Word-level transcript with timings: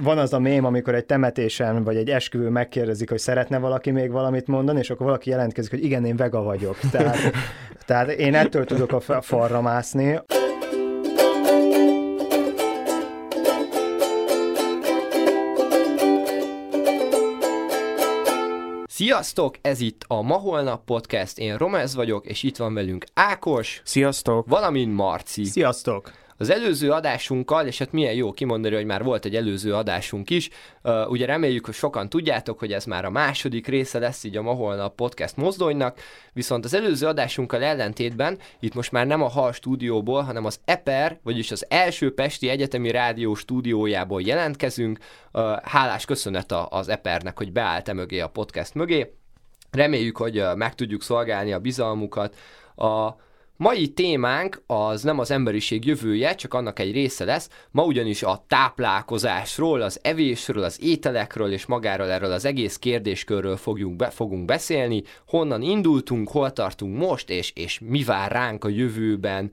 Van 0.00 0.18
az 0.18 0.32
a 0.32 0.38
mém, 0.38 0.64
amikor 0.64 0.94
egy 0.94 1.04
temetésen 1.04 1.84
vagy 1.84 1.96
egy 1.96 2.10
esküvő 2.10 2.48
megkérdezik, 2.48 3.10
hogy 3.10 3.18
szeretne 3.18 3.58
valaki 3.58 3.90
még 3.90 4.10
valamit 4.10 4.46
mondani, 4.46 4.78
és 4.78 4.90
akkor 4.90 5.06
valaki 5.06 5.30
jelentkezik, 5.30 5.70
hogy 5.70 5.84
igen, 5.84 6.04
én 6.04 6.16
vega 6.16 6.42
vagyok. 6.42 6.78
Tehát, 6.90 7.16
tehát 7.86 8.08
én 8.08 8.34
ettől 8.34 8.64
tudok 8.64 8.92
a 8.92 9.20
falra 9.20 9.60
mászni. 9.60 10.20
Sziasztok! 18.86 19.56
Ez 19.60 19.80
itt 19.80 20.04
a 20.08 20.22
Ma 20.22 20.36
Holnap 20.36 20.84
Podcast, 20.84 21.38
én 21.38 21.56
Romez 21.56 21.94
vagyok, 21.94 22.26
és 22.26 22.42
itt 22.42 22.56
van 22.56 22.74
velünk 22.74 23.04
Ákos. 23.14 23.80
Sziasztok! 23.84 24.48
Valamint 24.48 24.94
Marci. 24.94 25.44
Sziasztok! 25.44 26.21
Az 26.42 26.50
előző 26.50 26.90
adásunkkal, 26.90 27.66
és 27.66 27.78
hát 27.78 27.92
milyen 27.92 28.14
jó 28.14 28.32
kimondani, 28.32 28.74
hogy 28.74 28.84
már 28.84 29.02
volt 29.02 29.24
egy 29.24 29.36
előző 29.36 29.74
adásunk 29.74 30.30
is, 30.30 30.48
uh, 30.82 31.10
ugye 31.10 31.26
reméljük, 31.26 31.64
hogy 31.64 31.74
sokan 31.74 32.08
tudjátok, 32.08 32.58
hogy 32.58 32.72
ez 32.72 32.84
már 32.84 33.04
a 33.04 33.10
második 33.10 33.66
része 33.66 33.98
lesz 33.98 34.24
így 34.24 34.36
a 34.36 34.42
ma 34.42 34.52
holnap 34.52 34.94
podcast 34.94 35.36
mozdonynak, 35.36 35.98
viszont 36.32 36.64
az 36.64 36.74
előző 36.74 37.06
adásunkkal 37.06 37.62
ellentétben 37.62 38.38
itt 38.60 38.74
most 38.74 38.92
már 38.92 39.06
nem 39.06 39.22
a 39.22 39.28
Hal 39.28 39.52
stúdióból, 39.52 40.22
hanem 40.22 40.44
az 40.44 40.60
EPER, 40.64 41.18
vagyis 41.22 41.50
az 41.50 41.66
első 41.68 42.14
Pesti 42.14 42.48
Egyetemi 42.48 42.90
Rádió 42.90 43.34
stúdiójából 43.34 44.22
jelentkezünk. 44.22 44.98
Uh, 45.32 45.56
hálás 45.62 46.04
köszönet 46.04 46.52
az 46.68 46.88
EPERnek, 46.88 47.38
hogy 47.38 47.52
beállt 47.52 47.92
mögé 47.92 48.20
a 48.20 48.28
podcast 48.28 48.74
mögé. 48.74 49.14
Reméljük, 49.70 50.16
hogy 50.16 50.42
meg 50.54 50.74
tudjuk 50.74 51.02
szolgálni 51.02 51.52
a 51.52 51.58
bizalmukat. 51.58 52.36
A 52.76 53.14
Mai 53.62 53.88
témánk 53.88 54.62
az 54.66 55.02
nem 55.02 55.18
az 55.18 55.30
emberiség 55.30 55.84
jövője, 55.84 56.34
csak 56.34 56.54
annak 56.54 56.78
egy 56.78 56.92
része 56.92 57.24
lesz. 57.24 57.48
Ma 57.70 57.84
ugyanis 57.84 58.22
a 58.22 58.44
táplálkozásról, 58.48 59.80
az 59.80 59.98
evésről, 60.02 60.62
az 60.62 60.82
ételekről 60.82 61.52
és 61.52 61.66
magáról 61.66 62.10
erről 62.10 62.32
az 62.32 62.44
egész 62.44 62.76
kérdéskörről 62.76 63.56
fogjunk 63.56 63.96
be, 63.96 64.10
fogunk 64.10 64.44
beszélni. 64.44 65.02
Honnan 65.26 65.62
indultunk, 65.62 66.28
hol 66.28 66.52
tartunk 66.52 66.98
most, 66.98 67.30
és, 67.30 67.52
és 67.54 67.80
mi 67.84 68.04
vár 68.04 68.32
ránk 68.32 68.64
a 68.64 68.68
jövőben. 68.68 69.50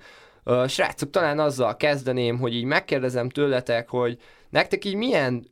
Srácok, 0.67 1.09
talán 1.09 1.39
azzal 1.39 1.77
kezdeném, 1.77 2.37
hogy 2.39 2.55
így 2.55 2.63
megkérdezem 2.63 3.29
tőletek, 3.29 3.89
hogy 3.89 4.17
nektek 4.49 4.85
így 4.85 4.95
milyen 4.95 5.45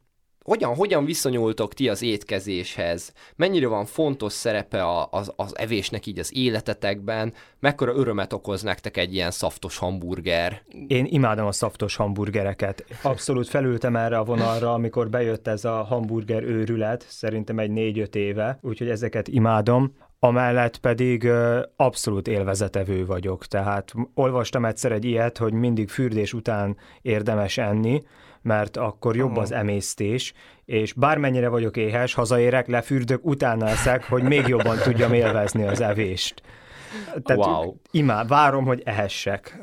hogyan, 0.47 0.75
hogyan 0.75 1.05
viszonyultok 1.05 1.73
ti 1.73 1.89
az 1.89 2.01
étkezéshez? 2.01 3.13
Mennyire 3.35 3.67
van 3.67 3.85
fontos 3.85 4.33
szerepe 4.33 4.83
a, 4.83 5.07
az, 5.11 5.31
az 5.35 5.57
evésnek 5.57 6.05
így 6.05 6.19
az 6.19 6.35
életetekben? 6.35 7.33
Mekkora 7.59 7.95
örömet 7.95 8.33
okoz 8.33 8.61
nektek 8.61 8.97
egy 8.97 9.13
ilyen 9.13 9.31
szaftos 9.31 9.77
hamburger? 9.77 10.61
Én 10.87 11.05
imádom 11.09 11.45
a 11.45 11.51
szaftos 11.51 11.95
hamburgereket. 11.95 12.85
Abszolút 13.01 13.47
felültem 13.47 13.95
erre 13.95 14.17
a 14.17 14.23
vonalra, 14.23 14.73
amikor 14.73 15.09
bejött 15.09 15.47
ez 15.47 15.65
a 15.65 15.83
hamburger 15.83 16.43
őrület, 16.43 17.05
szerintem 17.09 17.59
egy 17.59 17.71
négy-öt 17.71 18.15
éve, 18.15 18.59
úgyhogy 18.61 18.89
ezeket 18.89 19.27
imádom. 19.27 19.95
Amellett 20.19 20.77
pedig 20.77 21.29
abszolút 21.75 22.27
élvezetevő 22.27 23.05
vagyok, 23.05 23.45
tehát 23.45 23.93
olvastam 24.13 24.65
egyszer 24.65 24.91
egy 24.91 25.05
ilyet, 25.05 25.37
hogy 25.37 25.53
mindig 25.53 25.89
fürdés 25.89 26.33
után 26.33 26.77
érdemes 27.01 27.57
enni, 27.57 28.03
mert 28.47 28.77
akkor 28.77 29.15
jobb 29.15 29.37
az 29.37 29.51
emésztés, 29.51 30.33
és 30.65 30.93
bármennyire 30.93 31.47
vagyok 31.47 31.77
éhes, 31.77 32.13
hazaérek, 32.13 32.67
lefürdök, 32.67 33.25
utána 33.25 33.67
eszek, 33.67 34.03
hogy 34.03 34.23
még 34.23 34.47
jobban 34.47 34.77
tudjam 34.77 35.13
élvezni 35.13 35.67
az 35.67 35.81
evést. 35.81 36.41
Tehát 37.23 37.45
wow. 37.45 37.75
imád, 37.91 38.27
várom, 38.27 38.65
hogy 38.65 38.81
ehessek. 38.85 39.59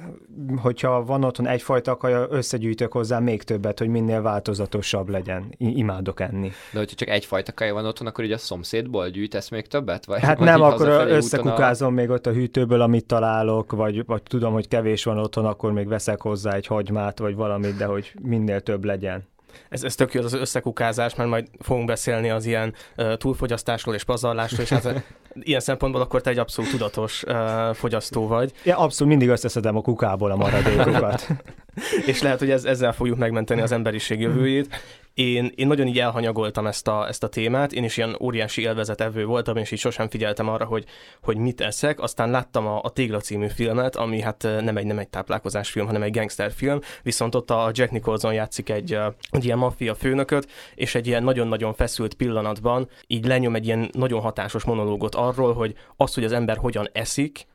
Hogyha 0.57 1.05
van 1.05 1.25
otthon 1.25 1.47
egyfajta 1.47 1.97
kaja, 1.97 2.27
összegyűjtök 2.31 2.93
hozzá 2.93 3.19
még 3.19 3.43
többet, 3.43 3.79
hogy 3.79 3.89
minél 3.89 4.23
változatosabb 4.23 5.09
legyen. 5.09 5.55
I- 5.57 5.79
imádok 5.79 6.21
enni. 6.21 6.51
De 6.73 6.79
hogyha 6.79 6.97
csak 6.97 7.09
egyfajta 7.09 7.53
kaja 7.53 7.75
van 7.75 7.87
otthon, 7.87 8.07
akkor 8.07 8.25
így 8.25 8.33
a 8.33 8.39
szomszédból 8.39 9.09
gyűjtesz 9.09 9.49
még 9.49 9.67
többet? 9.67 10.05
Vagy, 10.05 10.21
hát 10.21 10.39
vagy 10.39 10.47
nem, 10.47 10.63
akkor 10.63 10.89
összekukázom 11.09 11.89
a... 11.89 11.95
még 11.95 12.11
ott 12.11 12.27
a 12.27 12.33
hűtőből, 12.33 12.81
amit 12.81 13.07
találok, 13.07 13.73
vagy, 13.73 14.07
vagy 14.07 14.23
tudom, 14.23 14.53
hogy 14.53 14.69
kevés 14.69 15.05
van 15.05 15.19
otthon, 15.19 15.45
akkor 15.45 15.73
még 15.73 15.89
veszek 15.89 16.21
hozzá 16.21 16.53
egy 16.53 16.67
hagymát, 16.67 17.19
vagy 17.19 17.35
valamit, 17.35 17.77
de 17.77 17.85
hogy 17.85 18.15
minél 18.23 18.61
több 18.61 18.85
legyen 18.85 19.33
ez, 19.69 19.83
ez 19.83 19.95
tök 19.95 20.15
jó 20.15 20.23
az 20.23 20.33
összekukázás, 20.33 21.15
mert 21.15 21.29
majd 21.29 21.49
fogunk 21.61 21.87
beszélni 21.87 22.31
az 22.31 22.47
ilyen 22.47 22.75
uh, 22.97 23.17
túlfogyasztásról 23.17 23.95
és 23.95 24.05
pazarlásról, 24.05 24.61
és 24.61 24.69
hát 24.69 25.05
ilyen 25.41 25.61
szempontból 25.61 26.03
akkor 26.03 26.21
te 26.21 26.31
egy 26.31 26.39
abszolút 26.39 26.71
tudatos 26.71 27.23
uh, 27.23 27.75
fogyasztó 27.75 28.27
vagy. 28.27 28.53
Ja, 28.65 28.79
abszolút 28.79 29.13
mindig 29.17 29.29
összeszedem 29.29 29.77
a 29.77 29.81
kukából 29.81 30.31
a 30.31 30.37
maradékokat. 30.37 31.27
és 32.07 32.23
lehet, 32.23 32.39
hogy 32.39 32.51
ez, 32.51 32.65
ezzel 32.65 32.93
fogjuk 32.93 33.19
megmenteni 33.19 33.61
az 33.61 33.73
emberiség 33.73 34.21
jövőjét. 34.21 34.77
Én, 35.15 35.53
én 35.55 35.67
nagyon 35.67 35.87
így 35.87 35.99
elhanyagoltam 35.99 36.67
ezt 36.67 36.89
a, 36.89 37.09
ezt 37.09 37.23
a 37.23 37.29
témát, 37.29 37.73
én 37.73 37.85
is 37.85 37.97
ilyen 37.97 38.17
óriási 38.21 38.63
élvezetevő 38.63 39.25
voltam, 39.25 39.57
és 39.57 39.71
így 39.71 39.79
sosem 39.79 40.09
figyeltem 40.09 40.49
arra, 40.49 40.65
hogy, 40.65 40.85
hogy 41.23 41.37
mit 41.37 41.61
eszek. 41.61 42.01
Aztán 42.01 42.31
láttam 42.31 42.67
a, 42.67 42.81
a 42.83 42.91
Tégla 42.91 43.21
című 43.21 43.49
filmet, 43.49 43.97
ami 43.97 44.21
hát 44.21 44.43
nem 44.43 44.77
egy, 44.77 44.87
nem 44.87 44.99
egy 44.99 45.09
táplálkozás 45.09 45.71
film, 45.71 45.87
hanem 45.87 46.03
egy 46.03 46.17
gangsterfilm, 46.17 46.81
viszont 47.03 47.35
ott 47.35 47.51
a 47.51 47.71
Jack 47.73 47.91
Nicholson 47.91 48.33
játszik 48.33 48.71
egy, 48.71 48.99
egy 49.31 49.45
ilyen 49.45 49.59
maffia 49.59 49.95
főnököt, 49.95 50.49
és 50.75 50.95
egy 50.95 51.07
ilyen 51.07 51.25
nagyon-nagyon 51.25 51.75
feszült 51.75 52.15
pillanatban 52.15 52.89
így 53.07 53.27
lenyom 53.27 53.55
egy 53.55 53.67
ilyen 53.67 53.89
nagyon 53.93 54.21
hatásos 54.21 54.65
monológot 54.65 55.15
arról, 55.15 55.53
hogy 55.53 55.75
az, 55.97 56.15
hogy 56.15 56.25
az 56.25 56.33
ember 56.33 56.57
hogyan 56.57 56.89
eszik, 56.93 57.47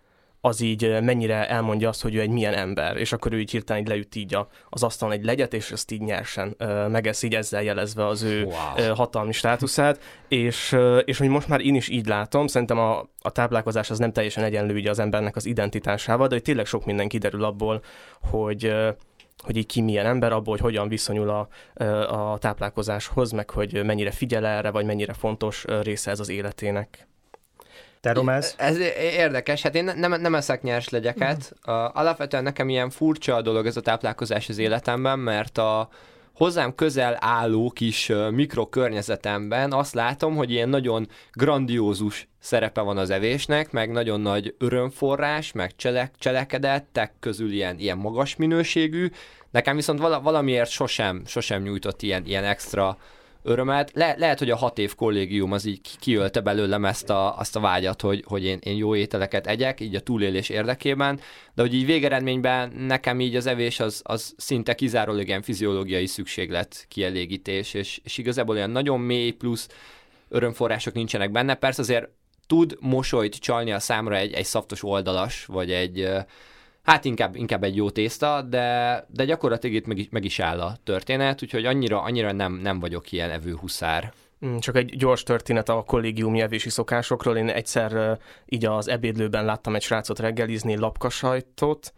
az 0.41 0.61
így 0.61 1.01
mennyire 1.01 1.49
elmondja 1.49 1.89
azt, 1.89 2.01
hogy 2.01 2.15
ő 2.15 2.19
egy 2.19 2.29
milyen 2.29 2.53
ember, 2.53 2.97
és 2.97 3.11
akkor 3.11 3.33
ő 3.33 3.39
így 3.39 3.51
hirtelen 3.51 3.81
így 3.81 3.87
leüt 3.87 4.15
így 4.15 4.37
az 4.69 4.83
asztalon 4.83 5.13
egy 5.13 5.23
legyet, 5.23 5.53
és 5.53 5.71
ezt 5.71 5.91
így 5.91 6.01
nyersen 6.01 6.55
megesz, 6.89 7.23
így 7.23 7.35
ezzel 7.35 7.63
jelezve 7.63 8.05
az 8.05 8.21
ő 8.21 8.43
wow. 8.43 8.95
hatalmi 8.95 9.31
státuszát, 9.31 9.99
és, 10.27 10.77
és 11.05 11.17
hogy 11.17 11.27
most 11.27 11.47
már 11.47 11.59
én 11.59 11.75
is 11.75 11.87
így 11.87 12.07
látom, 12.07 12.47
szerintem 12.47 12.77
a, 12.77 13.09
a 13.21 13.31
táplálkozás 13.31 13.89
az 13.89 13.99
nem 13.99 14.11
teljesen 14.11 14.43
egyenlő 14.43 14.73
ugye 14.73 14.89
az 14.89 14.99
embernek 14.99 15.35
az 15.35 15.45
identitásával, 15.45 16.27
de 16.27 16.33
hogy 16.33 16.43
tényleg 16.43 16.65
sok 16.65 16.85
minden 16.85 17.07
kiderül 17.07 17.43
abból, 17.43 17.81
hogy 18.21 18.73
hogy 19.43 19.57
így 19.57 19.65
ki 19.65 19.81
milyen 19.81 20.05
ember, 20.05 20.31
abból, 20.31 20.53
hogy 20.53 20.61
hogyan 20.61 20.87
viszonyul 20.87 21.29
a, 21.29 21.47
a 22.13 22.37
táplálkozáshoz, 22.37 23.31
meg 23.31 23.49
hogy 23.49 23.85
mennyire 23.85 24.11
figyel 24.11 24.45
erre, 24.45 24.71
vagy 24.71 24.85
mennyire 24.85 25.13
fontos 25.13 25.65
része 25.81 26.11
ez 26.11 26.19
az 26.19 26.29
életének. 26.29 27.07
Te, 28.01 28.13
Romez? 28.13 28.55
Ez 28.57 28.77
érdekes, 28.97 29.61
hát 29.61 29.75
én 29.75 29.91
nem, 29.95 30.21
nem 30.21 30.35
eszek 30.35 30.61
nyers 30.61 30.89
legyeket. 30.89 31.53
Uh, 31.67 31.97
alapvetően 31.97 32.43
nekem 32.43 32.69
ilyen 32.69 32.89
furcsa 32.89 33.35
a 33.35 33.41
dolog 33.41 33.65
ez 33.65 33.77
a 33.77 33.81
táplálkozás 33.81 34.49
az 34.49 34.57
életemben, 34.57 35.19
mert 35.19 35.57
a 35.57 35.89
hozzám 36.39 36.75
közel 36.75 37.17
álló 37.19 37.69
kis 37.69 38.11
mikrokörnyezetemben 38.31 39.71
azt 39.71 39.93
látom, 39.93 40.35
hogy 40.35 40.51
ilyen 40.51 40.69
nagyon 40.69 41.07
grandiózus 41.31 42.27
szerepe 42.39 42.81
van 42.81 42.97
az 42.97 43.09
evésnek, 43.09 43.71
meg 43.71 43.91
nagyon 43.91 44.21
nagy 44.21 44.55
örömforrás, 44.57 45.51
meg 45.51 45.75
cselek, 45.75 46.13
cselekedettek 46.17 47.13
közül 47.19 47.51
ilyen, 47.51 47.79
ilyen 47.79 47.97
magas 47.97 48.35
minőségű. 48.35 49.09
Nekem 49.51 49.75
viszont 49.75 49.99
valamiért 49.99 50.69
sosem, 50.69 51.21
sosem 51.25 51.61
nyújtott 51.61 52.01
ilyen, 52.01 52.25
ilyen 52.25 52.43
extra 52.43 52.97
örömet. 53.43 53.91
Le, 53.93 54.15
lehet, 54.17 54.39
hogy 54.39 54.49
a 54.49 54.55
hat 54.55 54.77
év 54.77 54.95
kollégium 54.95 55.51
az 55.51 55.65
így 55.65 55.81
kiölte 55.99 56.39
belőlem 56.39 56.85
ezt 56.85 57.09
a, 57.09 57.37
azt 57.37 57.55
a 57.55 57.59
vágyat, 57.59 58.01
hogy, 58.01 58.23
hogy 58.27 58.45
én, 58.45 58.59
én 58.61 58.75
jó 58.75 58.95
ételeket 58.95 59.47
egyek, 59.47 59.79
így 59.79 59.95
a 59.95 59.99
túlélés 59.99 60.49
érdekében, 60.49 61.19
de 61.53 61.61
hogy 61.61 61.73
így 61.73 61.85
végeredményben 61.85 62.71
nekem 62.77 63.19
így 63.19 63.35
az 63.35 63.45
evés 63.45 63.79
az, 63.79 64.01
az 64.03 64.33
szinte 64.37 64.75
kizárólag 64.75 65.27
ilyen 65.27 65.41
fiziológiai 65.41 66.05
szükséglet 66.05 66.85
kielégítés, 66.87 67.73
és, 67.73 67.99
és 68.03 68.17
igazából 68.17 68.55
olyan 68.55 68.69
nagyon 68.69 68.99
mély 68.99 69.31
plusz 69.31 69.67
örömforrások 70.29 70.93
nincsenek 70.93 71.31
benne. 71.31 71.53
Persze 71.53 71.81
azért 71.81 72.09
tud 72.47 72.77
mosolyt 72.79 73.35
csalni 73.35 73.71
a 73.71 73.79
számra 73.79 74.15
egy, 74.15 74.33
egy 74.33 74.45
szaftos 74.45 74.83
oldalas, 74.83 75.45
vagy 75.45 75.71
egy 75.71 76.09
hát 76.89 77.05
inkább, 77.05 77.35
inkább 77.35 77.63
egy 77.63 77.75
jó 77.75 77.89
tészta, 77.89 78.41
de, 78.41 79.05
de 79.09 79.25
gyakorlatilag 79.25 79.75
itt 79.75 79.85
meg 79.85 79.97
is, 79.97 80.07
meg 80.09 80.25
is 80.25 80.39
áll 80.39 80.61
a 80.61 80.77
történet, 80.83 81.43
úgyhogy 81.43 81.65
annyira, 81.65 82.01
annyira 82.01 82.31
nem, 82.31 82.53
nem 82.53 82.79
vagyok 82.79 83.11
ilyen 83.11 83.29
evő 83.29 83.55
huszár. 83.55 84.13
Mm, 84.45 84.57
csak 84.57 84.75
egy 84.75 84.97
gyors 84.97 85.23
történet 85.23 85.69
a 85.69 85.83
kollégiumi 85.87 86.41
evési 86.41 86.69
szokásokról. 86.69 87.37
Én 87.37 87.49
egyszer 87.49 88.19
így 88.45 88.65
az 88.65 88.87
ebédlőben 88.87 89.45
láttam 89.45 89.75
egy 89.75 89.81
srácot 89.81 90.19
reggelizni 90.19 90.77
lapkasajtot 90.77 91.93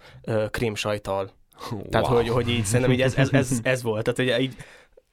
krémsajtal. 0.51 1.29
Wow. 1.71 1.89
Tehát, 1.89 2.07
hogy, 2.07 2.29
hogy 2.29 2.49
így 2.49 2.63
szerintem 2.63 2.91
így 2.91 3.01
ez, 3.01 3.15
ez, 3.15 3.29
ez, 3.31 3.59
ez 3.63 3.83
volt. 3.83 4.03
Tehát, 4.03 4.33
hogy 4.33 4.43
így 4.43 4.55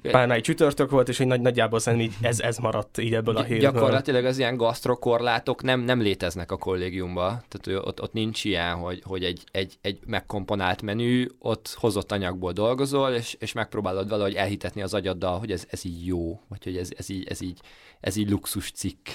pár 0.03 0.31
egy 0.31 0.43
csütörtök 0.43 0.91
volt, 0.91 1.09
és 1.09 1.21
egy 1.21 1.27
nagy, 1.27 1.41
nagyjából 1.41 1.79
szerintem 1.79 2.09
így 2.09 2.27
ez, 2.27 2.41
ez 2.41 2.59
maradt 2.59 2.99
így 2.99 3.15
ebből 3.15 3.37
a 3.37 3.43
hétből. 3.43 3.71
Gyakorlatilag 3.71 4.25
az 4.25 4.39
ilyen 4.39 4.57
gasztrokorlátok 4.57 5.63
nem, 5.63 5.81
nem 5.81 6.01
léteznek 6.01 6.53
a 6.53 6.57
kollégiumban. 6.57 7.43
Tehát 7.49 7.87
ott, 7.87 8.03
ott 8.03 8.13
nincs 8.13 8.45
ilyen, 8.45 8.75
hogy, 8.75 9.03
hogy 9.05 9.25
egy, 9.25 9.45
egy, 9.51 9.79
egy 9.81 9.99
megkomponált 10.07 10.83
menü, 10.83 11.27
ott 11.39 11.77
hozott 11.79 12.13
anyagból 12.13 12.53
dolgozol, 12.53 13.11
és, 13.11 13.37
és 13.39 13.53
megpróbálod 13.53 14.09
valahogy 14.09 14.35
elhitetni 14.35 14.83
az 14.83 14.95
agyaddal, 14.95 15.39
hogy 15.39 15.53
ez, 15.53 15.67
ez 15.71 15.85
így 15.85 16.07
jó, 16.07 16.41
vagy 16.49 16.65
hogy 16.65 16.77
ez, 16.77 16.91
ez, 16.97 17.11
így, 17.11 17.27
ez, 17.29 17.41
így, 17.41 17.61
ez 18.01 18.17
így 18.17 18.31
luxus 18.31 18.71
cikk. 18.71 19.09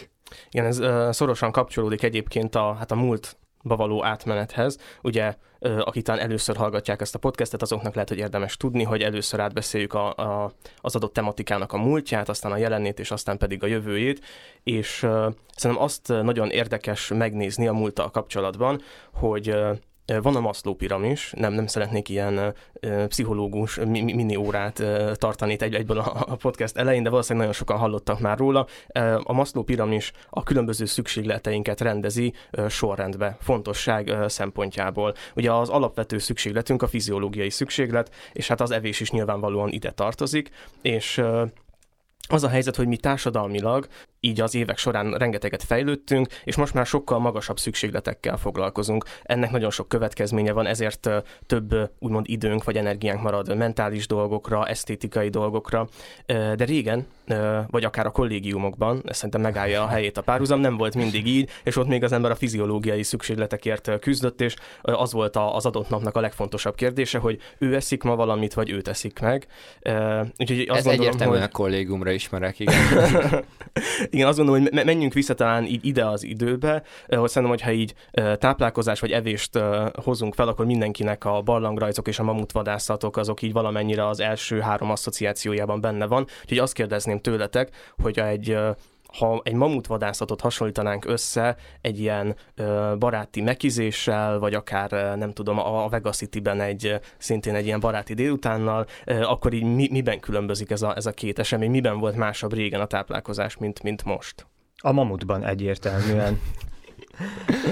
Igen, 0.51 0.65
ez 0.65 0.79
uh, 0.79 1.11
szorosan 1.11 1.51
kapcsolódik 1.51 2.03
egyébként 2.03 2.55
a, 2.55 2.73
hát 2.73 2.91
a 2.91 2.95
múlt 2.95 3.37
való 3.63 4.03
átmenethez. 4.03 4.77
Ugye, 5.01 5.35
akik 5.59 6.03
talán 6.03 6.21
először 6.21 6.55
hallgatják 6.55 7.01
ezt 7.01 7.15
a 7.15 7.19
podcastet, 7.19 7.61
azoknak 7.61 7.93
lehet, 7.93 8.09
hogy 8.09 8.17
érdemes 8.17 8.57
tudni, 8.57 8.83
hogy 8.83 9.01
először 9.01 9.39
átbeszéljük 9.39 9.93
a, 9.93 10.13
a, 10.15 10.53
az 10.77 10.95
adott 10.95 11.13
tematikának 11.13 11.73
a 11.73 11.77
múltját, 11.77 12.29
aztán 12.29 12.51
a 12.51 12.57
jelenét, 12.57 12.99
és 12.99 13.11
aztán 13.11 13.37
pedig 13.37 13.63
a 13.63 13.67
jövőjét, 13.67 14.25
és 14.63 15.03
uh, 15.03 15.09
szerintem 15.55 15.85
azt 15.85 16.07
nagyon 16.07 16.49
érdekes 16.49 17.07
megnézni 17.07 17.67
a 17.67 17.73
múlttal 17.73 18.11
kapcsolatban, 18.11 18.81
hogy 19.13 19.49
uh, 19.49 19.77
van 20.21 20.35
a 20.35 20.39
Maslow 20.39 20.75
piramis, 20.75 21.33
nem, 21.37 21.53
nem 21.53 21.67
szeretnék 21.67 22.09
ilyen 22.09 22.53
pszichológus 23.07 23.75
mi, 23.75 24.01
mini 24.01 24.35
órát 24.35 24.83
tartani 25.13 25.55
egy, 25.59 25.73
egyből 25.73 25.99
a, 25.99 26.35
podcast 26.35 26.77
elején, 26.77 27.03
de 27.03 27.09
valószínűleg 27.09 27.47
nagyon 27.47 27.59
sokan 27.59 27.81
hallottak 27.81 28.19
már 28.19 28.37
róla. 28.37 28.67
A 29.23 29.33
Maslow 29.33 29.63
piramis 29.63 30.11
a 30.29 30.43
különböző 30.43 30.85
szükségleteinket 30.85 31.81
rendezi 31.81 32.33
sorrendbe, 32.69 33.37
fontosság 33.41 34.07
uh, 34.07 34.27
szempontjából. 34.27 35.13
Ugye 35.35 35.51
az 35.51 35.69
alapvető 35.69 36.17
szükségletünk 36.17 36.81
a 36.81 36.87
fiziológiai 36.87 37.49
szükséglet, 37.49 38.15
és 38.33 38.47
hát 38.47 38.61
az 38.61 38.71
evés 38.71 38.99
is 38.99 39.11
nyilvánvalóan 39.11 39.69
ide 39.69 39.91
tartozik, 39.91 40.49
és 40.81 41.21
az 42.33 42.43
a 42.43 42.47
helyzet, 42.47 42.75
hogy 42.75 42.87
mi 42.87 42.97
társadalmilag 42.97 43.87
így 44.19 44.41
az 44.41 44.55
évek 44.55 44.77
során 44.77 45.11
rengeteget 45.11 45.63
fejlődtünk, 45.63 46.27
és 46.43 46.55
most 46.55 46.73
már 46.73 46.85
sokkal 46.85 47.19
magasabb 47.19 47.59
szükségletekkel 47.59 48.37
foglalkozunk. 48.37 49.05
Ennek 49.23 49.51
nagyon 49.51 49.69
sok 49.69 49.87
következménye 49.87 50.51
van, 50.51 50.65
ezért 50.65 51.09
több 51.45 51.91
úgymond 51.99 52.25
időnk 52.29 52.63
vagy 52.63 52.77
energiánk 52.77 53.21
marad 53.21 53.57
mentális 53.57 54.07
dolgokra, 54.07 54.67
esztétikai 54.67 55.29
dolgokra, 55.29 55.87
de 56.25 56.65
régen, 56.65 57.07
vagy 57.67 57.83
akár 57.83 58.05
a 58.05 58.11
kollégiumokban, 58.11 59.01
ezt 59.05 59.15
szerintem 59.15 59.41
megállja 59.41 59.83
a 59.83 59.87
helyét 59.87 60.17
a 60.17 60.21
párhuzam, 60.21 60.59
nem 60.59 60.77
volt 60.77 60.95
mindig 60.95 61.27
így, 61.27 61.49
és 61.63 61.75
ott 61.75 61.87
még 61.87 62.03
az 62.03 62.11
ember 62.11 62.31
a 62.31 62.35
fiziológiai 62.35 63.03
szükségletekért 63.03 63.99
küzdött, 63.99 64.41
és 64.41 64.55
az 64.81 65.13
volt 65.13 65.35
az 65.35 65.65
adott 65.65 65.89
napnak 65.89 66.15
a 66.15 66.19
legfontosabb 66.19 66.75
kérdése, 66.75 67.17
hogy 67.17 67.39
ő 67.57 67.75
eszik 67.75 68.03
ma 68.03 68.15
valamit, 68.15 68.53
vagy 68.53 68.69
ő 68.69 68.81
teszik 68.81 69.19
meg. 69.19 69.47
Úgyhogy 70.37 70.59
azt 70.59 70.77
Ez 70.77 70.83
gondolom, 70.83 70.99
egyértelműen 70.99 71.41
hogy... 71.41 71.49
a 71.49 71.57
kollégiumra 71.57 72.11
ismerek, 72.23 72.59
igen. 72.59 72.75
igen, 74.13 74.27
azt 74.27 74.37
gondolom, 74.37 74.61
hogy 74.61 74.85
menjünk 74.85 75.13
vissza 75.13 75.33
talán 75.33 75.65
így 75.65 75.85
ide 75.85 76.05
az 76.05 76.23
időbe, 76.23 76.83
hogy 77.07 77.29
szerintem, 77.29 77.57
hogyha 77.57 77.71
így 77.71 77.93
táplálkozás 78.37 78.99
vagy 78.99 79.11
evést 79.11 79.59
hozunk 80.03 80.33
fel, 80.33 80.47
akkor 80.47 80.65
mindenkinek 80.65 81.25
a 81.25 81.41
barlangrajzok 81.41 82.07
és 82.07 82.19
a 82.19 82.23
mamutvadászatok 82.23 83.17
azok 83.17 83.41
így 83.41 83.53
valamennyire 83.53 84.07
az 84.07 84.19
első 84.19 84.59
három 84.59 84.91
asszociációjában 84.91 85.81
benne 85.81 86.05
van. 86.05 86.25
Úgyhogy 86.41 86.59
azt 86.59 86.73
kérdezném 86.73 87.19
tőletek, 87.19 87.69
hogy 88.01 88.19
egy 88.19 88.57
ha 89.17 89.41
egy 89.43 89.53
mamutvadászatot 89.53 90.41
hasonlítanánk 90.41 91.05
össze 91.05 91.55
egy 91.81 91.99
ilyen 91.99 92.35
ö, 92.55 92.93
baráti 92.99 93.41
megizéssel, 93.41 94.39
vagy 94.39 94.53
akár 94.53 95.17
nem 95.17 95.31
tudom, 95.31 95.59
a 95.59 95.89
Vegas 95.89 96.15
City-ben 96.15 96.61
egy 96.61 96.99
szintén 97.17 97.55
egy 97.55 97.65
ilyen 97.65 97.79
baráti 97.79 98.13
délutánnal, 98.13 98.85
ö, 99.05 99.21
akkor 99.21 99.53
így 99.53 99.75
mi, 99.75 99.87
miben 99.91 100.19
különbözik 100.19 100.71
ez 100.71 100.81
a, 100.81 100.95
ez 100.95 101.05
a 101.05 101.11
két 101.11 101.39
esemény, 101.39 101.71
miben 101.71 101.99
volt 101.99 102.15
másabb 102.15 102.53
régen 102.53 102.81
a 102.81 102.85
táplálkozás, 102.85 103.57
mint, 103.57 103.83
mint 103.83 104.03
most? 104.03 104.47
A 104.77 104.91
mamutban 104.91 105.45
egyértelműen. 105.45 106.39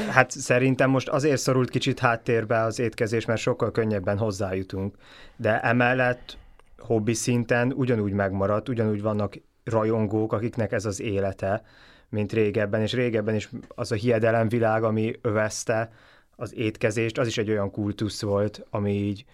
Hát 0.10 0.32
szerintem 0.32 0.90
most 0.90 1.10
azért 1.10 1.42
szorult 1.42 1.70
kicsit 1.70 2.00
háttérbe 2.00 2.62
az 2.62 2.80
étkezés, 2.80 3.26
mert 3.26 3.40
sokkal 3.40 3.72
könnyebben 3.72 4.18
hozzájutunk. 4.18 4.96
De 5.36 5.60
emellett 5.60 6.38
hobbi 6.78 7.14
szinten 7.14 7.74
ugyanúgy 7.76 8.12
megmaradt, 8.12 8.70
ugyanúgy 8.70 9.02
vannak 9.02 9.36
rajongók, 9.64 10.34
akiknek 10.34 10.72
ez 10.72 10.86
az 10.86 11.00
élete, 11.00 11.64
mint 12.10 12.34
régebben, 12.34 12.82
és 12.82 12.94
régebben 12.94 13.36
is 13.36 13.50
az 13.68 13.92
a 13.92 13.96
hiedelemvilág, 13.96 14.84
ami 14.84 15.16
övezte 15.22 15.92
az 16.36 16.56
étkezést, 16.56 17.18
az 17.18 17.28
is 17.28 17.38
egy 17.38 17.50
olyan 17.50 17.72
kultusz 17.72 18.22
volt, 18.22 18.66
ami 18.70 18.92
így 18.92 19.26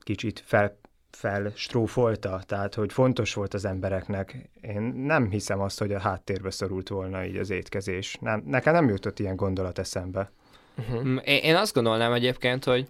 kicsit 0.00 0.42
fel, 0.46 0.78
felstrófolta, 1.10 2.40
tehát 2.46 2.74
hogy 2.74 2.92
fontos 2.92 3.34
volt 3.34 3.54
az 3.54 3.64
embereknek. 3.64 4.48
Én 4.60 4.82
nem 4.82 5.30
hiszem 5.30 5.60
azt, 5.60 5.78
hogy 5.78 5.92
a 5.92 6.00
háttérbe 6.00 6.50
szorult 6.50 6.88
volna 6.88 7.24
így 7.24 7.36
az 7.36 7.50
étkezés. 7.50 8.16
Nem, 8.20 8.42
nekem 8.46 8.74
nem 8.74 8.88
jutott 8.88 9.18
ilyen 9.18 9.36
gondolat 9.36 9.78
eszembe. 9.78 10.30
Uh-huh. 10.78 11.20
Én 11.24 11.56
azt 11.56 11.74
gondolnám 11.74 12.12
egyébként, 12.12 12.64
hogy 12.64 12.86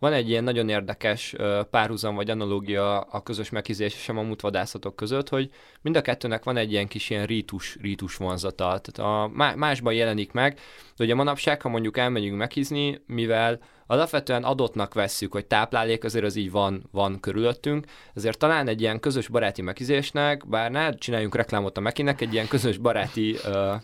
van 0.00 0.12
egy 0.12 0.28
ilyen 0.28 0.44
nagyon 0.44 0.68
érdekes 0.68 1.34
párhuzam 1.70 2.14
vagy 2.14 2.30
analógia 2.30 3.00
a 3.00 3.22
közös 3.22 3.50
megkízés 3.50 3.94
és 3.94 4.08
a 4.08 4.12
mamutvadászatok 4.12 4.96
között, 4.96 5.28
hogy 5.28 5.50
mind 5.80 5.96
a 5.96 6.02
kettőnek 6.02 6.44
van 6.44 6.56
egy 6.56 6.72
ilyen 6.72 6.88
kis 6.88 7.10
ilyen 7.10 7.26
rítus, 7.26 7.76
rítus 7.80 8.16
vonzata. 8.16 8.80
Tehát 8.82 8.98
a, 8.98 9.30
másban 9.56 9.92
jelenik 9.92 10.32
meg, 10.32 10.58
de 10.96 11.04
ugye 11.04 11.14
manapság, 11.14 11.62
ha 11.62 11.68
mondjuk 11.68 11.96
elmegyünk 11.96 12.36
meghizni, 12.36 13.02
mivel 13.06 13.58
alapvetően 13.86 14.44
adottnak 14.44 14.94
vesszük, 14.94 15.32
hogy 15.32 15.46
táplálék 15.46 16.04
azért 16.04 16.24
az 16.24 16.36
így 16.36 16.50
van, 16.50 16.88
van 16.92 17.20
körülöttünk, 17.20 17.86
ezért 18.14 18.38
talán 18.38 18.68
egy 18.68 18.80
ilyen 18.80 19.00
közös 19.00 19.28
baráti 19.28 19.62
megizésnek, 19.62 20.48
bár 20.48 20.70
ne 20.70 20.94
csináljunk 20.94 21.34
reklámot 21.34 21.76
a 21.76 21.80
Mekinek, 21.80 22.20
egy 22.20 22.32
ilyen 22.32 22.48
közös 22.48 22.76
baráti 22.76 23.36
uh, 23.46 23.74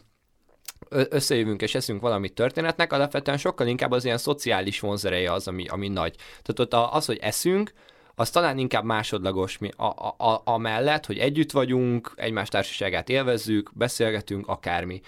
összejövünk 1.08 1.62
és 1.62 1.75
eszünk 1.75 2.00
valamit 2.00 2.34
történetnek, 2.34 2.93
alapvetően 2.93 3.38
sokkal 3.38 3.66
inkább 3.66 3.90
az 3.90 4.04
ilyen 4.04 4.19
szociális 4.19 4.81
vonzereje 4.81 5.32
az, 5.32 5.48
ami, 5.48 5.66
ami 5.69 5.88
nagy. 5.88 6.14
Tehát 6.43 6.58
ott 6.58 6.94
az, 6.94 7.06
hogy 7.06 7.19
eszünk, 7.20 7.72
az 8.19 8.31
talán 8.31 8.58
inkább 8.58 8.84
másodlagos 8.84 9.58
mi, 9.58 9.70
a, 9.76 9.84
a, 9.84 10.14
a, 10.19 10.40
a 10.44 10.58
mellett, 10.58 11.06
hogy 11.06 11.19
együtt 11.19 11.50
vagyunk, 11.50 12.12
egymás 12.14 12.48
társaságát 12.48 13.08
élvezzük, 13.08 13.70
beszélgetünk, 13.75 14.48
akármi. 14.48 15.00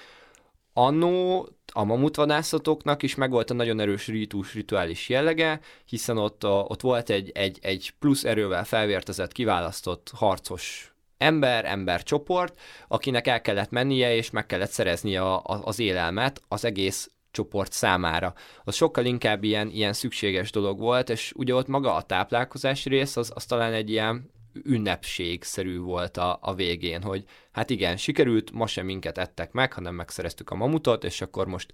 Annó 0.72 1.48
a 1.72 1.84
mamutvadászatoknak 1.84 3.02
is 3.02 3.14
megvolt 3.14 3.50
a 3.50 3.54
nagyon 3.54 3.80
erős 3.80 4.06
rítus, 4.06 4.54
rituális 4.54 5.08
jellege, 5.08 5.60
hiszen 5.84 6.18
ott, 6.18 6.44
a, 6.44 6.64
ott 6.68 6.80
volt 6.80 7.10
egy, 7.10 7.30
egy, 7.34 7.58
egy 7.62 7.94
plusz 7.98 8.24
erővel 8.24 8.64
felvértezett, 8.64 9.32
kiválasztott 9.32 10.10
harcos 10.14 10.92
ember, 11.18 11.64
ember 11.64 12.02
csoport, 12.02 12.60
akinek 12.88 13.26
el 13.26 13.40
kellett 13.40 13.70
mennie, 13.70 14.14
és 14.14 14.30
meg 14.30 14.46
kellett 14.46 14.70
szereznie 14.70 15.22
a, 15.22 15.36
a, 15.36 15.60
az 15.64 15.78
élelmet 15.78 16.42
az 16.48 16.64
egész 16.64 17.10
csoport 17.30 17.72
számára. 17.72 18.34
Az 18.64 18.74
sokkal 18.74 19.04
inkább 19.04 19.44
ilyen, 19.44 19.68
ilyen 19.68 19.92
szükséges 19.92 20.50
dolog 20.50 20.78
volt, 20.78 21.10
és 21.10 21.32
ugye 21.36 21.54
ott 21.54 21.66
maga 21.66 21.94
a 21.94 22.02
táplálkozás 22.02 22.84
rész, 22.84 23.16
az, 23.16 23.32
az 23.34 23.44
talán 23.44 23.72
egy 23.72 23.90
ilyen 23.90 24.30
ünnepségszerű 24.64 25.78
volt 25.78 26.16
a, 26.16 26.38
a 26.40 26.54
végén, 26.54 27.02
hogy 27.02 27.24
hát 27.52 27.70
igen, 27.70 27.96
sikerült, 27.96 28.52
ma 28.52 28.66
sem 28.66 28.86
minket 28.86 29.18
ettek 29.18 29.52
meg, 29.52 29.72
hanem 29.72 29.94
megszereztük 29.94 30.50
a 30.50 30.54
mamutot, 30.54 31.04
és 31.04 31.20
akkor 31.20 31.46
most 31.46 31.72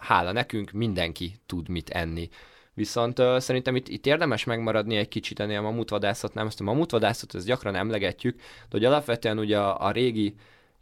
hála 0.00 0.32
nekünk 0.32 0.70
mindenki 0.70 1.34
tud 1.46 1.68
mit 1.68 1.90
enni. 1.90 2.28
Viszont 2.74 3.18
uh, 3.18 3.38
szerintem 3.38 3.76
itt, 3.76 3.88
itt 3.88 4.06
érdemes 4.06 4.44
megmaradni 4.44 4.96
egy 4.96 5.08
kicsit 5.08 5.40
ennél 5.40 5.58
a 5.58 5.62
mamutvadászatnál, 5.62 6.46
ezt 6.46 6.60
a 6.60 6.64
mamutvadászat, 6.64 7.34
ezt 7.34 7.46
gyakran 7.46 7.74
emlegetjük, 7.74 8.36
de 8.36 8.68
hogy 8.70 8.84
alapvetően 8.84 9.38
ugye 9.38 9.58
a, 9.58 9.86
a 9.86 9.90
régi 9.90 10.34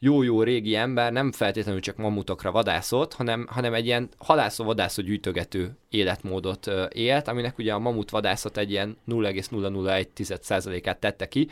jó-jó 0.04 0.42
régi 0.42 0.76
ember 0.76 1.12
nem 1.12 1.32
feltétlenül 1.32 1.80
csak 1.80 1.96
mamutokra 1.96 2.50
vadászott, 2.50 3.14
hanem, 3.14 3.46
hanem 3.50 3.74
egy 3.74 3.86
ilyen 3.86 4.08
halászó-vadászó 4.18 5.02
gyűjtögető 5.02 5.76
életmódot 5.88 6.70
élt, 6.92 7.28
aminek 7.28 7.58
ugye 7.58 7.72
a 7.72 7.78
mamut 7.78 8.10
vadászat 8.10 8.56
egy 8.56 8.70
ilyen 8.70 8.96
0,001%-át 9.08 10.98
tette 10.98 11.28
ki, 11.28 11.48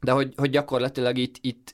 de 0.00 0.12
hogy, 0.12 0.32
hogy 0.36 0.50
gyakorlatilag 0.50 1.18
itt, 1.18 1.36
itt 1.40 1.73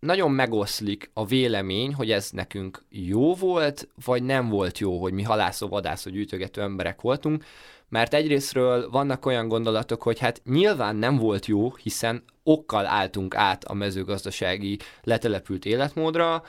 nagyon 0.00 0.30
megoszlik 0.30 1.10
a 1.14 1.26
vélemény, 1.26 1.94
hogy 1.94 2.10
ez 2.10 2.30
nekünk 2.30 2.84
jó 2.90 3.34
volt, 3.34 3.88
vagy 4.04 4.22
nem 4.22 4.48
volt 4.48 4.78
jó, 4.78 5.00
hogy 5.00 5.12
mi 5.12 5.22
halászó, 5.22 5.68
vadászó, 5.68 6.10
gyűjtögető 6.10 6.60
emberek 6.60 7.00
voltunk, 7.00 7.44
mert 7.88 8.14
egyrésztről 8.14 8.90
vannak 8.90 9.26
olyan 9.26 9.48
gondolatok, 9.48 10.02
hogy 10.02 10.18
hát 10.18 10.42
nyilván 10.44 10.96
nem 10.96 11.16
volt 11.16 11.46
jó, 11.46 11.74
hiszen 11.74 12.24
okkal 12.42 12.86
álltunk 12.86 13.34
át 13.34 13.64
a 13.64 13.74
mezőgazdasági 13.74 14.78
letelepült 15.02 15.64
életmódra, 15.64 16.42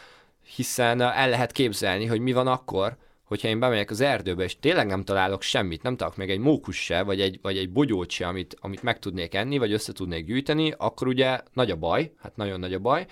hiszen 0.55 1.01
el 1.01 1.29
lehet 1.29 1.51
képzelni, 1.51 2.05
hogy 2.05 2.19
mi 2.19 2.31
van 2.31 2.47
akkor, 2.47 2.97
hogyha 3.23 3.47
én 3.47 3.59
bemegyek 3.59 3.89
az 3.89 4.01
erdőbe, 4.01 4.43
és 4.43 4.59
tényleg 4.59 4.87
nem 4.87 5.03
találok 5.03 5.41
semmit, 5.41 5.83
nem 5.83 5.95
találok 5.95 6.17
meg 6.17 6.29
egy 6.29 6.39
mókus 6.39 6.83
se, 6.83 7.03
vagy 7.03 7.21
egy, 7.21 7.39
vagy 7.41 7.57
egy 7.57 7.71
bogyót 7.71 8.09
se, 8.09 8.27
amit, 8.27 8.57
amit 8.59 8.83
meg 8.83 8.99
tudnék 8.99 9.33
enni, 9.33 9.57
vagy 9.57 9.71
össze 9.71 9.93
tudnék 9.93 10.25
gyűjteni, 10.25 10.73
akkor 10.77 11.07
ugye 11.07 11.39
nagy 11.53 11.71
a 11.71 11.75
baj, 11.75 12.11
hát 12.21 12.35
nagyon 12.35 12.59
nagy 12.59 12.73
a 12.73 12.79
baj, 12.79 13.05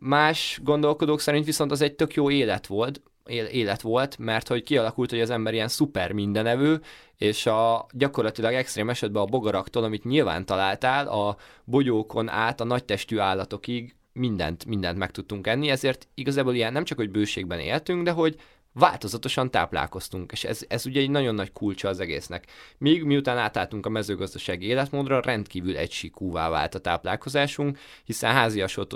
Más 0.00 0.60
gondolkodók 0.62 1.20
szerint 1.20 1.44
viszont 1.44 1.70
az 1.70 1.80
egy 1.80 1.94
tök 1.94 2.14
jó 2.14 2.30
élet 2.30 2.66
volt, 2.66 3.00
élet 3.28 3.80
volt, 3.80 4.18
mert 4.18 4.48
hogy 4.48 4.62
kialakult, 4.62 5.10
hogy 5.10 5.20
az 5.20 5.30
ember 5.30 5.54
ilyen 5.54 5.68
szuper 5.68 6.12
mindenevő, 6.12 6.80
és 7.16 7.46
a 7.46 7.86
gyakorlatilag 7.92 8.54
extrém 8.54 8.90
esetben 8.90 9.22
a 9.22 9.26
bogaraktól, 9.26 9.84
amit 9.84 10.04
nyilván 10.04 10.46
találtál, 10.46 11.08
a 11.08 11.36
bogyókon 11.64 12.28
át 12.28 12.60
a 12.60 12.64
nagytestű 12.64 13.18
állatokig 13.18 13.96
mindent, 14.12 14.66
mindent 14.66 14.98
meg 14.98 15.10
tudtunk 15.10 15.46
enni, 15.46 15.70
ezért 15.70 16.08
igazából 16.14 16.54
ilyen 16.54 16.72
nem 16.72 16.84
csak, 16.84 16.98
hogy 16.98 17.10
bőségben 17.10 17.60
éltünk, 17.60 18.02
de 18.02 18.10
hogy 18.10 18.36
változatosan 18.78 19.50
táplálkoztunk, 19.50 20.32
és 20.32 20.44
ez, 20.44 20.64
ez 20.68 20.86
ugye 20.86 21.00
egy 21.00 21.10
nagyon 21.10 21.34
nagy 21.34 21.52
kulcsa 21.52 21.88
az 21.88 22.00
egésznek. 22.00 22.44
Míg 22.78 23.02
miután 23.02 23.38
átálltunk 23.38 23.86
a 23.86 23.88
mezőgazdasági 23.88 24.66
életmódra, 24.66 25.20
rendkívül 25.20 25.76
egysíkúvá 25.76 26.48
vált 26.48 26.74
a 26.74 26.78
táplálkozásunk, 26.78 27.78
hiszen 28.04 28.32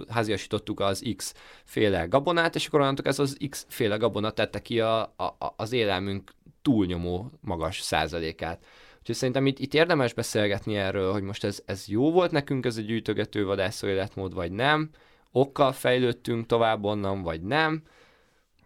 háziasítottuk 0.08 0.80
az 0.80 1.14
X 1.16 1.34
féle 1.64 2.04
gabonát, 2.04 2.54
és 2.54 2.66
akkor 2.66 2.80
onnantól 2.80 3.06
ez 3.06 3.18
az 3.18 3.36
X 3.48 3.66
féle 3.68 3.96
gabona 3.96 4.30
tette 4.30 4.62
ki 4.62 4.80
a, 4.80 5.00
a, 5.00 5.54
az 5.56 5.72
élelmünk 5.72 6.32
túlnyomó 6.62 7.30
magas 7.40 7.80
százalékát. 7.80 8.64
Úgyhogy 8.98 9.16
szerintem 9.16 9.46
itt, 9.46 9.58
itt 9.58 9.74
érdemes 9.74 10.14
beszélgetni 10.14 10.76
erről, 10.76 11.12
hogy 11.12 11.22
most 11.22 11.44
ez, 11.44 11.62
ez 11.66 11.84
jó 11.88 12.12
volt 12.12 12.30
nekünk, 12.30 12.66
ez 12.66 12.76
a 12.76 12.80
gyűjtögető 12.80 13.44
vadászó 13.44 13.86
életmód, 13.86 14.34
vagy 14.34 14.52
nem, 14.52 14.90
okkal 15.32 15.72
fejlődtünk 15.72 16.46
tovább 16.46 16.84
onnan, 16.84 17.22
vagy 17.22 17.42
nem, 17.42 17.82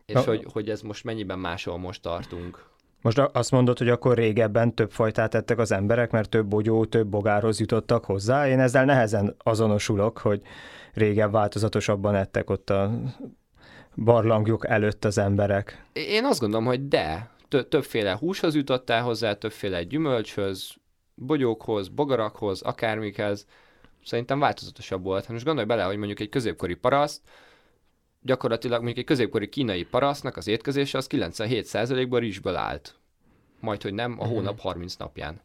és 0.07 0.15
Na, 0.15 0.21
hogy, 0.21 0.47
hogy 0.53 0.71
ez 0.71 0.81
most 0.81 1.05
mennyiben 1.05 1.39
máshol 1.39 1.79
most 1.79 2.03
tartunk. 2.03 2.65
Most 3.03 3.19
azt 3.19 3.51
mondod, 3.51 3.79
hogy 3.79 3.89
akkor 3.89 4.17
régebben 4.17 4.75
több 4.75 4.91
fajtát 4.91 5.35
ettek 5.35 5.59
az 5.59 5.73
emberek, 5.73 6.11
mert 6.11 6.29
több 6.29 6.47
bogyó, 6.47 6.85
több 6.85 7.07
bogárhoz 7.07 7.61
jutottak 7.61 8.05
hozzá. 8.05 8.49
Én 8.49 8.61
ezzel 8.61 8.85
nehezen 8.85 9.35
azonosulok, 9.39 10.19
hogy 10.19 10.43
régen 10.93 11.31
változatosabban 11.31 12.15
ettek 12.15 12.51
ott 12.51 12.71
a 12.71 12.91
barlangjok 13.97 14.67
előtt 14.69 15.05
az 15.05 15.19
emberek. 15.19 15.85
Én 15.93 16.25
azt 16.25 16.41
gondolom, 16.41 16.67
hogy 16.67 16.89
de. 16.89 17.31
Többféle 17.69 18.17
húshoz 18.17 18.55
jutottál 18.55 19.03
hozzá, 19.03 19.35
többféle 19.35 19.83
gyümölcshöz, 19.83 20.75
bogyókhoz, 21.15 21.89
bogarakhoz, 21.89 22.63
akármikhez. 22.63 23.47
Szerintem 24.05 24.39
változatosabb 24.39 25.03
volt. 25.03 25.29
Most 25.29 25.45
gondolj 25.45 25.67
bele, 25.67 25.83
hogy 25.83 25.97
mondjuk 25.97 26.21
egy 26.21 26.29
középkori 26.29 26.75
paraszt, 26.75 27.21
gyakorlatilag 28.27 28.77
mondjuk 28.77 28.99
egy 28.99 29.05
középkori 29.05 29.49
kínai 29.49 29.85
parasztnak 29.85 30.37
az 30.37 30.47
étkezése 30.47 30.99
az 30.99 31.07
97%-ban 31.11 32.21
rizsből 32.21 32.57
állt. 32.57 32.95
Majd, 33.61 33.83
hogy 33.83 33.95
nem, 33.95 34.17
a 34.19 34.25
mhm. 34.25 34.35
hónap 34.35 34.61
30 34.61 34.95
napján. 34.95 35.41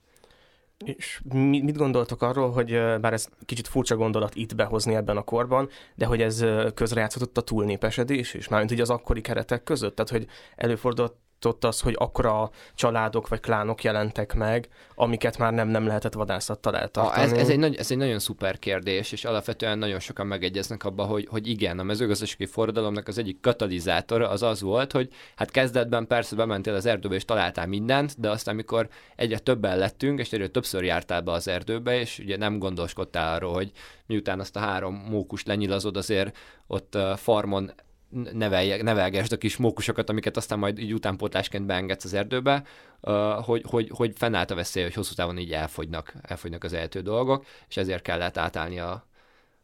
És 0.83 1.21
mit 1.23 1.77
gondoltok 1.77 2.21
arról, 2.21 2.51
hogy 2.51 2.71
bár 3.01 3.13
ez 3.13 3.27
kicsit 3.45 3.67
furcsa 3.67 3.95
gondolat 3.95 4.35
itt 4.35 4.55
behozni 4.55 4.95
ebben 4.95 5.17
a 5.17 5.21
korban, 5.21 5.69
de 5.95 6.05
hogy 6.05 6.21
ez 6.21 6.45
közrejátszott 6.73 7.37
a 7.37 7.41
túlnépesedés 7.41 8.33
is, 8.33 8.47
mármint 8.47 8.71
ugye 8.71 8.81
az 8.81 8.89
akkori 8.89 9.21
keretek 9.21 9.63
között, 9.63 9.95
tehát 9.95 10.11
hogy 10.11 10.27
előfordult 10.55 11.13
ott 11.45 11.63
az, 11.63 11.79
hogy 11.81 11.95
akkora 11.97 12.49
családok 12.75 13.27
vagy 13.27 13.39
klánok 13.39 13.83
jelentek 13.83 14.33
meg, 14.33 14.69
amiket 14.95 15.37
már 15.37 15.53
nem, 15.53 15.67
nem 15.67 15.85
lehetett 15.85 16.13
vadászattal 16.13 16.77
eltartani. 16.77 17.23
ez, 17.23 17.31
ez, 17.31 17.49
egy 17.49 17.59
nagy, 17.59 17.75
ez 17.75 17.91
egy 17.91 17.97
nagyon 17.97 18.19
szuper 18.19 18.59
kérdés, 18.59 19.11
és 19.11 19.25
alapvetően 19.25 19.77
nagyon 19.77 19.99
sokan 19.99 20.27
megegyeznek 20.27 20.83
abba, 20.83 21.03
hogy, 21.03 21.27
hogy 21.29 21.47
igen, 21.47 21.79
a 21.79 21.83
mezőgazdasági 21.83 22.45
forradalomnak 22.45 23.07
az 23.07 23.17
egyik 23.17 23.39
katalizátora 23.41 24.29
az 24.29 24.41
az 24.41 24.61
volt, 24.61 24.91
hogy 24.91 25.09
hát 25.35 25.51
kezdetben 25.51 26.07
persze 26.07 26.35
bementél 26.35 26.73
az 26.73 26.85
erdőbe 26.85 27.15
és 27.15 27.25
találtál 27.25 27.67
mindent, 27.67 28.19
de 28.19 28.29
aztán 28.29 28.53
amikor 28.53 28.89
egyre 29.15 29.37
többen 29.37 29.77
lettünk, 29.77 30.19
és 30.19 30.31
egyre 30.31 30.47
többször 30.47 30.83
jártál 30.83 31.21
be 31.21 31.31
az 31.31 31.47
erdőbe, 31.47 31.99
és 31.99 32.19
ugye 32.19 32.37
nem 32.37 32.59
gondoskodtál 32.59 33.35
arról, 33.35 33.53
hogy 33.53 33.71
miután 34.05 34.39
azt 34.39 34.55
a 34.55 34.59
három 34.59 34.95
mókust 35.09 35.47
lenyilazod, 35.47 35.97
azért 35.97 36.37
ott 36.67 36.97
farmon 37.15 37.71
nevelje, 38.33 38.83
nevelgesd 38.83 39.31
a 39.31 39.37
kis 39.37 39.57
mókusokat, 39.57 40.09
amiket 40.09 40.37
aztán 40.37 40.59
majd 40.59 40.79
így 40.79 40.93
utánpótlásként 40.93 41.65
beengedsz 41.65 42.03
az 42.03 42.13
erdőbe, 42.13 42.63
hogy, 43.41 43.63
hogy, 43.67 43.89
hogy 43.93 44.13
fennállt 44.15 44.51
a 44.51 44.55
veszély, 44.55 44.83
hogy 44.83 44.93
hosszú 44.93 45.13
távon 45.13 45.37
így 45.37 45.51
elfogynak, 45.51 46.13
elfogynak 46.21 46.63
az 46.63 46.73
eltő 46.73 47.01
dolgok, 47.01 47.45
és 47.69 47.77
ezért 47.77 48.01
kellett 48.03 48.37
átállni 48.37 48.79
a, 48.79 49.07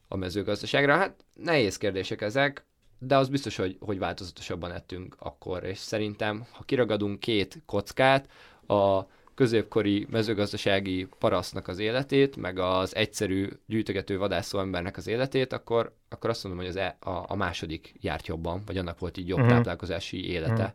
a 0.07 0.15
mezőgazdaságra. 0.15 0.95
Hát 0.95 1.25
nehéz 1.33 1.77
kérdések 1.77 2.21
ezek, 2.21 2.65
de 2.99 3.17
az 3.17 3.29
biztos, 3.29 3.55
hogy, 3.55 3.77
hogy 3.79 3.99
változatosabban 3.99 4.71
ettünk 4.71 5.15
akkor, 5.19 5.63
és 5.63 5.77
szerintem, 5.77 6.45
ha 6.51 6.63
kiragadunk 6.63 7.19
két 7.19 7.61
kockát, 7.65 8.29
a 8.67 9.01
középkori 9.37 10.07
mezőgazdasági 10.11 11.07
parasztnak 11.19 11.67
az 11.67 11.79
életét, 11.79 12.35
meg 12.35 12.59
az 12.59 12.95
egyszerű 12.95 13.47
gyűjtögető 13.65 14.17
vadászó 14.17 14.59
embernek 14.59 14.97
az 14.97 15.07
életét, 15.07 15.53
akkor, 15.53 15.93
akkor 16.09 16.29
azt 16.29 16.43
mondom, 16.43 16.61
hogy 16.61 16.71
az 16.71 16.75
e, 16.75 16.97
a, 16.99 17.25
a 17.27 17.35
második 17.35 17.93
járt 18.01 18.27
jobban, 18.27 18.61
vagy 18.65 18.77
annak 18.77 18.99
volt 18.99 19.17
így 19.17 19.27
jobb 19.27 19.39
uh-huh. 19.39 19.55
táplálkozási 19.55 20.29
élete. 20.29 20.51
Uh-huh. 20.51 20.69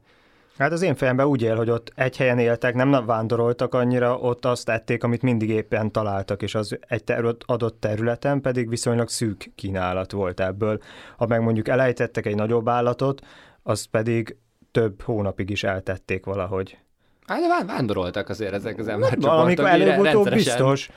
Hát 0.59 0.73
az 0.73 0.83
én 0.83 0.95
fejemben 0.95 1.27
úgy 1.27 1.43
él, 1.43 1.57
hogy 1.57 1.71
ott 1.71 1.93
egy 1.95 2.17
helyen 2.17 2.39
éltek, 2.39 2.75
nem 2.75 3.07
vándoroltak 3.07 3.75
annyira, 3.75 4.19
ott 4.19 4.45
azt 4.45 4.69
ették, 4.69 5.05
amit 5.05 5.23
mindig 5.23 5.49
éppen 5.49 5.93
találtak, 5.93 6.43
és 6.43 6.55
az 6.55 6.79
egy 6.89 7.05
ter- 7.05 7.45
adott 7.47 7.81
területen 7.81 8.41
pedig 8.41 8.69
viszonylag 8.69 9.09
szűk 9.09 9.51
kínálat 9.55 10.13
volt 10.13 10.41
ebből. 10.41 10.81
Ha 11.17 11.27
meg 11.27 11.41
mondjuk 11.41 11.69
elejtettek 11.69 12.27
egy 12.27 12.35
nagyobb 12.35 12.69
állatot, 12.69 13.27
azt 13.63 13.87
pedig 13.87 14.37
több 14.71 15.03
hónapig 15.03 15.51
is 15.51 15.65
eltették 15.65 16.25
valahogy. 16.25 16.79
Hát 17.27 17.41
de 17.41 17.65
vándoroltak 17.65 18.29
azért 18.29 18.53
ezek 18.53 18.79
az 18.79 18.89
emberek. 18.89 19.21
Valamikor 19.21 19.67
előbb-utóbb 19.67 20.31
biztos. 20.31 20.91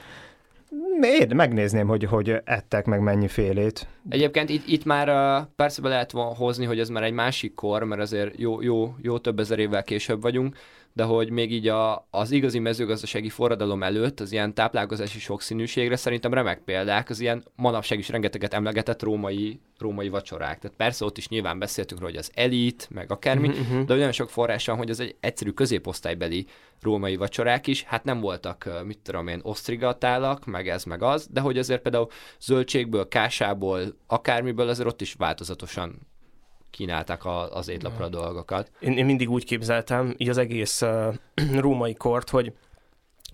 Miért? 1.00 1.34
Megnézném, 1.34 1.88
hogy, 1.88 2.04
hogy 2.04 2.36
ettek 2.44 2.86
meg 2.86 3.00
mennyi 3.00 3.28
félét. 3.28 3.88
Egyébként 4.10 4.50
itt, 4.50 4.68
itt 4.68 4.86
már 4.86 5.10
uh, 5.10 5.48
persze 5.56 5.82
be 5.82 5.90
lehet 5.90 6.12
hozni, 6.12 6.66
hogy 6.66 6.80
ez 6.80 6.90
már 6.90 7.04
egy 7.04 7.14
másik 7.14 7.54
kor, 7.54 7.84
mert 7.84 8.02
azért 8.02 8.40
jó, 8.40 8.62
jó, 8.62 8.96
jó 9.02 9.18
több 9.18 9.40
ezer 9.40 9.60
évvel 9.60 9.84
később 9.84 10.22
vagyunk, 10.22 10.56
de 10.96 11.04
hogy 11.04 11.30
még 11.30 11.52
így 11.52 11.68
a, 11.68 12.08
az 12.10 12.32
igazi 12.32 12.60
mezőgazdasági 12.60 13.30
forradalom 13.30 13.84
előtt 13.84 14.20
az 14.20 14.32
ilyen 14.32 14.54
táplálkozási 14.54 15.20
sokszínűségre 15.20 15.96
szerintem 15.96 16.34
remek 16.34 16.60
példák, 16.60 17.10
az 17.10 17.20
ilyen 17.20 17.44
manapság 17.56 18.00
is 18.00 18.10
rengeteget 18.10 18.54
emlegetett 18.54 19.04
római, 19.04 19.60
római 19.78 20.10
vacsorák. 20.10 20.60
Tehát 20.60 20.78
persze 20.78 21.06
ott 21.06 21.18
is 21.18 21.28
nyilván 21.28 21.60
beszéltünk 21.60 22.00
róla, 22.00 22.12
hogy 22.12 22.22
az 22.22 22.32
elit, 22.34 22.88
meg 22.92 23.12
akármi, 23.12 23.48
uh-huh. 23.48 23.84
de 23.84 23.94
olyan 23.94 24.12
sok 24.12 24.30
forrás 24.30 24.66
van, 24.66 24.78
hogy 24.78 24.90
az 24.90 25.00
egy 25.00 25.16
egyszerű 25.20 25.50
középosztálybeli 25.50 26.46
római 26.82 27.16
vacsorák 27.16 27.68
is, 27.68 27.84
hát 27.84 28.04
nem 28.04 28.20
voltak, 28.20 28.70
mit 28.86 29.00
tudom 29.00 29.28
én, 29.28 29.40
osztrigatálak, 29.44 30.46
meg 30.46 30.68
ez, 30.68 30.84
meg 30.84 31.04
az, 31.04 31.28
de 31.32 31.40
hogy 31.40 31.58
azért 31.58 31.82
például 31.82 32.10
zöldségből, 32.40 33.08
kásából, 33.08 33.82
akármiből 34.08 34.70
azért 34.70 34.88
ott 34.88 35.02
is 35.02 35.14
változatosan 35.14 36.08
kínálták 36.76 37.26
a, 37.26 37.56
az 37.56 37.70
étlapra 37.70 38.06
a 38.06 38.10
dolgokat. 38.10 38.72
Én, 38.80 38.98
én 38.98 39.06
mindig 39.06 39.30
úgy 39.30 39.46
képzeltem, 39.46 40.14
így 40.18 40.30
az 40.30 40.38
egész 40.38 40.82
uh, 40.82 41.16
római 41.66 41.94
kort, 41.94 42.30
hogy 42.30 42.54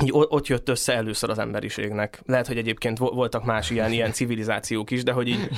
így 0.03 0.10
ott 0.12 0.48
jött 0.48 0.69
össze 0.69 0.93
először 0.93 1.29
az 1.29 1.39
emberiségnek. 1.39 2.21
Lehet, 2.25 2.48
hogy 2.48 2.57
egyébként 2.57 2.98
voltak 2.98 3.45
más 3.45 3.69
ilyen, 3.69 3.91
ilyen 3.91 4.12
civilizációk 4.12 4.91
is, 4.91 5.03
de 5.03 5.12
hogy 5.12 5.27
így, 5.27 5.50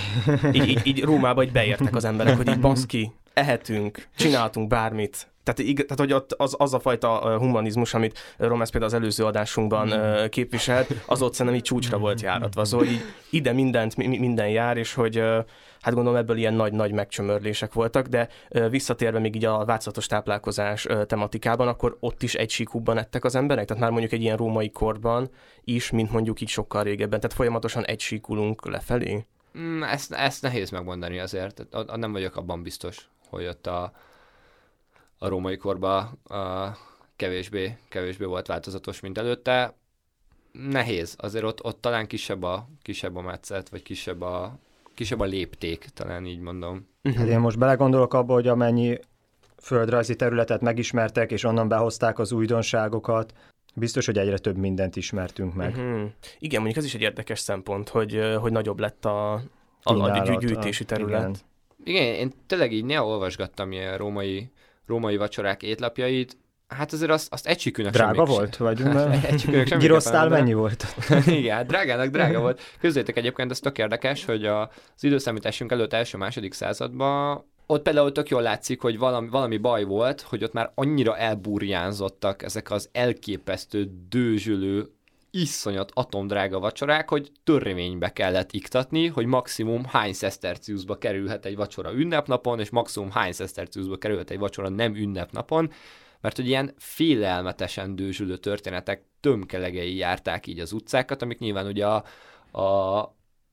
így, 0.54 0.68
így, 0.68 0.82
így 0.84 1.04
Rómába 1.04 1.44
így 1.44 1.52
beértek 1.52 1.96
az 1.96 2.06
emberek, 2.06 2.36
hogy 2.36 2.48
így 2.48 2.60
baszki, 2.60 3.12
ehetünk, 3.34 4.08
csináltunk 4.16 4.68
bármit, 4.68 5.28
tehát, 5.44 5.60
ig- 5.60 5.82
tehát 5.82 6.00
hogy 6.00 6.14
ott 6.14 6.32
az, 6.32 6.56
az 6.58 6.74
a 6.74 6.80
fajta 6.80 7.38
humanizmus, 7.38 7.94
amit 7.94 8.20
Romesz 8.38 8.70
például 8.70 8.92
az 8.94 9.00
előző 9.00 9.26
adásunkban 9.26 9.92
uh, 9.92 10.30
képviselt, 10.30 10.94
az 11.06 11.22
ott 11.22 11.34
szerintem 11.34 11.56
így 11.56 11.66
csúcsra 11.66 11.98
volt 11.98 12.22
járatva. 12.22 12.66
Szóval 12.66 12.86
így 12.86 13.02
ide 13.30 13.52
mindent, 13.52 13.96
minden 13.96 14.50
jár, 14.50 14.78
és 14.78 14.94
hogy 14.94 15.24
hát 15.84 15.94
gondolom 15.94 16.20
ebből 16.20 16.38
ilyen 16.38 16.54
nagy-nagy 16.54 16.92
megcsömörlések 16.92 17.74
voltak, 17.74 18.08
de 18.08 18.30
visszatérve 18.70 19.20
még 19.20 19.36
így 19.36 19.46
a 19.46 19.66
változatos 19.66 20.06
táplálkozás 20.06 20.88
tematikában, 21.06 21.68
akkor 21.68 21.98
ott 22.00 22.24
is 22.24 22.34
egy 22.34 22.50
síkúbban 22.50 22.98
ettek 22.98 23.24
az 23.24 23.36
emberek? 23.36 23.66
Tehát 23.66 23.82
már 23.82 23.92
mondjuk 23.92 24.12
egy 24.12 24.22
ilyen 24.22 24.38
római 24.38 24.70
korban 24.70 25.30
is, 25.64 25.92
mint 25.92 26.12
mondjuk 26.12 26.42
így 26.42 26.50
sokkal 26.50 26.84
régebben. 26.84 27.20
Tehát 27.20 27.36
folyamatosan 27.36 27.86
egy 27.86 28.00
síkulunk 28.00 28.66
lefelé? 28.66 29.26
Mm, 29.58 29.84
ezt, 29.84 30.14
ezt 30.14 30.42
nehéz 30.42 30.70
megmondani 30.70 31.20
azért. 31.20 31.64
Nem 31.96 32.12
vagyok 32.12 32.36
abban 32.36 32.64
biztos, 32.64 33.10
hogy 33.30 33.46
ott 33.46 33.68
a 33.68 33.92
a 35.24 35.28
római 35.28 35.58
korban 35.58 36.20
a 36.24 36.72
kevésbé, 37.16 37.78
kevésbé 37.90 38.26
volt 38.26 38.48
változatos, 38.48 39.00
mint 39.00 39.18
előtte. 39.18 39.76
Nehéz, 40.52 41.16
azért 41.18 41.44
ott, 41.44 41.64
ott 41.64 41.82
talán 41.82 42.08
kisebb 42.08 42.44
a, 42.44 42.68
kisebb 42.82 43.16
a 43.16 43.22
metszet, 43.22 43.70
vagy 43.70 43.84
kisebb 43.84 44.22
a, 44.22 44.58
kisebb 44.94 45.20
a 45.20 45.26
lépték, 45.26 45.86
talán 45.94 46.26
így 46.26 46.40
mondom. 46.40 46.88
Hát 47.16 47.28
én 47.28 47.40
most 47.40 47.58
belegondolok 47.58 48.14
abba, 48.14 48.34
hogy 48.34 48.48
amennyi 48.48 49.00
földrajzi 49.62 50.16
területet 50.16 50.62
megismertek, 50.62 51.32
és 51.32 51.44
onnan 51.44 51.68
behozták 51.68 52.20
az 52.20 52.32
újdonságokat, 52.32 53.34
biztos, 53.76 54.06
hogy 54.06 54.18
egyre 54.18 54.38
több 54.38 54.58
mindent 54.58 54.96
ismertünk 54.96 55.54
meg. 55.54 55.70
Uh-huh. 55.70 56.10
Igen, 56.40 56.62
mondjuk 56.62 56.78
ez 56.78 56.86
is 56.86 56.96
egy 56.96 57.02
érdekes 57.02 57.40
szempont, 57.40 57.90
hogy, 57.90 58.20
hogy 58.40 58.52
nagyobb 58.52 58.80
lett 58.80 59.06
a, 59.06 59.34
a, 59.34 59.94
a 59.94 60.38
gyűjtési 60.40 60.86
terület. 60.86 61.22
Igen. 61.22 61.36
igen, 61.84 62.14
én 62.14 62.32
tényleg 62.48 62.72
így 62.72 62.86
néha 62.86 63.08
olvasgattam 63.08 63.72
ilyen 63.72 63.98
római 63.98 64.52
római 64.86 65.18
vacsorák 65.18 65.64
étlapjait, 65.64 66.38
hát 66.74 66.94
azért 66.94 67.12
azt, 67.12 67.34
azt 67.34 67.48
egysikűnek 67.48 67.92
Drága 67.92 68.26
volt? 68.26 68.58
Vagy 68.58 68.84
Girosztál 69.80 70.30
mennyi 70.30 70.54
volt? 70.54 70.96
Igen, 71.26 71.56
hát 71.56 71.66
drágának 71.66 72.08
drága 72.08 72.40
volt. 72.40 72.62
Közétek 72.80 73.18
egyébként, 73.18 73.52
ez 73.52 73.60
tök 73.60 73.78
érdekes, 73.78 74.26
hogy 74.26 74.46
a, 74.46 74.62
az 74.96 75.04
időszámításunk 75.04 75.72
előtt 75.72 75.94
első-második 75.94 76.54
században 76.54 77.44
ott 77.66 77.82
például 77.82 78.12
tök 78.12 78.30
jól 78.30 78.42
látszik, 78.42 78.82
hogy 78.82 78.98
valami, 78.98 79.30
valami 79.30 79.58
baj 79.58 79.84
volt, 79.84 80.22
hogy 80.22 80.44
ott 80.44 80.54
már 80.54 80.72
annyira 80.76 81.18
elburjánzottak 81.18 82.44
ezek 82.44 82.72
az 82.72 82.90
elképesztő, 82.92 83.92
dőzsülő 84.10 84.90
iszonyat 85.32 85.92
atomdrága 85.94 86.60
vacsorák, 86.60 87.10
hogy 87.10 87.32
törvénybe 87.44 88.10
kellett 88.10 88.52
iktatni, 88.52 89.08
hogy 89.08 89.26
maximum 89.26 89.86
hány 89.86 90.14
szeszterciusba 90.14 90.98
kerülhet 90.98 91.46
egy 91.46 91.56
vacsora 91.56 91.94
ünnepnapon, 91.94 92.60
és 92.60 92.70
maximum 92.70 93.12
hány 93.12 93.32
szeszterciusba 93.32 93.98
kerülhet 93.98 94.30
egy 94.30 94.40
vacsora 94.40 94.70
nem 94.70 94.96
ünnepnapon, 94.96 95.72
mert 96.24 96.36
hogy 96.36 96.48
ilyen 96.48 96.74
félelmetesen 96.78 97.96
dőzsülő 97.96 98.38
történetek 98.38 99.04
tömkelegei 99.20 99.96
járták 99.96 100.48
így 100.48 100.60
az 100.60 100.72
utcákat, 100.72 101.22
amik 101.22 101.40
nyilván 101.40 101.66
ugye 101.66 101.88
a, 101.88 102.04
a, 102.52 103.00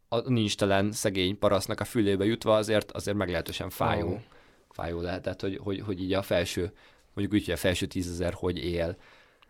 a 0.09 0.21
nincs 0.27 0.57
telen 0.57 0.93
szegény 0.93 1.39
parasznak 1.39 1.81
a 1.81 1.85
fülébe 1.85 2.25
jutva 2.25 2.57
azért, 2.57 2.93
azért 2.93 3.17
meglehetősen 3.17 3.71
fájó, 3.71 4.09
oh. 4.09 4.19
fájó 4.69 5.01
lehetett, 5.01 5.41
hogy, 5.41 5.61
hogy, 5.63 5.81
hogy 5.87 6.03
így 6.03 6.13
a 6.13 6.23
felső, 6.23 6.73
mondjuk 7.15 7.41
úgy, 7.41 7.45
hogy 7.45 7.55
a 7.55 7.57
felső 7.57 7.87
tízezer 7.87 8.33
hogy 8.33 8.65
él. 8.65 8.97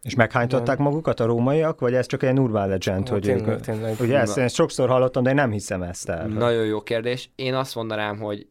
És 0.02 0.14
meghánytották 0.14 0.78
magukat 0.78 1.20
a 1.20 1.24
rómaiak, 1.24 1.80
vagy 1.80 1.94
ez 1.94 2.06
csak 2.06 2.22
egy 2.22 2.38
urban 2.38 2.68
legend, 2.68 3.08
hogy 3.08 3.20
tényleg, 3.20 3.48
ők, 3.48 3.60
tényleg. 3.60 4.00
Ugye 4.00 4.18
ezt, 4.18 4.38
ezt 4.38 4.54
sokszor 4.54 4.88
hallottam, 4.88 5.22
de 5.22 5.28
én 5.28 5.34
nem 5.34 5.50
hiszem 5.50 5.82
ezt 5.82 6.08
el. 6.08 6.26
Nagyon 6.26 6.64
jó 6.64 6.82
kérdés. 6.82 7.30
Én 7.34 7.54
azt 7.54 7.74
mondanám, 7.74 8.18
hogy 8.18 8.46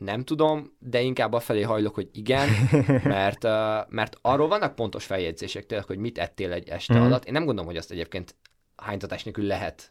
nem 0.00 0.24
tudom, 0.24 0.76
de 0.78 1.00
inkább 1.00 1.32
a 1.32 1.40
felé 1.40 1.62
hajlok, 1.62 1.94
hogy 1.94 2.08
igen, 2.12 2.48
mert, 3.04 3.42
mert 3.88 4.18
arról 4.20 4.48
vannak 4.48 4.74
pontos 4.74 5.04
feljegyzések 5.04 5.66
tényleg, 5.66 5.86
hogy 5.86 5.98
mit 5.98 6.18
ettél 6.18 6.52
egy 6.52 6.68
este 6.68 6.98
mm. 6.98 7.02
alatt. 7.02 7.24
Én 7.24 7.32
nem 7.32 7.44
gondolom, 7.44 7.68
hogy 7.68 7.78
azt 7.78 7.90
egyébként 7.90 8.34
hánytatás 8.76 9.24
nélkül 9.24 9.44
lehet 9.44 9.90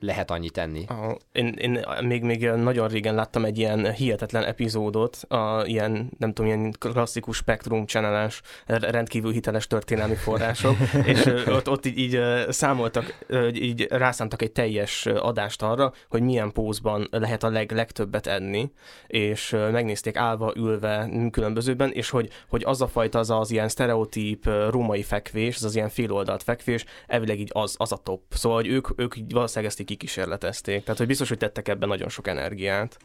lehet 0.00 0.30
annyit 0.30 0.52
tenni. 0.52 0.84
Én, 1.32 1.46
én 1.46 1.84
még, 2.00 2.22
még 2.22 2.50
nagyon 2.50 2.88
régen 2.88 3.14
láttam 3.14 3.44
egy 3.44 3.58
ilyen 3.58 3.92
hihetetlen 3.92 4.44
epizódot, 4.44 5.16
a 5.28 5.62
ilyen, 5.66 6.10
nem 6.18 6.32
tudom, 6.32 6.50
ilyen 6.50 6.74
klasszikus 6.78 7.36
spektrum 7.36 7.86
cseneles, 7.86 8.42
rendkívül 8.66 9.32
hiteles 9.32 9.66
történelmi 9.66 10.14
források, 10.14 10.76
és 11.12 11.26
ott, 11.46 11.68
ott 11.68 11.86
így, 11.86 11.98
így 11.98 12.20
számoltak, 12.48 13.18
így 13.52 13.86
rászántak 13.90 14.42
egy 14.42 14.52
teljes 14.52 15.06
adást 15.06 15.62
arra, 15.62 15.92
hogy 16.08 16.22
milyen 16.22 16.52
pózban 16.52 17.08
lehet 17.10 17.42
a 17.42 17.50
leg, 17.50 17.72
legtöbbet 17.72 18.26
enni, 18.26 18.70
és 19.06 19.50
megnézték 19.50 20.16
állva, 20.16 20.52
ülve, 20.56 21.10
különbözőben, 21.30 21.90
és 21.92 22.10
hogy, 22.10 22.28
hogy 22.48 22.62
az 22.64 22.82
a 22.82 22.88
fajta, 22.88 23.18
az 23.18 23.30
az 23.30 23.50
ilyen 23.50 23.68
sztereotíp 23.68 24.48
római 24.70 25.02
fekvés, 25.02 25.56
az 25.56 25.64
az 25.64 25.74
ilyen 25.74 25.88
féloldalt 25.88 26.42
fekvés, 26.42 26.84
elvileg 27.06 27.38
így 27.40 27.50
az, 27.52 27.74
az 27.78 27.92
a 27.92 27.96
top. 27.96 28.22
Szóval, 28.28 28.58
hogy 28.58 28.68
ők, 28.68 28.88
ők 28.96 29.14
valószínűleg 29.28 29.70
ezt 29.70 29.80
kikísérletezték. 29.88 30.82
Tehát, 30.82 30.98
hogy 30.98 31.06
biztos, 31.06 31.28
hogy 31.28 31.38
tettek 31.38 31.68
ebben 31.68 31.88
nagyon 31.88 32.08
sok 32.08 32.26
energiát. 32.26 32.96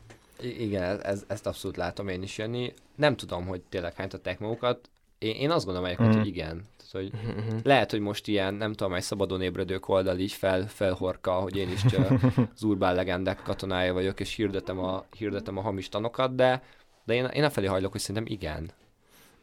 I- 0.42 0.62
igen, 0.63 1.02
ez, 1.02 1.24
ezt 1.28 1.48
abszolút 1.48 1.78
látom 1.78 2.08
én 2.08 2.24
is 2.24 2.38
jönni. 2.38 2.74
Nem 2.96 3.16
tudom, 3.16 3.46
hogy 3.46 3.62
tényleg 3.62 3.94
hánytatták 3.94 4.40
magukat. 4.40 4.90
Én, 5.18 5.36
én 5.36 5.52
azt 5.52 5.66
gondolom 5.66 5.88
egyébként, 5.88 6.16
mm. 6.16 6.18
hogy 6.18 6.28
igen. 6.28 6.63
Tehát, 6.78 6.92
hogy 6.92 7.12
mm-hmm. 7.16 7.58
Lehet, 7.63 7.92
hogy 7.92 8.00
most 8.00 8.28
ilyen, 8.28 8.54
nem 8.54 8.74
tudom, 8.74 8.94
egy 8.94 9.02
szabadon 9.02 9.42
ébredők 9.42 9.88
oldal 9.90 10.20
így 10.20 10.32
fel, 10.32 10.68
felhorka, 10.68 11.32
hogy 11.32 11.56
én 11.58 11.70
is 11.72 11.84
az 12.56 12.63
urbán 12.63 12.96
legendek 12.96 13.42
katonája 13.44 13.94
vagyok, 13.94 14.20
és 14.20 14.36
hirdetem 14.36 14.80
a, 14.80 15.06
hirdetem 15.18 15.58
a 15.58 15.62
hamis 15.62 15.90
tanokat, 15.90 16.36
de, 16.36 16.63
de 17.06 17.13
én, 17.13 17.25
én 17.25 17.50
felé 17.50 17.66
hajlok, 17.66 17.92
hogy 17.92 18.02
szerintem 18.02 18.34
igen. 18.34 18.72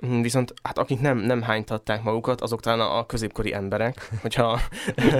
Mhm, 0.00 0.20
viszont 0.20 0.54
hát 0.62 0.78
akik 0.78 1.00
nem, 1.00 1.18
nem 1.18 1.42
hánytatták 1.42 2.02
magukat, 2.02 2.40
azok 2.40 2.60
talán 2.60 2.80
a 2.80 3.06
középkori 3.06 3.54
emberek, 3.54 4.10
hogyha 4.22 4.60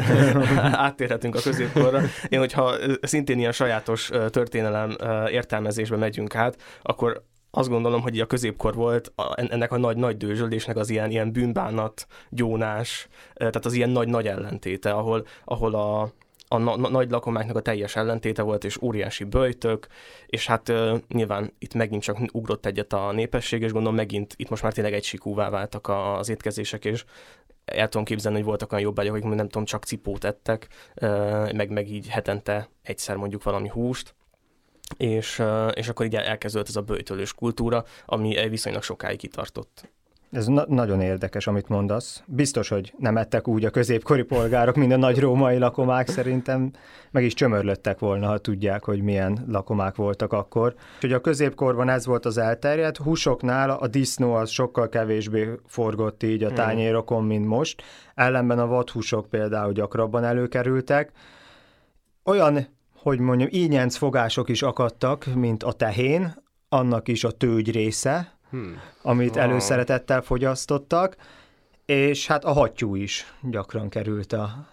áttérhetünk 0.87 1.35
a 1.35 1.41
középkorra. 1.41 2.01
Én, 2.29 2.39
hogyha 2.39 2.75
szintén 3.03 3.39
ilyen 3.39 3.53
sajátos 3.53 4.11
történelem 4.31 4.97
értelmezésbe 5.31 5.97
megyünk 5.97 6.35
át, 6.35 6.63
akkor 6.83 7.23
azt 7.51 7.69
gondolom, 7.69 8.01
hogy 8.01 8.21
a 8.21 8.27
középkor 8.27 8.75
volt 8.75 9.13
ennek 9.35 9.73
a 9.73 9.79
nagy-nagy 9.79 10.17
dőzsöldésnek 10.17 10.77
az 10.77 10.91
ilyen, 10.91 11.11
ilyen 11.11 11.33
bűnbánat, 11.33 12.07
gyónás, 12.29 13.09
tehát 13.35 13.65
az 13.65 13.73
ilyen 13.73 13.91
nagy-nagy 13.91 14.27
ellentéte, 14.27 14.91
ahol, 14.91 15.27
ahol 15.45 15.75
a, 15.75 16.13
a 16.53 16.59
na- 16.59 16.77
na- 16.77 16.89
nagy 16.89 17.11
lakomáknak 17.11 17.57
a 17.57 17.61
teljes 17.61 17.97
ellentéte 17.97 18.43
volt, 18.43 18.65
és 18.65 18.83
óriási 18.83 19.25
böjtök, 19.25 19.87
és 20.27 20.47
hát 20.47 20.69
uh, 20.69 20.99
nyilván 21.09 21.53
itt 21.59 21.75
megint 21.75 22.03
csak 22.03 22.19
ugrott 22.33 22.67
egyet 22.67 22.93
a 22.93 23.13
népesség, 23.13 23.63
és 23.63 23.73
gondolom 23.73 23.97
megint 23.97 24.35
itt 24.37 24.49
most 24.49 24.63
már 24.63 24.73
tényleg 24.73 24.93
egysikúvá 24.93 25.51
váltak 25.51 25.89
az 25.89 26.29
étkezések, 26.29 26.85
és 26.85 27.05
el 27.65 27.89
tudom 27.89 28.07
képzelni, 28.07 28.37
hogy 28.37 28.47
voltak 28.47 28.73
olyan 28.73 28.85
jobbágyok, 28.85 29.15
akik 29.15 29.25
nem 29.25 29.49
tudom, 29.49 29.65
csak 29.65 29.85
cipót 29.85 30.25
ettek, 30.25 30.69
uh, 31.03 31.53
meg, 31.53 31.71
meg 31.71 31.91
így 31.91 32.09
hetente 32.09 32.69
egyszer 32.83 33.17
mondjuk 33.17 33.43
valami 33.43 33.69
húst, 33.69 34.15
és, 34.97 35.43
és 35.73 35.89
akkor 35.89 36.07
így 36.07 36.15
elkezdődött 36.15 36.69
ez 36.69 36.77
a 36.77 36.83
bőjtölős 36.83 37.35
kultúra, 37.35 37.85
ami 38.07 38.49
viszonylag 38.49 38.83
sokáig 38.83 39.19
kitartott. 39.19 39.91
Ez 40.31 40.47
na- 40.47 40.65
nagyon 40.69 41.01
érdekes, 41.01 41.47
amit 41.47 41.69
mondasz. 41.69 42.23
Biztos, 42.27 42.69
hogy 42.69 42.95
nem 42.99 43.17
ettek 43.17 43.49
úgy 43.49 43.65
a 43.65 43.71
középkori 43.71 44.23
polgárok, 44.23 44.77
mint 44.77 44.93
a 44.93 44.97
nagy 44.97 45.19
római 45.19 45.59
lakomák 45.59 46.09
szerintem, 46.09 46.71
meg 47.11 47.25
is 47.25 47.35
csömörlöttek 47.35 47.99
volna, 47.99 48.27
ha 48.27 48.39
tudják, 48.39 48.85
hogy 48.85 49.03
milyen 49.03 49.45
lakomák 49.49 49.95
voltak 49.95 50.33
akkor. 50.33 50.75
Úgyhogy 50.95 51.13
a 51.13 51.21
középkorban 51.21 51.89
ez 51.89 52.07
volt 52.07 52.25
az 52.25 52.39
elterjedt, 52.39 52.97
húsoknál 52.97 53.71
a 53.71 53.87
disznó 53.87 54.35
az 54.35 54.51
sokkal 54.51 54.89
kevésbé 54.89 55.49
forgott 55.67 56.23
így 56.23 56.43
a 56.43 56.47
hmm. 56.47 56.57
tányérokon, 56.57 57.25
mint 57.25 57.47
most, 57.47 57.83
ellenben 58.15 58.59
a 58.59 58.67
vadhúsok 58.67 59.29
például 59.29 59.73
gyakrabban 59.73 60.25
előkerültek. 60.25 61.13
Olyan, 62.25 62.67
hogy 62.97 63.19
mondjam, 63.19 63.49
ínyenc 63.53 63.97
fogások 63.97 64.49
is 64.49 64.63
akadtak, 64.63 65.27
mint 65.35 65.63
a 65.63 65.73
tehén, 65.73 66.35
annak 66.69 67.09
is 67.09 67.25
a 67.25 67.31
tőgy 67.31 67.71
része, 67.71 68.39
hmm. 68.51 68.81
amit 69.03 69.37
oh. 69.37 69.43
előszeretettel 69.43 70.23
fogyasztottak, 70.23 71.17
és 71.85 72.27
hát 72.27 72.45
a 72.45 72.53
hattyú 72.53 72.95
is 72.95 73.35
gyakran 73.43 73.89
került 73.89 74.33
a 74.33 74.69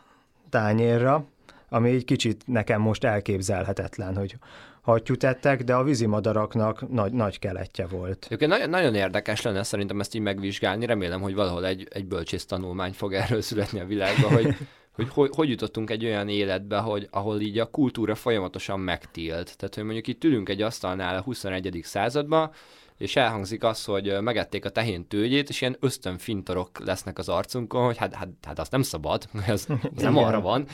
tányérra, 0.49 1.25
ami 1.69 1.89
egy 1.89 2.05
kicsit 2.05 2.41
nekem 2.45 2.81
most 2.81 3.03
elképzelhetetlen, 3.03 4.15
hogy 4.15 4.35
hattyút 4.81 5.23
ettek, 5.23 5.63
de 5.63 5.75
a 5.75 5.83
vízimadaraknak 5.83 6.89
nagy, 6.89 7.11
nagy 7.11 7.39
keletje 7.39 7.87
volt. 7.87 8.23
Egyébként 8.25 8.51
nagyon, 8.51 8.69
nagyon 8.69 8.95
érdekes 8.95 9.41
lenne 9.41 9.63
szerintem 9.63 9.99
ezt 9.99 10.15
így 10.15 10.21
megvizsgálni, 10.21 10.85
remélem, 10.85 11.21
hogy 11.21 11.35
valahol 11.35 11.65
egy, 11.65 11.87
egy 11.89 12.05
bölcsész 12.05 12.45
tanulmány 12.45 12.93
fog 12.93 13.13
erről 13.13 13.41
születni 13.41 13.79
a 13.79 13.85
világban, 13.85 14.33
hogy 14.33 14.55
hogy, 14.97 15.09
hogy 15.09 15.29
hogy 15.35 15.49
jutottunk 15.49 15.89
egy 15.89 16.05
olyan 16.05 16.29
életbe, 16.29 16.77
hogy 16.77 17.07
ahol 17.11 17.39
így 17.39 17.59
a 17.59 17.65
kultúra 17.65 18.15
folyamatosan 18.15 18.79
megtilt. 18.79 19.57
Tehát, 19.57 19.75
hogy 19.75 19.83
mondjuk 19.83 20.07
itt 20.07 20.23
ülünk 20.23 20.49
egy 20.49 20.61
asztalnál 20.61 21.15
a 21.15 21.21
21. 21.21 21.79
században, 21.83 22.51
és 22.97 23.15
elhangzik 23.15 23.63
az, 23.63 23.85
hogy 23.85 24.21
megették 24.21 24.65
a 24.65 24.69
tehén 24.69 25.07
tőgyét, 25.07 25.49
és 25.49 25.61
ilyen 25.61 25.77
fintorok 26.17 26.79
lesznek 26.79 27.17
az 27.17 27.29
arcunkon, 27.29 27.85
hogy 27.85 27.97
hát, 27.97 28.15
hát, 28.15 28.29
hát 28.45 28.59
azt 28.59 28.71
nem 28.71 28.81
szabad, 28.81 29.27
ez, 29.47 29.65
ez 29.95 30.01
nem 30.01 30.17
arra 30.17 30.41
van. 30.41 30.67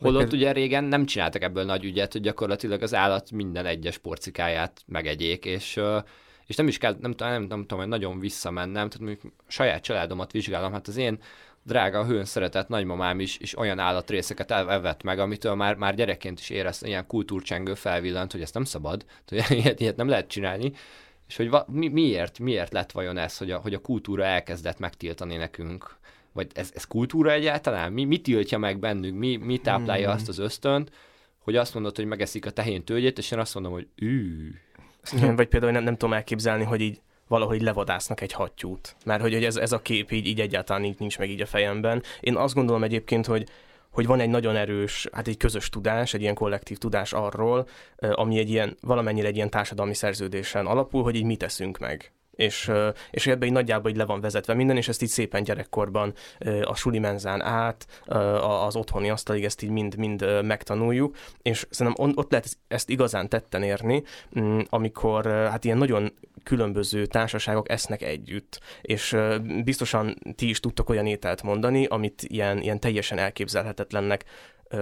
Holott 0.00 0.32
ugye 0.32 0.52
régen 0.52 0.84
nem 0.84 1.06
csináltak 1.06 1.42
ebből 1.42 1.64
nagy 1.64 1.84
ügyet, 1.84 2.12
hogy 2.12 2.20
gyakorlatilag 2.20 2.82
az 2.82 2.94
állat 2.94 3.30
minden 3.30 3.66
egyes 3.66 3.98
porcikáját 3.98 4.82
megegyék, 4.86 5.44
és, 5.44 5.80
és 6.46 6.56
nem 6.56 6.68
is 6.68 6.78
kell, 6.78 6.96
nem, 7.00 7.14
nem, 7.18 7.30
nem, 7.30 7.42
nem 7.42 7.60
tudom, 7.60 7.78
hogy 7.78 7.88
nagyon 7.88 8.18
visszamennem, 8.18 8.88
tehát 8.88 8.98
mondjuk 8.98 9.34
saját 9.46 9.82
családomat 9.82 10.32
vizsgálom, 10.32 10.72
hát 10.72 10.88
az 10.88 10.96
én 10.96 11.18
drága, 11.62 12.04
hőn 12.04 12.24
szeretett 12.24 12.68
nagymamám 12.68 13.20
is, 13.20 13.38
is 13.38 13.58
olyan 13.58 13.78
állatrészeket 13.78 14.50
evett 14.50 15.02
meg, 15.02 15.18
amitől 15.18 15.54
már, 15.54 15.74
már 15.74 15.94
gyerekként 15.94 16.40
is 16.40 16.50
érezte, 16.50 16.86
ilyen 16.86 17.06
kultúrcsengő 17.06 17.74
felvillant, 17.74 18.32
hogy 18.32 18.40
ezt 18.40 18.54
nem 18.54 18.64
szabad, 18.64 19.04
ilyet, 19.48 19.80
ilyet 19.80 19.96
nem 19.96 20.08
lehet 20.08 20.28
csinálni, 20.28 20.72
és 21.30 21.36
hogy 21.36 21.50
va, 21.50 21.64
mi, 21.68 21.88
miért, 21.88 22.38
miért 22.38 22.72
lett 22.72 22.90
vajon 22.90 23.18
ez, 23.18 23.36
hogy 23.36 23.50
a, 23.50 23.58
hogy 23.58 23.74
a 23.74 23.78
kultúra 23.78 24.24
elkezdett 24.24 24.78
megtiltani 24.78 25.36
nekünk? 25.36 25.96
Vagy 26.32 26.46
ez, 26.54 26.70
ez 26.74 26.84
kultúra 26.84 27.32
egyáltalán? 27.32 27.92
Mi, 27.92 28.04
mi 28.04 28.20
tiltja 28.20 28.58
meg 28.58 28.78
bennünk? 28.78 29.18
Mi, 29.18 29.36
mi 29.36 29.58
táplálja 29.58 30.06
hmm. 30.06 30.16
azt 30.16 30.28
az 30.28 30.38
ösztönt, 30.38 30.90
hogy 31.38 31.56
azt 31.56 31.74
mondod, 31.74 31.96
hogy 31.96 32.04
megeszik 32.04 32.46
a 32.46 32.50
tehén 32.50 32.84
tőgyét, 32.84 33.18
és 33.18 33.30
én 33.30 33.38
azt 33.38 33.54
mondom, 33.54 33.72
hogy 33.72 33.88
ű. 33.96 34.50
Vagy 35.36 35.48
például 35.48 35.72
nem, 35.72 35.82
nem 35.82 35.96
tudom 35.96 36.14
elképzelni, 36.14 36.64
hogy 36.64 36.80
így 36.80 37.00
valahogy 37.28 37.62
levadásznak 37.62 38.20
egy 38.20 38.32
hattyút. 38.32 38.96
Mert 39.04 39.22
hogy, 39.22 39.32
hogy 39.32 39.44
ez, 39.44 39.56
ez 39.56 39.72
a 39.72 39.82
kép 39.82 40.12
így, 40.12 40.26
így 40.26 40.40
egyáltalán 40.40 40.94
nincs 40.98 41.18
meg 41.18 41.30
így 41.30 41.40
a 41.40 41.46
fejemben. 41.46 42.02
Én 42.20 42.36
azt 42.36 42.54
gondolom 42.54 42.82
egyébként, 42.82 43.26
hogy 43.26 43.48
hogy 43.90 44.06
van 44.06 44.20
egy 44.20 44.28
nagyon 44.28 44.56
erős, 44.56 45.08
hát 45.12 45.28
egy 45.28 45.36
közös 45.36 45.68
tudás, 45.68 46.14
egy 46.14 46.20
ilyen 46.20 46.34
kollektív 46.34 46.78
tudás 46.78 47.12
arról, 47.12 47.68
ami 47.96 48.38
egy 48.38 48.50
ilyen, 48.50 48.76
valamennyire 48.80 49.28
egy 49.28 49.36
ilyen 49.36 49.50
társadalmi 49.50 49.94
szerződésen 49.94 50.66
alapul, 50.66 51.02
hogy 51.02 51.14
így 51.14 51.24
mit 51.24 51.38
teszünk 51.38 51.78
meg. 51.78 52.12
És, 52.30 52.70
és 53.10 53.26
ebbe 53.26 53.46
így 53.46 53.52
nagyjából 53.52 53.90
így 53.90 53.96
le 53.96 54.04
van 54.04 54.20
vezetve 54.20 54.54
minden, 54.54 54.76
és 54.76 54.88
ezt 54.88 55.02
így 55.02 55.08
szépen 55.08 55.42
gyerekkorban 55.42 56.14
a 56.62 56.74
suli 56.74 56.98
menzán 56.98 57.42
át, 57.42 58.02
az 58.40 58.76
otthoni 58.76 59.10
asztalig 59.10 59.44
ezt 59.44 59.62
így 59.62 59.70
mind, 59.70 59.96
mind 59.96 60.42
megtanuljuk, 60.42 61.16
és 61.42 61.66
szerintem 61.70 62.14
ott 62.16 62.30
lehet 62.30 62.56
ezt 62.68 62.90
igazán 62.90 63.28
tetten 63.28 63.62
érni, 63.62 64.02
mm, 64.40 64.60
amikor 64.68 65.26
hát 65.26 65.64
ilyen 65.64 65.78
nagyon 65.78 66.12
különböző 66.42 67.06
társaságok 67.06 67.70
esznek 67.70 68.02
együtt, 68.02 68.60
és 68.82 69.16
biztosan 69.64 70.18
ti 70.36 70.48
is 70.48 70.60
tudtok 70.60 70.88
olyan 70.88 71.06
ételt 71.06 71.42
mondani, 71.42 71.84
amit 71.86 72.22
ilyen, 72.22 72.60
ilyen 72.60 72.80
teljesen 72.80 73.18
elképzelhetetlennek 73.18 74.24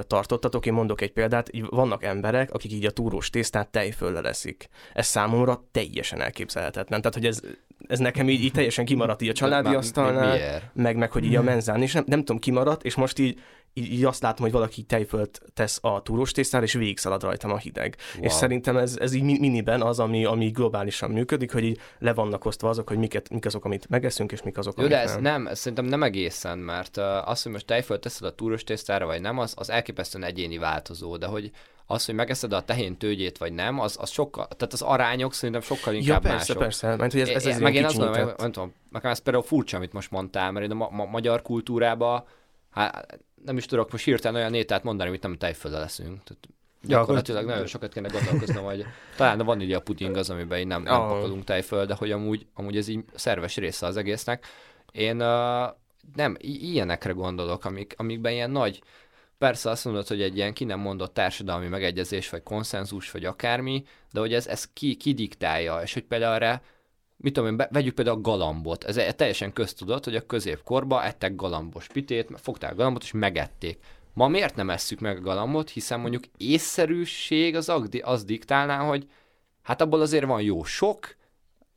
tartottatok. 0.07 0.67
Én 0.67 0.73
mondok 0.73 1.01
egy 1.01 1.13
példát, 1.13 1.51
vannak 1.71 2.05
emberek, 2.05 2.53
akik 2.53 2.73
így 2.73 2.85
a 2.85 2.91
túrós 2.91 3.31
tésztát 3.31 3.69
tejfölle 3.69 4.21
leszik. 4.21 4.69
Ez 4.93 5.07
számomra 5.07 5.65
teljesen 5.71 6.21
elképzelhetetlen. 6.21 7.01
Tehát, 7.01 7.15
hogy 7.15 7.27
ez, 7.27 7.41
ez 7.87 7.99
nekem 7.99 8.29
így, 8.29 8.45
így 8.45 8.53
teljesen 8.53 8.85
kimaradt 8.85 9.23
így 9.23 9.29
a 9.29 9.33
családi 9.33 9.75
asztalnál, 9.75 10.63
meg, 10.73 10.97
meg 10.97 11.13
hogy 11.13 11.25
így 11.25 11.37
a 11.37 11.43
menzán, 11.43 11.83
és 11.83 11.93
nem, 11.93 12.05
nem 12.07 12.19
tudom, 12.19 12.39
kimaradt, 12.39 12.85
és 12.85 12.95
most 12.95 13.19
így 13.19 13.41
így, 13.73 13.93
így 13.93 14.05
azt 14.05 14.23
látom, 14.23 14.45
hogy 14.45 14.53
valaki 14.53 14.83
tejfölt 14.83 15.41
tesz 15.55 15.79
a 15.83 16.03
túrós 16.03 16.33
tésztára, 16.33 16.65
és 16.65 16.73
végigszalad 16.73 17.23
rajtam 17.23 17.51
a 17.51 17.57
hideg. 17.57 17.97
Wow. 18.15 18.25
És 18.25 18.33
szerintem 18.33 18.77
ez, 18.77 18.97
ez 19.01 19.13
így 19.13 19.23
miniben 19.23 19.83
az, 19.83 19.99
ami, 19.99 20.25
ami 20.25 20.49
globálisan 20.49 21.11
működik, 21.11 21.53
hogy 21.53 21.65
így 21.65 21.81
le 21.99 22.15
vannak 22.15 22.45
osztva 22.45 22.69
azok, 22.69 22.89
hogy 22.89 22.99
miket, 22.99 23.31
mik 23.31 23.47
azok, 23.47 23.65
amit 23.65 23.89
megeszünk, 23.89 24.33
és 24.33 24.43
mik 24.43 24.59
azok, 24.59 24.75
Jó, 24.77 24.85
amik 24.85 24.97
de 24.97 25.03
ez 25.03 25.13
nem. 25.13 25.23
nem, 25.23 25.47
ez 25.47 25.59
szerintem 25.59 25.85
nem 25.85 26.03
egészen, 26.03 26.59
mert 26.59 26.97
az, 27.25 27.43
hogy 27.43 27.53
most 27.53 27.67
tejfölt 27.67 28.01
teszed 28.01 28.27
a 28.27 28.35
túrós 28.35 28.65
tésztára, 28.65 29.07
vagy 29.07 29.21
nem, 29.21 29.39
az, 29.39 29.55
az 29.57 29.71
elképesztően 29.71 30.25
egyéni 30.25 30.59
változó, 30.59 31.17
de 31.17 31.27
hogy 31.27 31.51
az, 31.91 32.05
hogy 32.05 32.15
megeszed 32.15 32.53
a 32.53 32.63
tehén 32.63 32.97
tőgyét, 32.97 33.39
vagy 33.39 33.53
nem, 33.53 33.81
az, 33.81 33.97
az 34.01 34.11
sokkal, 34.11 34.47
tehát 34.47 34.73
az 34.73 34.83
arányok 34.83 35.35
szerintem 35.35 35.61
sokkal 35.61 35.95
inkább 35.95 36.25
ja, 36.25 36.31
persze, 36.31 36.37
mások. 36.37 36.59
persze, 36.59 36.97
mert 36.97 37.13
hogy 37.13 37.21
ez, 37.21 37.29
ez, 37.29 37.47
ez 37.47 37.59
meg 37.59 37.75
én 37.75 37.85
azt 37.85 37.97
mondom, 37.97 38.31
nem 38.39 38.53
tudom, 38.53 38.73
nekem 38.91 39.11
ez 39.11 39.19
például 39.19 39.45
furcsa, 39.45 39.77
amit 39.77 39.93
most 39.93 40.11
mondtál, 40.11 40.53
mert 40.53 40.65
én 40.65 40.71
a 40.71 40.75
ma- 40.75 40.91
ma- 40.91 41.05
magyar 41.05 41.43
kultúrában, 41.43 42.25
hát 42.71 43.19
nem 43.45 43.57
is 43.57 43.67
tudok 43.67 43.93
most 43.93 44.05
hirtelen 44.05 44.41
olyan 44.41 44.55
ételt 44.55 44.83
mondani, 44.83 45.09
amit 45.09 45.23
nem 45.23 45.37
tejfölde 45.37 45.79
leszünk. 45.79 46.23
Tehát 46.25 46.49
gyakorlatilag 46.83 47.47
nagyon 47.47 47.67
sokat 47.67 47.93
kéne 47.93 48.09
gondolkoznom, 48.09 48.65
hogy 48.65 48.85
talán 49.17 49.41
a 49.41 49.45
vanília 49.45 49.81
puding 49.81 50.17
az, 50.17 50.31
amiben 50.31 50.59
így 50.59 50.67
nem, 50.67 50.83
nem 50.83 51.01
Ah. 51.01 51.09
pakolunk 51.09 51.45
tejföl, 51.45 51.87
de 51.87 51.95
hogy 51.95 52.11
amúgy, 52.11 52.47
amúgy 52.55 52.77
ez 52.77 52.89
így 52.89 53.05
szerves 53.15 53.57
része 53.57 53.87
az 53.87 53.97
egésznek. 53.97 54.47
Én 54.93 55.21
uh, 55.21 55.69
nem, 56.15 56.37
ilyenekre 56.39 57.13
gondolok, 57.13 57.65
amik, 57.65 57.95
amikben 57.97 58.33
ilyen 58.33 58.51
nagy, 58.51 58.83
persze 59.39 59.71
azt 59.71 59.85
mondod, 59.85 60.07
hogy 60.07 60.23
egy 60.23 60.37
ilyen 60.37 60.53
ki 60.53 60.65
nem 60.65 60.81
mondott 60.81 61.15
társadalmi 61.15 61.69
megegyezés, 61.69 62.31
vagy 62.31 62.43
konszenzus, 62.43 63.11
vagy 63.11 63.25
akármi, 63.25 63.85
de 64.13 64.21
hogy 64.21 64.35
ez, 64.35 64.47
ez 64.47 64.73
ki, 64.73 64.95
ki 64.95 65.13
diktálja, 65.13 65.81
és 65.83 65.93
hogy 65.93 66.05
például 66.05 66.35
erre 66.35 66.63
mit 67.21 67.33
tudom 67.33 67.49
én, 67.49 67.57
be, 67.57 67.69
vegyük 67.73 67.95
például 67.95 68.17
a 68.17 68.21
galambot. 68.21 68.85
Ez 68.85 69.15
teljesen 69.15 69.53
köztudott, 69.53 70.05
hogy 70.05 70.17
a 70.17 70.27
középkorban 70.27 71.03
ettek 71.03 71.35
galambos 71.35 71.87
pitét, 71.87 72.31
fogták 72.37 72.75
galambot 72.75 73.03
és 73.03 73.13
megették. 73.13 73.79
Ma 74.15 74.29
miért 74.29 74.57
nem 74.57 74.71
esszük 74.71 75.01
meg 75.01 75.17
a 75.17 75.21
galambot, 75.21 75.71
hiszen 75.71 76.01
mondjuk 76.01 76.25
észszerűség 76.37 77.57
az, 77.57 77.73
az 78.03 78.25
diktálná, 78.25 78.79
hogy 78.79 79.09
hát 79.63 79.81
abból 79.81 80.01
azért 80.01 80.25
van 80.25 80.43
jó 80.43 80.65
sok, 80.65 81.17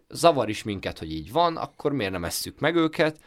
zavar 0.10 0.49
is 0.49 0.63
minket, 0.63 0.99
hogy 0.99 1.12
így 1.12 1.32
van, 1.32 1.58
akkor 1.58 1.91
miért 1.91 2.12
nem 2.12 2.25
esszük 2.25 2.60
meg 2.60 2.75
őket, 2.75 3.19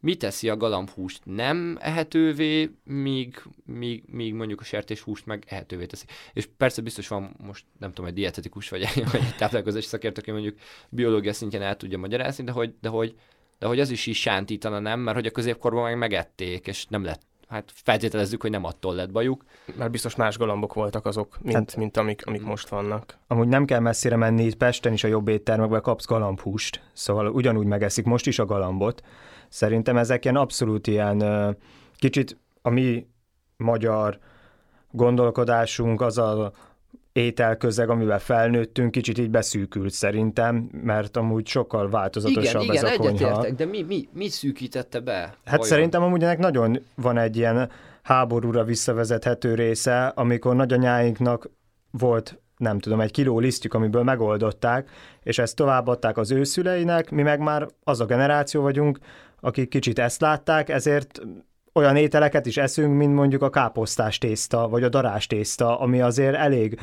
mi 0.00 0.14
teszi 0.14 0.48
a 0.48 0.56
galambhúst 0.56 1.20
nem 1.24 1.78
ehetővé, 1.80 2.70
míg, 2.84 3.42
míg, 3.64 4.02
míg 4.06 4.34
mondjuk 4.34 4.60
a 4.60 4.64
sertéshúst 4.64 5.26
meg 5.26 5.44
ehetővé 5.48 5.86
teszi. 5.86 6.04
És 6.32 6.48
persze 6.56 6.82
biztos 6.82 7.08
van 7.08 7.36
most, 7.44 7.64
nem 7.78 7.92
tudom, 7.92 8.10
egy 8.10 8.16
dietetikus 8.16 8.68
vagy 8.68 8.82
egy, 8.82 9.10
vagy 9.10 9.20
egy 9.20 9.36
táplálkozási 9.36 9.86
szakértő, 9.86 10.20
aki 10.20 10.30
mondjuk 10.30 10.58
biológia 10.88 11.32
szintjén 11.32 11.62
el 11.62 11.76
tudja 11.76 11.98
magyarázni, 11.98 12.44
de 12.44 12.52
hogy, 12.52 12.74
de 12.80 12.88
hogy, 12.88 13.14
de 13.58 13.66
hogy 13.66 13.80
az 13.80 13.90
is 13.90 14.06
is 14.06 14.20
sántítana, 14.20 14.78
nem? 14.78 15.00
Mert 15.00 15.16
hogy 15.16 15.26
a 15.26 15.30
középkorban 15.30 15.82
meg 15.82 15.98
megették, 15.98 16.66
és 16.66 16.86
nem 16.86 17.04
lett 17.04 17.28
hát 17.50 17.72
feltételezzük, 17.74 18.42
hogy 18.42 18.50
nem 18.50 18.64
attól 18.64 18.94
lett 18.94 19.10
bajuk. 19.10 19.44
Mert 19.76 19.90
biztos 19.90 20.16
más 20.16 20.38
galambok 20.38 20.74
voltak 20.74 21.06
azok, 21.06 21.38
mint, 21.42 21.56
Hát- 21.56 21.76
mint 21.76 21.96
amik, 21.96 22.26
amik 22.26 22.42
most 22.42 22.68
vannak. 22.68 23.18
Amúgy 23.26 23.48
nem 23.48 23.64
kell 23.64 23.80
messzire 23.80 24.16
menni, 24.16 24.44
itt 24.44 24.56
Pesten 24.56 24.92
is 24.92 25.04
a 25.04 25.08
jobb 25.08 25.28
éttermekben 25.28 25.82
kapsz 25.82 26.06
galambhúst, 26.06 26.82
szóval 26.92 27.26
ugyanúgy 27.28 27.66
megeszik 27.66 28.04
most 28.04 28.26
is 28.26 28.38
a 28.38 28.44
galambot. 28.44 29.02
Szerintem 29.50 29.96
ezek 29.96 30.24
ilyen 30.24 30.36
abszolút 30.36 30.86
ilyen 30.86 31.24
kicsit 31.96 32.36
a 32.62 32.70
mi 32.70 33.06
magyar 33.56 34.18
gondolkodásunk, 34.90 36.00
az 36.00 36.18
a 36.18 36.52
ételközeg, 37.12 37.90
amivel 37.90 38.18
felnőttünk, 38.18 38.90
kicsit 38.90 39.18
így 39.18 39.30
beszűkült 39.30 39.92
szerintem, 39.92 40.68
mert 40.82 41.16
amúgy 41.16 41.46
sokkal 41.46 41.90
változatosabb 41.90 42.62
igen, 42.62 42.76
ez 42.76 42.82
igen, 42.82 42.94
a 42.94 42.96
konyha. 42.96 43.26
egyetértek, 43.26 43.54
de 43.54 43.64
mi, 43.64 43.82
mi, 43.82 44.08
mi 44.12 44.28
szűkítette 44.28 45.00
be? 45.00 45.12
Hát 45.12 45.34
vajon? 45.44 45.66
szerintem 45.66 46.02
amúgy 46.02 46.22
ennek 46.22 46.38
nagyon 46.38 46.78
van 46.94 47.18
egy 47.18 47.36
ilyen 47.36 47.70
háborúra 48.02 48.64
visszavezethető 48.64 49.54
része, 49.54 50.06
amikor 50.06 50.56
nagyanyáinknak 50.56 51.50
volt 51.90 52.38
nem 52.56 52.78
tudom, 52.78 53.00
egy 53.00 53.10
kiló 53.10 53.38
lisztjük, 53.38 53.74
amiből 53.74 54.02
megoldották, 54.02 54.90
és 55.22 55.38
ezt 55.38 55.56
továbbadták 55.56 56.18
az 56.18 56.30
ő 56.30 56.44
szüleinek, 56.44 57.10
mi 57.10 57.22
meg 57.22 57.40
már 57.40 57.66
az 57.84 58.00
a 58.00 58.04
generáció 58.04 58.62
vagyunk, 58.62 58.98
akik 59.40 59.68
kicsit 59.68 59.98
ezt 59.98 60.20
látták, 60.20 60.68
ezért 60.68 61.20
olyan 61.72 61.96
ételeket 61.96 62.46
is 62.46 62.56
eszünk, 62.56 62.96
mint 62.96 63.14
mondjuk 63.14 63.42
a 63.42 63.50
káposztás 63.50 64.18
tészta, 64.18 64.68
vagy 64.68 64.82
a 64.82 64.88
darás 64.88 65.26
tészta, 65.26 65.78
ami 65.78 66.00
azért 66.00 66.34
elég 66.34 66.80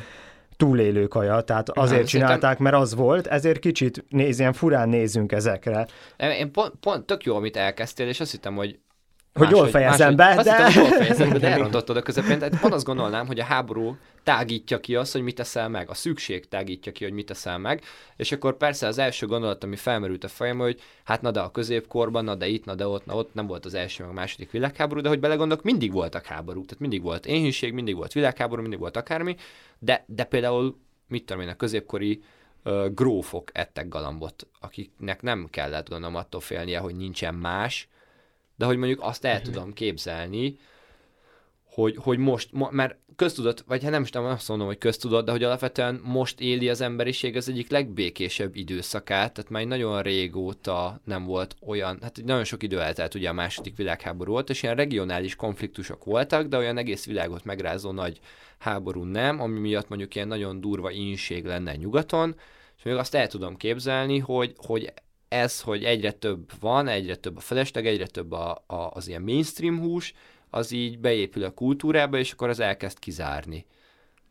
túlélő 0.56 1.08
kaja, 1.08 1.42
tehát 1.42 1.70
azért 1.70 1.88
szerintem- 1.88 2.08
csinálták, 2.08 2.58
mert 2.58 2.76
az 2.76 2.96
volt, 2.96 3.28
ezért 3.28 3.60
kicsit 3.60 4.06
néz, 4.10 4.40
ilyen 4.40 4.54
furán 4.54 4.90
nézünk 4.90 5.32
ezekre. 5.32 5.88
Én 6.18 6.52
pont, 6.52 6.74
pont 6.80 7.06
tök 7.06 7.24
jó, 7.24 7.36
amit 7.36 7.58
elkezdtél, 7.58 8.08
és 8.08 8.20
azt 8.20 8.32
hittem, 8.32 8.56
hogy 8.56 8.80
Hogy 9.38 9.50
jól 9.50 9.68
fejezem 9.68 10.16
be, 10.16 10.26
azt 10.26 10.44
de- 10.44 10.68
hittem, 10.68 10.84
hogy 10.84 10.92
jól 10.92 11.00
fejezem 11.00 11.30
be, 11.30 11.38
de 11.38 11.48
elrontottad 11.48 11.98
a 11.98 12.02
közepén. 12.02 12.40
Tehát 12.40 12.60
pont 12.60 12.74
azt 12.74 12.86
gondolnám, 12.86 13.28
hogy 13.28 13.40
a 13.40 13.44
háború 13.44 13.98
tágítja 14.24 14.80
ki 14.80 14.96
azt, 14.96 15.12
hogy 15.12 15.22
mit 15.22 15.36
teszel 15.36 15.70
meg. 15.70 15.90
A 15.90 15.94
szükség 15.94 16.48
tágítja 16.48 16.92
ki, 16.92 17.04
hogy 17.04 17.14
mit 17.14 17.26
teszel 17.26 17.58
meg. 17.58 17.84
És 18.16 18.32
akkor 18.32 18.58
persze 18.58 18.88
az 18.88 18.98
első 18.98 19.26
gondolat, 19.26 19.64
ami 19.64 19.76
felmerült 19.76 20.24
a 20.24 20.28
fejembe, 20.28 20.64
hogy 20.64 20.82
hát 21.04 21.22
na 21.22 21.32
de 21.32 21.40
a 21.40 21.52
középkorban, 21.52 22.24
na 22.24 22.36
de 22.36 22.48
itt, 22.48 22.66
na 22.66 22.76
de 22.76 22.88
ott, 22.88 23.06
na 23.06 23.16
ott 23.16 23.34
nem 23.34 23.48
volt 23.48 23.66
az 23.66 23.74
első, 23.74 24.04
meg 24.04 24.12
a 24.12 24.16
második 24.16 24.52
világháború, 24.52 25.02
de 25.02 25.10
hogy 25.10 25.20
belegondolok, 25.20 25.64
mindig 25.64 25.92
voltak 25.92 26.26
háborúk. 26.26 26.66
Tehát 26.66 26.80
mindig 26.80 27.02
volt 27.02 27.26
éhínség, 27.26 27.74
mindig 27.74 27.96
volt 27.96 28.14
világháború, 28.14 28.62
mindig 28.62 28.80
volt 28.80 28.98
akármi. 28.98 29.36
De, 29.80 30.04
de 30.08 30.24
például, 30.24 30.78
mit 31.08 31.26
tudom 31.26 31.42
én, 31.42 31.50
a 31.50 31.56
középkori 31.56 32.22
grófok 32.94 33.50
ettek 33.54 33.88
galambot, 33.88 34.48
akiknek 34.60 35.22
nem 35.22 35.48
kellett 35.50 35.90
gondolom 35.90 36.16
attól 36.16 36.42
félnie, 36.42 36.80
hogy 36.80 36.96
nincsen 36.96 37.36
más, 37.36 37.88
de 38.58 38.66
hogy 38.66 38.78
mondjuk 38.78 39.02
azt 39.02 39.26
el 39.26 39.42
tudom 39.42 39.74
képzelni, 39.74 40.58
hogy, 41.64 41.96
hogy 41.98 42.18
most, 42.18 42.52
mo- 42.52 42.72
mert 42.72 42.96
köztudott, 43.16 43.64
vagy 43.68 43.84
hát 43.84 43.92
nem 43.92 44.02
is 44.02 44.10
tudom, 44.10 44.28
azt 44.28 44.48
mondom, 44.48 44.68
hogy 44.68 44.78
köztudott, 44.78 45.26
de 45.26 45.32
hogy 45.32 45.44
alapvetően 45.44 46.02
most 46.04 46.40
éli 46.40 46.70
az 46.70 46.82
emberiség 46.82 47.36
az 47.36 47.50
egyik 47.50 47.70
legbékésebb 47.70 48.56
időszakát, 48.56 49.34
tehát 49.34 49.50
már 49.50 49.66
nagyon 49.66 50.02
régóta 50.02 51.02
nem 51.04 51.24
volt 51.24 51.56
olyan, 51.66 51.98
hát 52.02 52.22
nagyon 52.26 52.44
sok 52.44 52.64
idő 52.64 52.82
eltelt 52.82 53.16
ugye 53.16 53.30
a 53.30 53.34
második 53.34 53.76
világháború 53.76 54.32
volt, 54.32 54.50
és 54.50 54.64
ilyen 54.64 54.76
regionális 54.76 55.36
konfliktusok 55.36 56.04
voltak, 56.04 56.48
de 56.48 56.58
olyan 56.58 56.78
egész 56.78 57.06
világot 57.06 57.44
megrázó 57.44 57.92
nagy 57.92 58.20
háború 58.58 59.04
nem, 59.04 59.42
ami 59.42 59.60
miatt 59.60 59.90
mondjuk 59.90 60.16
ilyen 60.16 60.28
nagyon 60.28 60.62
durva 60.62 60.92
ínség 60.92 61.46
lenne 61.46 61.76
nyugaton, 61.76 62.36
és 62.78 62.84
még 62.84 62.96
azt 62.96 63.16
el 63.16 63.28
tudom 63.28 63.56
képzelni, 63.56 64.20
hogy, 64.20 64.54
hogy 64.58 64.94
ez, 65.30 65.62
hogy 65.62 65.84
egyre 65.84 66.12
több 66.12 66.52
van, 66.60 66.88
egyre 66.88 67.16
több 67.16 67.38
a 67.38 67.40
felesleg, 67.40 67.88
egyre 67.88 68.08
több 68.08 68.32
a, 68.32 68.64
a, 68.68 68.76
az 68.76 69.08
ilyen 69.08 69.22
mainstream 69.22 69.80
hús, 69.80 70.14
az 70.50 70.72
így 70.72 71.00
beépül 71.00 71.44
a 71.44 71.52
kultúrába, 71.52 72.18
és 72.18 72.32
akkor 72.32 72.50
az 72.50 72.60
elkezd 72.60 73.00
kizárni. 73.00 73.66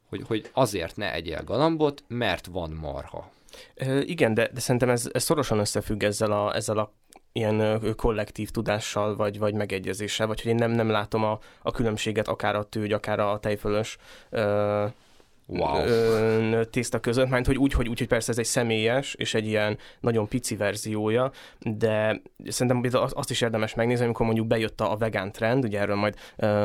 Hogy, 0.09 0.23
hogy 0.27 0.51
azért 0.53 0.97
ne 0.97 1.13
egyél 1.13 1.45
galambot, 1.45 2.05
mert 2.09 2.47
van 2.47 2.71
marha. 2.71 3.31
Ö, 3.75 3.99
igen, 3.99 4.35
de, 4.35 4.51
de 4.53 4.61
szerintem 4.61 4.91
ez, 4.91 5.09
ez 5.13 5.23
szorosan 5.23 5.59
összefügg 5.59 6.03
ezzel 6.03 6.33
a, 6.33 6.55
ezzel 6.55 6.79
a 6.79 6.93
ilyen 7.33 7.81
kollektív 7.97 8.51
tudással, 8.51 9.17
vagy, 9.17 9.39
vagy 9.39 9.55
megegyezéssel, 9.55 10.27
vagy 10.27 10.43
hogy 10.43 10.51
én 10.51 10.57
nem, 10.57 10.71
nem 10.71 10.91
látom 10.91 11.25
a, 11.25 11.39
a 11.63 11.71
különbséget 11.71 12.29
akár 12.29 12.57
a 12.57 12.65
tőgy, 12.65 12.93
akár 12.93 13.19
a 13.19 13.39
tejfölös 13.39 13.97
ö, 14.31 14.87
Wow. 15.49 16.65
tészta 16.71 16.99
között, 16.99 17.29
mert 17.29 17.47
hogy 17.47 17.57
úgy, 17.57 17.73
hogy, 17.73 17.89
úgy, 17.89 17.99
hogy 17.99 18.09
persze 18.09 18.31
ez 18.31 18.39
egy 18.39 18.45
személyes, 18.45 19.15
és 19.15 19.35
egy 19.35 19.47
ilyen 19.47 19.79
nagyon 20.01 20.29
pici 20.29 20.57
verziója, 20.57 21.31
de 21.59 22.23
szerintem 22.49 23.01
azt 23.15 23.31
is 23.31 23.41
érdemes 23.41 23.75
megnézni, 23.75 24.05
amikor 24.05 24.27
mondjuk 24.27 24.47
bejött 24.47 24.81
a 24.81 24.97
vegán 24.97 25.33
trend, 25.33 25.65
ugye 25.65 25.81
erről 25.81 25.97
majd 25.97 26.15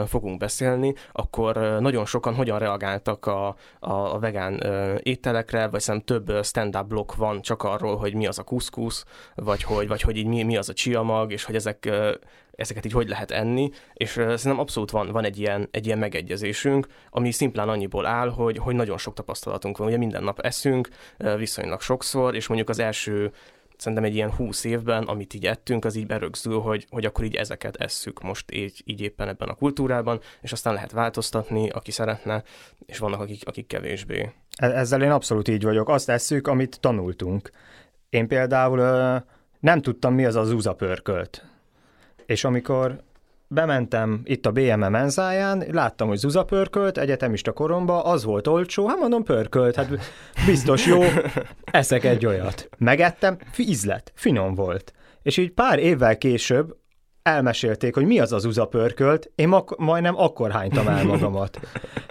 fogunk 0.08 0.40
beszélni, 0.40 0.94
akkor 1.12 1.78
nagyon 1.80 2.06
sokan 2.06 2.36
hogyan 2.36 2.60
reagáltak 2.60 3.26
a, 3.26 3.48
a, 3.80 3.94
a 3.94 4.20
vegán 4.20 4.64
ételekre, 5.04 5.68
vagy 5.68 5.82
szerintem 5.82 6.18
több 6.18 6.44
stand-up 6.44 6.88
blokk 6.88 7.16
van 7.16 7.42
csak 7.42 7.64
arról, 7.64 7.98
hogy 7.98 8.14
mi 8.14 8.28
az 8.28 8.40
a 8.40 8.44
kuszkusz, 8.44 9.06
vagy 9.36 9.64
hogy, 9.64 9.88
vagy 9.88 10.02
hogy 10.02 10.18
így 10.18 10.28
mi, 10.28 10.44
mi 10.44 10.58
az 10.58 10.70
a 10.70 10.74
csiamag, 10.74 11.32
és 11.32 11.44
hogy 11.44 11.56
ezek 11.56 11.90
ezeket 12.52 12.86
így 12.86 12.92
hogy 12.92 13.08
lehet 13.08 13.32
enni, 13.32 13.70
és 13.94 14.10
szerintem 14.10 14.60
abszolút 14.60 14.92
van, 14.92 15.12
van 15.12 15.24
egy, 15.24 15.40
ilyen, 15.40 15.68
egy 15.72 15.86
ilyen 15.86 15.98
megegyezésünk, 15.98 16.88
ami 17.10 17.32
szimplán 17.32 17.70
annyiból 17.70 18.06
áll, 18.06 18.30
hogy, 18.30 18.58
hogy 18.58 18.76
nagyon 18.76 18.98
sok 18.98 19.14
tapasztalatunk 19.14 19.78
van. 19.78 19.88
Ugye 19.88 19.98
minden 19.98 20.24
nap 20.24 20.40
eszünk, 20.40 20.90
viszonylag 21.38 21.82
sokszor, 21.82 22.36
és 22.36 22.48
mondjuk 22.48 22.70
az 22.70 22.80
első 22.80 23.32
szerintem 23.82 24.04
egy 24.04 24.16
ilyen 24.16 24.32
húsz 24.32 24.64
évben, 24.64 25.04
amit 25.04 25.34
így 25.34 25.46
ettünk, 25.46 25.86
az 25.86 25.96
így 25.96 26.06
berögzül, 26.06 26.60
hogy, 26.60 26.86
hogy 26.90 27.06
akkor 27.06 27.24
így 27.24 27.36
ezeket 27.36 27.76
esszük 27.76 28.22
most 28.22 28.52
így, 28.52 28.82
így 28.86 29.02
éppen 29.02 29.28
ebben 29.28 29.50
a 29.50 29.54
kultúrában, 29.54 30.20
és 30.42 30.52
aztán 30.52 30.74
lehet 30.74 30.92
változtatni, 30.92 31.70
aki 31.70 31.92
szeretne, 31.92 32.44
és 32.86 32.98
vannak, 32.98 33.20
akik, 33.20 33.48
akik 33.48 33.68
kevésbé. 33.68 34.32
E- 34.56 34.78
Ezzel 34.78 35.02
én 35.02 35.12
abszolút 35.12 35.48
így 35.48 35.64
vagyok. 35.64 35.90
Azt 35.90 36.06
tesszük, 36.06 36.48
amit 36.48 36.80
tanultunk. 36.80 37.50
Én 38.10 38.28
például 38.28 38.80
nem 39.60 39.82
tudtam, 39.82 40.14
mi 40.14 40.26
az 40.26 40.36
a 40.36 40.44
zuzapörkölt. 40.44 41.51
És 42.32 42.44
amikor 42.44 43.04
bementem 43.48 44.22
itt 44.24 44.46
a 44.46 44.52
BME 44.52 44.90
menzáján, 44.90 45.64
láttam, 45.72 46.08
hogy 46.08 46.18
zuzapörkölt, 46.18 46.98
egyetemista 46.98 47.52
koromba, 47.52 48.04
az 48.04 48.24
volt 48.24 48.48
olcsó, 48.48 48.88
hát 48.88 49.00
mondom 49.00 49.24
pörkölt, 49.24 49.76
hát 49.76 49.90
biztos 50.46 50.86
jó, 50.86 51.02
eszek 51.72 52.04
egy 52.04 52.26
olyat. 52.26 52.70
Megettem, 52.78 53.38
ízlet, 53.58 54.12
finom 54.16 54.56
volt. 54.56 54.94
És 55.22 55.38
így 55.38 55.52
pár 55.52 55.80
évvel 55.80 56.18
később 56.18 56.76
elmesélték, 57.24 57.94
hogy 57.94 58.06
mi 58.06 58.20
az 58.20 58.34
az 58.34 58.46
uzapörkölt, 58.46 59.32
én 59.36 59.52
ak- 59.52 59.78
majdnem 59.78 60.18
akkor 60.18 60.52
hánytam 60.52 60.88
el 60.88 61.06
magamat. 61.06 61.60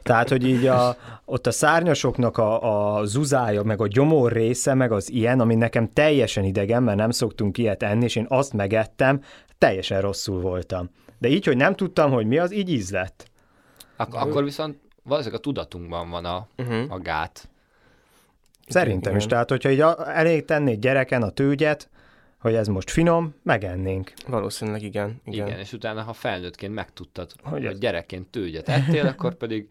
Tehát, 0.03 0.29
hogy 0.29 0.47
így 0.47 0.67
a, 0.67 0.97
ott 1.25 1.47
a 1.47 1.51
szárnyasoknak 1.51 2.39
a, 2.39 2.97
a 2.97 3.05
zuzája, 3.05 3.63
meg 3.63 3.81
a 3.81 3.87
gyomor 3.87 4.33
része, 4.33 4.75
meg 4.75 4.93
az 4.93 5.11
ilyen, 5.11 5.41
ami 5.41 5.55
nekem 5.55 5.93
teljesen 5.93 6.45
idegen, 6.45 6.83
mert 6.83 6.99
nem 6.99 7.11
szoktunk 7.11 7.59
ilyet 7.59 7.83
enni, 7.83 8.05
és 8.05 8.17
én 8.17 8.27
azt 8.29 8.53
megettem, 8.53 9.21
teljesen 9.61 10.01
rosszul 10.01 10.41
voltam. 10.41 10.91
De 11.19 11.29
így, 11.29 11.45
hogy 11.47 11.57
nem 11.57 11.75
tudtam, 11.75 12.11
hogy 12.13 12.27
mi 12.27 12.39
az, 12.39 12.53
így 12.53 12.71
íz 12.71 12.91
lett. 12.91 13.31
Ak- 13.97 14.15
akkor 14.15 14.45
viszont 14.45 14.79
valószínűleg 15.03 15.41
a 15.41 15.43
tudatunkban 15.45 16.11
van 16.11 16.25
a, 16.25 16.47
Uh-huh. 16.59 16.93
a 16.93 16.99
gát. 16.99 17.49
Szerintem 18.67 19.11
Igen. 19.13 19.17
is. 19.17 19.27
Tehát, 19.27 19.49
hogyha 19.51 19.71
így 19.71 19.81
elég 20.05 20.45
tennék 20.45 20.79
gyereken 20.79 21.23
a 21.23 21.31
tőgyet, 21.31 21.89
hogy 22.39 22.55
ez 22.55 22.67
most 22.69 22.91
finom, 22.91 23.35
megennénk. 23.43 24.13
Valószínűleg 24.27 24.83
igen. 24.83 25.21
Igen. 25.25 25.47
igen. 25.47 25.59
És 25.59 25.73
utána, 25.73 26.03
ha 26.03 26.13
felnőttként 26.13 26.75
megtudtad, 26.75 27.33
Hogy 27.43 27.67
hogy 27.67 27.79
gyerekként 27.79 28.29
tőgyet 28.29 28.69
ettél, 28.69 29.07
akkor 29.07 29.35
pedig 29.35 29.69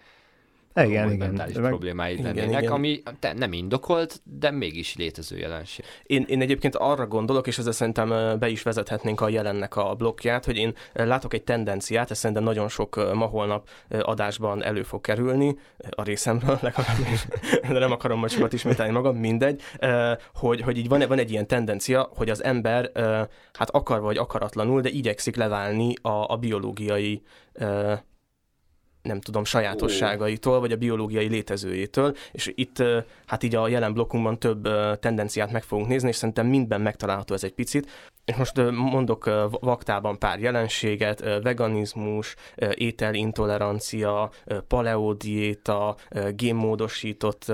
Igen, 0.76 1.12
igen. 1.12 1.18
mentális 1.18 1.56
Meg- 1.56 1.70
problémáid 1.70 2.20
Igen, 2.20 2.36
lennének, 2.36 2.62
igen. 2.62 2.74
ami 2.74 3.02
te 3.20 3.34
nem 3.34 3.54
indokolt, 3.54 4.22
de 4.24 4.52
mégis 4.52 4.96
létező 4.96 5.38
jelenség. 5.38 5.86
Én, 6.04 6.26
én 6.28 6.42
egyébként 6.42 6.76
arra 6.76 7.08
gondolok, 7.08 7.48
és 7.48 7.58
ezzel 7.58 7.72
szerintem 7.72 8.40
be 8.40 8.50
is 8.50 8.62
vezethetnénk 8.62 9.22
a 9.22 9.30
jelennek 9.30 9.76
a 9.76 9.94
blokkját, 9.96 10.46
hogy 10.46 10.58
én 10.58 10.74
látok 10.94 11.34
egy 11.34 11.44
tendenciát, 11.44 12.12
ez 12.12 12.18
szerintem 12.18 12.44
nagyon 12.44 12.70
sok 12.70 13.14
ma 13.14 13.26
holnap 13.26 13.70
adásban 14.00 14.64
elő 14.64 14.84
fog 14.84 15.02
kerülni, 15.02 15.58
a 15.90 16.04
részemről 16.04 16.60
legalábbis, 16.62 17.28
de 17.62 17.80
nem 17.80 17.92
akarom 17.92 18.20
most 18.20 18.34
sokat 18.34 18.54
ismételni 18.54 18.92
magam, 18.92 19.16
mindegy, 19.16 19.62
hogy, 20.34 20.62
hogy 20.62 20.78
így 20.78 20.88
van, 20.88 21.04
van 21.08 21.20
egy 21.20 21.32
ilyen 21.32 21.48
tendencia, 21.48 22.10
hogy 22.16 22.30
az 22.30 22.44
ember 22.44 22.92
hát 23.54 23.70
akar 23.70 24.02
vagy 24.02 24.18
akaratlanul, 24.18 24.82
de 24.82 24.90
igyekszik 24.90 25.36
leválni 25.36 25.94
a, 26.02 26.32
a 26.32 26.38
biológiai 26.38 27.22
nem 29.02 29.20
tudom, 29.22 29.44
sajátosságaitól, 29.44 30.60
vagy 30.60 30.72
a 30.72 30.78
biológiai 30.78 31.28
létezőjétől, 31.28 32.16
és 32.32 32.52
itt 32.56 32.84
hát 33.26 33.44
így 33.44 33.56
a 33.56 33.68
jelen 33.68 33.94
blokkunkban 33.94 34.40
több 34.40 34.70
tendenciát 35.00 35.52
meg 35.52 35.64
fogunk 35.64 35.88
nézni, 35.88 36.08
és 36.08 36.16
szerintem 36.16 36.48
mindben 36.48 36.82
megtalálható 36.82 37.34
ez 37.34 37.44
egy 37.44 37.54
picit. 37.54 37.90
És 38.26 38.36
most 38.36 38.72
mondok 38.72 39.50
vaktában 39.50 40.20
pár 40.20 40.40
jelenséget, 40.40 41.20
veganizmus, 41.42 42.36
ételintolerancia, 42.74 44.32
paleodiéta, 44.68 45.96
génmódosított 46.36 47.46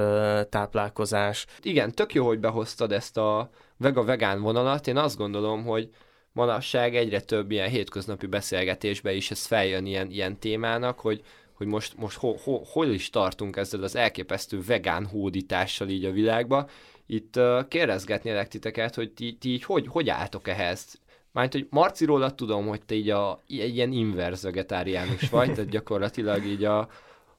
táplálkozás. 0.49 1.45
Igen, 1.62 1.91
tök 1.91 2.13
jó, 2.13 2.25
hogy 2.25 2.39
behoztad 2.39 2.91
ezt 2.91 3.17
a 3.17 3.49
vega-vegán 3.77 4.41
vonalat. 4.41 4.88
Én 4.88 4.97
azt 4.97 5.17
gondolom, 5.17 5.63
hogy 5.63 5.89
manapság 6.36 6.95
egyre 6.95 7.21
több 7.21 7.52
ilyen 7.52 7.69
hétköznapi 7.69 8.26
beszélgetésbe 8.26 9.13
is 9.13 9.32
ez 9.32 9.45
feljön 9.45 9.86
ilyen, 9.86 10.12
ilyen 10.12 10.39
témának, 10.39 11.00
hogy, 11.00 11.21
hogy 11.54 11.67
most, 11.67 11.98
most 11.98 12.17
ho, 12.17 12.36
ho, 12.43 12.62
hol 12.63 12.88
is 12.88 13.10
tartunk 13.10 13.56
ezzel 13.56 13.84
az 13.84 13.95
elképesztő 13.95 14.62
vegán 14.62 15.06
hódítással 15.06 15.89
így 15.89 16.06
a 16.06 16.12
világba. 16.12 16.69
Itt 17.06 17.38
uh, 17.38 17.67
kérdezgetnélek 17.67 18.48
titeket, 18.48 18.95
hogy 18.95 19.12
ti, 19.12 19.38
ti 19.39 19.50
így 19.50 19.63
hogy, 19.63 19.88
hogy 19.88 20.10
álltok 20.10 20.48
ehhez? 20.48 21.00
Mármint, 21.32 21.54
hogy 21.54 21.67
Marci 21.69 22.06
rólad 22.06 22.36
tudom, 22.36 22.67
hogy 22.67 22.82
te 22.86 22.95
így 22.95 23.10
a, 23.10 23.41
egy 23.48 23.76
ilyen 23.76 23.91
inverz 23.91 24.43
vegetáriánus 24.43 25.30
vagy, 25.30 25.54
tehát 25.54 25.69
gyakorlatilag 25.69 26.45
így 26.45 26.63
a, 26.63 26.89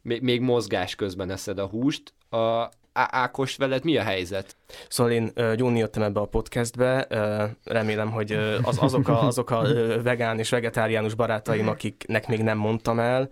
még, 0.03 0.23
még 0.23 0.41
mozgás 0.41 0.95
közben 0.95 1.31
eszed 1.31 1.59
a 1.59 1.67
húst. 1.67 2.13
A, 2.31 2.69
Ákos, 2.97 3.57
veled 3.57 3.85
mi 3.85 3.97
a 3.97 4.03
helyzet? 4.03 4.57
Szóval 4.89 5.13
én 5.13 5.31
ö, 5.35 5.55
gyónni 5.55 5.79
jöttem 5.79 6.03
ebbe 6.03 6.21
a 6.21 6.25
podcastbe, 6.27 7.07
remélem, 7.65 8.11
hogy 8.11 8.33
az, 8.63 8.77
azok 8.81 9.09
a, 9.09 9.27
azok 9.27 9.51
a 9.51 9.63
vegán 10.03 10.39
és 10.39 10.51
vegetáriánus 10.51 11.15
barátaim, 11.15 11.69
akiknek 11.69 12.29
még 12.29 12.43
nem 12.43 12.59
mondtam 12.59 12.99
el, 12.99 13.31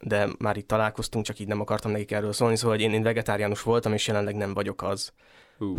de 0.00 0.28
már 0.38 0.56
itt 0.56 0.68
találkoztunk, 0.68 1.24
csak 1.24 1.38
így 1.38 1.48
nem 1.48 1.60
akartam 1.60 1.90
nekik 1.90 2.10
erről 2.10 2.32
szólni, 2.32 2.56
szóval 2.56 2.76
hogy 2.76 2.84
én, 2.84 2.92
én 2.92 3.02
vegetáriánus 3.02 3.62
voltam, 3.62 3.92
és 3.92 4.06
jelenleg 4.06 4.34
nem 4.34 4.54
vagyok 4.54 4.82
az. 4.82 5.12
Hú. 5.58 5.76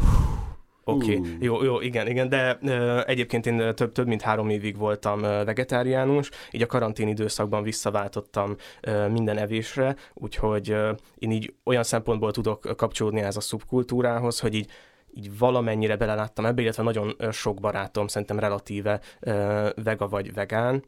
Oké, 0.88 1.18
okay. 1.18 1.38
Jó, 1.40 1.64
jó, 1.64 1.82
igen, 1.82 2.08
igen, 2.08 2.30
de 2.30 2.60
ö, 2.62 3.02
egyébként 3.06 3.46
én 3.46 3.76
több, 3.76 3.92
több 3.92 4.08
mint 4.08 4.22
három 4.22 4.50
évig 4.50 4.78
voltam 4.78 5.24
ö, 5.24 5.44
vegetáriánus, 5.44 6.30
így 6.52 6.62
a 6.62 6.66
karantén 6.66 7.08
időszakban 7.08 7.64
visszaváltottam 7.64 8.56
ö, 8.82 9.08
minden 9.08 9.38
evésre, 9.38 9.96
úgyhogy 10.14 10.70
ö, 10.72 10.92
én 11.16 11.32
így 11.32 11.54
olyan 11.64 11.84
szempontból 11.84 12.32
tudok 12.32 12.74
kapcsolódni 12.78 13.22
ez 13.22 13.38
a 13.38 13.42
szubkultúrához, 13.42 14.40
hogy 14.40 14.54
így 14.54 14.70
így 15.18 15.38
valamennyire 15.38 15.96
beleláttam 15.96 16.46
ebbe, 16.46 16.62
illetve 16.62 16.84
nagyon 16.84 17.16
sok 17.32 17.60
barátom 17.60 18.08
szerintem 18.08 18.40
relatíve 18.40 19.00
ö, 19.20 19.70
vega 19.84 20.08
vagy 20.08 20.34
vegán, 20.34 20.84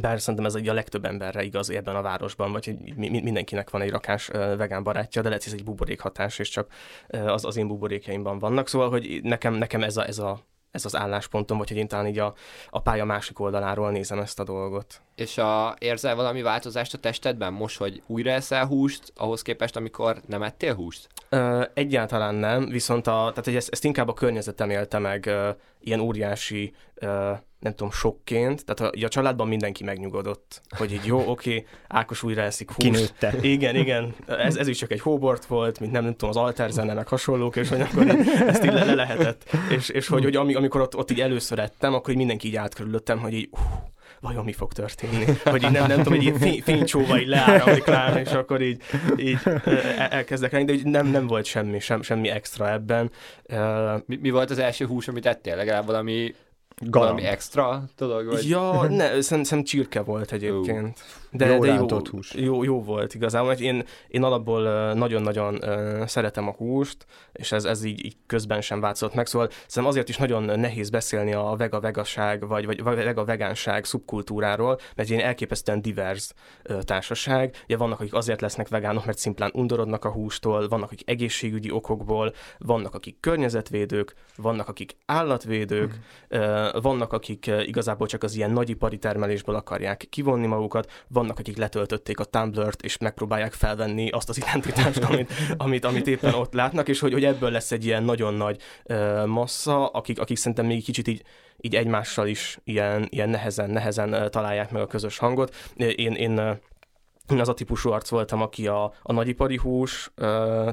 bár 0.00 0.20
szerintem 0.20 0.44
ez 0.44 0.56
így 0.56 0.68
a 0.68 0.72
legtöbb 0.72 1.04
emberre 1.04 1.42
igaz 1.42 1.70
ebben 1.70 1.96
a 1.96 2.02
városban, 2.02 2.52
vagy 2.52 2.64
hogy 2.64 2.94
mindenkinek 2.96 3.70
van 3.70 3.82
egy 3.82 3.90
rakás 3.90 4.26
vegán 4.56 4.82
barátja, 4.82 5.22
de 5.22 5.28
lehet, 5.28 5.44
hogy 5.44 5.52
ez 5.52 5.58
egy 5.58 5.64
buborékhatás, 5.64 6.38
és 6.38 6.48
csak 6.48 6.72
az, 7.08 7.44
az 7.44 7.56
én 7.56 7.68
buborékjaimban 7.68 8.38
vannak. 8.38 8.68
Szóval, 8.68 8.90
hogy 8.90 9.20
nekem, 9.22 9.54
nekem 9.54 9.82
ez, 9.82 9.96
a, 9.96 10.06
ez, 10.06 10.18
a, 10.18 10.40
ez 10.70 10.84
az 10.84 10.96
álláspontom, 10.96 11.58
vagy 11.58 11.68
hogy 11.68 11.76
én 11.76 11.88
talán 11.88 12.06
így 12.06 12.18
a, 12.18 12.34
a 12.70 12.80
pálya 12.80 13.04
másik 13.04 13.40
oldaláról 13.40 13.90
nézem 13.90 14.18
ezt 14.18 14.40
a 14.40 14.44
dolgot. 14.44 15.00
És 15.14 15.38
a, 15.38 15.76
érzel 15.78 16.14
valami 16.14 16.42
változást 16.42 16.94
a 16.94 16.98
testedben 16.98 17.52
most, 17.52 17.78
hogy 17.78 18.02
újra 18.06 18.30
eszel 18.30 18.66
húst, 18.66 19.12
ahhoz 19.16 19.42
képest, 19.42 19.76
amikor 19.76 20.20
nem 20.26 20.42
ettél 20.42 20.74
húst? 20.74 21.08
Ö, 21.28 21.64
egyáltalán 21.74 22.34
nem, 22.34 22.68
viszont 22.68 23.06
a, 23.06 23.10
tehát, 23.12 23.44
hogy 23.44 23.56
ezt, 23.56 23.68
ezt 23.72 23.84
inkább 23.84 24.08
a 24.08 24.12
környezetem 24.12 24.70
élte 24.70 24.98
meg 24.98 25.30
ilyen 25.84 26.00
óriási, 26.00 26.74
nem 27.64 27.74
tudom, 27.74 27.90
sokként. 27.90 28.64
Tehát 28.64 28.94
a, 28.94 29.04
a 29.04 29.08
családban 29.08 29.48
mindenki 29.48 29.84
megnyugodott, 29.84 30.60
hogy 30.68 30.92
így 30.92 31.04
jó, 31.04 31.28
oké, 31.30 31.66
Ákos 31.88 32.22
újra 32.22 32.42
eszik 32.42 32.70
húst. 32.70 32.90
Kinőtte. 32.90 33.34
Igen, 33.40 33.76
igen, 33.76 34.14
ez, 34.26 34.56
ez 34.56 34.68
is 34.68 34.78
csak 34.78 34.92
egy 34.92 35.00
hóbort 35.00 35.44
volt, 35.44 35.80
mint 35.80 35.92
nem, 35.92 36.02
nem 36.02 36.12
tudom, 36.12 36.30
az 36.30 36.36
alterzene, 36.36 36.94
meg 36.94 37.08
hasonlók, 37.08 37.56
és 37.56 37.68
hogy 37.68 37.80
akkor 37.80 38.08
ezt 38.46 38.64
így 38.64 38.72
le, 38.72 38.84
le 38.84 38.94
lehetett. 38.94 39.56
És, 39.70 39.88
és 39.88 40.06
hogy, 40.06 40.22
hogy 40.22 40.36
ami, 40.36 40.54
amikor 40.54 40.80
ott, 40.80 40.96
ott 40.96 41.10
így 41.10 41.20
először 41.20 41.58
ettem, 41.58 41.94
akkor 41.94 42.10
így 42.10 42.16
mindenki 42.16 42.46
így 42.48 42.56
állt 42.56 42.74
körülöttem, 42.74 43.18
hogy 43.18 43.34
így, 43.34 43.48
uh, 43.50 43.60
vajon 44.24 44.44
mi 44.44 44.52
fog 44.52 44.72
történni? 44.72 45.24
Hogy 45.44 45.62
így 45.62 45.70
nem, 45.70 45.86
nem 45.86 45.96
tudom, 46.02 46.18
hogy 46.18 46.26
így 46.26 46.36
fény, 46.38 46.62
fénycsóva 46.62 47.20
így 47.20 47.26
leáramlik 47.26 47.84
rám, 47.84 48.16
és 48.16 48.30
akkor 48.32 48.62
így, 48.62 48.82
így 49.16 49.38
el- 49.64 50.08
elkezdek 50.10 50.52
lenni, 50.52 50.64
de 50.64 50.90
nem, 50.90 51.06
nem 51.06 51.26
volt 51.26 51.44
semmi, 51.44 51.80
sem, 51.80 52.02
semmi 52.02 52.28
extra 52.28 52.72
ebben. 52.72 53.10
Mi, 54.06 54.18
mi 54.20 54.30
volt 54.30 54.50
az 54.50 54.58
első 54.58 54.86
hús, 54.86 55.08
amit 55.08 55.26
ettél? 55.26 55.56
Legalább 55.56 55.86
valami, 55.86 56.34
Galamb. 56.76 57.10
valami 57.10 57.26
extra 57.32 57.84
dolog? 57.96 58.26
Vagy? 58.26 58.48
Ja, 58.48 58.82
ne, 58.88 59.20
szerintem 59.20 59.62
csirke 59.62 60.00
volt 60.00 60.32
egyébként. 60.32 60.98
De, 61.30 61.46
Jó 61.46 61.58
de 61.58 61.72
jó, 61.72 61.86
hús. 62.10 62.34
Jó, 62.34 62.62
jó 62.62 62.82
volt 62.82 63.14
igazából, 63.14 63.48
mert 63.48 63.60
én, 63.60 63.84
én 64.08 64.22
alapból 64.22 64.92
nagyon-nagyon 64.92 65.58
szeretem 66.06 66.48
a 66.48 66.52
húst, 66.52 67.06
és 67.32 67.52
ez, 67.52 67.64
ez 67.64 67.84
így, 67.84 68.04
így 68.04 68.16
közben 68.26 68.60
sem 68.60 68.80
változott 68.80 69.14
meg, 69.14 69.26
szóval 69.26 69.48
szerintem 69.50 69.86
azért 69.86 70.08
is 70.08 70.16
nagyon 70.16 70.58
nehéz 70.58 70.90
beszélni 70.90 71.32
a 71.32 71.54
vega-vegaság, 71.58 72.46
vagy, 72.46 72.66
vagy 72.66 72.82
vega-vegánság 72.82 73.84
szubkultúráról, 73.84 74.68
mert 74.68 75.08
egy 75.08 75.10
ilyen 75.10 75.26
elképesztően 75.26 75.82
divers 75.82 76.32
társaság. 76.80 77.54
Ugye 77.64 77.76
vannak, 77.76 78.00
akik 78.00 78.14
azért 78.14 78.40
lesznek 78.40 78.68
vegánok, 78.68 79.04
mert 79.04 79.18
szimplán 79.18 79.50
undorodnak 79.54 80.04
a 80.04 80.10
hústól, 80.10 80.68
vannak, 80.68 80.90
akik 80.90 81.08
egészségügyi 81.10 81.70
okokból, 81.70 82.34
vannak, 82.58 82.94
akik 82.94 83.20
környezetvédők, 83.20 84.14
vannak, 84.36 84.68
akik 84.68 84.96
állatvédők, 85.06 85.94
ö, 86.28 86.63
vannak, 86.80 87.12
akik 87.12 87.46
ö, 87.46 87.60
igazából 87.60 88.06
csak 88.06 88.22
az 88.22 88.34
ilyen 88.34 88.50
nagyipari 88.50 88.98
termelésből 88.98 89.54
akarják 89.54 90.06
kivonni 90.10 90.46
magukat, 90.46 91.04
vannak, 91.08 91.38
akik 91.38 91.56
letöltötték 91.56 92.20
a 92.20 92.24
Tumblr-t, 92.24 92.82
és 92.82 92.98
megpróbálják 92.98 93.52
felvenni 93.52 94.10
azt 94.10 94.28
az 94.28 94.36
identitást, 94.36 95.04
amit, 95.08 95.32
amit, 95.56 95.84
amit 95.84 96.06
éppen 96.06 96.34
ott 96.34 96.52
látnak, 96.52 96.88
és 96.88 97.00
hogy, 97.00 97.12
hogy 97.12 97.24
ebből 97.24 97.50
lesz 97.50 97.72
egy 97.72 97.84
ilyen 97.84 98.02
nagyon 98.02 98.34
nagy 98.34 98.60
ö, 98.84 99.26
massza, 99.26 99.86
akik, 99.86 100.20
akik 100.20 100.36
szerintem 100.36 100.66
még 100.66 100.84
kicsit 100.84 101.08
így, 101.08 101.22
így 101.60 101.74
egymással 101.74 102.26
is 102.26 102.58
ilyen, 102.64 103.06
ilyen 103.10 103.28
nehezen, 103.28 103.70
nehezen 103.70 104.12
ö, 104.12 104.28
találják 104.28 104.70
meg 104.70 104.82
a 104.82 104.86
közös 104.86 105.18
hangot. 105.18 105.54
Én, 105.76 106.12
én 106.12 106.60
én 107.32 107.40
az 107.40 107.48
a 107.48 107.54
típusú 107.54 107.90
arc 107.90 108.08
voltam, 108.08 108.42
aki 108.42 108.66
a, 108.66 108.92
a 109.02 109.12
nagyipari 109.12 109.56
hús 109.56 110.10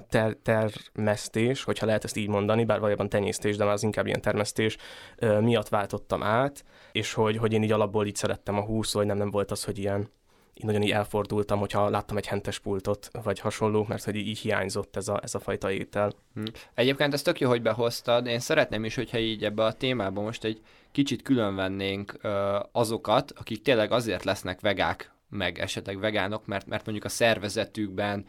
ter, 0.09 0.37
termesztés, 0.43 1.63
hogyha 1.63 1.85
lehet 1.85 2.03
ezt 2.03 2.17
így 2.17 2.27
mondani, 2.27 2.65
bár 2.65 2.77
valójában 2.77 3.09
tenyésztés, 3.09 3.57
de 3.57 3.63
már 3.63 3.73
az 3.73 3.83
inkább 3.83 4.05
ilyen 4.05 4.21
termesztés 4.21 4.77
miatt 5.39 5.69
váltottam 5.69 6.23
át, 6.23 6.63
és 6.91 7.13
hogy, 7.13 7.37
hogy 7.37 7.53
én 7.53 7.63
így 7.63 7.71
alapból 7.71 8.05
így 8.05 8.15
szerettem 8.15 8.57
a 8.57 8.65
hús, 8.65 8.93
vagy 8.93 9.05
nem, 9.05 9.17
nem 9.17 9.31
volt 9.31 9.51
az, 9.51 9.63
hogy 9.63 9.77
ilyen 9.77 10.09
így 10.53 10.65
nagyon 10.65 10.81
így 10.81 10.91
elfordultam, 10.91 11.59
hogyha 11.59 11.89
láttam 11.89 12.17
egy 12.17 12.27
hentes 12.27 12.59
pultot, 12.59 13.09
vagy 13.23 13.39
hasonló, 13.39 13.85
mert 13.87 14.03
hogy 14.03 14.15
így, 14.15 14.39
hiányzott 14.39 14.95
ez 14.95 15.07
a, 15.07 15.19
ez 15.23 15.35
a 15.35 15.39
fajta 15.39 15.71
étel. 15.71 16.13
Egyébként 16.73 17.13
ez 17.13 17.21
tök 17.21 17.39
jó, 17.39 17.49
hogy 17.49 17.61
behoztad. 17.61 18.25
Én 18.25 18.39
szeretném 18.39 18.85
is, 18.85 18.95
hogyha 18.95 19.17
így 19.17 19.43
ebbe 19.43 19.63
a 19.63 19.73
témába 19.73 20.21
most 20.21 20.43
egy 20.43 20.61
kicsit 20.91 21.21
különvennénk 21.21 22.17
ö, 22.21 22.59
azokat, 22.71 23.33
akik 23.39 23.61
tényleg 23.61 23.91
azért 23.91 24.23
lesznek 24.23 24.59
vegák, 24.59 25.10
meg 25.31 25.59
esetleg 25.59 25.99
vegánok, 25.99 26.45
mert, 26.45 26.67
mert 26.67 26.85
mondjuk 26.85 27.05
a 27.05 27.09
szervezetükben 27.09 28.25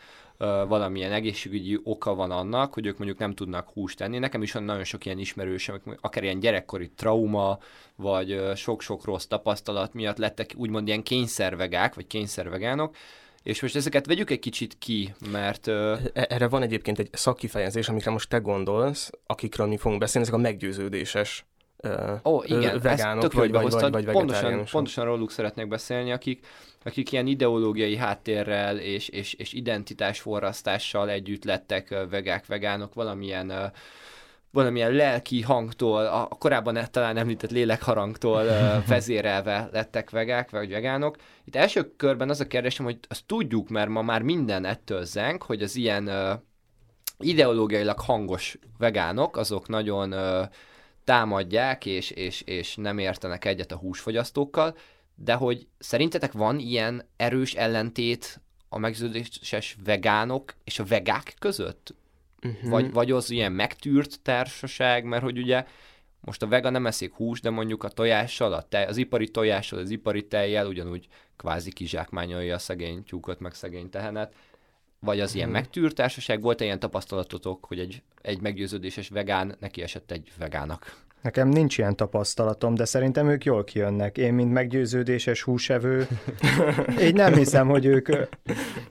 valamilyen 0.69 1.12
egészségügyi 1.12 1.81
oka 1.85 2.15
van 2.15 2.31
annak, 2.31 2.75
hogy 2.75 2.87
ők 2.87 2.99
mondjuk 2.99 3.19
nem 3.19 3.35
tudnak 3.35 3.69
húst 3.69 3.97
tenni. 3.97 4.19
Nekem 4.19 4.43
is 4.43 4.53
van 4.53 4.62
nagyon 4.62 4.85
sok 4.85 5.05
ilyen 5.05 5.19
ismerősöm, 5.19 5.81
akár 6.01 6.23
ilyen 6.23 6.41
gyerekkori 6.41 6.91
trauma, 6.91 7.59
vagy 7.97 8.43
sok-sok 8.55 9.05
rossz 9.05 9.25
tapasztalat 9.25 9.95
miatt 9.95 10.17
lettek 10.17 10.53
úgymond 10.57 10.87
ilyen 10.87 11.03
kényszervegák, 11.03 11.95
vagy 11.95 12.07
kényszervegánok, 12.07 12.97
és 13.43 13.62
most 13.62 13.77
ezeket 13.77 14.07
vegyük 14.07 14.31
egy 14.31 14.38
kicsit 14.38 14.79
ki, 14.79 15.15
mert... 15.31 15.67
Uh... 15.67 15.99
Erre 16.12 16.49
van 16.49 16.62
egyébként 16.62 16.99
egy 16.99 17.09
szakkifejezés, 17.12 17.88
amikre 17.88 18.11
most 18.11 18.29
te 18.29 18.38
gondolsz, 18.38 19.11
akikről 19.27 19.67
mi 19.67 19.77
fogunk 19.77 20.01
beszélni, 20.01 20.27
ezek 20.27 20.38
a 20.38 20.43
meggyőződéses 20.43 21.45
Ó, 22.25 22.37
oh, 22.37 22.51
igen, 22.51 22.81
vegánok, 22.81 23.25
ezt 23.25 23.33
vagy, 23.33 23.51
vagy, 23.51 23.71
vagy, 23.71 23.93
vagy 23.93 24.05
pontosan, 24.05 24.65
pontosan 24.71 25.05
róluk 25.05 25.31
szeretnék 25.31 25.69
beszélni, 25.69 26.12
akik, 26.12 26.47
akik 26.85 27.12
ilyen 27.12 27.27
ideológiai 27.27 27.97
háttérrel 27.97 28.79
és, 28.79 29.09
és, 29.09 29.35
és 29.35 29.53
identitásforrasztással 29.53 31.11
együtt 31.11 31.45
lettek 31.45 32.07
vegák, 32.11 32.47
vegánok, 32.47 32.95
valamilyen 32.95 33.73
valamilyen 34.53 34.92
lelki 34.92 35.40
hangtól, 35.40 36.07
a 36.07 36.29
korábban 36.38 36.79
talán 36.90 37.16
említett 37.16 37.51
lélekharangtól 37.51 38.45
vezérelve 38.88 39.68
lettek 39.73 40.11
vegák, 40.11 40.51
vagy 40.51 40.71
vegánok. 40.71 41.16
Itt 41.45 41.57
első 41.57 41.97
körben 41.97 42.31
az 42.31 42.40
a 42.40 42.47
kérdésem, 42.47 42.85
hogy 42.85 42.99
azt 43.09 43.27
tudjuk, 43.27 43.68
mert 43.68 43.88
ma 43.88 44.03
már 44.03 44.23
minden 44.23 44.64
ettől 44.64 45.05
zenk, 45.05 45.42
hogy 45.42 45.62
az 45.62 45.77
ilyen 45.77 46.11
ideológiailag 47.18 48.01
hangos 48.01 48.59
vegánok, 48.79 49.37
azok 49.37 49.68
nagyon 49.68 50.14
támadják, 51.05 51.87
és, 51.87 52.11
és, 52.11 52.40
és 52.40 52.77
nem 52.77 52.99
értenek 52.99 53.45
egyet 53.45 53.73
a 53.73 53.77
húsfogyasztókkal, 53.77 54.75
de 55.24 55.35
hogy 55.35 55.66
szerintetek 55.78 56.32
van 56.32 56.58
ilyen 56.58 57.08
erős 57.16 57.54
ellentét 57.54 58.40
a 58.68 58.78
megződéses 58.78 59.76
vegánok 59.85 60.54
és 60.64 60.78
a 60.78 60.85
vegák 60.85 61.35
között? 61.38 61.94
Uh-huh. 62.42 62.70
Vagy, 62.70 62.92
vagy 62.92 63.11
az 63.11 63.30
ilyen 63.30 63.52
megtűrt 63.52 64.20
társaság, 64.22 65.04
mert 65.04 65.22
hogy 65.22 65.38
ugye 65.38 65.64
most 66.20 66.42
a 66.42 66.46
vega 66.46 66.70
nem 66.70 66.87
eszik 66.87 67.14
hús, 67.14 67.40
de 67.40 67.50
mondjuk 67.50 67.85
a 67.85 67.88
tojással, 67.88 68.52
a 68.52 68.62
tej, 68.62 68.87
az 68.87 68.96
ipari 68.96 69.28
tojással, 69.28 69.78
az 69.78 69.90
ipari 69.90 70.26
tejjel 70.26 70.66
ugyanúgy 70.66 71.08
kvázi 71.37 71.72
kizsákmányolja 71.72 72.54
a 72.54 72.58
szegény 72.58 73.04
tyúkot, 73.04 73.40
meg 73.40 73.54
szegény 73.54 73.90
tehenet. 73.90 74.35
Vagy 75.00 75.20
az 75.20 75.35
ilyen 75.35 75.48
megtűrt 75.48 75.94
társaság, 75.94 76.40
volt 76.40 76.61
-e 76.61 76.64
ilyen 76.64 76.78
tapasztalatotok, 76.78 77.64
hogy 77.64 77.78
egy, 77.78 78.02
egy 78.22 78.40
meggyőződéses 78.40 79.08
vegán 79.08 79.56
neki 79.61 79.82
esett 79.82 80.11
egy 80.11 80.32
vegának? 80.38 80.96
Nekem 81.22 81.48
nincs 81.48 81.78
ilyen 81.78 81.96
tapasztalatom, 81.96 82.74
de 82.74 82.85
szerintem 82.85 83.28
ők 83.28 83.44
jól 83.44 83.64
kijönnek. 83.64 84.18
Én, 84.18 84.35
mint 84.35 84.52
meggyőződéses 84.52 85.42
húsevő, 85.42 86.06
így 87.06 87.14
nem 87.14 87.35
hiszem, 87.35 87.68
hogy 87.68 87.85
ők, 87.85 88.08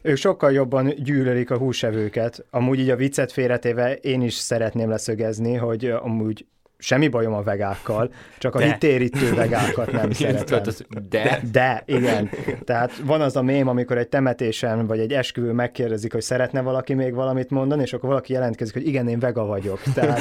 ők 0.01 0.17
sokkal 0.17 0.51
jobban 0.51 0.93
gyűlölik 0.97 1.51
a 1.51 1.57
húsevőket. 1.57 2.45
Amúgy 2.49 2.79
így 2.79 2.89
a 2.89 2.95
viccet 2.95 3.31
félretéve 3.31 3.95
én 3.95 4.21
is 4.21 4.33
szeretném 4.33 4.89
leszögezni, 4.89 5.53
hogy 5.53 5.85
amúgy 5.85 6.45
semmi 6.81 7.07
bajom 7.07 7.33
a 7.33 7.41
vegákkal, 7.41 8.11
csak 8.37 8.55
a 8.55 8.59
de. 8.59 8.65
hitérítő 8.65 9.33
vegákat 9.33 9.91
nem 9.91 10.11
szeretem. 10.11 10.61
De? 11.09 11.41
De, 11.51 11.83
igen. 11.85 12.29
Tehát 12.63 12.97
van 13.05 13.21
az 13.21 13.35
a 13.35 13.41
mém, 13.41 13.67
amikor 13.67 13.97
egy 13.97 14.07
temetésen 14.07 14.87
vagy 14.87 14.99
egy 14.99 15.13
esküvő 15.13 15.51
megkérdezik, 15.51 16.13
hogy 16.13 16.21
szeretne 16.21 16.61
valaki 16.61 16.93
még 16.93 17.13
valamit 17.13 17.49
mondani, 17.49 17.81
és 17.81 17.93
akkor 17.93 18.09
valaki 18.09 18.33
jelentkezik, 18.33 18.73
hogy 18.73 18.87
igen, 18.87 19.07
én 19.07 19.19
vega 19.19 19.45
vagyok. 19.45 19.81
Tehát, 19.93 20.19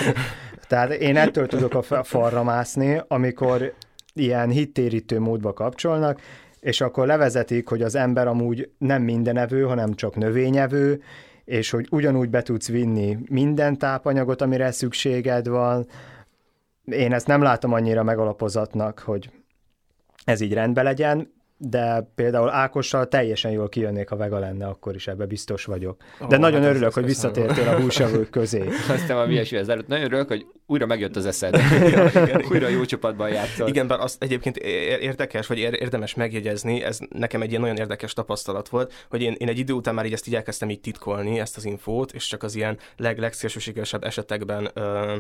tehát 0.69 0.93
én 0.93 1.17
ettől 1.17 1.47
tudok 1.47 1.75
a 1.75 2.03
falra 2.03 2.43
mászni, 2.43 3.01
amikor 3.09 3.75
ilyen 4.15 4.49
hittérítő 4.49 5.21
módba 5.21 5.53
kapcsolnak, 5.53 6.21
és 6.61 6.81
akkor 6.81 7.07
levezetik, 7.07 7.69
hogy 7.69 7.83
az 7.83 7.95
ember 7.95 8.27
amúgy 8.27 8.71
nem 8.79 9.03
mindenevő, 9.03 9.63
hanem 9.63 9.95
csak 9.95 10.17
növényevő, 10.17 11.03
és 11.45 11.71
hogy 11.71 11.87
ugyanúgy 11.91 12.31
be 12.31 12.43
tudsz 12.43 12.69
vinni 12.69 13.19
minden 13.29 13.79
tápanyagot, 13.79 14.43
amire 14.43 14.71
szükséged 14.71 15.49
van, 15.49 15.87
én 16.91 17.13
ezt 17.13 17.27
nem 17.27 17.43
látom 17.43 17.73
annyira 17.73 18.03
megalapozatnak, 18.03 18.99
hogy 18.99 19.31
ez 20.25 20.41
így 20.41 20.53
rendben 20.53 20.85
legyen, 20.85 21.33
de 21.57 22.11
például 22.15 22.51
Ákossal 22.51 23.09
teljesen 23.09 23.51
jól 23.51 23.69
kijönnék, 23.69 24.09
ha 24.09 24.17
vega 24.17 24.39
lenne, 24.39 24.67
akkor 24.67 24.95
is 24.95 25.07
ebbe 25.07 25.27
biztos 25.27 25.65
vagyok. 25.65 26.03
De 26.29 26.37
oh, 26.37 26.41
nagyon 26.41 26.61
hát 26.61 26.71
örülök, 26.71 26.93
hogy 26.93 27.05
visszatértél 27.05 27.69
a 27.69 27.81
húsevők 27.81 28.31
közé. 28.31 28.69
Aztán 28.89 29.17
a 29.17 29.27
hülyeség 29.27 29.69
előtt. 29.69 29.87
Nagyon 29.87 30.05
örülök, 30.05 30.29
hogy 30.29 30.47
újra 30.71 30.87
megjött 30.87 31.17
az 31.17 31.27
eszed. 31.27 31.57
újra 32.51 32.69
jó 32.69 32.85
csapatban 32.85 33.29
játszol. 33.29 33.69
Igen, 33.69 33.87
bár 33.87 34.01
azt 34.01 34.23
egyébként 34.23 34.57
érdekes, 34.57 35.47
vagy 35.47 35.59
érdemes 35.59 36.15
megjegyezni, 36.15 36.83
ez 36.83 36.99
nekem 37.09 37.43
egy 37.43 37.49
ilyen 37.49 37.61
nagyon 37.61 37.77
érdekes 37.77 38.13
tapasztalat 38.13 38.69
volt, 38.69 39.07
hogy 39.09 39.23
én, 39.23 39.35
én 39.39 39.49
egy 39.49 39.59
idő 39.59 39.73
után 39.73 39.95
már 39.95 40.07
így 40.07 40.13
ezt 40.13 40.27
így 40.27 40.35
elkezdtem 40.35 40.71
így 40.71 40.81
titkolni, 40.81 41.39
ezt 41.39 41.57
az 41.57 41.65
infót, 41.65 42.13
és 42.13 42.27
csak 42.27 42.43
az 42.43 42.55
ilyen 42.55 42.79
leg, 42.97 43.19
legszélsőségesebb 43.19 44.05
esetekben 44.05 44.71
ö, 44.75 45.17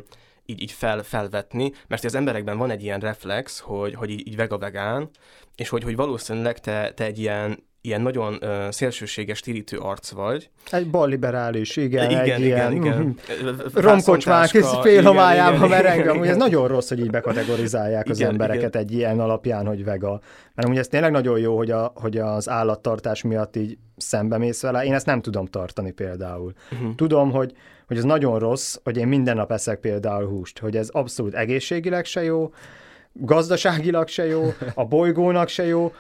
így, 0.47 0.63
így 0.63 0.73
fel, 0.73 1.03
felvetni, 1.03 1.73
mert 1.89 2.05
az 2.05 2.15
emberekben 2.15 2.59
van 2.59 2.71
egy 2.71 2.83
ilyen 2.83 3.01
reflex, 3.01 3.59
hogy, 3.59 3.95
hogy 3.95 4.11
így, 4.11 4.27
így 4.27 4.37
vega-vegán, 4.37 5.11
és 5.57 5.69
hogy, 5.69 5.83
hogy 5.83 5.97
valószínűleg 5.97 6.59
te, 6.59 6.93
te 6.95 7.05
egy 7.05 7.19
ilyen, 7.19 7.69
ilyen 7.81 8.01
nagyon 8.01 8.39
uh, 8.43 8.71
szélsőséges, 8.71 9.41
térítő 9.41 9.79
arc 9.79 10.11
vagy. 10.11 10.51
Egy 10.71 10.91
balliberális, 10.91 11.77
igen. 11.77 12.11
Igen, 12.11 12.21
egy 12.21 12.27
igen, 12.27 12.43
ilyen, 12.43 12.73
igen. 12.73 13.17
Romkocsmák 13.75 14.49
félhomályában 14.83 15.69
mereng, 15.69 16.07
amúgy 16.07 16.27
ez 16.27 16.37
nagyon 16.37 16.69
rossz, 16.69 16.89
hogy 16.89 17.01
így 17.01 17.11
bekategorizálják 17.11 18.09
az 18.09 18.19
igen, 18.19 18.31
embereket 18.31 18.75
igen. 18.75 18.83
egy 18.83 18.93
ilyen 18.93 19.21
alapján, 19.21 19.67
hogy 19.67 19.85
vega. 19.85 20.21
Mert 20.55 20.69
amúgy 20.69 20.79
ez 20.79 20.89
tényleg 20.89 21.11
nagyon 21.11 21.39
jó, 21.39 21.57
hogy, 21.57 21.71
a, 21.71 21.93
hogy 21.95 22.17
az 22.17 22.49
állattartás 22.49 23.23
miatt 23.23 23.57
így 23.57 23.79
szembe 23.97 24.39
mész 24.39 24.63
vele. 24.63 24.85
Én 24.85 24.95
ezt 24.95 25.07
nem 25.07 25.21
tudom 25.21 25.47
tartani 25.47 25.91
például. 25.91 26.53
Uh-huh. 26.73 26.95
Tudom, 26.95 27.31
hogy 27.31 27.55
hogy 27.87 27.99
ez 27.99 28.05
nagyon 28.05 28.39
rossz, 28.39 28.77
hogy 28.85 28.97
én 28.97 29.09
minden 29.09 29.37
nap 29.37 29.53
eszek 29.53 29.79
például 29.79 30.29
húst, 30.29 30.59
hogy 30.59 30.77
ez 30.77 30.89
abszolút 30.89 31.35
egészségileg 31.35 32.05
se 32.05 32.23
jó, 32.23 32.53
gazdaságilag 33.13 34.09
se 34.09 34.27
jó, 34.27 34.53
a 34.75 34.85
bolygónak 34.85 35.49
se 35.49 35.65
jó, 35.65 35.93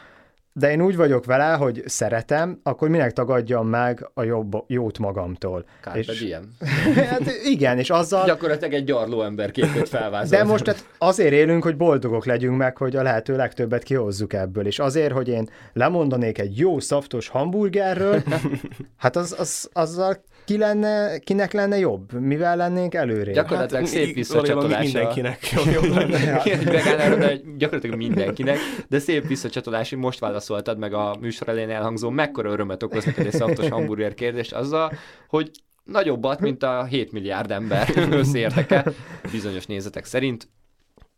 de 0.53 0.71
én 0.71 0.83
úgy 0.83 0.97
vagyok 0.97 1.25
vele, 1.25 1.53
hogy 1.53 1.83
szeretem, 1.87 2.61
akkor 2.63 2.89
minek 2.89 3.13
tagadjam 3.13 3.69
meg 3.69 4.11
a 4.15 4.23
jobb, 4.23 4.65
jót 4.67 4.99
magamtól. 4.99 5.65
Carpe 5.81 5.99
és, 5.99 6.21
diem. 6.21 6.57
hát 7.11 7.23
igen, 7.45 7.79
és 7.79 7.91
azzal... 7.91 8.27
Gyakorlatilag 8.27 8.73
egy 8.73 8.85
gyarló 8.85 9.23
ember 9.23 9.51
képét 9.51 9.89
felvázol. 9.89 10.39
De 10.39 10.45
most 10.45 10.67
hát 10.67 10.85
azért 10.99 11.33
élünk, 11.33 11.63
hogy 11.63 11.77
boldogok 11.77 12.25
legyünk 12.25 12.57
meg, 12.57 12.77
hogy 12.77 12.97
a 12.97 13.03
lehető 13.03 13.37
legtöbbet 13.37 13.83
kihozzuk 13.83 14.33
ebből. 14.33 14.67
És 14.67 14.79
azért, 14.79 15.13
hogy 15.13 15.29
én 15.29 15.49
lemondanék 15.73 16.39
egy 16.39 16.59
jó 16.59 16.81
szaftos 16.81 17.29
hamburgerről, 17.29 18.23
hát 18.97 19.17
az, 19.17 19.35
az, 19.39 19.69
azzal 19.73 20.23
ki 20.45 20.59
lenne, 20.59 21.19
kinek 21.19 21.53
lenne 21.53 21.79
jobb? 21.79 22.13
Mivel 22.13 22.57
lennénk 22.57 22.95
előrébb? 22.95 23.35
Gyakorlatilag 23.35 23.83
hát, 23.83 23.91
szép 23.91 24.15
visszacsatolása. 24.15 24.83
Mindenkinek 24.83 25.51
jobb 25.73 25.95
lenne. 25.95 26.43
de 27.17 27.41
gyakorlatilag 27.57 27.97
mindenkinek, 27.97 28.59
de 28.89 28.99
szép 28.99 29.27
visszacsatolás, 29.27 29.91
hogy 29.91 29.99
most 29.99 30.19
válaszoltad 30.19 30.79
meg 30.79 30.93
a 30.95 31.17
műsor 31.21 31.49
elején 31.49 31.71
elhangzó, 31.71 32.11
mekkora 32.11 32.51
örömet 32.51 32.83
okoz 32.83 33.05
neked 33.05 33.27
egy 33.27 33.33
szaftos 33.33 33.69
hamburger 33.69 34.15
kérdést 34.15 34.53
azzal, 34.53 34.93
hogy 35.29 35.51
nagyobbat, 35.85 36.41
mint 36.41 36.63
a 36.63 36.85
7 36.85 37.13
milliárd 37.13 37.51
ember 37.51 37.89
összeérteke 38.11 38.85
bizonyos 39.33 39.67
nézetek 39.67 40.05
szerint. 40.05 40.49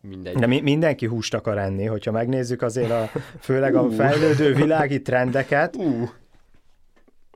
Mindegy. 0.00 0.34
De 0.34 0.46
mi, 0.46 0.60
mindenki 0.60 1.06
húst 1.06 1.34
akar 1.34 1.58
enni, 1.58 1.84
hogyha 1.84 2.12
megnézzük 2.12 2.62
azért 2.62 2.90
a, 2.90 3.10
főleg 3.40 3.74
a 3.74 3.90
fejlődő 3.90 4.54
világi 4.54 5.02
trendeket, 5.02 5.76
uh 5.76 6.08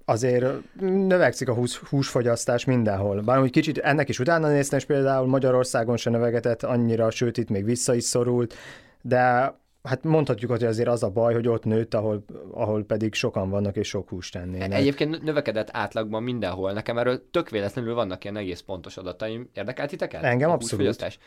azért 0.09 0.45
növekszik 0.81 1.49
a 1.49 1.55
hús, 1.55 1.77
húsfogyasztás 1.77 2.65
mindenhol. 2.65 3.21
Bár 3.21 3.41
úgy 3.41 3.51
kicsit 3.51 3.79
ennek 3.79 4.09
is 4.09 4.19
utána 4.19 4.49
néztem, 4.49 4.79
és 4.79 4.85
például 4.85 5.27
Magyarországon 5.27 5.97
se 5.97 6.11
növegetett 6.11 6.63
annyira, 6.63 7.11
sőt 7.11 7.37
itt 7.37 7.49
még 7.49 7.65
vissza 7.65 7.95
is 7.95 8.05
szorult, 8.05 8.55
de 9.03 9.55
hát 9.83 10.03
mondhatjuk, 10.03 10.51
hogy 10.51 10.65
azért 10.65 10.89
az 10.89 11.03
a 11.03 11.11
baj, 11.11 11.35
hogy 11.35 11.49
ott 11.49 11.65
nőtt, 11.65 11.95
ahol, 11.95 12.25
ahol 12.51 12.85
pedig 12.85 13.15
sokan 13.15 13.51
vannak 13.51 13.77
és 13.77 13.89
sok 13.89 14.09
húst 14.09 14.33
tennének. 14.33 14.73
Egyébként 14.73 15.23
növekedett 15.23 15.69
átlagban 15.73 16.23
mindenhol. 16.23 16.73
Nekem 16.73 16.99
erről 16.99 17.31
tök 17.31 17.51
véletlenül 17.51 17.95
vannak 17.95 18.25
ilyen 18.25 18.37
egész 18.37 18.61
pontos 18.61 18.97
adataim. 18.97 19.51
Érdekelt 19.55 19.91
titeket? 19.91 20.23
Engem 20.23 20.51
abszolút. 20.51 21.19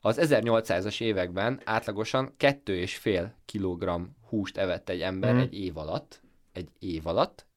Az 0.00 0.18
1800-as 0.20 1.00
években 1.00 1.60
átlagosan 1.64 2.34
2,5 2.38 3.26
kg 3.52 4.08
húst 4.28 4.56
evett 4.56 4.88
egy 4.88 5.00
ember 5.00 5.34
mm. 5.34 5.38
egy 5.38 5.54
év 5.54 5.76
alatt. 5.76 6.20
Egy 6.52 6.68
év 6.78 7.06
alatt 7.06 7.47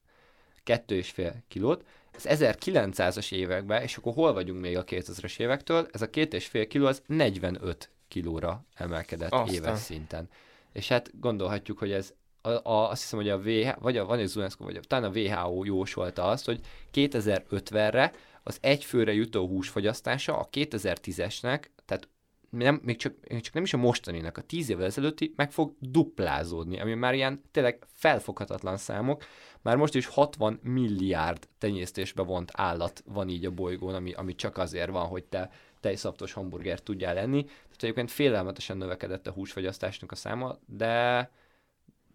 kettő 0.72 0.96
és 0.96 1.10
fél 1.10 1.44
kilót, 1.48 1.86
ez 2.12 2.40
1900-as 2.44 3.32
években, 3.34 3.82
és 3.82 3.98
akkor 3.98 4.14
hol 4.14 4.34
vagyunk 4.34 4.62
még 4.62 4.78
a 4.78 4.84
2000-es 4.84 5.40
évektől, 5.40 5.88
ez 5.92 6.02
a 6.02 6.10
két 6.10 6.34
és 6.34 6.48
fél 6.48 6.68
kiló 6.68 6.86
az 6.86 7.02
45 7.06 7.90
kilóra 8.08 8.66
emelkedett 8.76 9.32
Aztán. 9.32 9.54
éves 9.54 9.80
szinten. 9.80 10.30
És 10.74 10.88
hát 10.88 11.20
gondolhatjuk, 11.20 11.78
hogy 11.78 11.92
ez 11.92 12.14
a, 12.42 12.50
a, 12.50 12.90
azt 12.90 13.02
hiszem, 13.02 13.20
hogy 13.20 13.30
a 13.30 13.38
WHO, 13.38 13.72
vagy 13.80 13.98
a, 13.98 14.06
van 14.06 14.20
az 14.20 14.36
UNESCO, 14.36 14.64
vagy 14.64 14.76
a, 14.76 14.80
talán 14.80 15.12
a 15.12 15.18
WHO 15.18 15.64
jósolta 15.64 16.24
azt, 16.24 16.46
hogy 16.46 16.60
2050-re 16.94 18.12
az 18.44 18.58
egyfőre 18.62 19.14
jutó 19.14 19.48
húsfogyasztása 19.48 20.38
a 20.38 20.50
2010-esnek, 20.52 21.64
tehát 21.86 22.08
nem, 22.50 22.80
még, 22.84 22.98
csak, 22.98 23.14
még 23.30 23.42
csak 23.42 23.54
nem 23.54 23.64
is 23.64 23.74
a 23.74 23.78
mostaninak, 23.78 24.38
a 24.38 24.42
tíz 24.42 24.70
évvel 24.70 24.86
ezelőtti 24.86 25.34
meg 25.36 25.52
fog 25.52 25.74
duplázódni, 25.80 26.80
ami 26.80 26.94
már 26.94 27.14
ilyen 27.14 27.42
tényleg 27.52 27.86
felfoghatatlan 27.93 28.78
számok. 28.78 29.24
Már 29.62 29.76
most 29.76 29.95
is 29.95 30.05
60 30.05 30.59
milliárd 30.64 31.47
tenyésztésbe 31.57 32.24
vont 32.24 32.51
állat 32.53 33.03
van 33.05 33.30
így 33.30 33.45
a 33.45 33.51
bolygón, 33.51 33.95
ami, 33.95 34.14
ami 34.14 34.36
csak 34.36 34.57
azért 34.57 34.89
van, 34.89 35.07
hogy 35.07 35.24
te 35.24 35.49
tejszaptos 35.80 36.34
hamburgert 36.34 36.84
tudjál 36.84 37.14
lenni. 37.14 37.43
Tehát 37.43 37.78
egyébként 37.78 38.12
félelmetesen 38.12 38.78
növekedett 38.78 39.28
a 39.28 39.32
húsfogyasztásnak 39.32 40.12
a 40.12 40.16
száma, 40.16 40.57
de, 40.66 41.30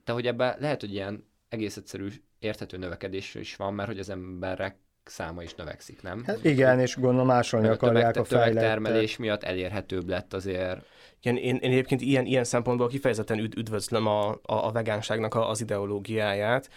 de 0.05 0.13
hogy 0.13 0.27
ebben 0.27 0.57
lehet, 0.59 0.81
hogy 0.81 0.93
ilyen 0.93 1.25
egész 1.49 1.77
egyszerű 1.77 2.09
érthető 2.39 2.77
növekedés 2.77 3.35
is 3.35 3.57
van, 3.57 3.75
mert 3.75 3.89
hogy 3.89 3.99
az 3.99 4.09
emberek 4.11 4.77
száma 5.05 5.43
is 5.43 5.55
növekszik, 5.55 6.03
nem? 6.03 6.25
Hát 6.25 6.45
igen, 6.45 6.81
és 6.81 6.97
gondolom 6.97 7.27
másolni 7.27 7.69
akarják 7.69 8.17
a, 8.17 8.21
a 8.21 8.53
termelés 8.53 9.17
miatt 9.17 9.43
elérhetőbb 9.43 10.09
lett 10.09 10.35
azért 10.35 10.87
igen, 11.27 11.43
én, 11.43 11.57
én 11.57 11.71
egyébként 11.71 12.01
ilyen, 12.01 12.27
ilyen 12.27 12.45
szempontból 12.45 12.89
kifejezetten 12.89 13.39
üd, 13.39 13.57
üdvözlöm 13.57 14.07
a, 14.07 14.29
a, 14.29 14.39
a 14.43 14.73
vegánságnak 14.73 15.35
a, 15.35 15.49
az 15.49 15.61
ideológiáját, 15.61 16.69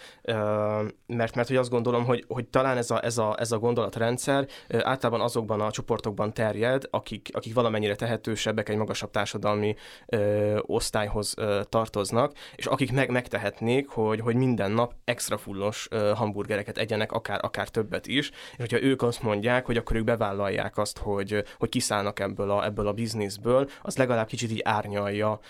mert, 1.06 1.34
mert 1.34 1.48
hogy 1.48 1.56
azt 1.56 1.70
gondolom, 1.70 2.04
hogy, 2.04 2.24
hogy 2.28 2.46
talán 2.46 2.76
ez 2.76 2.90
a, 2.90 3.04
ez, 3.04 3.18
a, 3.18 3.34
ez 3.38 3.52
a 3.52 3.58
gondolatrendszer 3.58 4.46
általában 4.68 5.20
azokban 5.20 5.60
a 5.60 5.70
csoportokban 5.70 6.32
terjed, 6.32 6.84
akik, 6.90 7.28
akik 7.32 7.54
valamennyire 7.54 7.94
tehetősebbek, 7.94 8.68
egy 8.68 8.76
magasabb 8.76 9.10
társadalmi 9.10 9.74
ö, 10.06 10.58
osztályhoz 10.62 11.34
ö, 11.36 11.60
tartoznak, 11.68 12.32
és 12.56 12.66
akik 12.66 12.92
meg 12.92 13.10
megtehetnék, 13.10 13.88
hogy, 13.88 14.20
hogy 14.20 14.34
minden 14.34 14.70
nap 14.70 14.94
extra 15.04 15.38
fullos 15.38 15.86
ö, 15.90 16.12
hamburgereket 16.14 16.78
egyenek, 16.78 17.12
akár, 17.12 17.38
akár 17.42 17.68
többet 17.68 18.06
is, 18.06 18.30
és 18.30 18.56
hogyha 18.58 18.82
ők 18.82 19.02
azt 19.02 19.22
mondják, 19.22 19.66
hogy 19.66 19.76
akkor 19.76 19.96
ők 19.96 20.04
bevállalják 20.04 20.78
azt, 20.78 20.98
hogy, 20.98 21.44
hogy 21.58 21.68
kiszállnak 21.68 22.20
ebből 22.20 22.50
a, 22.50 22.64
ebből 22.64 22.86
a 22.86 22.92
bizniszből, 22.92 23.68
az 23.82 23.96
legalább 23.96 24.26
kicsit 24.26 24.39
így 24.42 24.60
árnyalja 24.64 25.40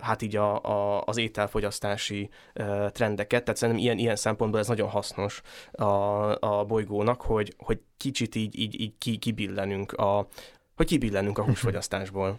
hát 0.00 0.22
így 0.22 0.36
a, 0.36 0.62
a, 0.62 1.02
az 1.06 1.16
ételfogyasztási 1.16 2.30
trendeket, 2.92 3.44
tehát 3.44 3.60
szerintem 3.60 3.84
ilyen, 3.84 3.98
ilyen 3.98 4.16
szempontból 4.16 4.60
ez 4.60 4.68
nagyon 4.68 4.88
hasznos 4.88 5.42
a, 5.72 5.84
a 6.40 6.64
bolygónak, 6.64 7.20
hogy, 7.20 7.54
hogy 7.58 7.80
kicsit 7.96 8.34
így, 8.34 8.58
így, 8.58 8.80
így 8.80 8.92
ki, 8.98 9.16
kibillenünk 9.16 9.92
a, 9.92 10.26
hogy 10.76 10.86
kibillenünk 10.86 11.38
a 11.38 11.44
húsfogyasztásból. 11.44 12.38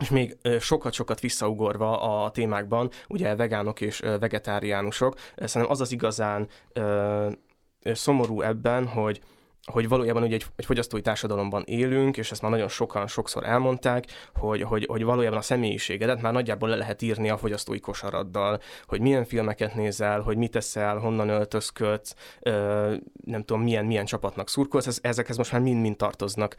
És 0.00 0.10
még 0.10 0.36
sokat-sokat 0.60 1.20
visszaugorva 1.20 2.00
a 2.00 2.30
témákban, 2.30 2.90
ugye 3.08 3.36
vegánok 3.36 3.80
és 3.80 3.98
vegetáriánusok, 3.98 5.14
szerintem 5.36 5.70
az 5.70 5.80
az 5.80 5.92
igazán 5.92 6.48
szomorú 7.82 8.40
ebben, 8.40 8.86
hogy 8.86 9.20
hogy 9.68 9.88
valójában 9.88 10.22
ugye 10.22 10.34
egy, 10.34 10.46
egy 10.56 10.64
fogyasztói 10.64 11.00
társadalomban 11.00 11.62
élünk, 11.66 12.16
és 12.16 12.30
ezt 12.30 12.42
már 12.42 12.50
nagyon 12.50 12.68
sokan 12.68 13.06
sokszor 13.06 13.44
elmondták, 13.44 14.04
hogy, 14.34 14.62
hogy, 14.62 14.86
hogy 14.86 15.04
valójában 15.04 15.38
a 15.38 15.42
személyiségedet 15.42 16.22
már 16.22 16.32
nagyjából 16.32 16.68
le 16.68 16.76
lehet 16.76 17.02
írni 17.02 17.30
a 17.30 17.36
fogyasztói 17.36 17.80
kosaraddal, 17.80 18.60
hogy 18.86 19.00
milyen 19.00 19.24
filmeket 19.24 19.74
nézel, 19.74 20.20
hogy 20.20 20.36
mit 20.36 20.50
teszel, 20.50 20.98
honnan 20.98 21.28
öltözködsz, 21.28 22.14
nem 23.24 23.44
tudom, 23.44 23.62
milyen, 23.62 23.84
milyen 23.84 24.04
csapatnak 24.04 24.48
szurkolsz, 24.48 24.98
ezekhez 25.02 25.36
most 25.36 25.52
már 25.52 25.60
mind-mind 25.60 25.96
tartoznak 25.96 26.56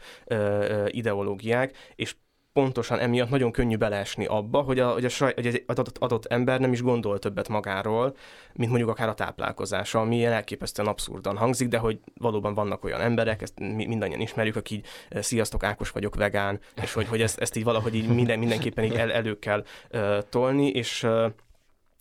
ideológiák, 0.86 1.76
és 1.94 2.14
pontosan 2.52 2.98
emiatt 2.98 3.30
nagyon 3.30 3.52
könnyű 3.52 3.76
beleesni 3.76 4.26
abba, 4.26 4.60
hogy, 4.60 4.78
a, 4.78 4.92
hogy, 4.92 5.04
a 5.04 5.08
saj, 5.08 5.32
hogy 5.34 5.46
egy 5.46 5.64
adott, 5.66 5.98
adott 5.98 6.26
ember 6.26 6.60
nem 6.60 6.72
is 6.72 6.82
gondol 6.82 7.18
többet 7.18 7.48
magáról, 7.48 8.16
mint 8.52 8.70
mondjuk 8.70 8.90
akár 8.90 9.08
a 9.08 9.14
táplálkozása, 9.14 10.00
ami 10.00 10.16
ilyen 10.16 10.32
elképesztően 10.32 10.88
abszurdan 10.88 11.36
hangzik, 11.36 11.68
de 11.68 11.78
hogy 11.78 12.00
valóban 12.14 12.54
vannak 12.54 12.84
olyan 12.84 13.00
emberek, 13.00 13.42
ezt 13.42 13.58
mi 13.58 13.86
mindannyian 13.86 14.20
ismerjük, 14.20 14.56
akik 14.56 14.78
így 14.78 14.86
sziasztok, 15.22 15.64
Ákos 15.64 15.90
vagyok, 15.90 16.14
vegán, 16.14 16.60
és 16.82 16.92
hogy, 16.92 17.08
hogy 17.08 17.22
ezt, 17.22 17.38
ezt 17.38 17.56
így 17.56 17.64
valahogy 17.64 17.94
így 17.94 18.08
minden, 18.08 18.38
mindenképpen 18.38 18.84
így 18.84 18.94
el, 18.94 19.12
elő 19.12 19.38
kell 19.38 19.64
uh, 19.92 20.18
tolni, 20.28 20.68
és 20.68 21.02
uh, 21.02 21.32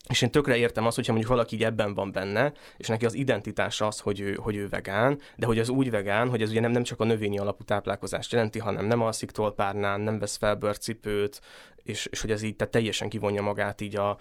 és 0.07 0.21
én 0.21 0.31
tökre 0.31 0.57
értem 0.57 0.85
azt, 0.85 0.95
hogyha 0.95 1.11
mondjuk 1.11 1.33
valaki 1.33 1.63
ebben 1.63 1.93
van 1.93 2.11
benne, 2.11 2.53
és 2.77 2.87
neki 2.87 3.05
az 3.05 3.13
identitása 3.13 3.87
az, 3.87 3.99
hogy 3.99 4.19
ő, 4.19 4.33
hogy 4.33 4.55
ő 4.55 4.67
vegán, 4.69 5.19
de 5.35 5.45
hogy 5.45 5.59
az 5.59 5.69
úgy 5.69 5.91
vegán, 5.91 6.29
hogy 6.29 6.41
ez 6.41 6.49
ugye 6.49 6.59
nem, 6.59 6.71
nem 6.71 6.83
csak 6.83 6.99
a 6.99 7.03
növényi 7.03 7.39
alapú 7.39 7.63
táplálkozást 7.63 8.31
jelenti, 8.31 8.59
hanem 8.59 8.85
nem 8.85 9.01
alszik 9.01 9.31
tolpárnán, 9.31 10.01
nem 10.01 10.19
vesz 10.19 10.37
fel 10.37 10.55
bőrcipőt, 10.55 11.41
és, 11.83 12.05
és 12.05 12.21
hogy 12.21 12.31
ez 12.31 12.41
így 12.41 12.55
tehát 12.55 12.73
teljesen 12.73 13.09
kivonja 13.09 13.41
magát 13.41 13.81
így 13.81 13.95
a, 13.95 14.17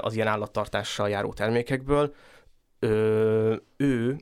az 0.00 0.14
ilyen 0.14 0.26
állattartással 0.26 1.08
járó 1.08 1.32
termékekből, 1.32 2.14
ő, 2.78 3.62
ő, 3.76 4.16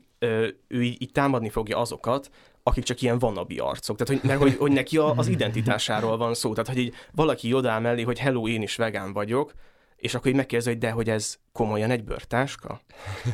ő 0.69 0.83
így, 0.83 1.03
így 1.03 1.13
támadni 1.13 1.49
fogja 1.49 1.79
azokat, 1.79 2.31
akik 2.63 2.85
csak 2.85 3.03
ilyen 3.03 3.19
vanabi 3.19 3.59
arcok. 3.59 3.97
Tehát, 3.97 4.21
hogy, 4.21 4.31
mert 4.31 4.41
hogy, 4.41 4.57
hogy 4.57 4.73
neki 4.73 4.97
a, 4.97 5.13
az 5.17 5.27
identitásáról 5.27 6.17
van 6.17 6.35
szó. 6.35 6.53
Tehát, 6.53 6.69
hogy 6.69 6.79
így 6.79 6.95
valaki 7.13 7.49
jodál 7.49 7.81
mellé, 7.81 8.03
hogy 8.03 8.19
hello, 8.19 8.49
én 8.49 8.63
is 8.63 8.77
vegán 8.77 9.13
vagyok, 9.13 9.53
és 9.97 10.15
akkor 10.15 10.27
így 10.27 10.37
megkérdezi, 10.37 10.71
hogy 10.71 10.79
de, 10.79 10.91
hogy 10.91 11.11
ez 11.11 11.39
komolyan 11.53 11.91
egy 11.91 12.05
bőrtáska? 12.05 12.81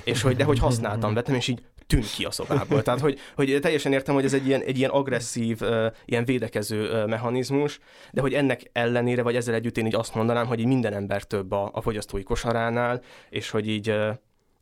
És 0.04 0.22
hogy 0.22 0.36
de, 0.36 0.44
hogy 0.44 0.58
használtam, 0.58 1.14
vettem, 1.14 1.34
és 1.34 1.48
így 1.48 1.62
tűnt 1.86 2.12
ki 2.14 2.24
a 2.24 2.30
szobából. 2.30 2.82
Tehát, 2.82 3.00
hogy, 3.00 3.18
hogy 3.34 3.58
teljesen 3.60 3.92
értem, 3.92 4.14
hogy 4.14 4.24
ez 4.24 4.32
egy 4.32 4.46
ilyen, 4.46 4.60
egy 4.60 4.78
ilyen 4.78 4.90
agresszív, 4.90 5.60
ilyen 6.04 6.24
védekező 6.24 7.04
mechanizmus, 7.04 7.78
de 8.12 8.20
hogy 8.20 8.34
ennek 8.34 8.70
ellenére, 8.72 9.22
vagy 9.22 9.36
ezzel 9.36 9.54
együtt 9.54 9.76
én 9.76 9.86
így 9.86 9.94
azt 9.94 10.14
mondanám, 10.14 10.46
hogy 10.46 10.60
így 10.60 10.66
minden 10.66 10.92
ember 10.92 11.22
több 11.22 11.52
a, 11.52 11.70
a 11.72 11.80
fogyasztói 11.80 12.22
kosaránál, 12.22 13.02
és 13.30 13.50
hogy 13.50 13.68
így, 13.68 13.94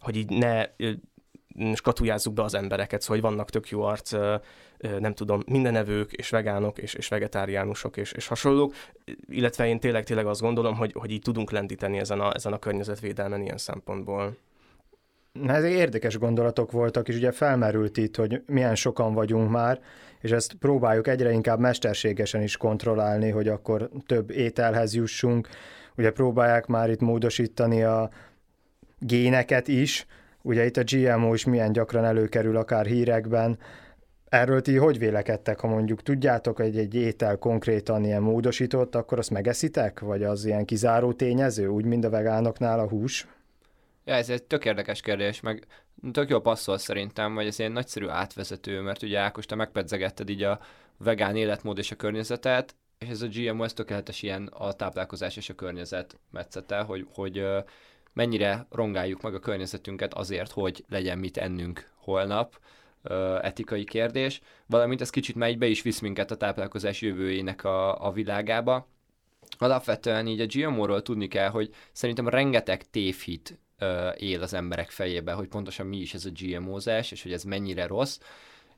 hogy 0.01 0.17
így 0.17 0.31
ne 0.31 0.65
skatujázzuk 1.75 2.35
be 2.35 2.43
az 2.43 2.55
embereket, 2.55 3.01
szóval 3.01 3.17
hogy 3.17 3.31
vannak 3.31 3.51
tök 3.51 3.69
jó 3.69 3.83
arc, 3.83 4.13
nem 4.99 5.15
tudom, 5.15 5.43
mindenevők, 5.47 6.13
és 6.13 6.31
vegánok, 6.31 6.79
és, 6.79 6.95
és 6.95 7.09
vegetáriánusok, 7.09 7.97
és, 7.97 8.13
és 8.13 8.27
hasonlók, 8.27 8.75
illetve 9.29 9.67
én 9.67 9.81
tényleg, 9.81 10.05
tényleg 10.05 10.27
azt 10.27 10.41
gondolom, 10.41 10.77
hogy, 10.77 10.93
hogy 10.93 11.11
így 11.11 11.23
tudunk 11.23 11.51
lendíteni 11.51 11.99
ezen 11.99 12.21
a, 12.21 12.35
ezen 12.35 12.53
a 12.53 12.59
környezetvédelmen 12.59 13.43
ilyen 13.43 13.59
szempontból. 13.59 14.37
Na, 15.33 15.53
ezek 15.53 15.71
érdekes 15.71 16.19
gondolatok 16.19 16.73
voltak, 16.73 17.09
és 17.09 17.17
ugye 17.17 17.33
felmerült 17.33 17.97
itt, 17.97 18.17
hogy 18.17 18.43
milyen 18.47 18.75
sokan 18.75 19.15
vagyunk 19.15 19.51
már, 19.51 19.81
és 20.21 20.31
ezt 20.31 20.55
próbáljuk 20.55 21.09
egyre 21.09 21.33
inkább 21.33 21.59
mesterségesen 21.59 22.43
is 22.43 22.57
kontrollálni, 22.57 23.31
hogy 23.31 23.49
akkor 23.49 23.91
több 24.07 24.31
ételhez 24.31 24.95
jussunk. 24.95 25.49
Ugye 25.97 26.11
próbálják 26.11 26.67
már 26.67 26.91
itt 26.91 27.01
módosítani 27.01 27.83
a 27.83 28.11
géneket 28.99 29.69
is, 29.69 30.07
Ugye 30.43 30.65
itt 30.65 30.77
a 30.77 30.83
GMO 30.85 31.35
is 31.35 31.45
milyen 31.45 31.73
gyakran 31.73 32.05
előkerül 32.05 32.57
akár 32.57 32.87
hírekben. 32.87 33.59
Erről 34.29 34.63
ti 34.63 34.77
hogy 34.77 34.99
vélekedtek, 34.99 35.61
ha 35.61 35.67
mondjuk 35.69 36.03
tudjátok, 36.03 36.57
hogy 36.57 36.79
egy 36.79 36.95
étel 36.95 37.37
konkrétan 37.37 38.05
ilyen 38.05 38.23
módosított, 38.23 38.95
akkor 38.95 39.19
azt 39.19 39.31
megeszitek? 39.31 40.01
Vagy 40.01 40.23
az 40.23 40.45
ilyen 40.45 40.65
kizáró 40.65 41.13
tényező, 41.13 41.67
úgy, 41.67 41.85
mint 41.85 42.05
a 42.05 42.11
vegánoknál 42.11 42.79
a 42.79 42.89
hús? 42.89 43.27
Ja, 44.05 44.15
ez 44.15 44.29
egy 44.29 44.43
tök 44.43 44.65
érdekes 44.65 45.01
kérdés, 45.01 45.41
meg 45.41 45.67
tök 46.13 46.29
jó 46.29 46.41
passzol 46.41 46.79
szerintem, 46.79 47.35
vagy 47.35 47.47
ez 47.47 47.59
ilyen 47.59 47.73
nagyszerű 47.73 48.07
átvezető, 48.07 48.81
mert 48.81 49.03
ugye 49.03 49.19
Ákos, 49.19 49.47
te 49.47 49.55
megpedzegetted 49.55 50.29
így 50.29 50.43
a 50.43 50.61
vegán 50.99 51.37
életmód 51.37 51.79
és 51.79 51.91
a 51.91 51.97
környezetet, 51.97 52.75
és 52.99 53.09
ez 53.09 53.23
a 53.23 53.27
GMO, 53.27 53.65
ez 53.65 53.73
tökéletes 53.73 54.23
ilyen 54.23 54.47
a 54.47 54.73
táplálkozás 54.73 55.37
és 55.37 55.49
a 55.49 55.55
környezet 55.55 56.19
metszete, 56.31 56.79
hogy, 56.79 57.07
hogy 57.15 57.47
mennyire 58.13 58.67
rongáljuk 58.71 59.23
meg 59.23 59.35
a 59.35 59.39
környezetünket 59.39 60.15
azért, 60.15 60.53
hogy 60.53 60.85
legyen 60.89 61.19
mit 61.19 61.37
ennünk 61.37 61.91
holnap, 61.97 62.59
etikai 63.41 63.85
kérdés, 63.85 64.41
valamint 64.67 65.01
ez 65.01 65.11
kicsit 65.11 65.35
megy 65.35 65.59
be 65.59 65.67
is 65.67 65.83
visz 65.83 66.01
minket 66.01 66.31
a 66.31 66.37
táplálkozás 66.37 67.01
jövőjének 67.01 67.65
a, 67.65 68.07
a 68.07 68.13
világába. 68.13 68.89
Alapvetően 69.59 70.27
így 70.27 70.41
a 70.41 70.47
GMO-ról 70.47 71.03
tudni 71.03 71.29
kell, 71.29 71.49
hogy 71.49 71.71
szerintem 71.93 72.29
rengeteg 72.29 72.91
tévhit 72.91 73.59
él 74.17 74.43
az 74.43 74.55
emberek 74.55 74.91
fejébe, 74.91 75.33
hogy 75.33 75.49
pontosan 75.49 75.87
mi 75.87 75.97
is 75.97 76.15
ez 76.15 76.25
a 76.25 76.31
GMO-zás, 76.41 77.13
és 77.13 77.23
hogy 77.23 77.33
ez 77.33 77.43
mennyire 77.43 77.87
rossz, 77.87 78.19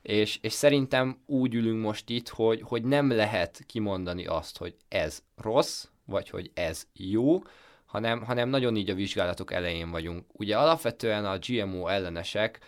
és, 0.01 0.39
és 0.41 0.53
szerintem 0.53 1.21
úgy 1.25 1.53
ülünk 1.53 1.81
most 1.81 2.09
itt, 2.09 2.29
hogy, 2.29 2.61
hogy 2.61 2.83
nem 2.83 3.11
lehet 3.11 3.63
kimondani 3.65 4.25
azt, 4.25 4.57
hogy 4.57 4.75
ez 4.87 5.23
rossz, 5.35 5.87
vagy 6.05 6.29
hogy 6.29 6.51
ez 6.53 6.87
jó, 6.93 7.41
hanem, 7.85 8.23
hanem 8.23 8.49
nagyon 8.49 8.75
így 8.75 8.89
a 8.89 8.95
vizsgálatok 8.95 9.53
elején 9.53 9.91
vagyunk. 9.91 10.25
Ugye 10.31 10.57
alapvetően 10.57 11.25
a 11.25 11.37
GMO 11.37 11.87
ellenesek 11.87 12.59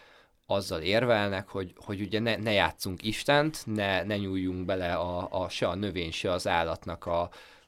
azzal 0.45 0.81
érvelnek, 0.81 1.47
hogy, 1.49 1.73
hogy 1.75 2.01
ugye 2.01 2.19
ne, 2.19 2.35
ne 2.35 2.51
játszunk 2.51 3.03
Istent, 3.03 3.61
ne, 3.65 4.03
ne 4.03 4.17
nyúljunk 4.17 4.65
bele 4.65 4.93
a, 4.93 5.27
a, 5.43 5.49
se 5.49 5.67
a 5.67 5.75
növény, 5.75 6.11
se 6.11 6.31
az 6.31 6.47
állatnak 6.47 7.05
a, 7.05 7.21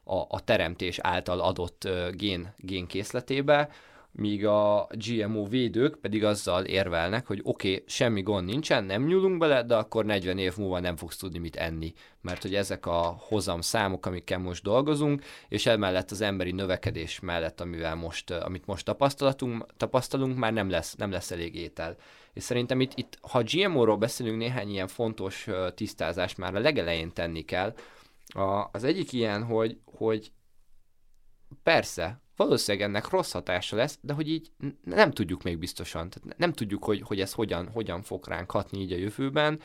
a, 0.03 0.15
a 0.27 0.39
teremtés 0.43 0.99
által 0.99 1.39
adott 1.39 1.87
gén, 2.11 2.53
génkészletébe, 2.57 3.69
míg 4.17 4.45
a 4.45 4.87
GMO 4.91 5.45
védők 5.45 5.95
pedig 5.95 6.23
azzal 6.23 6.63
érvelnek, 6.63 7.27
hogy 7.27 7.39
oké, 7.43 7.71
okay, 7.71 7.83
semmi 7.87 8.21
gond 8.21 8.45
nincsen, 8.45 8.83
nem 8.83 9.05
nyúlunk 9.05 9.37
bele, 9.37 9.63
de 9.63 9.75
akkor 9.75 10.05
40 10.05 10.37
év 10.37 10.57
múlva 10.57 10.79
nem 10.79 10.95
fogsz 10.95 11.17
tudni 11.17 11.39
mit 11.39 11.55
enni, 11.55 11.93
mert 12.21 12.41
hogy 12.41 12.55
ezek 12.55 12.85
a 12.85 13.15
hozam 13.19 13.61
számok, 13.61 14.05
amikkel 14.05 14.39
most 14.39 14.63
dolgozunk, 14.63 15.23
és 15.47 15.65
emellett 15.65 16.11
az 16.11 16.21
emberi 16.21 16.51
növekedés 16.51 17.19
mellett, 17.19 17.61
amivel 17.61 17.95
most, 17.95 18.31
amit 18.31 18.65
most 18.65 18.85
tapasztalunk, 18.85 19.65
tapasztalunk 19.77 20.37
már 20.37 20.53
nem 20.53 20.69
lesz, 20.69 20.95
nem 20.95 21.11
lesz 21.11 21.31
elég 21.31 21.55
étel. 21.55 21.95
És 22.35 22.43
szerintem 22.43 22.81
itt, 22.81 22.91
itt 22.95 23.17
ha 23.21 23.43
GMO-ról 23.43 23.97
beszélünk, 23.97 24.37
néhány 24.37 24.69
ilyen 24.69 24.87
fontos 24.87 25.47
tisztázást 25.75 26.37
már 26.37 26.55
a 26.55 26.59
legelején 26.59 27.13
tenni 27.13 27.41
kell, 27.41 27.75
A, 28.27 28.69
az 28.71 28.83
egyik 28.83 29.13
ilyen, 29.13 29.43
hogy, 29.43 29.79
hogy 29.85 30.31
persze, 31.63 32.21
valószínűleg 32.35 32.87
ennek 32.87 33.09
rossz 33.09 33.31
hatása 33.31 33.75
lesz, 33.75 33.97
de 34.01 34.13
hogy 34.13 34.29
így 34.29 34.51
nem 34.83 35.11
tudjuk 35.11 35.43
még 35.43 35.57
biztosan. 35.57 36.09
Tehát 36.09 36.37
nem 36.37 36.53
tudjuk, 36.53 36.83
hogy, 36.83 37.01
hogy 37.01 37.19
ez 37.21 37.33
hogyan, 37.33 37.69
hogyan 37.69 38.01
fog 38.01 38.27
ránk 38.27 38.51
hatni 38.51 38.79
így 38.79 38.91
a 38.91 38.97
jövőben, 38.97 39.59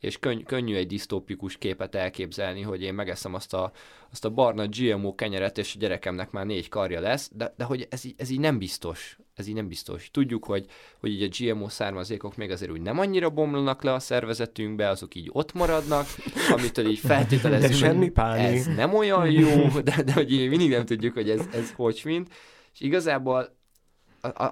és 0.00 0.18
könny- 0.18 0.46
könnyű 0.46 0.74
egy 0.74 0.86
disztópikus 0.86 1.58
képet 1.58 1.94
elképzelni, 1.94 2.62
hogy 2.62 2.82
én 2.82 2.94
megeszem 2.94 3.34
azt 3.34 3.54
a, 3.54 3.72
azt 4.10 4.24
a 4.24 4.30
barna 4.30 4.66
GMO 4.68 5.14
kenyeret, 5.14 5.58
és 5.58 5.74
a 5.74 5.78
gyerekemnek 5.78 6.30
már 6.30 6.46
négy 6.46 6.68
karja 6.68 7.00
lesz, 7.00 7.30
de, 7.34 7.54
de 7.56 7.64
hogy 7.64 7.86
ez, 7.90 8.02
ez 8.16 8.30
így 8.30 8.40
nem 8.40 8.58
biztos. 8.58 9.18
Ez 9.34 9.46
így 9.46 9.54
nem 9.54 9.68
biztos. 9.68 10.10
Tudjuk, 10.10 10.44
hogy, 10.44 10.66
hogy 11.00 11.10
így 11.10 11.22
a 11.22 11.52
GMO 11.52 11.68
származékok 11.68 12.36
még 12.36 12.50
azért 12.50 12.70
úgy 12.70 12.80
nem 12.80 12.98
annyira 12.98 13.30
bomlanak 13.30 13.82
le 13.82 13.92
a 13.92 13.98
szervezetünkbe, 13.98 14.88
azok 14.88 15.14
így 15.14 15.28
ott 15.32 15.52
maradnak, 15.52 16.06
amitől 16.50 16.86
így 16.88 16.98
feltételezzük, 16.98 17.76
semmi 17.76 18.08
páni. 18.08 18.42
ez 18.42 18.66
nem 18.66 18.94
olyan 18.94 19.30
jó, 19.30 19.68
de, 19.80 20.02
de 20.02 20.12
hogy 20.12 20.32
így 20.32 20.48
mindig 20.48 20.70
nem 20.70 20.84
tudjuk, 20.84 21.14
hogy 21.14 21.30
ez, 21.30 21.46
ez 21.52 21.72
hogy 21.72 22.00
mint. 22.04 22.34
És 22.72 22.80
igazából 22.80 23.60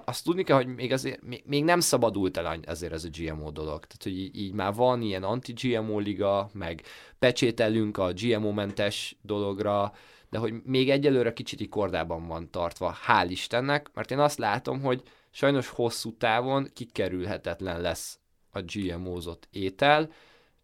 azt 0.05 0.23
tudni 0.23 0.43
kell, 0.43 0.55
hogy 0.55 0.67
még, 0.67 0.91
azért, 0.91 1.21
még, 1.21 1.43
még 1.45 1.63
nem 1.63 1.79
szabadult 1.79 2.37
el 2.37 2.59
azért 2.65 2.93
ez 2.93 3.03
a 3.03 3.09
GMO 3.17 3.51
dolog. 3.51 3.85
Tehát, 3.85 4.03
hogy 4.03 4.17
így, 4.17 4.37
így 4.37 4.53
már 4.53 4.73
van 4.73 5.01
ilyen 5.01 5.23
anti-GMO 5.23 5.99
liga, 5.99 6.49
meg 6.53 6.81
pecsételünk 7.19 7.97
a 7.97 8.13
GMO-mentes 8.13 9.17
dologra, 9.21 9.93
de 10.31 10.37
hogy 10.37 10.53
még 10.63 10.89
egyelőre 10.89 11.33
kicsit 11.33 11.69
kordában 11.69 12.27
van 12.27 12.51
tartva, 12.51 12.95
hál' 13.07 13.27
Istennek, 13.29 13.89
mert 13.93 14.11
én 14.11 14.19
azt 14.19 14.37
látom, 14.37 14.81
hogy 14.81 15.01
sajnos 15.31 15.67
hosszú 15.67 16.17
távon 16.17 16.69
kikerülhetetlen 16.73 17.81
lesz 17.81 18.19
a 18.51 18.61
GMO-zott 18.61 19.47
étel. 19.51 20.11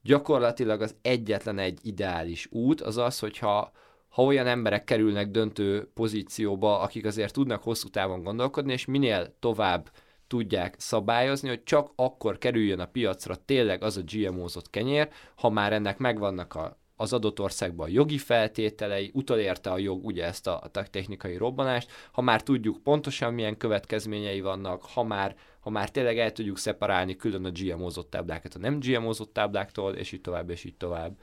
Gyakorlatilag 0.02 0.82
az 0.82 0.96
egyetlen 1.02 1.60
egy 1.60 1.80
ideális 1.82 2.48
út 2.52 2.82
az 2.82 2.98
az, 2.98 3.20
hogyha 3.20 3.72
ha 4.10 4.24
olyan 4.24 4.48
emberek 4.48 4.84
kerülnek 4.84 5.28
döntő 5.28 5.90
pozícióba, 5.94 6.80
akik 6.80 7.06
azért 7.06 7.34
tudnak 7.34 7.64
hosszú 7.64 7.88
távon 7.88 8.24
gondolkodni, 8.24 8.74
és 8.74 8.86
minél 8.86 9.36
tovább 9.40 9.90
tudják 10.28 10.76
szabályozni, 10.78 11.48
hogy 11.48 11.64
csak 11.64 11.92
akkor 11.96 12.38
kerüljön 12.38 12.80
a 12.80 12.86
piacra 12.86 13.36
tényleg 13.36 13.84
az 13.84 13.98
a 13.98 14.02
GMO-zott 14.06 14.70
kenyér, 14.70 15.10
ha 15.36 15.50
már 15.50 15.74
ennek 15.74 15.98
megvannak 15.98 16.56
a, 16.56 16.78
az 17.00 17.14
adott 17.14 17.40
országban 17.40 17.90
jogi 17.90 18.18
feltételei, 18.18 19.12
utolérte 19.14 19.72
a 19.72 19.78
jog 19.78 20.06
ugye 20.06 20.26
ezt 20.26 20.48
a, 20.48 20.62
a 20.64 20.70
technikai 20.90 21.38
robbanást, 21.38 21.92
ha 22.12 22.22
már 22.22 22.44
tudjuk 22.44 22.84
pontosan 22.84 23.34
milyen 23.34 23.58
következményei 23.58 24.42
vannak, 24.42 24.84
ha 24.84 25.04
már, 25.04 25.36
ha 25.60 25.70
már 25.70 25.90
tényleg 25.90 26.20
el 26.20 26.32
tudjuk 26.32 26.58
szeparálni 26.58 27.16
külön 27.16 27.46
a 27.46 27.52
GMO-zott 27.52 28.10
táblákat 28.10 28.54
a 28.54 28.60
nem 28.60 28.80
GMO-zott 28.80 29.34
tábláktól, 29.34 29.94
és 29.94 30.12
így 30.12 30.22
tovább, 30.22 30.50
és 30.50 30.64
így 30.64 30.76
tovább. 30.76 31.18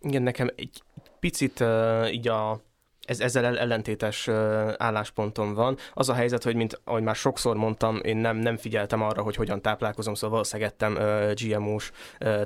Igen, 0.00 0.22
nekem 0.22 0.50
egy 0.56 0.82
picit 1.20 1.60
uh, 1.60 2.12
így 2.12 2.28
a 2.28 2.60
ez 3.02 3.20
ezzel 3.20 3.58
ellentétes 3.58 4.28
álláspontom 4.76 5.54
van. 5.54 5.76
Az 5.94 6.08
a 6.08 6.14
helyzet, 6.14 6.42
hogy 6.42 6.54
mint 6.54 6.80
ahogy 6.84 7.02
már 7.02 7.14
sokszor 7.14 7.56
mondtam, 7.56 8.00
én 8.02 8.16
nem, 8.16 8.36
nem 8.36 8.56
figyeltem 8.56 9.02
arra, 9.02 9.22
hogy 9.22 9.36
hogyan 9.36 9.62
táplálkozom, 9.62 10.14
szóval 10.14 10.30
valószínűleg 10.30 10.72
ettem 10.72 10.98
GMO-s 11.34 11.90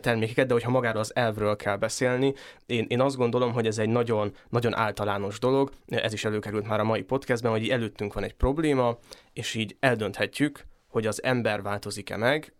termékeket, 0.00 0.46
de 0.46 0.52
hogyha 0.52 0.70
magáról 0.70 1.00
az 1.00 1.16
elvről 1.16 1.56
kell 1.56 1.76
beszélni, 1.76 2.34
én, 2.66 2.84
én 2.88 3.00
azt 3.00 3.16
gondolom, 3.16 3.52
hogy 3.52 3.66
ez 3.66 3.78
egy 3.78 3.88
nagyon, 3.88 4.32
nagyon 4.48 4.74
általános 4.74 5.38
dolog, 5.38 5.70
ez 5.86 6.12
is 6.12 6.24
előkerült 6.24 6.66
már 6.66 6.80
a 6.80 6.84
mai 6.84 7.02
podcastben, 7.02 7.50
hogy 7.50 7.68
előttünk 7.68 8.14
van 8.14 8.24
egy 8.24 8.34
probléma, 8.34 8.98
és 9.32 9.54
így 9.54 9.76
eldönthetjük, 9.80 10.66
hogy 10.88 11.06
az 11.06 11.22
ember 11.22 11.62
változik-e 11.62 12.16
meg, 12.16 12.54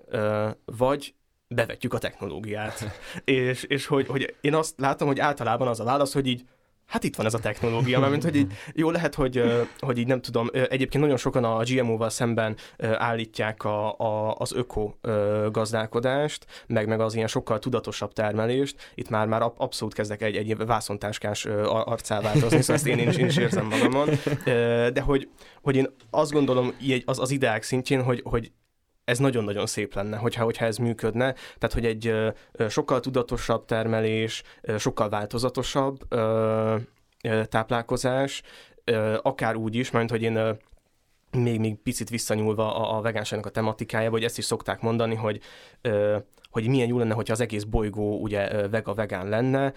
vagy 0.65 1.15
bevetjük 1.49 1.95
a 1.95 1.99
technológiát. 1.99 2.85
és 3.25 3.63
és 3.63 3.87
hogy, 3.87 4.07
hogy 4.07 4.35
én 4.41 4.55
azt 4.55 4.81
látom, 4.81 5.09
hogy 5.09 5.21
általában 5.21 5.69
az 5.69 5.81
a 5.81 5.85
válasz, 5.85 6.13
hogy 6.13 6.27
így 6.27 6.45
Hát 6.87 7.05
itt 7.05 7.17
van 7.17 7.27
ez 7.27 7.35
a 7.35 7.39
technológia, 7.39 7.99
mert 7.99 8.11
mint 8.11 8.23
hogy 8.23 8.37
így, 8.37 8.53
jó 8.75 8.91
lehet, 8.91 9.15
hogy, 9.15 9.43
hogy 9.79 9.99
így 9.99 10.07
nem 10.07 10.21
tudom, 10.21 10.49
egyébként 10.53 11.03
nagyon 11.03 11.17
sokan 11.17 11.45
a 11.45 11.63
GMO-val 11.63 12.11
szemben 12.11 12.57
állítják 12.79 13.65
a, 13.65 13.99
a, 13.99 14.35
az 14.39 14.53
öko 14.53 14.93
gazdálkodást, 15.51 16.47
meg, 16.67 16.89
meg 16.89 17.01
az 17.01 17.15
ilyen 17.15 17.27
sokkal 17.27 17.59
tudatosabb 17.59 18.13
termelést. 18.13 18.93
Itt 18.95 19.09
már 19.09 19.27
már 19.27 19.43
abszolút 19.57 19.95
kezdek 19.95 20.23
egy, 20.23 20.37
egy 20.37 20.57
vászontáskás 20.57 21.45
arcá 21.67 22.21
változni, 22.21 22.61
szóval 22.61 22.77
ezt 22.77 22.87
én, 22.87 22.99
én, 22.99 23.09
is, 23.09 23.17
én 23.17 23.27
is 23.27 23.37
érzem 23.37 23.67
magamon. 23.67 24.09
De 24.93 25.01
hogy, 25.01 25.29
hogy 25.63 25.77
én 25.77 25.87
azt 26.11 26.33
gondolom 26.33 26.75
az, 27.05 27.19
az 27.19 27.31
ideák 27.31 27.63
szintjén, 27.63 28.03
hogy, 28.03 28.23
hogy 28.25 28.53
ez 29.07 29.19
nagyon-nagyon 29.19 29.67
szép 29.67 29.95
lenne, 29.95 30.17
hogyha, 30.17 30.45
hogyha 30.45 30.65
ez 30.65 30.77
működne. 30.77 31.33
Tehát, 31.33 31.73
hogy 31.73 31.85
egy 31.85 32.15
sokkal 32.69 33.01
tudatosabb 33.01 33.65
termelés, 33.65 34.43
sokkal 34.79 35.09
változatosabb 35.09 35.99
táplálkozás, 37.49 38.43
akár 39.23 39.57
úgy 39.57 39.75
is, 39.75 39.91
mert 39.91 40.11
hogy 40.11 40.23
én 40.23 40.57
még, 41.31 41.61
még 41.61 41.77
picit 41.83 42.09
visszanyúlva 42.09 42.77
a, 42.77 42.97
a 42.97 43.01
vegánságnak 43.01 43.47
a 43.47 43.51
tematikájába, 43.51 44.15
hogy 44.15 44.25
ezt 44.25 44.39
is 44.39 44.45
szokták 44.45 44.81
mondani, 44.81 45.15
hogy 45.15 45.41
hogy 46.61 46.69
milyen 46.69 46.89
jó 46.89 46.99
lenne, 46.99 47.15
hogyha 47.15 47.33
az 47.33 47.41
egész 47.41 47.63
bolygó 47.63 48.21
ugye 48.21 48.69
vega-vegán 48.69 49.29
lenne, 49.29 49.73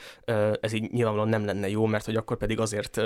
ez 0.61 0.73
így 0.73 0.91
nyilvánvalóan 0.91 1.29
nem 1.29 1.45
lenne 1.45 1.69
jó, 1.69 1.85
mert 1.85 2.05
hogy 2.05 2.15
akkor 2.15 2.37
pedig 2.37 2.59
azért 2.59 3.01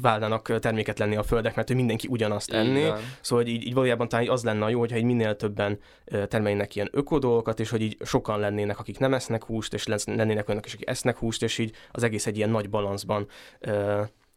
válnának 0.00 0.58
terméket 0.58 0.98
lenni 0.98 1.16
a 1.16 1.22
földek, 1.22 1.54
mert 1.54 1.68
hogy 1.68 1.76
mindenki 1.76 2.06
ugyanazt 2.10 2.52
enni. 2.52 2.82
Szóval 3.20 3.44
hogy 3.44 3.52
így, 3.52 3.66
így 3.66 3.74
valójában 3.74 4.08
talán 4.08 4.28
az 4.28 4.44
lenne 4.44 4.64
a 4.64 4.68
jó, 4.68 4.78
hogyha 4.78 4.96
egy 4.96 5.04
minél 5.04 5.36
többen 5.36 5.78
termelnének 6.04 6.76
ilyen 6.76 6.88
ökodolgokat, 6.92 7.60
és 7.60 7.70
hogy 7.70 7.82
így 7.82 7.96
sokan 8.04 8.40
lennének, 8.40 8.78
akik 8.78 8.98
nem 8.98 9.14
esznek 9.14 9.44
húst, 9.44 9.74
és 9.74 9.86
lennének 9.86 10.48
olyanok 10.48 10.66
is, 10.66 10.74
akik 10.74 10.88
esznek 10.88 11.16
húst, 11.16 11.42
és 11.42 11.58
így 11.58 11.74
az 11.90 12.02
egész 12.02 12.26
egy 12.26 12.36
ilyen 12.36 12.50
nagy 12.50 12.70
balanszban 12.70 13.26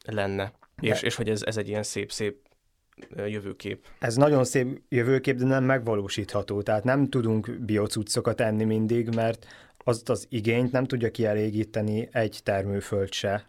lenne. 0.05 0.51
És, 0.79 1.01
és 1.01 1.15
hogy 1.15 1.29
ez, 1.29 1.41
ez 1.43 1.57
egy 1.57 1.67
ilyen 1.67 1.83
szép-szép 1.83 2.37
jövőkép. 3.15 3.85
Ez 3.99 4.15
nagyon 4.15 4.43
szép 4.43 4.81
jövőkép, 4.89 5.35
de 5.37 5.45
nem 5.45 5.63
megvalósítható. 5.63 6.61
Tehát 6.61 6.83
nem 6.83 7.09
tudunk 7.09 7.59
biocuccokat 7.59 8.41
enni 8.41 8.63
mindig, 8.63 9.15
mert 9.15 9.47
azt 9.83 10.09
az 10.09 10.25
igényt 10.29 10.71
nem 10.71 10.85
tudja 10.85 11.11
kielégíteni 11.11 12.09
egy 12.11 12.39
termőföld 12.43 13.13
se, 13.13 13.45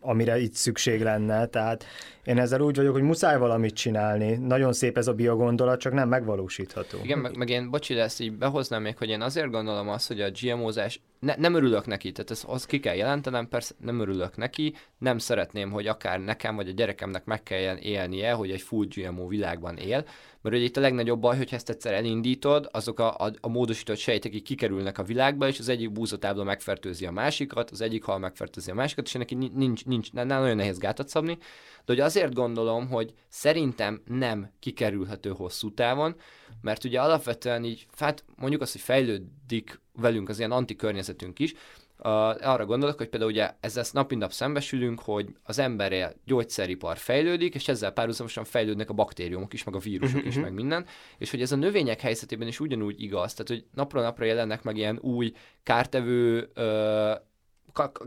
amire 0.00 0.38
itt 0.38 0.54
szükség 0.54 1.02
lenne. 1.02 1.46
Tehát 1.46 1.84
én 2.26 2.38
ezzel 2.38 2.60
úgy 2.60 2.76
vagyok, 2.76 2.92
hogy 2.92 3.02
muszáj 3.02 3.38
valamit 3.38 3.74
csinálni. 3.74 4.36
Nagyon 4.36 4.72
szép 4.72 4.96
ez 4.96 5.06
a 5.06 5.14
biogondolat, 5.14 5.80
csak 5.80 5.92
nem 5.92 6.08
megvalósítható. 6.08 6.98
Igen, 7.02 7.18
meg, 7.18 7.36
meg 7.36 7.48
én, 7.48 7.70
bocsi, 7.70 7.94
de 7.94 8.02
ezt 8.02 8.20
így 8.20 8.32
behoznám 8.32 8.82
még, 8.82 8.96
hogy 8.96 9.08
én 9.08 9.20
azért 9.20 9.50
gondolom 9.50 9.88
azt, 9.88 10.08
hogy 10.08 10.20
a 10.20 10.30
GMO-zás, 10.40 11.00
ne, 11.20 11.34
nem 11.36 11.54
örülök 11.54 11.86
neki, 11.86 12.12
tehát 12.12 12.30
ezt 12.30 12.44
az 12.44 12.64
ki 12.64 12.80
kell 12.80 12.94
jelentenem, 12.94 13.48
persze 13.48 13.74
nem 13.80 14.00
örülök 14.00 14.36
neki, 14.36 14.74
nem 14.98 15.18
szeretném, 15.18 15.70
hogy 15.70 15.86
akár 15.86 16.20
nekem 16.20 16.56
vagy 16.56 16.68
a 16.68 16.72
gyerekemnek 16.72 17.24
meg 17.24 17.42
kelljen 17.42 17.76
élnie, 17.76 18.32
hogy 18.32 18.50
egy 18.50 18.60
full 18.60 18.86
GMO 18.88 19.26
világban 19.26 19.76
él, 19.76 20.04
mert 20.40 20.54
ugye 20.54 20.64
itt 20.64 20.76
a 20.76 20.80
legnagyobb 20.80 21.20
baj, 21.20 21.36
hogy 21.36 21.48
ezt 21.50 21.70
egyszer 21.70 21.94
elindítod, 21.94 22.68
azok 22.72 22.98
a, 22.98 23.14
a, 23.16 23.32
a 23.40 23.48
módosított 23.48 23.96
sejtek 23.96 24.34
így 24.34 24.42
kikerülnek 24.42 24.98
a 24.98 25.02
világba, 25.02 25.48
és 25.48 25.58
az 25.58 25.68
egyik 25.68 25.92
búzatábla 25.92 26.44
megfertőzi 26.44 27.06
a 27.06 27.10
másikat, 27.10 27.70
az 27.70 27.80
egyik 27.80 28.04
hal 28.04 28.18
megfertőzi 28.18 28.70
a 28.70 28.74
másikat, 28.74 29.06
és 29.06 29.12
neki 29.12 29.34
nincs, 29.34 29.84
nincs, 29.84 30.12
nem 30.12 30.26
nagyon 30.26 30.56
nehéz 30.56 30.78
gátat 30.78 31.08
szabni, 31.08 31.38
de 31.86 31.92
hogy 31.92 32.00
azért 32.00 32.34
gondolom, 32.34 32.88
hogy 32.88 33.14
szerintem 33.28 34.02
nem 34.04 34.50
kikerülhető 34.58 35.30
hosszú 35.30 35.74
távon, 35.74 36.16
mert 36.60 36.84
ugye 36.84 37.00
alapvetően 37.00 37.64
így, 37.64 37.86
hát 37.98 38.24
mondjuk 38.36 38.62
azt, 38.62 38.72
hogy 38.72 38.80
fejlődik 38.80 39.80
velünk 39.92 40.28
az 40.28 40.38
ilyen 40.38 40.52
antikörnyezetünk 40.52 41.38
is, 41.38 41.54
Uh, 41.98 42.48
arra 42.48 42.66
gondolok, 42.66 42.96
hogy 42.96 43.08
például 43.08 43.30
ugye 43.30 43.50
ezzel 43.60 43.84
nap 43.92 44.08
mint 44.08 44.20
nap 44.20 44.32
szembesülünk, 44.32 45.00
hogy 45.00 45.36
az 45.42 45.58
emberrel 45.58 46.14
gyógyszeripar 46.24 46.96
fejlődik, 46.96 47.54
és 47.54 47.68
ezzel 47.68 47.90
párhuzamosan 47.90 48.44
fejlődnek 48.44 48.90
a 48.90 48.94
baktériumok 48.94 49.52
is, 49.52 49.64
meg 49.64 49.74
a 49.74 49.78
vírusok 49.78 50.24
is, 50.24 50.34
mhm, 50.34 50.42
meg 50.42 50.52
minden, 50.52 50.86
és 51.18 51.30
hogy 51.30 51.42
ez 51.42 51.52
a 51.52 51.56
növények 51.56 52.00
helyzetében 52.00 52.48
is 52.48 52.60
ugyanúgy 52.60 53.02
igaz, 53.02 53.32
tehát 53.32 53.48
hogy 53.48 53.64
napról 53.74 54.02
napra 54.02 54.24
jelennek 54.24 54.62
meg 54.62 54.76
ilyen 54.76 54.98
új 54.98 55.32
kártevő 55.62 56.50
uh, 56.56 57.14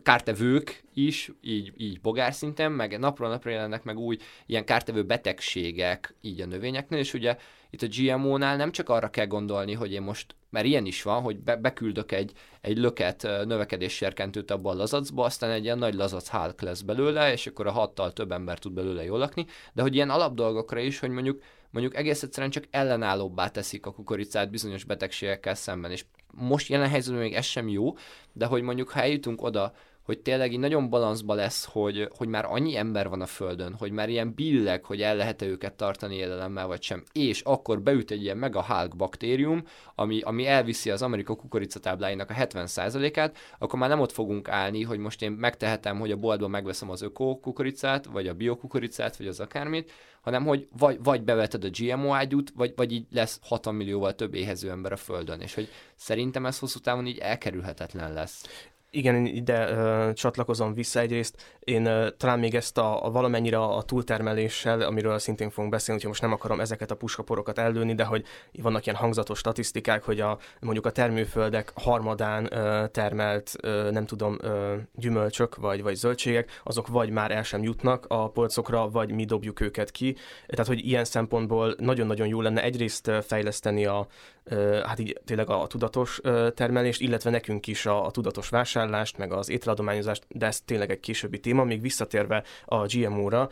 kártevők 0.03 0.83
is, 0.93 1.31
így, 1.41 1.73
így 1.77 2.01
bogár 2.01 2.33
szinten, 2.33 2.71
meg 2.71 2.99
napról 2.99 3.29
napra 3.29 3.49
jelennek 3.49 3.83
meg 3.83 3.97
új 3.97 4.17
ilyen 4.45 4.65
kártevő 4.65 5.03
betegségek 5.03 6.15
így 6.21 6.41
a 6.41 6.45
növényeknél, 6.45 6.99
és 6.99 7.13
ugye 7.13 7.37
itt 7.69 7.81
a 7.81 7.87
GMO-nál 7.97 8.55
nem 8.55 8.71
csak 8.71 8.89
arra 8.89 9.09
kell 9.09 9.25
gondolni, 9.25 9.73
hogy 9.73 9.91
én 9.91 10.01
most, 10.01 10.35
mert 10.49 10.65
ilyen 10.65 10.85
is 10.85 11.03
van, 11.03 11.21
hogy 11.21 11.39
be, 11.39 11.55
beküldök 11.55 12.11
egy, 12.11 12.31
egy 12.61 12.77
löket 12.77 13.21
növekedésserkentőt 13.23 14.51
abba 14.51 14.71
a 14.71 14.75
lazacba, 14.75 15.23
aztán 15.23 15.51
egy 15.51 15.63
ilyen 15.63 15.77
nagy 15.77 15.93
lazac 15.93 16.27
hálk 16.27 16.61
lesz 16.61 16.81
belőle, 16.81 17.31
és 17.31 17.47
akkor 17.47 17.67
a 17.67 17.71
hattal 17.71 18.13
több 18.13 18.31
ember 18.31 18.59
tud 18.59 18.73
belőle 18.73 19.03
jól 19.03 19.17
lakni, 19.17 19.45
de 19.73 19.81
hogy 19.81 19.95
ilyen 19.95 20.09
alapdolgokra 20.09 20.79
is, 20.79 20.99
hogy 20.99 21.09
mondjuk 21.09 21.41
mondjuk 21.71 21.95
egész 21.95 22.23
egyszerűen 22.23 22.51
csak 22.51 22.63
ellenállóbbá 22.71 23.47
teszik 23.47 23.85
a 23.85 23.91
kukoricát 23.91 24.49
bizonyos 24.49 24.83
betegségekkel 24.83 25.55
szemben, 25.55 25.91
és 25.91 26.05
most 26.33 26.67
jelen 26.67 26.89
helyzetben 26.89 27.21
még 27.21 27.33
ez 27.33 27.45
sem 27.45 27.67
jó, 27.67 27.97
de 28.33 28.45
hogy 28.45 28.61
mondjuk 28.61 28.89
ha 28.89 29.01
eljutunk 29.01 29.41
oda, 29.41 29.73
hogy 30.09 30.19
tényleg 30.19 30.51
így 30.51 30.59
nagyon 30.59 30.89
balanszba 30.89 31.33
lesz, 31.33 31.65
hogy, 31.65 32.09
hogy 32.17 32.27
már 32.27 32.45
annyi 32.45 32.75
ember 32.75 33.09
van 33.09 33.21
a 33.21 33.25
Földön, 33.25 33.73
hogy 33.73 33.91
már 33.91 34.09
ilyen 34.09 34.33
billeg, 34.33 34.83
hogy 34.83 35.01
el 35.01 35.15
lehet-e 35.15 35.45
őket 35.45 35.73
tartani 35.73 36.15
élelemmel 36.15 36.67
vagy 36.67 36.81
sem, 36.81 37.03
és 37.11 37.41
akkor 37.41 37.81
beüt 37.81 38.11
egy 38.11 38.21
ilyen 38.21 38.37
mega 38.37 38.63
Hulk 38.63 38.95
baktérium, 38.95 39.63
ami, 39.95 40.21
ami 40.21 40.47
elviszi 40.47 40.89
az 40.89 41.01
Amerika 41.01 41.35
kukoricatábláinak 41.35 42.29
a 42.29 42.33
70%-át, 42.33 43.37
akkor 43.59 43.79
már 43.79 43.89
nem 43.89 43.99
ott 43.99 44.11
fogunk 44.11 44.47
állni, 44.47 44.83
hogy 44.83 44.97
most 44.97 45.21
én 45.21 45.31
megtehetem, 45.31 45.99
hogy 45.99 46.11
a 46.11 46.17
boltban 46.17 46.49
megveszem 46.49 46.89
az 46.89 47.01
öko 47.01 47.39
kukoricát, 47.39 48.05
vagy 48.05 48.27
a 48.27 48.33
bio 48.33 48.57
kukoricát, 48.57 49.17
vagy 49.17 49.27
az 49.27 49.39
akármit, 49.39 49.91
hanem 50.21 50.45
hogy 50.45 50.67
vagy, 50.77 51.03
vagy 51.03 51.23
beveted 51.23 51.63
a 51.63 51.69
GMO 51.71 52.13
ágyút, 52.13 52.51
vagy, 52.55 52.73
vagy 52.75 52.91
így 52.91 53.05
lesz 53.11 53.39
60 53.43 53.75
millióval 53.75 54.15
több 54.15 54.33
éhező 54.33 54.69
ember 54.69 54.91
a 54.91 54.97
Földön, 54.97 55.41
és 55.41 55.53
hogy 55.53 55.69
szerintem 55.95 56.45
ez 56.45 56.59
hosszú 56.59 56.79
távon 56.79 57.07
így 57.07 57.17
elkerülhetetlen 57.17 58.13
lesz. 58.13 58.45
Igen, 58.91 59.25
ide 59.25 59.71
uh, 59.71 60.13
csatlakozom 60.13 60.73
vissza 60.73 60.99
egyrészt. 60.99 61.57
Én 61.59 61.87
uh, 61.87 62.07
talán 62.17 62.39
még 62.39 62.55
ezt 62.55 62.77
a, 62.77 63.05
a 63.05 63.11
valamennyire 63.11 63.61
a 63.61 63.81
túltermeléssel, 63.81 64.81
amiről 64.81 65.19
szintén 65.19 65.49
fogunk 65.49 65.71
beszélni, 65.71 65.93
úgyhogy 65.93 66.09
most 66.09 66.21
nem 66.21 66.31
akarom 66.31 66.59
ezeket 66.59 66.91
a 66.91 66.95
puskaporokat 66.95 67.57
ellőni, 67.57 67.95
de 67.95 68.03
hogy 68.03 68.25
vannak 68.61 68.85
ilyen 68.85 68.97
hangzatos 68.97 69.37
statisztikák, 69.39 70.03
hogy 70.03 70.19
a, 70.19 70.37
mondjuk 70.61 70.85
a 70.85 70.91
termőföldek 70.91 71.71
harmadán 71.75 72.43
uh, 72.43 72.91
termelt, 72.91 73.51
uh, 73.63 73.91
nem 73.91 74.05
tudom, 74.05 74.37
uh, 74.43 74.49
gyümölcsök 74.95 75.55
vagy, 75.55 75.81
vagy 75.81 75.95
zöldségek, 75.95 76.61
azok 76.63 76.87
vagy 76.87 77.09
már 77.09 77.31
el 77.31 77.43
sem 77.43 77.63
jutnak 77.63 78.05
a 78.07 78.29
polcokra, 78.29 78.89
vagy 78.89 79.11
mi 79.11 79.25
dobjuk 79.25 79.59
őket 79.59 79.91
ki. 79.91 80.15
Tehát, 80.47 80.67
hogy 80.67 80.85
ilyen 80.85 81.05
szempontból 81.05 81.75
nagyon-nagyon 81.77 82.27
jó 82.27 82.41
lenne 82.41 82.63
egyrészt 82.63 83.11
fejleszteni 83.27 83.85
a, 83.85 84.07
hát 84.85 84.99
így 84.99 85.19
tényleg 85.25 85.49
a 85.49 85.67
tudatos 85.67 86.19
termelést, 86.53 87.01
illetve 87.01 87.29
nekünk 87.29 87.67
is 87.67 87.85
a, 87.85 88.05
a 88.05 88.11
tudatos 88.11 88.49
vásárlást, 88.79 89.17
meg 89.17 89.31
az 89.31 89.49
ételadományozást, 89.49 90.25
de 90.27 90.45
ez 90.45 90.61
tényleg 90.61 90.91
egy 90.91 90.99
későbbi 90.99 91.39
téma, 91.39 91.63
még 91.63 91.81
visszatérve 91.81 92.43
a 92.65 92.85
GMO-ra, 92.85 93.49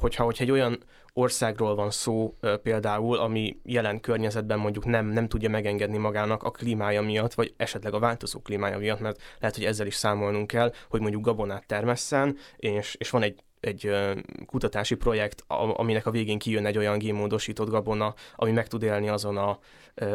hogyha, 0.00 0.24
hogyha 0.24 0.44
egy 0.44 0.50
olyan 0.50 0.78
országról 1.12 1.74
van 1.74 1.90
szó 1.90 2.36
például, 2.62 3.18
ami 3.18 3.60
jelen 3.64 4.00
környezetben 4.00 4.58
mondjuk 4.58 4.84
nem, 4.84 5.06
nem 5.06 5.28
tudja 5.28 5.48
megengedni 5.48 5.98
magának 5.98 6.42
a 6.42 6.50
klímája 6.50 7.02
miatt, 7.02 7.34
vagy 7.34 7.54
esetleg 7.56 7.94
a 7.94 7.98
változó 7.98 8.40
klímája 8.40 8.78
miatt, 8.78 9.00
mert 9.00 9.20
lehet, 9.40 9.56
hogy 9.56 9.64
ezzel 9.64 9.86
is 9.86 9.94
számolnunk 9.94 10.46
kell, 10.46 10.72
hogy 10.88 11.00
mondjuk 11.00 11.24
gabonát 11.24 11.66
termesszen, 11.66 12.36
és, 12.56 12.94
és 12.98 13.10
van 13.10 13.22
egy 13.22 13.42
egy 13.60 13.90
kutatási 14.46 14.94
projekt, 14.94 15.44
aminek 15.48 16.06
a 16.06 16.10
végén 16.10 16.38
kijön 16.38 16.66
egy 16.66 16.78
olyan 16.78 16.98
génmódosított 16.98 17.68
gabona, 17.68 18.14
ami 18.36 18.50
meg 18.50 18.68
tud 18.68 18.82
élni 18.82 19.08
azon 19.08 19.36
a, 19.36 19.58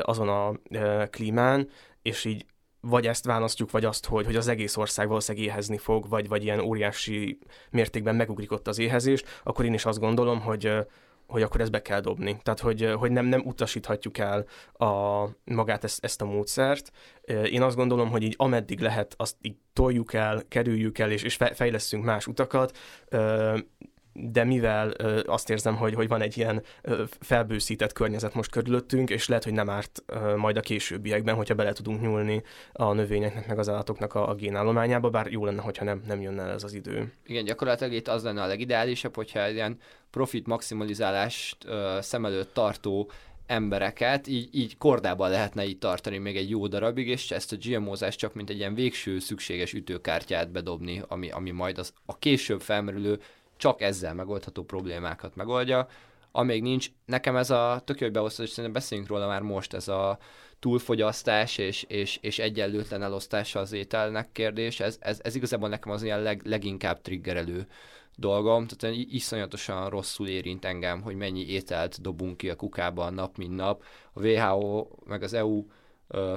azon 0.01 0.29
a 0.29 0.53
klímán, 1.09 1.69
és 2.01 2.25
így 2.25 2.45
vagy 2.87 3.07
ezt 3.07 3.25
választjuk, 3.25 3.71
vagy 3.71 3.85
azt, 3.85 4.05
hogy, 4.05 4.25
hogy 4.25 4.35
az 4.35 4.47
egész 4.47 4.77
ország 4.77 5.07
valószínűleg 5.07 5.47
éhezni 5.47 5.77
fog, 5.77 6.09
vagy, 6.09 6.27
vagy 6.27 6.43
ilyen 6.43 6.59
óriási 6.59 7.39
mértékben 7.69 8.15
megugrik 8.15 8.51
ott 8.51 8.67
az 8.67 8.79
éhezést, 8.79 9.41
akkor 9.43 9.65
én 9.65 9.73
is 9.73 9.85
azt 9.85 9.99
gondolom, 9.99 10.41
hogy, 10.41 10.71
hogy 11.27 11.41
akkor 11.41 11.61
ezt 11.61 11.71
be 11.71 11.81
kell 11.81 11.99
dobni. 11.99 12.39
Tehát, 12.43 12.59
hogy, 12.59 12.93
hogy 12.97 13.11
nem, 13.11 13.25
nem 13.25 13.41
utasíthatjuk 13.45 14.17
el 14.17 14.45
a, 14.73 15.25
magát 15.43 15.83
ezt, 15.83 16.03
ezt 16.03 16.21
a 16.21 16.25
módszert. 16.25 16.91
Én 17.51 17.61
azt 17.61 17.75
gondolom, 17.75 18.09
hogy 18.09 18.23
így 18.23 18.35
ameddig 18.37 18.79
lehet, 18.79 19.13
azt 19.17 19.35
így 19.41 19.55
toljuk 19.73 20.13
el, 20.13 20.43
kerüljük 20.47 20.97
el, 20.97 21.11
és, 21.11 21.23
és 21.23 21.37
fejlesztünk 21.53 22.03
más 22.03 22.27
utakat, 22.27 22.77
de 24.13 24.43
mivel 24.43 24.93
ö, 24.97 25.21
azt 25.25 25.49
érzem, 25.49 25.75
hogy, 25.75 25.93
hogy 25.93 26.07
van 26.07 26.21
egy 26.21 26.37
ilyen 26.37 26.63
ö, 26.81 27.03
felbőszített 27.19 27.93
környezet 27.93 28.33
most 28.33 28.51
körülöttünk, 28.51 29.09
és 29.09 29.27
lehet, 29.27 29.43
hogy 29.43 29.53
nem 29.53 29.69
árt 29.69 30.03
ö, 30.05 30.35
majd 30.35 30.57
a 30.57 30.61
későbbiekben, 30.61 31.35
hogyha 31.35 31.53
bele 31.53 31.73
tudunk 31.73 32.01
nyúlni 32.01 32.43
a 32.73 32.93
növényeknek, 32.93 33.47
meg 33.47 33.59
az 33.59 33.69
állatoknak 33.69 34.13
a, 34.13 34.29
a 34.29 34.35
génállományába, 34.35 35.09
bár 35.09 35.31
jó 35.31 35.45
lenne, 35.45 35.61
hogyha 35.61 35.85
nem, 35.85 36.03
nem 36.07 36.21
jönne 36.21 36.43
ez 36.43 36.63
az 36.63 36.73
idő. 36.73 37.11
Igen, 37.25 37.45
gyakorlatilag 37.45 37.93
itt 37.93 38.07
az 38.07 38.23
lenne 38.23 38.41
a 38.41 38.47
legideálisabb, 38.47 39.15
hogyha 39.15 39.49
ilyen 39.49 39.77
profit 40.09 40.47
maximalizálást 40.47 41.65
ö, 41.65 41.97
szem 42.01 42.25
előtt 42.25 42.53
tartó 42.53 43.11
embereket 43.45 44.27
így, 44.27 44.49
így 44.51 44.77
kordában 44.77 45.29
lehetne 45.29 45.65
így 45.65 45.77
tartani 45.77 46.17
még 46.17 46.37
egy 46.37 46.49
jó 46.49 46.67
darabig, 46.67 47.07
és 47.07 47.31
ezt 47.31 47.51
a 47.51 47.57
GMO-zást 47.61 48.19
csak 48.19 48.33
mint 48.33 48.49
egy 48.49 48.57
ilyen 48.57 48.75
végső 48.75 49.19
szükséges 49.19 49.73
ütőkártyát 49.73 50.51
bedobni, 50.51 51.01
ami, 51.07 51.31
ami 51.31 51.51
majd 51.51 51.77
az, 51.77 51.93
a 52.05 52.17
később 52.17 52.61
felmerülő 52.61 53.19
csak 53.57 53.81
ezzel 53.81 54.13
megoldható 54.13 54.63
problémákat 54.63 55.35
megoldja. 55.35 55.87
Amíg 56.31 56.61
nincs, 56.61 56.87
nekem 57.05 57.35
ez 57.35 57.49
a 57.49 57.81
tök 57.85 57.99
jó, 57.99 58.05
hogy 58.05 58.15
beosztod, 58.15 58.45
és 58.45 58.51
szerintem 58.51 58.73
beszéljünk 58.73 59.09
róla 59.09 59.27
már 59.27 59.41
most, 59.41 59.73
ez 59.73 59.87
a 59.87 60.17
túlfogyasztás 60.59 61.57
és, 61.57 61.83
és, 61.83 62.17
és 62.21 62.39
egyenlőtlen 62.39 63.03
elosztása 63.03 63.59
az 63.59 63.71
ételnek 63.71 64.31
kérdés, 64.31 64.79
ez, 64.79 64.97
ez, 64.99 65.19
ez 65.23 65.35
igazából 65.35 65.69
nekem 65.69 65.91
az 65.91 66.03
ilyen 66.03 66.21
leg, 66.21 66.41
leginkább 66.45 67.01
triggerelő 67.01 67.67
dolgom, 68.15 68.67
tehát 68.67 68.95
iszonyatosan 68.95 69.89
rosszul 69.89 70.27
érint 70.27 70.65
engem, 70.65 71.01
hogy 71.01 71.15
mennyi 71.15 71.47
ételt 71.47 72.01
dobunk 72.01 72.37
ki 72.37 72.49
a 72.49 72.55
kukába 72.55 73.09
nap, 73.09 73.37
mint 73.37 73.55
nap. 73.55 73.83
A 74.13 74.25
WHO, 74.25 74.87
meg 75.05 75.23
az 75.23 75.33
EU 75.33 75.65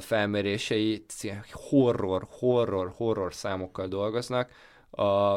felmérései 0.01 1.05
horror, 1.51 2.27
horror, 2.31 2.93
horror 2.97 3.35
számokkal 3.35 3.87
dolgoznak. 3.87 4.51
A, 4.91 5.35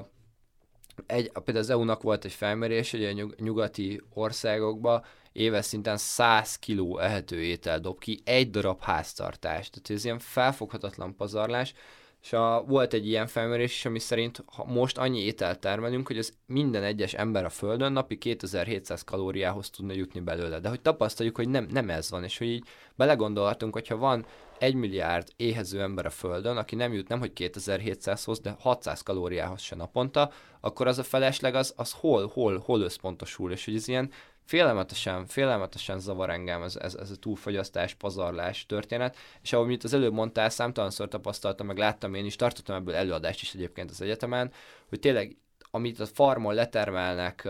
egy, 1.05 1.31
például 1.31 1.57
az 1.57 1.69
EU-nak 1.69 2.01
volt 2.01 2.25
egy 2.25 2.31
felmérés, 2.31 2.91
hogy 2.91 3.03
a 3.05 3.27
nyugati 3.37 4.01
országokban 4.13 5.03
éves 5.31 5.65
szinten 5.65 5.97
100 5.97 6.55
kiló 6.55 6.99
ehető 6.99 7.41
étel 7.41 7.79
dob 7.79 7.99
ki 7.99 8.21
egy 8.23 8.49
darab 8.49 8.81
háztartást. 8.81 9.71
Tehát 9.71 9.89
ez 9.89 10.05
ilyen 10.05 10.19
felfoghatatlan 10.19 11.15
pazarlás, 11.15 11.73
és 12.21 12.33
a, 12.33 12.63
volt 12.67 12.93
egy 12.93 13.07
ilyen 13.07 13.27
felmérés 13.27 13.73
is, 13.73 13.85
ami 13.85 13.99
szerint 13.99 14.43
ha 14.45 14.65
most 14.65 14.97
annyi 14.97 15.19
ételt 15.19 15.59
termelünk, 15.59 16.07
hogy 16.07 16.17
az 16.17 16.33
minden 16.45 16.83
egyes 16.83 17.13
ember 17.13 17.45
a 17.45 17.49
Földön 17.49 17.91
napi 17.91 18.17
2700 18.17 19.03
kalóriához 19.03 19.69
tudna 19.69 19.93
jutni 19.93 20.19
belőle. 20.19 20.59
De 20.59 20.69
hogy 20.69 20.81
tapasztaljuk, 20.81 21.35
hogy 21.35 21.49
nem, 21.49 21.67
nem 21.71 21.89
ez 21.89 22.09
van, 22.09 22.23
és 22.23 22.37
hogy 22.37 22.47
így 22.47 22.65
belegondolhatunk, 22.95 23.73
hogyha 23.73 23.97
van 23.97 24.25
egy 24.59 24.73
milliárd 24.73 25.27
éhező 25.35 25.81
ember 25.81 26.05
a 26.05 26.09
Földön, 26.09 26.57
aki 26.57 26.75
nem 26.75 26.93
jut 26.93 27.07
nem 27.07 27.19
hogy 27.19 27.31
2700-hoz, 27.35 28.39
de 28.39 28.55
600 28.59 29.01
kalóriához 29.01 29.61
se 29.61 29.75
naponta, 29.75 30.31
akkor 30.59 30.87
az 30.87 30.97
a 30.97 31.03
felesleg 31.03 31.55
az, 31.55 31.73
az 31.75 31.91
hol, 31.91 32.27
hol, 32.33 32.57
hol 32.57 32.81
összpontosul, 32.81 33.51
és 33.51 33.65
hogy 33.65 33.75
ez 33.75 33.87
ilyen 33.87 34.11
félelmetesen, 34.49 35.25
félelmetesen 35.25 35.99
zavar 35.99 36.29
engem 36.29 36.63
ez, 36.63 36.75
ez, 36.75 36.95
ez 36.95 37.11
a 37.11 37.15
túlfogyasztás, 37.15 37.93
pazarlás 37.93 38.65
történet, 38.65 39.17
és 39.41 39.53
ahogy 39.53 39.67
mint 39.67 39.83
az 39.83 39.93
előbb 39.93 40.13
mondtál, 40.13 40.49
számtalanszor 40.49 41.07
tapasztaltam, 41.07 41.67
meg 41.67 41.77
láttam 41.77 42.13
én 42.13 42.25
is, 42.25 42.35
tartottam 42.35 42.75
ebből 42.75 42.95
előadást 42.95 43.41
is 43.41 43.53
egyébként 43.53 43.89
az 43.89 44.01
egyetemen, 44.01 44.51
hogy 44.87 44.99
tényleg 44.99 45.37
amit 45.71 45.99
a 45.99 46.05
farmon 46.05 46.53
letermelnek 46.53 47.47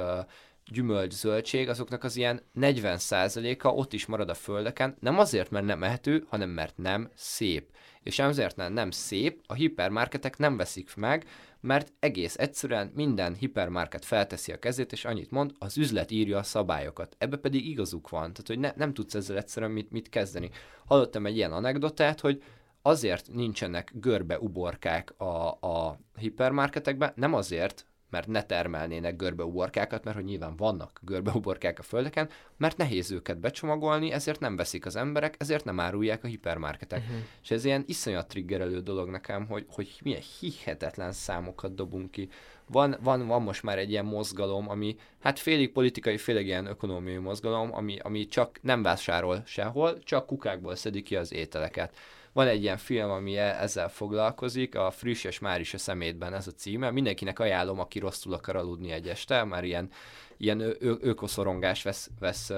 gyümölcs, 0.66 1.14
zöldség, 1.14 1.70
azoknak 1.70 2.04
az 2.04 2.16
ilyen 2.16 2.42
40%-a 2.60 3.68
ott 3.68 3.94
is 3.94 4.06
marad 4.06 4.30
a 4.30 4.34
földeken, 4.34 4.98
nem 5.00 5.20
azért, 5.20 5.50
mert 5.50 5.66
nem 5.66 5.84
ehető, 5.84 6.26
hanem 6.30 6.50
mert 6.50 6.78
nem 6.78 7.10
szép. 7.16 7.72
És 8.10 8.20
azért 8.20 8.56
nem, 8.56 8.74
nem 8.74 8.92
szép, 8.92 9.42
a 9.46 9.54
hipermarketek 9.54 10.38
nem 10.38 10.58
veszik 10.58 10.96
meg, 10.96 11.28
mert 11.60 11.94
egész 12.00 12.38
egyszerűen 12.38 12.92
minden 12.96 13.34
hipermarket 13.34 14.06
felteszi 14.06 14.52
a 14.52 14.60
kezét, 14.60 14.92
és 14.92 15.06
annyit 15.06 15.32
mond, 15.32 15.52
az 15.60 15.78
üzlet 15.78 16.12
írja 16.12 16.38
a 16.38 16.44
szabályokat. 16.44 17.16
Ebbe 17.18 17.38
pedig 17.38 17.68
igazuk 17.68 18.10
van, 18.10 18.22
tehát 18.22 18.48
hogy 18.48 18.60
ne, 18.60 18.72
nem 18.76 18.94
tudsz 18.94 19.14
ezzel 19.14 19.38
egyszerűen 19.38 19.72
mit, 19.72 19.92
mit 19.92 20.10
kezdeni. 20.10 20.50
Hallottam 20.86 21.26
egy 21.26 21.36
ilyen 21.36 21.52
anekdotát, 21.52 22.20
hogy 22.20 22.44
azért 22.82 23.32
nincsenek 23.34 23.92
görbe 23.94 24.40
uborkák 24.40 25.20
a, 25.20 25.48
a 25.48 26.00
hipermarketekben, 26.18 27.12
nem 27.16 27.34
azért, 27.34 27.86
mert 28.10 28.28
ne 28.28 28.44
termelnének 28.44 29.16
görbeuborkákat, 29.16 30.04
mert 30.04 30.16
hogy 30.16 30.26
nyilván 30.26 30.56
vannak 30.56 31.00
görbeuborkák 31.02 31.80
a 31.80 31.84
földeken, 31.84 32.30
mert 32.58 32.78
nehéz 32.78 33.12
őket 33.12 33.40
becsomagolni, 33.40 34.12
ezért 34.12 34.40
nem 34.40 34.56
veszik 34.56 34.86
az 34.86 34.96
emberek, 34.96 35.36
ezért 35.38 35.66
nem 35.66 35.80
árulják 35.80 36.24
a 36.24 36.28
hipermarketek. 36.28 37.00
Uh-huh. 37.00 37.18
És 37.44 37.52
ez 37.52 37.66
ilyen 37.66 37.84
iszonyat 37.88 38.28
triggerelő 38.28 38.80
dolog 38.80 39.10
nekem, 39.10 39.48
hogy, 39.48 39.66
hogy 39.70 40.00
milyen 40.04 40.24
hihetetlen 40.40 41.12
számokat 41.12 41.76
dobunk 41.76 42.12
ki. 42.12 42.30
Van, 42.68 42.98
van, 43.02 43.28
van 43.28 43.42
most 43.42 43.64
már 43.64 43.78
egy 43.78 43.90
ilyen 43.90 44.06
mozgalom, 44.06 44.70
ami 44.70 44.96
hát 45.20 45.40
félig 45.40 45.72
politikai, 45.72 46.18
félig 46.18 46.46
ilyen 46.46 46.66
ökonómiai 46.66 47.18
mozgalom, 47.18 47.74
ami, 47.74 48.00
ami 48.00 48.26
csak 48.26 48.60
nem 48.62 48.82
vásárol 48.82 49.42
sehol, 49.46 50.00
csak 50.00 50.26
kukákból 50.26 50.76
szedik 50.76 51.04
ki 51.04 51.16
az 51.16 51.34
ételeket 51.34 51.96
van 52.34 52.48
egy 52.48 52.62
ilyen 52.62 52.78
film, 52.78 53.10
ami 53.10 53.38
e- 53.38 53.58
ezzel 53.62 53.90
foglalkozik, 53.90 54.76
a 54.76 54.92
Friss 54.92 55.24
és 55.24 55.40
már 55.40 55.60
is 55.60 55.74
a 55.74 55.78
szemétben 55.78 56.34
ez 56.34 56.48
a 56.48 56.52
címe. 56.52 56.92
Mindenkinek 56.92 57.40
ajánlom, 57.40 57.80
aki 57.80 58.00
rosszul 58.00 58.34
akar 58.34 58.56
aludni 58.56 58.92
egy 58.92 59.08
este, 59.08 59.44
már 59.44 59.64
ilyen, 59.64 59.90
ilyen 60.38 60.60
ö- 60.60 61.04
ökoszorongás 61.04 61.84
vesz, 61.84 62.10
vesz 62.20 62.52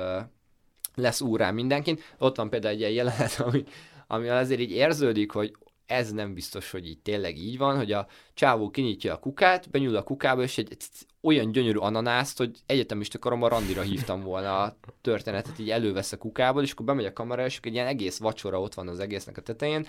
lesz 0.95 1.21
úrán 1.21 1.53
mindenkin. 1.53 1.99
Ott 2.17 2.35
van 2.35 2.49
például 2.49 2.73
egy 2.73 2.79
ilyen 2.79 2.91
jelenet, 2.91 3.39
ami, 3.39 3.63
ami 4.07 4.27
azért 4.27 4.59
így 4.59 4.71
érződik, 4.71 5.31
hogy 5.31 5.55
ez 5.85 6.11
nem 6.11 6.33
biztos, 6.33 6.71
hogy 6.71 6.87
így 6.87 6.99
tényleg 6.99 7.37
így 7.37 7.57
van, 7.57 7.77
hogy 7.77 7.91
a 7.91 8.07
csávó 8.33 8.69
kinyitja 8.69 9.13
a 9.13 9.19
kukát, 9.19 9.69
benyúl 9.69 9.95
a 9.95 10.03
kukába, 10.03 10.41
és 10.41 10.57
egy 10.57 10.77
olyan 11.21 11.51
gyönyörű 11.51 11.77
ananászt, 11.77 12.37
hogy 12.37 12.57
egyetemista 12.65 13.17
koromban 13.17 13.49
randira 13.49 13.81
hívtam 13.81 14.21
volna 14.21 14.61
a 14.61 14.77
történetet, 15.01 15.59
így 15.59 15.69
elővesz 15.69 16.11
a 16.11 16.17
kukából, 16.17 16.63
és 16.63 16.71
akkor 16.71 16.85
bemegy 16.85 17.05
a 17.05 17.13
kamera, 17.13 17.45
és 17.45 17.59
egy 17.61 17.73
ilyen 17.73 17.87
egész 17.87 18.17
vacsora 18.17 18.61
ott 18.61 18.73
van 18.73 18.87
az 18.87 18.99
egésznek 18.99 19.37
a 19.37 19.41
tetején, 19.41 19.87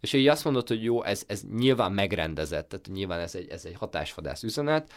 és 0.00 0.12
így 0.12 0.28
azt 0.28 0.44
mondod, 0.44 0.68
hogy 0.68 0.82
jó, 0.82 1.02
ez, 1.02 1.24
ez 1.26 1.42
nyilván 1.56 1.92
megrendezett, 1.92 2.68
tehát 2.68 2.88
nyilván 2.92 3.20
ez 3.20 3.34
egy, 3.34 3.48
ez 3.48 3.64
egy 3.64 3.74
hatásvadász 3.74 4.42
üzenet, 4.42 4.92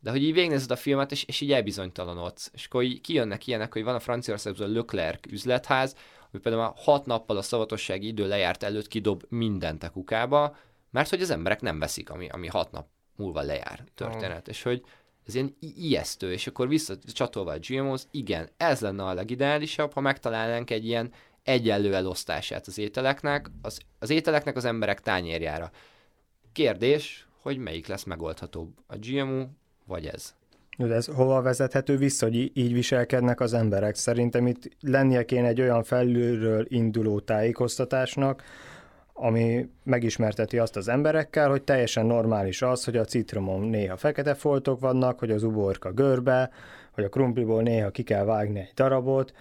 de 0.00 0.10
hogy 0.10 0.22
így 0.22 0.32
végnézed 0.32 0.70
a 0.70 0.76
filmet, 0.76 1.12
és, 1.12 1.24
és 1.24 1.40
így 1.40 1.52
elbizonytalanodsz. 1.52 2.50
És 2.52 2.66
akkor 2.66 2.82
így 2.82 3.00
kijönnek 3.00 3.46
ilyenek, 3.46 3.72
hogy 3.72 3.84
van 3.84 3.94
a 3.94 4.00
Franciaországban 4.00 4.70
a 4.70 4.72
Leclerc 4.72 5.32
üzletház, 5.32 5.96
ami 6.32 6.42
például 6.42 6.64
már 6.64 6.72
hat 6.76 7.06
nappal 7.06 7.36
a 7.36 7.42
szavatossági 7.42 8.06
idő 8.06 8.28
lejárt 8.28 8.62
előtt 8.62 8.88
kidob 8.88 9.22
mindent 9.28 9.82
a 9.82 9.90
kukába, 9.90 10.56
mert 10.90 11.10
hogy 11.10 11.22
az 11.22 11.30
emberek 11.30 11.60
nem 11.60 11.78
veszik, 11.78 12.10
ami, 12.10 12.28
ami 12.28 12.46
hat 12.46 12.70
nap 12.70 12.86
múlva 13.16 13.40
lejár 13.40 13.84
történet. 13.94 14.40
Oh. 14.40 14.48
És 14.48 14.62
hogy 14.62 14.82
ez 15.26 15.34
ilyen 15.34 15.56
ijesztő, 15.60 16.32
és 16.32 16.46
akkor 16.46 16.68
visszacsatolva 16.68 17.52
a 17.52 17.58
GMO-hoz, 17.68 18.08
igen, 18.10 18.48
ez 18.56 18.80
lenne 18.80 19.02
a 19.02 19.14
legideálisabb, 19.14 19.92
ha 19.92 20.00
megtalálnánk 20.00 20.70
egy 20.70 20.86
ilyen 20.86 21.12
egyenlő 21.42 21.94
elosztását 21.94 22.66
az 22.66 22.78
ételeknek, 22.78 23.50
az, 23.62 23.80
az 23.98 24.10
ételeknek 24.10 24.56
az 24.56 24.64
emberek 24.64 25.00
tányérjára. 25.00 25.70
Kérdés, 26.52 27.28
hogy 27.40 27.58
melyik 27.58 27.86
lesz 27.86 28.04
megoldhatóbb, 28.04 28.70
a 28.86 28.96
GMO 28.96 29.46
vagy 29.86 30.06
ez? 30.06 30.34
De 30.76 30.94
ez 30.94 31.06
hova 31.06 31.42
vezethető 31.42 31.96
vissza, 31.96 32.26
hogy 32.26 32.50
így 32.58 32.72
viselkednek 32.72 33.40
az 33.40 33.52
emberek? 33.52 33.94
Szerintem 33.94 34.46
itt 34.46 34.68
lennie 34.80 35.24
kéne 35.24 35.46
egy 35.46 35.60
olyan 35.60 35.82
felülről 35.82 36.66
induló 36.68 37.20
tájékoztatásnak, 37.20 38.42
ami 39.16 39.68
megismerteti 39.82 40.58
azt 40.58 40.76
az 40.76 40.88
emberekkel, 40.88 41.48
hogy 41.48 41.62
teljesen 41.62 42.06
normális 42.06 42.62
az, 42.62 42.84
hogy 42.84 42.96
a 42.96 43.04
citromon 43.04 43.60
néha 43.60 43.96
fekete 43.96 44.34
foltok 44.34 44.80
vannak, 44.80 45.18
hogy 45.18 45.30
az 45.30 45.42
uborka 45.42 45.92
görbe, 45.92 46.50
hogy 46.92 47.04
a 47.04 47.08
krumpliból 47.08 47.62
néha 47.62 47.90
ki 47.90 48.02
kell 48.02 48.24
vágni 48.24 48.58
egy 48.60 48.72
darabot, 48.74 49.32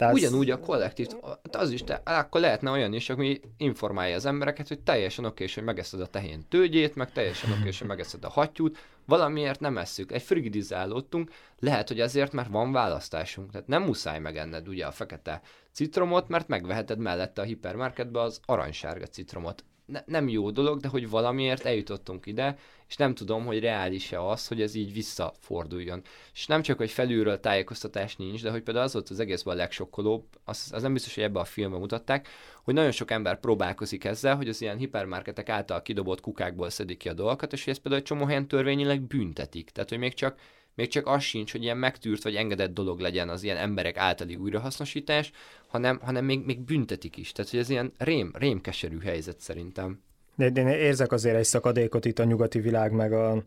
tehát... 0.00 0.14
Ugyanúgy 0.14 0.50
a 0.50 0.60
kollektív, 0.60 1.08
az 1.52 1.70
is, 1.70 1.84
te, 1.84 2.02
akkor 2.04 2.40
lehetne 2.40 2.70
olyan 2.70 2.92
is, 2.92 3.10
ami 3.10 3.40
informálja 3.56 4.14
az 4.14 4.26
embereket, 4.26 4.68
hogy 4.68 4.80
teljesen 4.80 5.24
oké, 5.24 5.46
hogy 5.54 5.62
megeszed 5.62 6.00
a 6.00 6.06
tehén 6.06 6.44
tőgyét, 6.48 6.94
meg 6.94 7.12
teljesen 7.12 7.50
oké, 7.50 7.62
hogy 7.62 7.86
megeszed 7.86 8.24
a 8.24 8.28
hattyút, 8.28 8.78
valamiért 9.04 9.60
nem 9.60 9.78
esszük. 9.78 10.12
Egy 10.12 10.22
frigidizálódtunk, 10.22 11.30
lehet, 11.58 11.88
hogy 11.88 12.00
ezért, 12.00 12.32
mert 12.32 12.48
van 12.48 12.72
választásunk. 12.72 13.50
Tehát 13.50 13.66
nem 13.66 13.82
muszáj 13.82 14.18
megenned 14.18 14.68
ugye 14.68 14.86
a 14.86 14.90
fekete 14.90 15.40
citromot, 15.72 16.28
mert 16.28 16.48
megveheted 16.48 16.98
mellette 16.98 17.40
a 17.40 17.44
hipermarketbe 17.44 18.20
az 18.20 18.40
aranysárga 18.44 19.06
citromot 19.06 19.64
ne, 19.90 20.00
nem 20.06 20.28
jó 20.28 20.50
dolog, 20.50 20.80
de 20.80 20.88
hogy 20.88 21.08
valamiért 21.08 21.64
eljutottunk 21.64 22.26
ide, 22.26 22.58
és 22.88 22.96
nem 22.96 23.14
tudom, 23.14 23.44
hogy 23.46 23.60
reális-e 23.60 24.26
az, 24.26 24.48
hogy 24.48 24.62
ez 24.62 24.74
így 24.74 24.92
visszaforduljon. 24.92 26.02
És 26.34 26.46
nem 26.46 26.62
csak, 26.62 26.76
hogy 26.76 26.90
felülről 26.90 27.40
tájékoztatás 27.40 28.16
nincs, 28.16 28.42
de 28.42 28.50
hogy 28.50 28.62
például 28.62 28.86
az 28.86 28.92
volt 28.92 29.08
az 29.10 29.20
egészben 29.20 29.54
a 29.54 29.56
legsokkolóbb, 29.56 30.24
az, 30.44 30.70
az 30.72 30.82
nem 30.82 30.92
biztos, 30.92 31.14
hogy 31.14 31.24
ebbe 31.24 31.40
a 31.40 31.44
filmben 31.44 31.80
mutatták, 31.80 32.28
hogy 32.62 32.74
nagyon 32.74 32.90
sok 32.90 33.10
ember 33.10 33.40
próbálkozik 33.40 34.04
ezzel, 34.04 34.36
hogy 34.36 34.48
az 34.48 34.60
ilyen 34.60 34.76
hipermarketek 34.76 35.48
által 35.48 35.82
kidobott 35.82 36.20
kukákból 36.20 36.70
szedik 36.70 36.98
ki 36.98 37.08
a 37.08 37.12
dolgokat, 37.12 37.52
és 37.52 37.64
hogy 37.64 37.72
ezt 37.72 37.82
például 37.82 38.02
egy 38.02 38.08
csomó 38.08 38.24
helyen 38.24 38.48
törvényileg 38.48 39.00
büntetik. 39.00 39.70
Tehát, 39.70 39.88
hogy 39.88 39.98
még 39.98 40.14
csak 40.14 40.38
még 40.80 40.88
csak 40.88 41.06
az 41.06 41.22
sincs, 41.22 41.52
hogy 41.52 41.62
ilyen 41.62 41.76
megtűrt 41.76 42.22
vagy 42.22 42.34
engedett 42.34 42.74
dolog 42.74 43.00
legyen 43.00 43.28
az 43.28 43.42
ilyen 43.42 43.56
emberek 43.56 43.96
általi 43.96 44.36
újrahasznosítás, 44.36 45.32
hanem, 45.66 46.00
hanem 46.02 46.24
még, 46.24 46.44
még 46.44 46.60
büntetik 46.60 47.16
is. 47.16 47.32
Tehát, 47.32 47.50
hogy 47.50 47.60
ez 47.60 47.70
ilyen 47.70 47.92
rém, 47.98 48.30
rémkeserű 48.34 48.98
helyzet 49.00 49.40
szerintem. 49.40 50.00
De 50.34 50.46
én 50.46 50.66
érzek 50.66 51.12
azért 51.12 51.36
egy 51.36 51.44
szakadékot 51.44 52.04
itt 52.04 52.18
a 52.18 52.24
nyugati 52.24 52.60
világ, 52.60 52.92
meg 52.92 53.12
a 53.12 53.42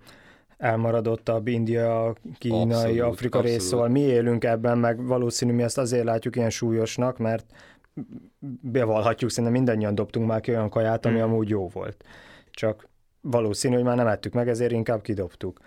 elmaradottabb 0.57 1.47
India, 1.47 2.15
kínai, 2.38 2.71
abszolút, 2.71 2.99
Afrika 2.99 3.38
abszolút. 3.38 3.57
rész, 3.57 3.67
szóval 3.67 3.88
mi 3.88 3.99
élünk 3.99 4.43
ebben, 4.43 4.77
meg 4.77 5.05
valószínű 5.05 5.53
mi 5.53 5.63
ezt 5.63 5.77
azért 5.77 6.03
látjuk 6.03 6.36
ilyen 6.36 6.49
súlyosnak, 6.49 7.17
mert 7.17 7.45
bevallhatjuk, 8.61 9.29
szerintem 9.29 9.53
mindannyian 9.53 9.95
dobtunk 9.95 10.27
már 10.27 10.41
ki 10.41 10.51
olyan 10.51 10.69
kaját, 10.69 11.05
ami 11.05 11.19
hmm. 11.19 11.23
amúgy 11.23 11.49
jó 11.49 11.67
volt. 11.67 12.03
Csak 12.51 12.88
valószínű, 13.21 13.75
hogy 13.75 13.84
már 13.84 13.95
nem 13.95 14.07
ettük 14.07 14.34
meg, 14.34 14.49
ezért 14.49 14.71
inkább 14.71 15.01
kidobtuk 15.01 15.59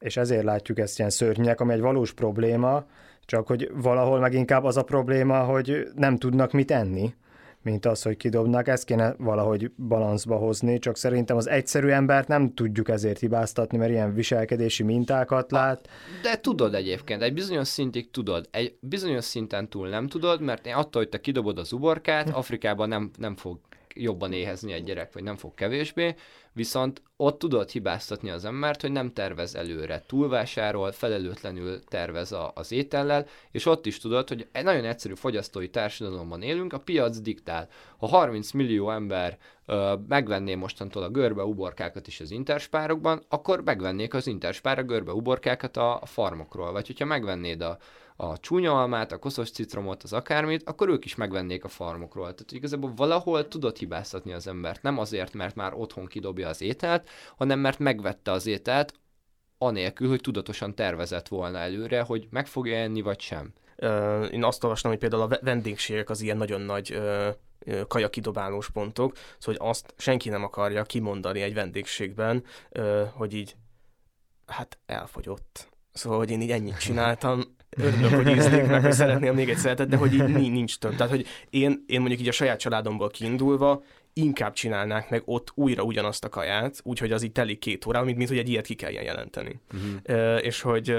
és 0.00 0.16
ezért 0.16 0.44
látjuk 0.44 0.78
ezt 0.78 0.98
ilyen 0.98 1.10
szörnyek, 1.10 1.60
ami 1.60 1.72
egy 1.72 1.80
valós 1.80 2.12
probléma, 2.12 2.84
csak 3.24 3.46
hogy 3.46 3.70
valahol 3.74 4.20
meg 4.20 4.32
inkább 4.32 4.64
az 4.64 4.76
a 4.76 4.82
probléma, 4.82 5.44
hogy 5.44 5.88
nem 5.94 6.16
tudnak 6.16 6.52
mit 6.52 6.70
enni, 6.70 7.14
mint 7.62 7.86
az, 7.86 8.02
hogy 8.02 8.16
kidobnak. 8.16 8.68
Ezt 8.68 8.84
kéne 8.84 9.14
valahogy 9.18 9.70
balanszba 9.76 10.36
hozni, 10.36 10.78
csak 10.78 10.96
szerintem 10.96 11.36
az 11.36 11.48
egyszerű 11.48 11.88
embert 11.88 12.28
nem 12.28 12.54
tudjuk 12.54 12.88
ezért 12.88 13.18
hibáztatni, 13.18 13.78
mert 13.78 13.90
ilyen 13.90 14.14
viselkedési 14.14 14.82
mintákat 14.82 15.50
lát. 15.50 15.88
De 16.22 16.40
tudod 16.40 16.74
egyébként, 16.74 17.22
egy 17.22 17.34
bizonyos 17.34 17.68
szintig 17.68 18.10
tudod, 18.10 18.48
egy 18.50 18.76
bizonyos 18.80 19.24
szinten 19.24 19.68
túl 19.68 19.88
nem 19.88 20.06
tudod, 20.06 20.40
mert 20.40 20.66
attól, 20.66 21.02
hogy 21.02 21.08
te 21.08 21.20
kidobod 21.20 21.58
az 21.58 21.72
uborkát, 21.72 22.30
Afrikában 22.30 22.88
nem, 22.88 23.10
nem 23.18 23.36
fog 23.36 23.58
jobban 23.94 24.32
éhezni 24.32 24.72
egy 24.72 24.84
gyerek, 24.84 25.12
vagy 25.12 25.22
nem 25.22 25.36
fog 25.36 25.54
kevésbé, 25.54 26.14
viszont 26.52 27.02
ott 27.16 27.38
tudod 27.38 27.70
hibáztatni 27.70 28.30
az 28.30 28.44
embert, 28.44 28.80
hogy 28.80 28.92
nem 28.92 29.12
tervez 29.12 29.54
előre, 29.54 30.02
túlvásárol, 30.06 30.92
felelőtlenül 30.92 31.84
tervez 31.84 32.32
a, 32.32 32.52
az 32.54 32.72
étellel, 32.72 33.26
és 33.50 33.66
ott 33.66 33.86
is 33.86 33.98
tudod, 33.98 34.28
hogy 34.28 34.48
egy 34.52 34.64
nagyon 34.64 34.84
egyszerű 34.84 35.14
fogyasztói 35.14 35.68
társadalomban 35.70 36.42
élünk, 36.42 36.72
a 36.72 36.78
piac 36.78 37.18
diktál. 37.18 37.68
Ha 37.98 38.06
30 38.06 38.50
millió 38.50 38.90
ember 38.90 39.38
ö, 39.66 39.94
megvenné 40.08 40.54
mostantól 40.54 41.02
a 41.02 41.10
görbe 41.10 41.42
uborkákat 41.42 42.06
is 42.06 42.20
az 42.20 42.30
interspárokban, 42.30 43.22
akkor 43.28 43.62
megvennék 43.64 44.14
az 44.14 44.26
interspár 44.26 44.78
a 44.78 44.82
görbe 44.82 45.12
uborkákat 45.12 45.76
a, 45.76 46.00
a 46.00 46.06
farmokról, 46.06 46.72
vagy 46.72 46.86
hogyha 46.86 47.04
megvennéd 47.04 47.60
a, 47.60 47.78
a 48.20 48.38
csúnya 48.38 48.80
almát, 48.80 49.12
a 49.12 49.18
koszos 49.18 49.50
citromot, 49.50 50.02
az 50.02 50.12
akármit, 50.12 50.68
akkor 50.68 50.88
ők 50.88 51.04
is 51.04 51.14
megvennék 51.14 51.64
a 51.64 51.68
farmokról. 51.68 52.24
Tehát 52.24 52.52
igazából 52.52 52.92
valahol 52.96 53.48
tudod 53.48 53.76
hibáztatni 53.76 54.32
az 54.32 54.46
embert. 54.46 54.82
Nem 54.82 54.98
azért, 54.98 55.34
mert 55.34 55.54
már 55.54 55.74
otthon 55.74 56.06
kidobja 56.06 56.48
az 56.48 56.60
ételt, 56.60 57.08
hanem 57.36 57.58
mert 57.58 57.78
megvette 57.78 58.30
az 58.30 58.46
ételt, 58.46 58.94
anélkül, 59.58 60.08
hogy 60.08 60.20
tudatosan 60.20 60.74
tervezett 60.74 61.28
volna 61.28 61.58
előre, 61.58 62.00
hogy 62.00 62.26
meg 62.30 62.46
fogja 62.46 62.76
enni, 62.76 63.00
vagy 63.00 63.20
sem. 63.20 63.52
Én 64.30 64.44
azt 64.44 64.64
olvastam, 64.64 64.90
hogy 64.90 65.00
például 65.00 65.22
a 65.22 65.38
vendégségek 65.42 66.10
az 66.10 66.20
ilyen 66.20 66.36
nagyon 66.36 66.60
nagy 66.60 67.00
kajakidobálós 67.88 68.70
pontok, 68.70 69.16
szóval 69.38 69.60
hogy 69.60 69.68
azt 69.68 69.94
senki 69.96 70.28
nem 70.28 70.44
akarja 70.44 70.82
kimondani 70.82 71.40
egy 71.40 71.54
vendégségben, 71.54 72.44
hogy 73.12 73.34
így 73.34 73.56
hát 74.46 74.78
elfogyott. 74.86 75.68
Szóval, 75.92 76.18
hogy 76.18 76.30
én 76.30 76.40
így 76.40 76.50
ennyit 76.50 76.78
csináltam, 76.86 77.58
örülök, 77.76 78.14
hogy 78.14 78.28
ízlik, 78.28 78.66
meg 78.66 78.82
hogy 78.82 78.92
szeretném 79.02 79.34
még 79.34 79.48
egy 79.48 79.56
szeretet, 79.56 79.88
de 79.88 79.96
hogy 79.96 80.12
így 80.14 80.50
nincs 80.52 80.78
több. 80.78 80.96
Tehát, 80.96 81.12
hogy 81.12 81.26
én, 81.50 81.84
én 81.86 82.00
mondjuk 82.00 82.20
így 82.20 82.28
a 82.28 82.32
saját 82.32 82.58
családomból 82.58 83.10
kiindulva 83.10 83.82
inkább 84.12 84.52
csinálnák 84.52 85.10
meg 85.10 85.22
ott 85.24 85.52
újra 85.54 85.82
ugyanazt 85.82 86.24
a 86.24 86.28
kaját, 86.28 86.80
úgyhogy 86.82 87.12
az 87.12 87.22
így 87.22 87.32
telik 87.32 87.58
két 87.58 87.86
órá, 87.86 88.00
mint, 88.02 88.16
mint 88.16 88.28
hogy 88.28 88.38
egy 88.38 88.48
ilyet 88.48 88.66
ki 88.66 88.74
kelljen 88.74 89.02
jelenteni. 89.02 89.60
Uh-huh. 89.72 90.26
Uh, 90.34 90.44
és 90.44 90.60
hogy, 90.60 90.94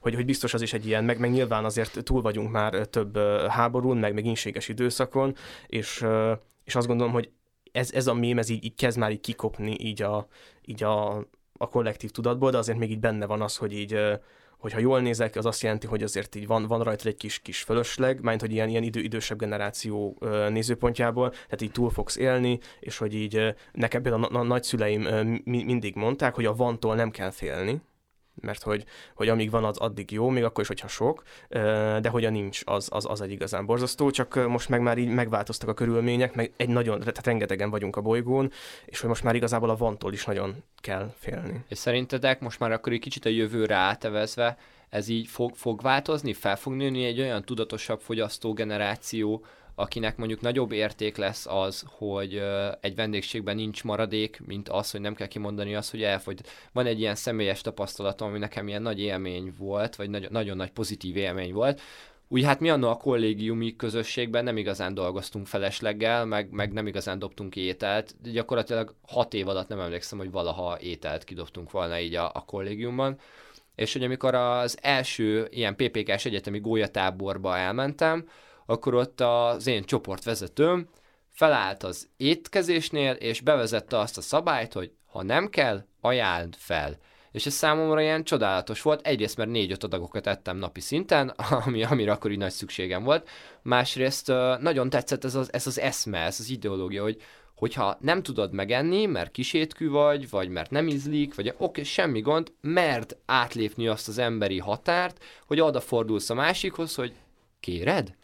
hogy, 0.00 0.14
hogy 0.14 0.24
biztos 0.24 0.54
az 0.54 0.62
is 0.62 0.72
egy 0.72 0.86
ilyen, 0.86 1.04
meg, 1.04 1.18
meg 1.18 1.30
nyilván 1.30 1.64
azért 1.64 2.04
túl 2.04 2.22
vagyunk 2.22 2.50
már 2.50 2.86
több 2.86 3.18
háborún, 3.48 3.96
meg, 3.96 4.14
meg 4.14 4.24
inséges 4.24 4.68
időszakon, 4.68 5.34
és, 5.66 6.04
és 6.64 6.74
azt 6.74 6.86
gondolom, 6.86 7.12
hogy 7.12 7.30
ez, 7.72 7.92
ez 7.92 8.06
a 8.06 8.14
mém, 8.14 8.38
ez 8.38 8.48
így, 8.48 8.64
így 8.64 8.74
kezd 8.74 8.98
már 8.98 9.10
így 9.10 9.20
kikopni 9.20 9.76
így 9.80 10.02
a, 10.02 10.28
így 10.64 10.82
a, 10.82 11.16
a 11.58 11.68
kollektív 11.68 12.10
tudatból, 12.10 12.50
de 12.50 12.58
azért 12.58 12.78
még 12.78 12.90
így 12.90 13.00
benne 13.00 13.26
van 13.26 13.42
az, 13.42 13.56
hogy 13.56 13.72
így 13.72 13.98
hogyha 14.58 14.78
jól 14.78 15.00
nézek, 15.00 15.36
az 15.36 15.46
azt 15.46 15.62
jelenti, 15.62 15.86
hogy 15.86 16.02
azért 16.02 16.34
így 16.34 16.46
van, 16.46 16.66
van 16.66 16.82
rajta 16.82 17.08
egy 17.08 17.16
kis, 17.16 17.38
kis 17.38 17.62
fölösleg, 17.62 18.20
mert 18.20 18.40
hogy 18.40 18.52
ilyen, 18.52 18.68
ilyen 18.68 18.82
idő, 18.82 19.00
idősebb 19.00 19.38
generáció 19.38 20.18
nézőpontjából, 20.48 21.30
tehát 21.30 21.62
így 21.62 21.72
túl 21.72 21.90
fogsz 21.90 22.16
élni, 22.16 22.58
és 22.80 22.98
hogy 22.98 23.14
így 23.14 23.54
nekem 23.72 24.02
például 24.02 24.24
a, 24.24 24.42
nagyszüleim 24.42 25.02
mindig 25.44 25.94
mondták, 25.96 26.34
hogy 26.34 26.44
a 26.44 26.54
vantól 26.54 26.94
nem 26.94 27.10
kell 27.10 27.30
félni, 27.30 27.80
mert 28.40 28.62
hogy, 28.62 28.84
hogy 29.14 29.28
amíg 29.28 29.50
van, 29.50 29.64
az 29.64 29.78
addig 29.78 30.10
jó, 30.10 30.28
még 30.28 30.44
akkor 30.44 30.62
is, 30.62 30.68
hogyha 30.68 30.88
sok, 30.88 31.22
de 32.00 32.08
hogy 32.08 32.24
a 32.24 32.30
nincs, 32.30 32.60
az, 32.64 32.88
az, 32.90 33.06
az 33.08 33.20
egy 33.20 33.30
igazán 33.30 33.66
borzasztó, 33.66 34.10
csak 34.10 34.46
most 34.48 34.68
meg 34.68 34.80
már 34.80 34.98
így 34.98 35.08
megváltoztak 35.08 35.68
a 35.68 35.74
körülmények, 35.74 36.34
meg 36.34 36.52
egy 36.56 36.68
nagyon, 36.68 36.98
tehát 36.98 37.26
rengetegen 37.26 37.70
vagyunk 37.70 37.96
a 37.96 38.00
bolygón, 38.00 38.50
és 38.84 39.00
hogy 39.00 39.08
most 39.08 39.22
már 39.22 39.34
igazából 39.34 39.70
a 39.70 39.76
vantól 39.76 40.12
is 40.12 40.24
nagyon 40.24 40.54
kell 40.80 41.12
félni. 41.18 41.64
És 41.68 41.78
szerintetek 41.78 42.40
most 42.40 42.58
már 42.58 42.72
akkor 42.72 42.92
egy 42.92 43.00
kicsit 43.00 43.24
a 43.24 43.28
jövőre 43.28 43.74
átevezve, 43.74 44.58
ez 44.88 45.08
így 45.08 45.26
fog, 45.26 45.54
fog 45.54 45.82
változni, 45.82 46.32
fel 46.32 46.56
fog 46.56 46.72
nőni 46.72 47.04
egy 47.04 47.20
olyan 47.20 47.42
tudatosabb 47.44 48.00
fogyasztó 48.00 48.52
generáció, 48.52 49.44
akinek 49.78 50.16
mondjuk 50.16 50.40
nagyobb 50.40 50.72
érték 50.72 51.16
lesz 51.16 51.46
az, 51.46 51.84
hogy 51.86 52.42
egy 52.80 52.94
vendégségben 52.94 53.56
nincs 53.56 53.84
maradék, 53.84 54.40
mint 54.46 54.68
az, 54.68 54.90
hogy 54.90 55.00
nem 55.00 55.14
kell 55.14 55.26
kimondani 55.26 55.74
azt, 55.74 55.90
hogy 55.90 56.02
elfogy. 56.02 56.40
Van 56.72 56.86
egy 56.86 57.00
ilyen 57.00 57.14
személyes 57.14 57.60
tapasztalatom, 57.60 58.28
ami 58.28 58.38
nekem 58.38 58.68
ilyen 58.68 58.82
nagy 58.82 59.00
élmény 59.00 59.54
volt, 59.58 59.96
vagy 59.96 60.10
nagy, 60.10 60.30
nagyon 60.30 60.56
nagy 60.56 60.70
pozitív 60.70 61.16
élmény 61.16 61.52
volt, 61.52 61.80
úgy 62.30 62.44
hát 62.44 62.60
mi 62.60 62.70
annól 62.70 62.90
a 62.90 62.96
kollégiumi 62.96 63.76
közösségben 63.76 64.44
nem 64.44 64.56
igazán 64.56 64.94
dolgoztunk 64.94 65.46
felesleggel, 65.46 66.24
meg, 66.24 66.50
meg 66.50 66.72
nem 66.72 66.86
igazán 66.86 67.18
dobtunk 67.18 67.56
ételt. 67.56 68.14
Gyakorlatilag 68.32 68.94
hat 69.06 69.34
év 69.34 69.48
alatt 69.48 69.68
nem 69.68 69.80
emlékszem, 69.80 70.18
hogy 70.18 70.30
valaha 70.30 70.78
ételt 70.80 71.24
kidobtunk 71.24 71.70
volna 71.70 71.98
így 71.98 72.14
a, 72.14 72.30
a 72.34 72.44
kollégiumban. 72.46 73.18
És 73.74 73.92
hogy 73.92 74.04
amikor 74.04 74.34
az 74.34 74.78
első 74.80 75.46
ilyen 75.50 75.76
PPK-s 75.76 76.24
egyetemi 76.24 76.58
gólyatáborba 76.58 77.56
elmentem, 77.56 78.28
akkor 78.70 78.94
ott 78.94 79.20
az 79.20 79.66
én 79.66 79.84
csoportvezetőm 79.84 80.88
felállt 81.30 81.82
az 81.82 82.08
étkezésnél, 82.16 83.12
és 83.12 83.40
bevezette 83.40 83.98
azt 83.98 84.16
a 84.16 84.20
szabályt, 84.20 84.72
hogy 84.72 84.92
ha 85.06 85.22
nem 85.22 85.48
kell, 85.48 85.84
ajánld 86.00 86.54
fel. 86.58 86.96
És 87.32 87.46
ez 87.46 87.52
számomra 87.52 88.00
ilyen 88.00 88.24
csodálatos 88.24 88.82
volt. 88.82 89.06
Egyrészt, 89.06 89.36
mert 89.36 89.50
négy-öt 89.50 89.84
adagokat 89.84 90.26
ettem 90.26 90.56
napi 90.56 90.80
szinten, 90.80 91.28
ami, 91.64 91.82
amire 91.82 92.12
akkor 92.12 92.30
így 92.30 92.38
nagy 92.38 92.52
szükségem 92.52 93.02
volt. 93.02 93.28
Másrészt 93.62 94.26
nagyon 94.60 94.90
tetszett 94.90 95.24
ez 95.24 95.34
az, 95.34 95.52
ez 95.52 95.66
az 95.66 95.80
eszme, 95.80 96.18
ez 96.18 96.40
az 96.40 96.50
ideológia, 96.50 97.02
hogy 97.02 97.22
hogyha 97.54 97.98
nem 98.00 98.22
tudod 98.22 98.52
megenni, 98.52 99.06
mert 99.06 99.30
kisétkű 99.30 99.88
vagy, 99.88 100.30
vagy 100.30 100.48
mert 100.48 100.70
nem 100.70 100.88
ízlik, 100.88 101.34
vagy 101.34 101.48
oké, 101.48 101.56
okay, 101.64 101.84
semmi 101.84 102.20
gond, 102.20 102.52
mert 102.60 103.16
átlépni 103.26 103.86
azt 103.86 104.08
az 104.08 104.18
emberi 104.18 104.58
határt, 104.58 105.24
hogy 105.46 105.60
odafordulsz 105.60 106.30
a 106.30 106.34
másikhoz, 106.34 106.94
hogy 106.94 107.14
kéred? 107.60 108.16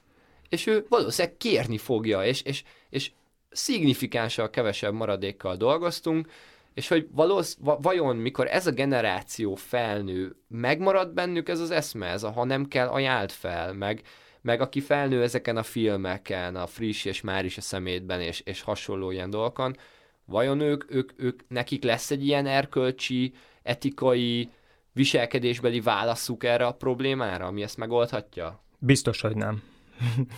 És 0.54 0.66
ő 0.66 0.86
valószínűleg 0.88 1.36
kérni 1.36 1.78
fogja, 1.78 2.24
és, 2.24 2.42
és, 2.42 2.62
és 2.90 3.10
szignifikánsan 3.50 4.50
kevesebb 4.50 4.94
maradékkal 4.94 5.56
dolgoztunk, 5.56 6.28
és 6.74 6.88
hogy 6.88 7.08
valósz, 7.12 7.56
vajon 7.60 8.16
mikor 8.16 8.46
ez 8.46 8.66
a 8.66 8.70
generáció 8.70 9.54
felnő, 9.54 10.36
megmarad 10.48 11.12
bennük 11.12 11.48
ez 11.48 11.60
az 11.60 11.70
eszme, 11.70 12.06
ez 12.06 12.22
a 12.22 12.30
ha 12.30 12.44
nem 12.44 12.68
kell, 12.68 12.88
ajánlt 12.88 13.32
fel, 13.32 13.72
meg, 13.72 14.02
meg 14.40 14.60
aki 14.60 14.80
felnő 14.80 15.22
ezeken 15.22 15.56
a 15.56 15.62
filmeken, 15.62 16.56
a 16.56 16.66
friss 16.66 17.04
és 17.04 17.20
már 17.20 17.44
is 17.44 17.56
a 17.56 17.60
szemétben, 17.60 18.20
és, 18.20 18.40
és 18.40 18.62
hasonló 18.62 19.10
ilyen 19.10 19.30
dolgokon, 19.30 19.76
vajon 20.24 20.60
ők, 20.60 20.84
ők, 20.94 21.10
ők, 21.16 21.40
nekik 21.48 21.82
lesz 21.82 22.10
egy 22.10 22.26
ilyen 22.26 22.46
erkölcsi, 22.46 23.32
etikai, 23.62 24.48
viselkedésbeli 24.92 25.80
válaszuk 25.80 26.44
erre 26.44 26.66
a 26.66 26.74
problémára, 26.74 27.46
ami 27.46 27.62
ezt 27.62 27.76
megoldhatja? 27.76 28.62
Biztos, 28.78 29.20
hogy 29.20 29.36
nem. 29.36 29.62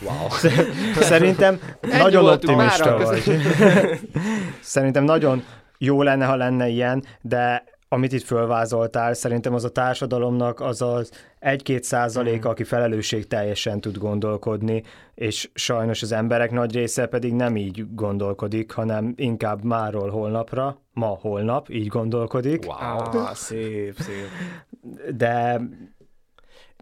Wow. 0.00 0.28
Szerintem 1.00 1.60
Ennyi 1.80 2.02
nagyon 2.02 2.28
optimista 2.28 2.96
vagy. 2.96 3.22
Szerintem 4.60 5.04
nagyon 5.04 5.42
jó 5.78 6.02
lenne, 6.02 6.24
ha 6.24 6.36
lenne 6.36 6.68
ilyen, 6.68 7.04
de 7.20 7.64
amit 7.88 8.12
itt 8.12 8.22
fölvázoltál, 8.22 9.14
szerintem 9.14 9.54
az 9.54 9.64
a 9.64 9.68
társadalomnak 9.70 10.60
az 10.60 10.82
az 10.82 11.10
1-2 11.40 11.82
százalék, 11.82 12.46
mm. 12.46 12.48
aki 12.48 12.64
felelősség 12.64 13.26
teljesen 13.26 13.80
tud 13.80 13.98
gondolkodni, 13.98 14.82
és 15.14 15.50
sajnos 15.54 16.02
az 16.02 16.12
emberek 16.12 16.50
nagy 16.50 16.72
része 16.74 17.06
pedig 17.06 17.32
nem 17.32 17.56
így 17.56 17.94
gondolkodik, 17.94 18.70
hanem 18.70 19.12
inkább 19.16 19.64
máról 19.64 20.10
holnapra, 20.10 20.80
ma 20.92 21.06
holnap 21.06 21.70
így 21.70 21.86
gondolkodik. 21.86 22.64
Wow, 22.66 23.24
szép, 23.34 23.96
szép. 23.98 24.28
De 25.16 25.60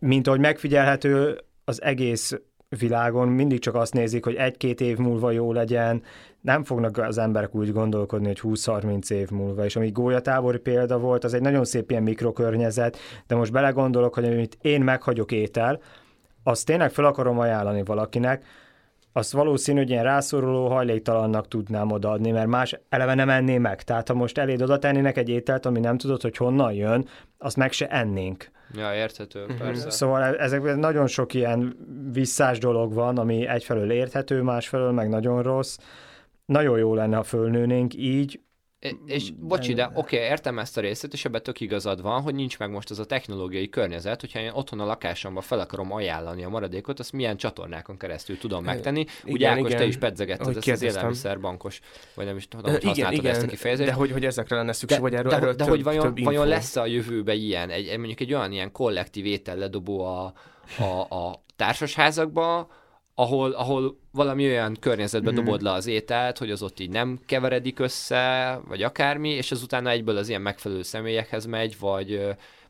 mint 0.00 0.26
ahogy 0.26 0.40
megfigyelhető, 0.40 1.44
az 1.64 1.82
egész 1.82 2.40
világon 2.78 3.28
mindig 3.28 3.58
csak 3.58 3.74
azt 3.74 3.92
nézik, 3.92 4.24
hogy 4.24 4.34
egy-két 4.34 4.80
év 4.80 4.98
múlva 4.98 5.30
jó 5.30 5.52
legyen, 5.52 6.02
nem 6.40 6.64
fognak 6.64 6.98
az 6.98 7.18
emberek 7.18 7.54
úgy 7.54 7.72
gondolkodni, 7.72 8.26
hogy 8.26 8.40
20-30 8.42 9.10
év 9.10 9.30
múlva. 9.30 9.64
És 9.64 9.76
ami 9.76 9.90
gólyatábori 9.90 10.58
példa 10.58 10.98
volt, 10.98 11.24
az 11.24 11.34
egy 11.34 11.40
nagyon 11.40 11.64
szép 11.64 11.90
ilyen 11.90 12.02
mikrokörnyezet, 12.02 12.98
de 13.26 13.34
most 13.34 13.52
belegondolok, 13.52 14.14
hogy 14.14 14.24
amit 14.24 14.58
én 14.60 14.80
meghagyok 14.80 15.32
étel, 15.32 15.80
azt 16.42 16.66
tényleg 16.66 16.90
fel 16.90 17.04
akarom 17.04 17.38
ajánlani 17.38 17.82
valakinek, 17.84 18.44
azt 19.16 19.32
valószínű, 19.32 19.78
hogy 19.78 19.90
ilyen 19.90 20.04
rászoruló 20.04 20.68
hajléktalannak 20.68 21.48
tudnám 21.48 21.90
odaadni, 21.90 22.30
mert 22.30 22.46
más 22.46 22.80
eleve 22.88 23.14
nem 23.14 23.30
enné 23.30 23.58
meg. 23.58 23.82
Tehát 23.82 24.08
ha 24.08 24.14
most 24.14 24.38
eléd 24.38 24.62
oda 24.62 24.78
tennének 24.78 25.16
egy 25.16 25.28
ételt, 25.28 25.66
ami 25.66 25.80
nem 25.80 25.98
tudod, 25.98 26.22
hogy 26.22 26.36
honnan 26.36 26.72
jön, 26.72 27.08
azt 27.38 27.56
meg 27.56 27.72
se 27.72 27.86
ennénk. 27.86 28.50
Ja, 28.76 28.94
érthető, 28.94 29.42
uh-huh. 29.42 29.58
persze. 29.58 29.90
Szóval 29.90 30.22
e- 30.22 30.42
ezek 30.42 30.76
nagyon 30.76 31.06
sok 31.06 31.34
ilyen 31.34 31.76
visszás 32.12 32.58
dolog 32.58 32.94
van, 32.94 33.18
ami 33.18 33.46
egyfelől 33.46 33.90
érthető, 33.90 34.42
másfelől 34.42 34.90
meg 34.90 35.08
nagyon 35.08 35.42
rossz. 35.42 35.78
Nagyon 36.46 36.78
jó 36.78 36.94
lenne, 36.94 37.16
ha 37.16 37.22
fölnőnénk 37.22 37.94
így, 37.94 38.40
és 39.06 39.30
bocsi, 39.30 39.74
de 39.74 39.90
oké, 39.94 40.16
okay, 40.16 40.28
értem 40.28 40.58
ezt 40.58 40.76
a 40.76 40.80
részét, 40.80 41.12
és 41.12 41.24
ebben 41.24 41.42
tök 41.42 41.60
igazad 41.60 42.02
van, 42.02 42.22
hogy 42.22 42.34
nincs 42.34 42.58
meg 42.58 42.70
most 42.70 42.90
az 42.90 42.98
a 42.98 43.04
technológiai 43.04 43.68
környezet, 43.68 44.20
hogyha 44.20 44.38
én 44.38 44.50
otthon 44.54 44.80
a 44.80 44.84
lakásomban 44.84 45.42
fel 45.42 45.60
akarom 45.60 45.92
ajánlani 45.92 46.44
a 46.44 46.48
maradékot, 46.48 46.98
azt 46.98 47.12
milyen 47.12 47.36
csatornákon 47.36 47.96
keresztül 47.96 48.38
tudom 48.38 48.64
megtenni. 48.64 49.00
Igen, 49.00 49.34
Ugye 49.34 49.48
Ákos, 49.48 49.66
igen. 49.66 49.78
te 49.78 49.86
is 49.86 49.96
pedzegetted 49.96 50.56
ezt 50.56 50.68
az 50.68 50.82
élelmiszerbankos, 50.82 51.80
vagy 52.14 52.26
nem 52.26 52.36
is 52.36 52.48
tudom, 52.48 52.72
hogy 52.72 52.84
igen, 52.84 53.12
igen, 53.12 53.32
ezt 53.32 53.42
a 53.42 53.46
kifejezést. 53.46 53.88
De 53.88 53.94
hogy, 53.94 54.10
hogy 54.10 54.24
ezekre 54.24 54.56
lenne 54.56 54.72
szükség, 54.72 54.98
de, 54.98 55.02
vagy 55.02 55.14
erről, 55.14 55.30
de, 55.30 55.36
erről 55.36 55.54
de, 55.54 55.64
több, 55.64 55.68
hogy 55.68 55.82
vajon, 55.82 56.14
több 56.14 56.24
vajon 56.24 56.46
lesz 56.46 56.76
a 56.76 56.86
jövőben 56.86 57.36
ilyen, 57.36 57.70
egy, 57.70 57.96
mondjuk 57.96 58.20
egy 58.20 58.34
olyan 58.34 58.52
ilyen 58.52 58.72
kollektív 58.72 59.26
étel 59.26 59.56
ledobó 59.56 60.04
a, 60.04 60.32
a, 60.78 61.14
a 61.16 61.42
társasházakba, 61.56 62.68
ahol, 63.14 63.50
ahol 63.52 63.98
valami 64.12 64.46
olyan 64.46 64.76
környezetbe 64.80 65.30
mm. 65.30 65.34
dobod 65.34 65.62
le 65.62 65.72
az 65.72 65.86
ételt, 65.86 66.38
hogy 66.38 66.50
az 66.50 66.62
ott 66.62 66.80
így 66.80 66.90
nem 66.90 67.20
keveredik 67.26 67.78
össze, 67.78 68.60
vagy 68.66 68.82
akármi, 68.82 69.28
és 69.28 69.50
az 69.50 69.62
utána 69.62 69.90
egyből 69.90 70.16
az 70.16 70.28
ilyen 70.28 70.40
megfelelő 70.40 70.82
személyekhez 70.82 71.46
megy, 71.46 71.78
vagy, 71.78 72.20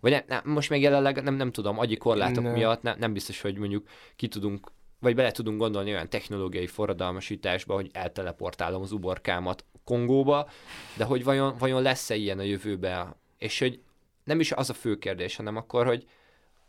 vagy 0.00 0.10
ne, 0.10 0.22
ne, 0.26 0.52
most 0.52 0.70
még 0.70 0.82
jelenleg 0.82 1.22
nem, 1.22 1.34
nem 1.34 1.52
tudom, 1.52 1.78
agyi 1.78 1.96
korlátok 1.96 2.44
ne. 2.44 2.52
miatt 2.52 2.82
ne, 2.82 2.94
nem 2.94 3.12
biztos, 3.12 3.40
hogy 3.40 3.58
mondjuk 3.58 3.86
ki 4.16 4.28
tudunk, 4.28 4.72
vagy 5.00 5.14
bele 5.14 5.30
tudunk 5.30 5.58
gondolni 5.58 5.90
olyan 5.90 6.08
technológiai 6.08 6.66
forradalmasításba, 6.66 7.74
hogy 7.74 7.90
elteleportálom 7.92 8.82
az 8.82 8.92
uborkámat 8.92 9.64
Kongóba, 9.84 10.48
de 10.96 11.04
hogy 11.04 11.24
vajon, 11.24 11.54
vajon 11.58 11.82
lesz-e 11.82 12.14
ilyen 12.14 12.38
a 12.38 12.42
jövőben, 12.42 13.16
és 13.38 13.58
hogy 13.58 13.80
nem 14.24 14.40
is 14.40 14.52
az 14.52 14.70
a 14.70 14.74
fő 14.74 14.98
kérdés, 14.98 15.36
hanem 15.36 15.56
akkor, 15.56 15.86
hogy 15.86 16.04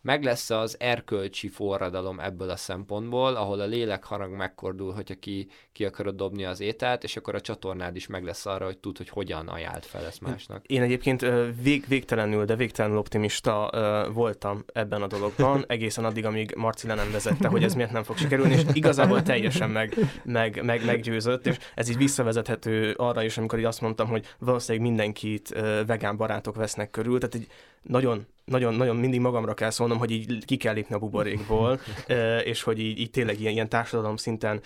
meg 0.05 0.23
lesz 0.23 0.49
az 0.49 0.75
erkölcsi 0.79 1.47
forradalom 1.47 2.19
ebből 2.19 2.49
a 2.49 2.55
szempontból, 2.55 3.35
ahol 3.35 3.59
a 3.59 3.65
lélekharag 3.65 4.31
megkordul, 4.31 4.93
hogyha 4.93 5.15
ki, 5.15 5.47
ki 5.71 5.85
akarod 5.85 6.15
dobni 6.15 6.45
az 6.45 6.59
ételt, 6.59 7.03
és 7.03 7.17
akkor 7.17 7.35
a 7.35 7.41
csatornád 7.41 7.95
is 7.95 8.07
meg 8.07 8.23
lesz 8.23 8.45
arra, 8.45 8.65
hogy 8.65 8.77
tud, 8.77 8.97
hogy 8.97 9.09
hogyan 9.09 9.47
ajánlt 9.47 9.85
fel 9.85 10.05
ezt 10.05 10.21
másnak. 10.21 10.65
Én 10.65 10.81
egyébként 10.81 11.25
vég, 11.61 11.85
végtelenül, 11.87 12.45
de 12.45 12.55
végtelenül 12.55 12.97
optimista 12.97 13.69
voltam 14.13 14.63
ebben 14.73 15.01
a 15.01 15.07
dologban, 15.07 15.63
egészen 15.67 16.05
addig, 16.05 16.25
amíg 16.25 16.53
Marci 16.57 16.87
le 16.87 16.93
nem 16.93 17.11
vezette, 17.11 17.47
hogy 17.47 17.63
ez 17.63 17.73
miért 17.73 17.91
nem 17.91 18.03
fog 18.03 18.17
sikerülni, 18.17 18.53
és 18.53 18.61
igazából 18.73 19.21
teljesen 19.21 19.69
meg, 19.69 19.95
meg, 20.23 20.63
meg, 20.63 20.85
meggyőzött, 20.85 21.45
és 21.45 21.57
ez 21.75 21.89
így 21.89 21.97
visszavezethető 21.97 22.93
arra 22.97 23.23
is, 23.23 23.37
amikor 23.37 23.59
így 23.59 23.65
azt 23.65 23.81
mondtam, 23.81 24.07
hogy 24.07 24.25
valószínűleg 24.39 24.87
mindenkit 24.87 25.49
vegán 25.85 26.17
barátok 26.17 26.55
vesznek 26.55 26.89
körül, 26.89 27.19
tehát 27.19 27.35
egy 27.35 27.47
nagyon 27.87 28.25
nagyon, 28.45 28.73
nagyon 28.73 28.95
mindig 28.95 29.19
magamra 29.19 29.53
kell 29.53 29.69
szólnom, 29.69 29.97
hogy 29.97 30.11
így 30.11 30.45
ki 30.45 30.57
kell 30.57 30.73
lépni 30.73 30.95
a 30.95 30.99
buborékból, 30.99 31.79
és 32.51 32.63
hogy 32.63 32.79
így, 32.79 32.99
így 32.99 33.09
tényleg 33.09 33.39
ilyen, 33.39 33.53
ilyen 33.53 33.69
társadalom 33.69 34.15
szinten 34.15 34.61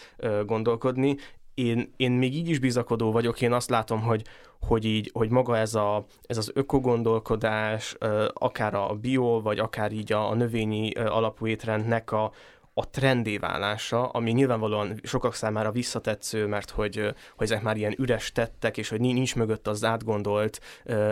gondolkodni. 0.45 1.17
Én, 1.53 1.93
én 1.97 2.11
még 2.11 2.36
így 2.36 2.49
is 2.49 2.59
bizakodó 2.59 3.11
vagyok, 3.11 3.41
én 3.41 3.53
azt 3.53 3.70
látom, 3.70 4.01
hogy, 4.01 4.22
hogy 4.59 4.86
így, 4.86 5.09
hogy 5.13 5.30
maga 5.30 5.57
ez, 5.57 5.76
a, 5.76 6.05
ez 6.26 6.38
az 6.38 6.51
ökogondolkodás, 6.53 7.95
akár 8.34 8.74
a 8.74 8.97
bio, 9.01 9.41
vagy 9.41 9.59
akár 9.59 9.91
így 9.91 10.11
a, 10.13 10.30
a 10.30 10.36
növényi 10.36 10.91
alapú 10.91 11.47
étrendnek 11.47 12.11
a, 12.11 12.32
a 12.74 12.89
trendé 12.89 13.38
válása, 13.38 14.07
ami 14.07 14.32
nyilvánvalóan 14.32 14.99
sokak 15.03 15.34
számára 15.34 15.72
visszatetsző, 15.72 16.47
mert 16.47 16.70
hogy, 16.70 16.95
hogy 17.36 17.51
ezek 17.51 17.61
már 17.61 17.78
ilyen 17.78 17.95
üres 17.97 18.32
tettek, 18.32 18.78
és 18.78 18.89
hogy 18.89 18.99
nincs 18.99 19.36
mögött 19.36 19.67
az 19.67 19.84
átgondolt 19.84 20.59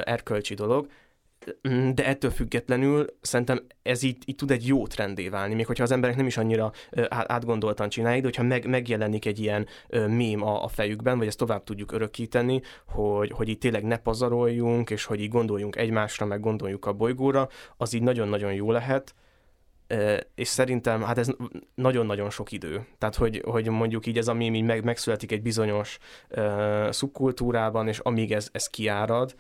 erkölcsi 0.03 0.53
dolog, 0.53 0.87
de 1.93 2.05
ettől 2.05 2.31
függetlenül 2.31 3.05
szerintem 3.21 3.59
ez 3.81 4.03
így, 4.03 4.17
így 4.25 4.35
tud 4.35 4.51
egy 4.51 4.67
jó 4.67 4.87
trendé 4.87 5.29
válni, 5.29 5.53
még 5.53 5.65
hogyha 5.65 5.83
az 5.83 5.91
emberek 5.91 6.15
nem 6.15 6.25
is 6.25 6.37
annyira 6.37 6.71
átgondoltan 7.09 7.89
csinálják, 7.89 8.21
de 8.21 8.27
hogyha 8.27 8.43
meg, 8.43 8.67
megjelenik 8.67 9.25
egy 9.25 9.39
ilyen 9.39 9.67
mém 10.07 10.43
a, 10.43 10.63
a 10.63 10.67
fejükben, 10.67 11.17
vagy 11.17 11.27
ezt 11.27 11.37
tovább 11.37 11.63
tudjuk 11.63 11.91
örökíteni, 11.91 12.61
hogy, 12.87 13.31
hogy 13.31 13.49
így 13.49 13.57
tényleg 13.57 13.83
ne 13.83 13.97
pazaroljunk, 13.97 14.89
és 14.89 15.05
hogy 15.05 15.21
így 15.21 15.29
gondoljunk 15.29 15.75
egymásra, 15.75 16.25
meg 16.25 16.39
gondoljuk 16.39 16.85
a 16.85 16.93
bolygóra, 16.93 17.47
az 17.77 17.93
így 17.93 18.01
nagyon-nagyon 18.01 18.53
jó 18.53 18.71
lehet, 18.71 19.15
és 20.35 20.47
szerintem 20.47 21.01
hát 21.01 21.17
ez 21.17 21.29
nagyon-nagyon 21.75 22.29
sok 22.29 22.51
idő. 22.51 22.85
Tehát, 22.97 23.15
hogy, 23.15 23.41
hogy 23.45 23.69
mondjuk 23.69 24.05
így 24.05 24.17
ez 24.17 24.27
a 24.27 24.33
mém 24.33 24.53
így 24.53 24.63
meg, 24.63 24.83
megszületik 24.83 25.31
egy 25.31 25.41
bizonyos 25.41 25.97
uh, 26.29 26.89
szubkultúrában, 26.91 27.87
és 27.87 27.99
amíg 27.99 28.31
ez, 28.31 28.49
ez 28.51 28.67
kiárad, 28.67 29.35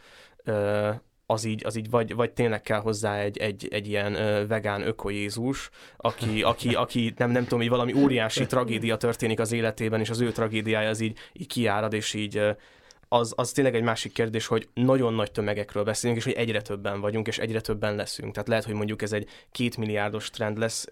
uh, 0.45 0.95
az 1.29 1.43
így, 1.43 1.65
az 1.65 1.75
így 1.75 1.89
vagy, 1.89 2.15
vagy 2.15 2.31
tényleg 2.31 2.61
kell 2.61 2.79
hozzá 2.79 3.19
egy, 3.19 3.37
egy, 3.37 3.67
egy 3.71 3.87
ilyen 3.87 4.13
ö, 4.13 4.47
vegán 4.47 4.87
öko 4.87 5.09
Jézus, 5.09 5.69
aki, 5.97 6.43
aki, 6.43 6.73
aki 6.73 7.13
nem, 7.17 7.31
nem 7.31 7.43
tudom, 7.43 7.59
hogy 7.59 7.69
valami 7.69 7.93
óriási 7.93 8.45
tragédia 8.45 8.97
történik 8.97 9.39
az 9.39 9.51
életében, 9.51 9.99
és 9.99 10.09
az 10.09 10.19
ő 10.19 10.31
tragédiája 10.31 10.89
az 10.89 10.99
így, 10.99 11.17
így 11.33 11.47
kiárad, 11.47 11.93
és 11.93 12.13
így 12.13 12.41
az, 13.07 13.33
az 13.35 13.51
tényleg 13.51 13.75
egy 13.75 13.83
másik 13.83 14.13
kérdés, 14.13 14.47
hogy 14.47 14.69
nagyon 14.73 15.13
nagy 15.13 15.31
tömegekről 15.31 15.83
beszélünk, 15.83 16.19
és 16.19 16.25
hogy 16.25 16.33
egyre 16.33 16.61
többen 16.61 17.01
vagyunk, 17.01 17.27
és 17.27 17.37
egyre 17.37 17.61
többen 17.61 17.95
leszünk. 17.95 18.33
Tehát 18.33 18.47
lehet, 18.47 18.63
hogy 18.65 18.73
mondjuk 18.73 19.01
ez 19.01 19.13
egy 19.13 19.29
két 19.51 19.77
milliárdos 19.77 20.29
trend 20.29 20.57
lesz. 20.57 20.87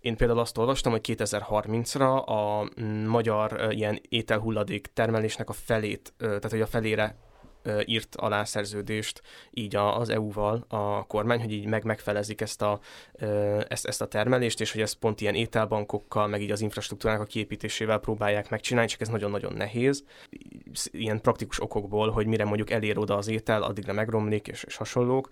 Én 0.00 0.16
például 0.16 0.38
azt 0.38 0.58
olvastam, 0.58 0.92
hogy 0.92 1.16
2030-ra 1.18 2.24
a 2.24 2.70
magyar 3.06 3.66
ilyen 3.70 4.00
ételhulladék 4.08 4.86
termelésnek 4.92 5.48
a 5.48 5.52
felét, 5.52 6.12
tehát 6.18 6.50
hogy 6.50 6.60
a 6.60 6.66
felére 6.66 7.16
írt 7.84 8.16
alá 8.16 8.44
szerződést 8.44 9.22
így 9.50 9.76
az 9.76 10.08
EU-val 10.08 10.64
a 10.68 11.06
kormány, 11.06 11.40
hogy 11.40 11.52
így 11.52 11.66
meg 11.66 11.84
megfelezik 11.84 12.40
ezt 12.40 12.62
a, 12.62 12.80
ezt, 13.68 13.86
ezt 13.86 14.00
a 14.00 14.06
termelést, 14.06 14.60
és 14.60 14.72
hogy 14.72 14.80
ezt 14.80 14.94
pont 14.94 15.20
ilyen 15.20 15.34
ételbankokkal, 15.34 16.26
meg 16.26 16.42
így 16.42 16.50
az 16.50 16.60
infrastruktúrának 16.60 17.22
a 17.22 17.26
kiépítésével 17.26 17.98
próbálják 17.98 18.50
megcsinálni, 18.50 18.90
csak 18.90 19.00
ez 19.00 19.08
nagyon-nagyon 19.08 19.52
nehéz. 19.52 20.04
Ilyen 20.90 21.20
praktikus 21.20 21.62
okokból, 21.62 22.10
hogy 22.10 22.26
mire 22.26 22.44
mondjuk 22.44 22.70
elér 22.70 22.98
oda 22.98 23.16
az 23.16 23.28
étel, 23.28 23.62
addigra 23.62 23.92
megromlik, 23.92 24.48
és, 24.48 24.64
és 24.64 24.76
hasonlók. 24.76 25.28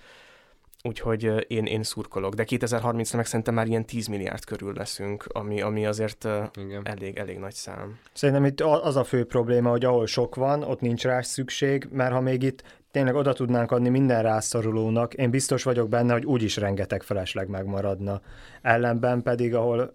Úgyhogy 0.83 1.45
én, 1.47 1.65
én 1.65 1.83
szurkolok. 1.83 2.35
De 2.35 2.45
2030-ra 2.47 3.17
meg 3.17 3.27
szerintem 3.27 3.55
már 3.55 3.67
ilyen 3.67 3.87
10 3.87 4.07
milliárd 4.07 4.45
körül 4.45 4.73
leszünk, 4.73 5.25
ami, 5.29 5.61
ami 5.61 5.87
azért 5.87 6.29
Igen. 6.55 6.81
elég, 6.85 7.17
elég 7.17 7.39
nagy 7.39 7.55
szám. 7.55 7.99
Szerintem 8.13 8.45
itt 8.45 8.61
az 8.61 8.97
a 8.97 9.05
fő 9.05 9.25
probléma, 9.25 9.71
hogy 9.71 9.85
ahol 9.85 10.07
sok 10.07 10.35
van, 10.35 10.63
ott 10.63 10.81
nincs 10.81 11.03
rá 11.03 11.23
szükség, 11.23 11.89
mert 11.91 12.13
ha 12.13 12.21
még 12.21 12.43
itt 12.43 12.63
tényleg 12.91 13.15
oda 13.15 13.33
tudnánk 13.33 13.71
adni 13.71 13.89
minden 13.89 14.23
rászorulónak, 14.23 15.15
én 15.15 15.31
biztos 15.31 15.63
vagyok 15.63 15.89
benne, 15.89 16.13
hogy 16.13 16.25
úgyis 16.25 16.57
rengeteg 16.57 17.03
felesleg 17.03 17.49
megmaradna. 17.49 18.21
Ellenben 18.63 19.23
pedig, 19.23 19.55
ahol 19.55 19.93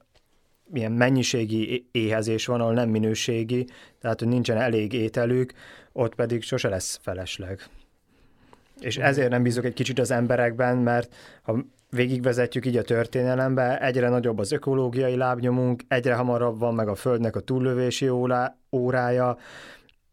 milyen 0.69 0.91
mennyiségi 0.91 1.87
éhezés 1.91 2.45
van, 2.45 2.61
ahol 2.61 2.73
nem 2.73 2.89
minőségi, 2.89 3.67
tehát 3.99 4.19
hogy 4.19 4.27
nincsen 4.27 4.57
elég 4.57 4.93
ételük, 4.93 5.53
ott 5.91 6.15
pedig 6.15 6.43
sose 6.43 6.69
lesz 6.69 6.99
felesleg. 7.01 7.69
És 8.79 8.97
ezért 8.97 9.29
nem 9.29 9.43
bízok 9.43 9.65
egy 9.65 9.73
kicsit 9.73 9.99
az 9.99 10.11
emberekben, 10.11 10.77
mert 10.77 11.15
ha 11.41 11.65
végigvezetjük 11.89 12.65
így 12.65 12.77
a 12.77 12.83
történelembe, 12.83 13.81
egyre 13.81 14.09
nagyobb 14.09 14.39
az 14.39 14.51
ökológiai 14.51 15.15
lábnyomunk, 15.15 15.83
egyre 15.87 16.13
hamarabb 16.13 16.59
van 16.59 16.73
meg 16.73 16.87
a 16.87 16.95
Földnek 16.95 17.35
a 17.35 17.39
túllövési 17.39 18.09
órája, 18.71 19.37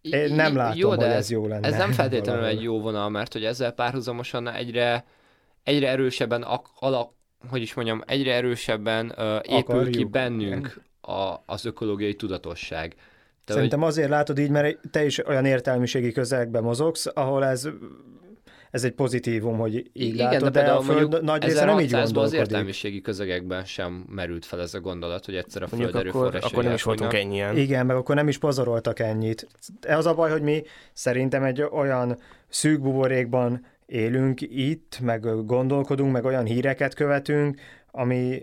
én 0.01 0.35
nem 0.35 0.57
látom, 0.57 0.79
jó, 0.79 0.95
de 0.95 1.07
hogy 1.07 1.15
ez 1.15 1.31
jó 1.31 1.47
lenne. 1.47 1.67
Ez 1.67 1.77
nem 1.77 1.93
feltétlenül 2.03 2.41
valami. 2.41 2.59
egy 2.59 2.65
jó 2.65 2.81
vonal, 2.81 3.09
mert 3.09 3.33
hogy 3.33 3.45
ezzel 3.45 3.73
párhuzamosan 3.73 4.49
egyre, 4.49 5.05
egyre 5.62 5.89
erősebben 5.89 6.43
alak, 6.81 7.12
hogy 7.49 7.62
is 7.62 7.75
mondjam, 7.75 8.03
egyre 8.07 8.35
erősebben 8.35 9.07
uh, 9.17 9.35
épül 9.35 9.57
Akarjuk. 9.57 9.91
ki 9.91 10.05
bennünk 10.05 10.81
a, 11.01 11.35
az 11.47 11.65
ökológiai 11.65 12.15
tudatosság. 12.15 12.95
Te 13.45 13.53
Szerintem 13.53 13.79
hogy... 13.79 13.89
azért 13.89 14.09
látod 14.09 14.39
így, 14.39 14.51
mert 14.51 14.79
te 14.91 15.05
is 15.05 15.27
olyan 15.27 15.45
értelmiségi 15.45 16.12
közegben 16.12 16.62
mozogsz, 16.62 17.07
ahol 17.15 17.45
ez 17.45 17.69
ez 18.75 18.85
egy 18.85 18.93
pozitívum, 18.93 19.59
hogy 19.59 19.75
így 19.93 20.14
Igen, 20.14 20.31
látod, 20.31 20.53
de, 20.53 20.62
de 20.62 20.70
a 20.70 20.81
Föld 20.81 21.22
nagy 21.22 21.45
része 21.45 21.64
nem 21.64 21.79
így 21.79 21.91
gondolkodik. 21.91 22.22
az 22.22 22.33
értelmiségi 22.33 23.01
közegekben 23.01 23.64
sem 23.64 24.05
merült 24.09 24.45
fel 24.45 24.61
ez 24.61 24.75
a 24.75 24.81
gondolat, 24.81 25.25
hogy 25.25 25.35
egyszer 25.35 25.62
a 25.62 25.68
Föld 25.68 25.95
akkor, 25.95 26.39
akkor 26.43 26.64
nem 26.64 26.72
is 26.72 26.83
voltunk 26.83 27.12
ennyien. 27.12 27.57
Igen, 27.57 27.87
meg 27.87 27.97
akkor 27.97 28.14
nem 28.14 28.29
is 28.29 28.39
pazaroltak 28.39 28.99
ennyit. 28.99 29.49
Az 29.89 30.07
a 30.07 30.14
baj, 30.14 30.31
hogy 30.31 30.43
mi 30.43 30.62
szerintem 30.93 31.43
egy 31.43 31.62
olyan 31.62 32.18
szűk 32.49 32.81
buborékban 32.81 33.66
élünk 33.87 34.41
itt, 34.41 34.99
meg 35.03 35.47
gondolkodunk, 35.47 36.12
meg 36.12 36.25
olyan 36.25 36.45
híreket 36.45 36.95
követünk, 36.95 37.61
ami 37.91 38.41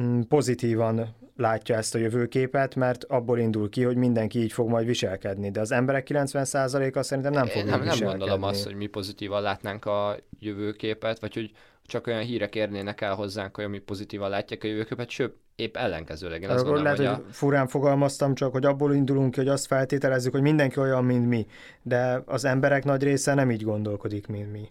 mm, 0.00 0.20
pozitívan 0.20 1.16
látja 1.38 1.76
ezt 1.76 1.94
a 1.94 1.98
jövőképet, 1.98 2.74
mert 2.74 3.04
abból 3.04 3.38
indul 3.38 3.68
ki, 3.68 3.82
hogy 3.82 3.96
mindenki 3.96 4.38
így 4.38 4.52
fog 4.52 4.68
majd 4.68 4.86
viselkedni, 4.86 5.50
de 5.50 5.60
az 5.60 5.72
emberek 5.72 6.06
90%-a 6.10 7.02
szerintem 7.02 7.32
nem 7.32 7.46
fog 7.46 7.64
nem, 7.64 7.82
nem 7.82 7.98
gondolom 7.98 8.42
azt, 8.42 8.64
hogy 8.64 8.74
mi 8.74 8.86
pozitívan 8.86 9.42
látnánk 9.42 9.84
a 9.84 10.16
jövőképet, 10.38 11.20
vagy 11.20 11.34
hogy 11.34 11.50
csak 11.86 12.06
olyan 12.06 12.22
hírek 12.22 12.54
érnének 12.54 13.00
el 13.00 13.14
hozzánk, 13.14 13.56
hogy 13.56 13.68
mi 13.68 13.78
pozitívan 13.78 14.30
látják 14.30 14.64
a 14.64 14.66
jövőképet, 14.66 15.10
sőt, 15.10 15.34
épp 15.56 15.76
ellenkezőleg. 15.76 16.42
Én 16.42 16.48
azt 16.48 16.58
gondolom, 16.58 16.82
lehet, 16.82 16.98
hogy, 16.98 17.06
a... 17.06 17.22
furán 17.30 17.66
fogalmaztam, 17.66 18.34
csak 18.34 18.52
hogy 18.52 18.64
abból 18.64 18.94
indulunk 18.94 19.30
ki, 19.30 19.38
hogy 19.38 19.48
azt 19.48 19.66
feltételezzük, 19.66 20.32
hogy 20.32 20.42
mindenki 20.42 20.80
olyan, 20.80 21.04
mint 21.04 21.28
mi, 21.28 21.46
de 21.82 22.22
az 22.26 22.44
emberek 22.44 22.84
nagy 22.84 23.02
része 23.02 23.34
nem 23.34 23.50
így 23.50 23.62
gondolkodik, 23.62 24.26
mint 24.26 24.52
mi. 24.52 24.68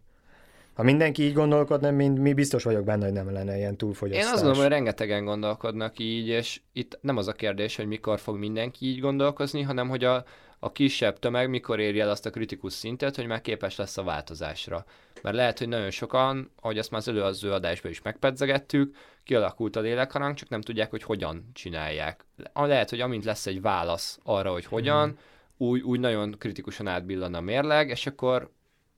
Ha 0.77 0.83
mindenki 0.83 1.23
így 1.23 1.33
gondolkodna, 1.33 1.91
mint 1.91 2.19
mi, 2.19 2.33
biztos 2.33 2.63
vagyok 2.63 2.83
benne, 2.83 3.03
hogy 3.03 3.13
nem 3.13 3.31
lenne 3.31 3.57
ilyen 3.57 3.77
túlfogyasztás. 3.77 4.25
Én 4.25 4.33
azt 4.33 4.43
gondolom, 4.43 4.67
hogy 4.67 4.71
rengetegen 4.71 5.25
gondolkodnak 5.25 5.99
így, 5.99 6.27
és 6.27 6.61
itt 6.73 6.97
nem 7.01 7.17
az 7.17 7.27
a 7.27 7.33
kérdés, 7.33 7.75
hogy 7.75 7.87
mikor 7.87 8.19
fog 8.19 8.37
mindenki 8.37 8.85
így 8.85 8.99
gondolkozni, 8.99 9.61
hanem 9.61 9.89
hogy 9.89 10.03
a, 10.03 10.25
a 10.59 10.71
kisebb 10.71 11.19
tömeg 11.19 11.49
mikor 11.49 11.79
érje 11.79 12.03
el 12.03 12.09
azt 12.09 12.25
a 12.25 12.29
kritikus 12.29 12.73
szintet, 12.73 13.15
hogy 13.15 13.25
már 13.25 13.41
képes 13.41 13.75
lesz 13.75 13.97
a 13.97 14.03
változásra. 14.03 14.85
Mert 15.21 15.35
lehet, 15.35 15.57
hogy 15.57 15.67
nagyon 15.67 15.89
sokan, 15.89 16.51
ahogy 16.61 16.77
azt 16.77 16.91
már 16.91 16.99
az 16.99 17.07
előző 17.07 17.51
adásban 17.51 17.91
is 17.91 18.01
megpedzegettük, 18.01 18.95
kialakult 19.23 19.75
a 19.75 19.79
lélekharang, 19.79 20.33
csak 20.33 20.49
nem 20.49 20.61
tudják, 20.61 20.89
hogy 20.89 21.03
hogyan 21.03 21.49
csinálják. 21.53 22.25
Lehet, 22.53 22.89
hogy 22.89 23.01
amint 23.01 23.25
lesz 23.25 23.45
egy 23.45 23.61
válasz 23.61 24.19
arra, 24.23 24.51
hogy 24.51 24.65
hogyan, 24.65 25.07
hmm. 25.07 25.67
úgy, 25.67 25.81
úgy 25.81 25.99
nagyon 25.99 26.35
kritikusan 26.37 26.87
átbillan 26.87 27.33
a 27.33 27.41
mérleg, 27.41 27.89
és 27.89 28.07
akkor 28.07 28.55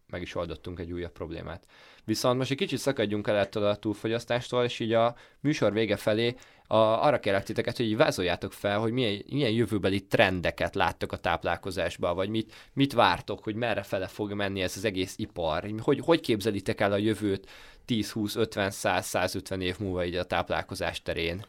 meg 0.09 0.21
is 0.21 0.35
oldottunk 0.35 0.79
egy 0.79 0.91
újabb 0.91 1.11
problémát. 1.11 1.65
Viszont 2.05 2.37
most 2.37 2.51
egy 2.51 2.57
kicsit 2.57 2.79
szakadjunk 2.79 3.27
el 3.27 3.37
ettől 3.37 3.63
a 3.63 3.75
túlfogyasztástól, 3.75 4.63
és 4.63 4.79
így 4.79 4.93
a 4.93 5.15
műsor 5.39 5.73
vége 5.73 5.95
felé 5.95 6.35
a, 6.71 6.75
arra 6.77 7.19
kérlek 7.19 7.43
titeket, 7.43 7.77
hogy 7.77 7.97
vázoljátok 7.97 8.53
fel, 8.53 8.79
hogy 8.79 8.91
milyen, 8.91 9.23
milyen 9.29 9.51
jövőbeli 9.51 10.05
trendeket 10.05 10.75
láttok 10.75 11.11
a 11.11 11.17
táplálkozásban, 11.17 12.15
vagy 12.15 12.29
mit, 12.29 12.53
mit 12.73 12.93
vártok, 12.93 13.43
hogy 13.43 13.55
merre 13.55 13.83
fele 13.83 14.07
fog 14.07 14.33
menni 14.33 14.61
ez 14.61 14.77
az 14.77 14.85
egész 14.85 15.13
ipar. 15.17 15.73
Hogy, 15.81 15.99
hogy 15.99 16.19
képzelitek 16.19 16.81
el 16.81 16.91
a 16.91 16.97
jövőt 16.97 17.49
10, 17.85 18.11
20, 18.11 18.35
50, 18.35 18.71
100, 18.71 19.05
150 19.05 19.61
év 19.61 19.79
múlva 19.79 20.05
így 20.05 20.15
a 20.15 20.23
táplálkozás 20.23 21.01
terén? 21.01 21.45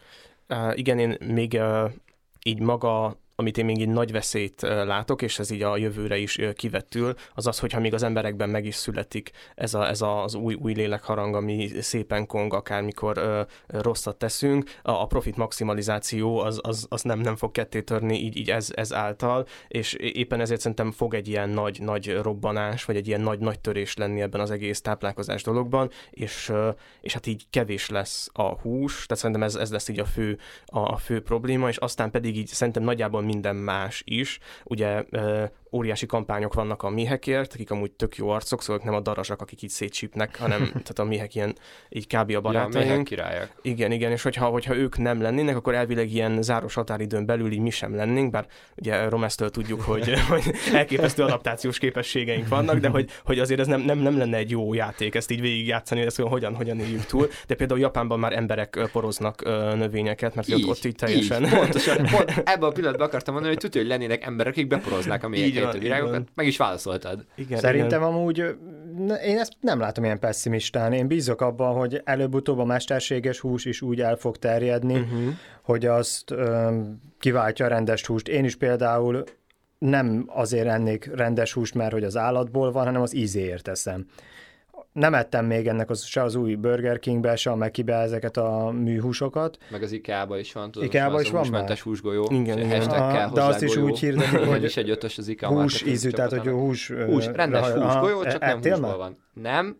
Uh, 0.48 0.78
igen, 0.78 0.98
én 0.98 1.16
még 1.20 1.52
uh, 1.52 1.90
így 2.42 2.60
maga 2.60 3.16
amit 3.40 3.58
én 3.58 3.64
még 3.64 3.80
egy 3.80 3.88
nagy 3.88 4.12
veszélyt 4.12 4.60
látok, 4.60 5.22
és 5.22 5.38
ez 5.38 5.50
így 5.50 5.62
a 5.62 5.76
jövőre 5.76 6.16
is 6.16 6.38
kivettül, 6.54 7.14
az 7.34 7.46
az, 7.46 7.58
hogyha 7.58 7.80
még 7.80 7.94
az 7.94 8.02
emberekben 8.02 8.48
meg 8.48 8.64
is 8.64 8.74
születik 8.74 9.30
ez, 9.54 9.74
a, 9.74 9.88
ez 9.88 10.00
az 10.00 10.34
új, 10.34 10.54
új 10.54 10.72
lélekharang, 10.72 11.34
ami 11.34 11.70
szépen 11.80 12.26
kong, 12.26 12.54
akármikor 12.54 13.16
ö, 13.16 13.42
rosszat 13.66 14.16
teszünk, 14.16 14.70
a, 14.82 14.90
a 14.90 15.06
profit 15.06 15.36
maximalizáció 15.36 16.38
az, 16.38 16.60
az, 16.62 16.86
az 16.88 17.02
nem, 17.02 17.18
nem 17.18 17.36
fog 17.36 17.50
ketté 17.50 17.80
törni 17.82 18.18
így, 18.18 18.36
így 18.36 18.50
ez, 18.50 18.68
ez 18.74 18.92
által, 18.92 19.46
és 19.68 19.92
éppen 19.92 20.40
ezért 20.40 20.60
szerintem 20.60 20.90
fog 20.90 21.14
egy 21.14 21.28
ilyen 21.28 21.48
nagy, 21.48 21.80
nagy 21.80 22.18
robbanás, 22.22 22.84
vagy 22.84 22.96
egy 22.96 23.06
ilyen 23.06 23.20
nagy, 23.20 23.38
nagy 23.38 23.60
törés 23.60 23.96
lenni 23.96 24.20
ebben 24.20 24.40
az 24.40 24.50
egész 24.50 24.80
táplálkozás 24.80 25.42
dologban, 25.42 25.90
és, 26.10 26.52
és 27.00 27.12
hát 27.12 27.26
így 27.26 27.46
kevés 27.50 27.88
lesz 27.88 28.28
a 28.32 28.42
hús, 28.42 28.92
tehát 28.92 29.22
szerintem 29.22 29.42
ez, 29.42 29.54
ez 29.54 29.70
lesz 29.70 29.88
így 29.88 30.00
a 30.00 30.04
fő, 30.04 30.38
a, 30.66 30.78
a 30.78 30.96
fő 30.96 31.20
probléma, 31.22 31.68
és 31.68 31.76
aztán 31.76 32.10
pedig 32.10 32.36
így 32.36 32.46
szerintem 32.46 32.82
nagyjából 32.82 33.22
minden 33.32 33.56
más 33.56 34.02
is. 34.04 34.38
Ugye 34.64 35.04
óriási 35.72 36.06
kampányok 36.06 36.54
vannak 36.54 36.82
a 36.82 36.88
mihekért, 36.88 37.52
akik 37.52 37.70
amúgy 37.70 37.90
tök 37.90 38.16
jó 38.16 38.28
arcok, 38.28 38.62
szóval 38.62 38.82
nem 38.84 38.94
a 38.94 39.00
darazsak, 39.00 39.40
akik 39.40 39.62
így 39.62 39.70
szétcsípnek, 39.70 40.38
hanem 40.38 40.66
tehát 40.70 40.98
a 40.98 41.04
mihek 41.04 41.34
ilyen 41.34 41.56
így 41.88 42.06
kb. 42.06 42.34
a 42.34 42.40
barátaink. 42.40 43.10
Ja, 43.10 43.48
Igen, 43.62 43.92
igen, 43.92 44.10
és 44.10 44.22
hogyha, 44.22 44.46
hogyha 44.46 44.76
ők 44.76 44.98
nem 44.98 45.22
lennének, 45.22 45.56
akkor 45.56 45.74
elvileg 45.74 46.12
ilyen 46.12 46.42
záros 46.42 46.74
határidőn 46.74 47.26
belül 47.26 47.52
így 47.52 47.60
mi 47.60 47.70
sem 47.70 47.94
lennénk, 47.94 48.30
bár 48.30 48.46
ugye 48.76 49.08
Romesztől 49.08 49.50
tudjuk, 49.50 49.80
hogy, 49.80 50.20
hogy 50.28 50.42
elképesztő 50.74 51.22
adaptációs 51.22 51.78
képességeink 51.78 52.48
vannak, 52.48 52.78
de 52.78 52.88
hogy, 52.88 53.10
hogy 53.24 53.38
azért 53.38 53.60
ez 53.60 53.66
nem, 53.66 53.80
nem, 53.80 53.98
nem 53.98 54.18
lenne 54.18 54.36
egy 54.36 54.50
jó 54.50 54.74
játék 54.74 55.14
ezt 55.14 55.30
így 55.30 55.40
végigjátszani, 55.40 56.00
ezt 56.00 56.20
hogyan, 56.20 56.54
hogyan 56.54 56.80
éljük 56.80 57.04
túl. 57.04 57.28
De 57.46 57.54
például 57.54 57.80
Japánban 57.80 58.18
már 58.18 58.32
emberek 58.32 58.88
poroznak 58.92 59.44
növényeket, 59.74 60.34
mert 60.34 60.48
így, 60.48 60.62
ott, 60.62 60.68
ott 60.68 60.84
így 60.84 60.94
teljesen... 60.94 61.44
Így, 61.44 61.50
pontosan, 61.50 61.96
pont 62.16 62.30
ebben 62.44 62.68
a 62.68 62.72
pillanatban 62.72 63.06
akartam 63.06 63.34
mondani, 63.34 63.54
hogy 63.54 63.62
tudja, 63.62 63.80
hogy 63.80 63.90
lennének 63.90 64.24
emberek, 64.24 64.52
akik 64.52 64.66
beporoznák 64.66 65.24
a 65.24 65.28
mélyeket, 65.28 65.59
a 65.62 65.78
virágokat, 65.78 66.28
meg 66.34 66.46
is 66.46 66.56
válaszoltad. 66.56 67.24
Igen, 67.34 67.58
Szerintem 67.58 68.00
igen. 68.00 68.12
amúgy 68.12 68.56
én 69.24 69.38
ezt 69.38 69.52
nem 69.60 69.80
látom 69.80 70.04
ilyen 70.04 70.18
pessimistán. 70.18 70.92
Én 70.92 71.06
bízok 71.06 71.40
abban, 71.40 71.74
hogy 71.74 72.00
előbb-utóbb 72.04 72.58
a 72.58 72.64
mesterséges 72.64 73.40
hús 73.40 73.64
is 73.64 73.82
úgy 73.82 74.00
el 74.00 74.16
fog 74.16 74.36
terjedni, 74.36 74.94
uh-huh. 74.94 75.34
hogy 75.62 75.86
azt 75.86 76.30
öm, 76.30 77.00
kiváltja 77.18 77.64
a 77.64 77.68
rendes 77.68 78.06
húst. 78.06 78.28
Én 78.28 78.44
is 78.44 78.56
például 78.56 79.24
nem 79.78 80.24
azért 80.28 80.66
ennék 80.66 81.10
rendes 81.14 81.52
húst, 81.52 81.74
mert 81.74 81.92
hogy 81.92 82.04
az 82.04 82.16
állatból 82.16 82.72
van, 82.72 82.84
hanem 82.84 83.02
az 83.02 83.14
ízéért 83.14 83.62
teszem 83.62 84.06
nem 84.92 85.14
ettem 85.14 85.46
még 85.46 85.66
ennek 85.66 85.90
az, 85.90 86.04
se 86.04 86.22
az 86.22 86.34
új 86.34 86.54
Burger 86.54 86.98
Kingbe, 86.98 87.36
se 87.36 87.50
a 87.50 87.56
Mekibe 87.56 87.94
ezeket 87.94 88.36
a 88.36 88.70
műhúsokat. 88.70 89.58
Meg 89.70 89.82
az 89.82 89.92
IKEA-ba 89.92 90.38
is 90.38 90.52
van, 90.52 90.70
tudod, 90.70 90.88
IKEA-ba 90.88 91.20
is 91.20 91.30
van 91.30 91.40
húsmentes 91.40 91.80
húsgolyó. 91.80 92.28
Igen, 92.30 92.58
igen. 92.58 92.82
Aha, 92.82 93.32
de 93.32 93.42
azt 93.42 93.62
is 93.62 93.76
úgy 93.76 93.98
hirdetik, 93.98 94.38
hogy 94.38 94.62
is 94.64 94.76
egy 94.76 94.90
ötös 94.90 95.18
az 95.18 95.28
IKEA 95.28 95.48
hús 95.48 95.82
ízű, 95.82 96.10
tehát 96.10 96.30
hogy 96.30 96.46
hús... 96.52 96.90
hús 97.06 97.26
rendes 97.26 97.68
húsgolyó, 97.68 98.24
csak 98.24 98.40
nem 98.40 98.62
húsból 98.62 98.96
van. 98.96 99.18
Nem, 99.32 99.76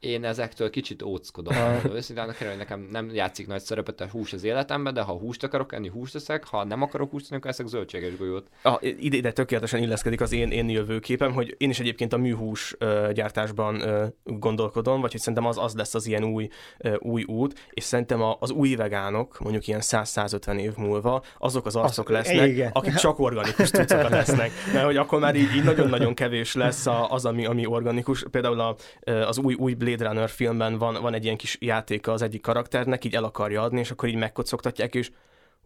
én 0.00 0.24
ezektől 0.24 0.70
kicsit 0.70 1.02
óckodom. 1.02 1.54
Őszintén 1.94 2.24
hogy 2.24 2.56
nekem 2.56 2.88
nem 2.90 3.14
játszik 3.14 3.46
nagy 3.46 3.60
szerepet 3.60 4.00
a 4.00 4.06
hús 4.10 4.32
az 4.32 4.44
életemben, 4.44 4.94
de 4.94 5.00
ha 5.00 5.12
húst 5.12 5.42
akarok 5.42 5.72
enni, 5.72 5.88
húst 5.88 6.14
eszek, 6.14 6.44
ha 6.44 6.64
nem 6.64 6.82
akarok 6.82 7.10
húst 7.10 7.26
enni, 7.28 7.36
akkor 7.36 7.50
eszek 7.50 7.66
zöldséges 7.66 8.16
golyót. 8.16 8.46
A, 8.62 8.78
ide, 8.80 9.16
ide 9.16 9.32
tökéletesen 9.32 9.82
illeszkedik 9.82 10.20
az 10.20 10.32
én, 10.32 10.50
én 10.50 10.68
jövőképem, 10.68 11.32
hogy 11.32 11.54
én 11.58 11.70
is 11.70 11.80
egyébként 11.80 12.12
a 12.12 12.16
műhús 12.16 12.76
uh, 12.80 13.12
gyártásban 13.12 13.74
uh, 13.74 14.06
gondolkodom, 14.24 15.00
vagy 15.00 15.10
hogy 15.10 15.20
szerintem 15.20 15.46
az, 15.46 15.58
az 15.58 15.74
lesz 15.74 15.94
az 15.94 16.06
ilyen 16.06 16.24
új, 16.24 16.48
uh, 16.78 16.94
új 16.98 17.24
út, 17.24 17.66
és 17.70 17.84
szerintem 17.84 18.22
a, 18.22 18.36
az 18.40 18.50
új 18.50 18.74
vegánok, 18.74 19.38
mondjuk 19.38 19.66
ilyen 19.66 19.80
100-150 19.82 20.58
év 20.58 20.76
múlva, 20.76 21.22
azok 21.38 21.66
az 21.66 21.76
arcok 21.76 22.08
lesznek, 22.08 22.48
igen. 22.48 22.70
akik 22.72 22.94
csak 22.94 23.18
organikus 23.18 23.70
cuccok 23.70 24.08
lesznek. 24.08 24.50
Mert 24.72 24.84
hogy 24.84 24.96
akkor 24.96 25.20
már 25.20 25.34
így, 25.34 25.54
így 25.56 25.64
nagyon-nagyon 25.64 26.14
kevés 26.14 26.54
lesz 26.54 26.86
az, 27.08 27.24
ami, 27.24 27.46
ami 27.46 27.66
organikus. 27.66 28.24
Például 28.30 28.60
a, 28.60 28.76
az 29.10 29.38
új, 29.38 29.54
új 29.54 29.74
Blade 29.86 30.08
Runner 30.08 30.28
filmben 30.28 30.78
van, 30.78 31.02
van 31.02 31.14
egy 31.14 31.24
ilyen 31.24 31.36
kis 31.36 31.56
játéka 31.60 32.12
az 32.12 32.22
egyik 32.22 32.42
karakternek, 32.42 33.04
így 33.04 33.14
el 33.14 33.24
akarja 33.24 33.62
adni, 33.62 33.78
és 33.78 33.90
akkor 33.90 34.08
így 34.08 34.16
megkocogtatják, 34.16 34.94
és 34.94 35.10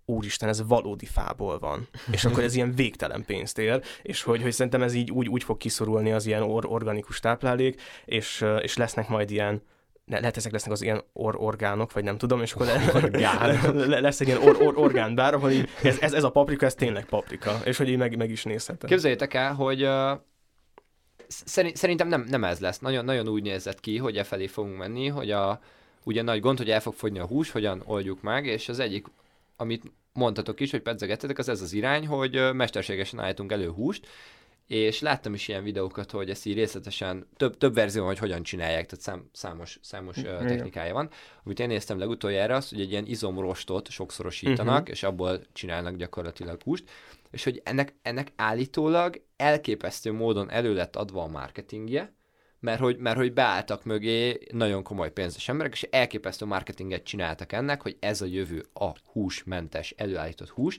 úristen, 0.05 0.49
ez 0.49 0.66
valódi 0.66 1.07
fából 1.07 1.59
van. 1.59 1.89
és 2.11 2.25
akkor 2.25 2.43
ez 2.43 2.55
ilyen 2.55 2.75
végtelen 2.75 3.25
pénzt 3.25 3.59
ér, 3.59 3.83
és 4.03 4.23
hogy, 4.23 4.43
hogy 4.43 4.53
szerintem 4.53 4.83
ez 4.83 4.95
így 4.95 5.11
úgy, 5.11 5.29
úgy 5.29 5.43
fog 5.43 5.57
kiszorulni 5.57 6.12
az 6.12 6.27
ilyen 6.27 6.43
or, 6.43 6.64
organikus 6.68 7.21
táplálék, 7.21 7.81
és, 8.05 8.45
és 8.62 8.77
lesznek 8.77 9.09
majd 9.09 9.31
ilyen 9.31 9.62
ne, 10.05 10.18
lehet 10.18 10.37
ezek 10.37 10.53
lesznek 10.53 10.73
az 10.73 10.83
ilyen 10.83 11.03
or 11.12 11.37
orgánok, 11.39 11.93
vagy 11.93 12.05
nem 12.05 12.18
tudom, 12.18 12.43
és 12.43 12.53
akkor 12.53 12.66
le, 13.12 14.01
lesz 14.01 14.21
egy 14.21 14.27
ilyen 14.27 14.43
or 14.43 14.57
or 14.62 14.79
orgánbár, 14.79 15.35
ahol 15.35 15.51
így, 15.51 15.68
ez, 15.83 15.99
ez, 16.01 16.12
ez, 16.12 16.25
a 16.25 16.31
paprika, 16.31 16.66
ez 16.66 16.75
tényleg 16.75 17.05
paprika, 17.05 17.61
és 17.64 17.77
hogy 17.77 17.89
így 17.89 17.97
meg, 17.97 18.16
meg 18.16 18.31
is 18.31 18.45
nézhetem. 18.45 18.89
Képzeljétek 18.89 19.35
el, 19.35 19.55
hogy 19.55 19.83
uh, 19.83 20.11
szerintem 21.74 22.09
nem, 22.09 22.26
nem 22.28 22.45
ez 22.45 22.59
lesz. 22.59 22.78
Nagyon, 22.78 23.05
nagyon 23.05 23.28
úgy 23.28 23.43
nézett 23.43 23.81
ki, 23.81 23.97
hogy 23.97 24.16
e 24.16 24.24
felé 24.24 24.47
fogunk 24.47 24.76
menni, 24.76 25.09
hogy 25.09 25.31
a, 25.31 25.61
ugye 26.05 26.22
nagy 26.22 26.41
gond, 26.41 26.59
hogy 26.59 26.70
el 26.70 26.81
fog 26.81 26.95
fogyni 26.95 27.18
a 27.18 27.26
hús, 27.26 27.51
hogyan 27.51 27.83
oldjuk 27.85 28.22
meg, 28.22 28.47
és 28.47 28.68
az 28.68 28.78
egyik, 28.78 29.07
amit 29.57 29.93
mondtatok 30.12 30.61
is, 30.61 30.70
hogy 30.70 30.81
pedzegettetek, 30.81 31.39
az 31.39 31.49
ez 31.49 31.61
az 31.61 31.72
irány, 31.72 32.07
hogy 32.07 32.53
mesterségesen 32.53 33.20
állítunk 33.20 33.53
elő 33.53 33.70
húst, 33.70 34.07
és 34.66 35.01
láttam 35.01 35.35
is 35.35 35.49
ilyen 35.49 35.62
videókat, 35.62 36.11
hogy 36.11 36.31
ezt 36.31 36.47
így 36.47 36.55
részletesen, 36.55 37.26
több, 37.37 37.57
több 37.57 37.74
verzió, 37.74 38.05
hogy 38.07 38.18
hogyan 38.18 38.43
csinálják, 38.43 38.87
tehát 38.87 39.05
szám, 39.05 39.28
számos, 39.33 39.78
számos 39.83 40.16
uh, 40.16 40.47
technikája 40.47 40.93
van. 40.93 41.11
Amit 41.45 41.61
én 41.61 41.68
néztem 41.68 41.99
legutoljára, 41.99 42.55
az, 42.55 42.68
hogy 42.68 42.81
egy 42.81 42.91
ilyen 42.91 43.07
izomrostot 43.07 43.91
sokszorosítanak, 43.91 44.74
uh-huh. 44.74 44.91
és 44.91 45.03
abból 45.03 45.41
csinálnak 45.53 45.97
gyakorlatilag 45.97 46.62
húst, 46.62 46.91
és 47.31 47.45
hogy 47.45 47.61
ennek, 47.64 47.95
ennek 48.03 48.33
állítólag 48.37 49.22
elképesztő 49.37 50.12
módon 50.12 50.51
elő 50.51 50.74
lett 50.74 50.97
adva 50.97 51.22
a 51.22 51.26
marketingje, 51.26 52.14
mert 52.61 52.81
hogy, 52.81 52.97
mert 52.97 53.16
hogy 53.16 53.33
beálltak 53.33 53.85
mögé 53.85 54.39
nagyon 54.53 54.83
komoly 54.83 55.12
pénzes 55.12 55.49
emberek, 55.49 55.72
és 55.72 55.83
elképesztő 55.83 56.45
marketinget 56.45 57.03
csináltak 57.03 57.53
ennek, 57.53 57.83
hogy 57.83 57.97
ez 58.01 58.20
a 58.20 58.26
jövő 58.26 58.64
a 58.72 58.93
húsmentes, 59.12 59.95
előállított 59.97 60.49
hús, 60.49 60.78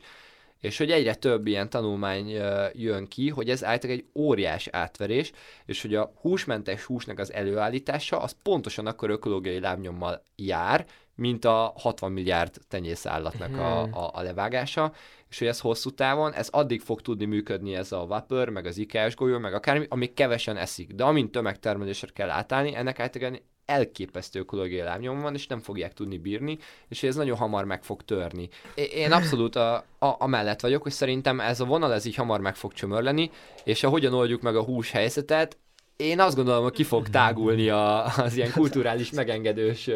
és 0.60 0.78
hogy 0.78 0.92
egyre 0.92 1.16
több 1.16 1.48
ilyen 1.48 1.70
tanulmány 1.70 2.30
jön 2.74 3.08
ki, 3.08 3.30
hogy 3.30 3.50
ez 3.50 3.64
általában 3.64 4.04
egy 4.04 4.22
óriás 4.22 4.68
átverés, 4.68 5.32
és 5.66 5.82
hogy 5.82 5.96
a 5.96 6.14
húsmentes 6.22 6.84
húsnak 6.84 7.20
az 7.20 7.34
előállítása 7.34 8.20
az 8.22 8.36
pontosan 8.44 8.86
akkor 8.86 9.10
ökológiai 9.10 9.60
lábnyommal 9.60 10.24
jár, 10.36 10.86
mint 11.16 11.46
a 11.46 11.74
60 11.78 12.12
milliárd 12.12 12.56
tenyészállatnak 12.68 13.58
a, 13.58 13.84
hmm. 13.84 13.94
a, 13.94 14.10
a 14.14 14.22
levágása, 14.22 14.94
és 15.30 15.38
hogy 15.40 15.48
ez 15.48 15.60
hosszú 15.60 15.90
távon, 15.90 16.34
ez 16.34 16.48
addig 16.52 16.82
fog 16.82 17.02
tudni 17.02 17.26
működni 17.26 17.76
ez 17.76 17.92
a 17.92 18.06
vapor, 18.06 18.50
meg 18.50 18.66
az 18.66 18.78
ikás 18.78 19.16
golyó, 19.16 19.38
meg 19.38 19.54
akármi, 19.54 19.86
amíg 19.90 20.14
kevesen 20.14 20.58
eszik. 20.58 20.94
De 20.94 21.04
amint 21.04 21.32
tömegtermelésre 21.32 22.08
kell 22.14 22.30
átállni, 22.30 22.76
ennek 22.76 23.00
általában 23.00 23.40
elképesztő 23.66 24.40
ökológiai 24.40 24.82
lábnyom 24.82 25.22
van, 25.22 25.34
és 25.34 25.48
nem 25.48 25.60
fogják 25.60 25.94
tudni 25.94 26.18
bírni, 26.18 26.58
és 26.88 27.04
ez 27.04 27.16
nagyon 27.16 27.38
hamar 27.38 27.66
meg 27.66 27.84
fog 27.84 28.02
törni. 28.02 28.50
Én 28.76 29.12
abszolút 29.12 29.56
a, 29.56 29.76
a, 30.00 30.16
a 30.18 30.28
mellett 30.28 30.60
vagyok, 30.60 30.82
hogy 30.82 30.92
szerintem 30.92 31.40
ez 31.40 31.60
a 31.60 31.66
vonal 31.66 31.94
ez 31.94 32.06
így 32.06 32.16
hamar 32.16 32.40
meg 32.40 32.56
fog 32.56 32.74
csömörleni, 32.74 33.32
és 33.64 33.84
ahogyan 33.84 34.14
oldjuk 34.14 34.42
meg 34.42 34.56
a 34.56 34.64
hús 34.64 34.92
helyzetet, 34.92 35.58
én 36.02 36.20
azt 36.20 36.36
gondolom, 36.36 36.64
hogy 36.64 36.74
ki 36.74 36.84
fog 36.84 37.10
tágulni 37.10 37.70
a, 37.70 38.06
az 38.06 38.36
ilyen 38.36 38.52
kulturális 38.52 39.12
megengedős 39.12 39.90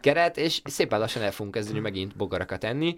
keret, 0.00 0.36
és 0.36 0.60
szépen 0.64 0.98
lassan 0.98 1.22
el 1.22 1.32
fogunk 1.32 1.54
kezdeni 1.54 1.78
megint 1.78 2.16
bogarakat 2.16 2.64
enni, 2.64 2.96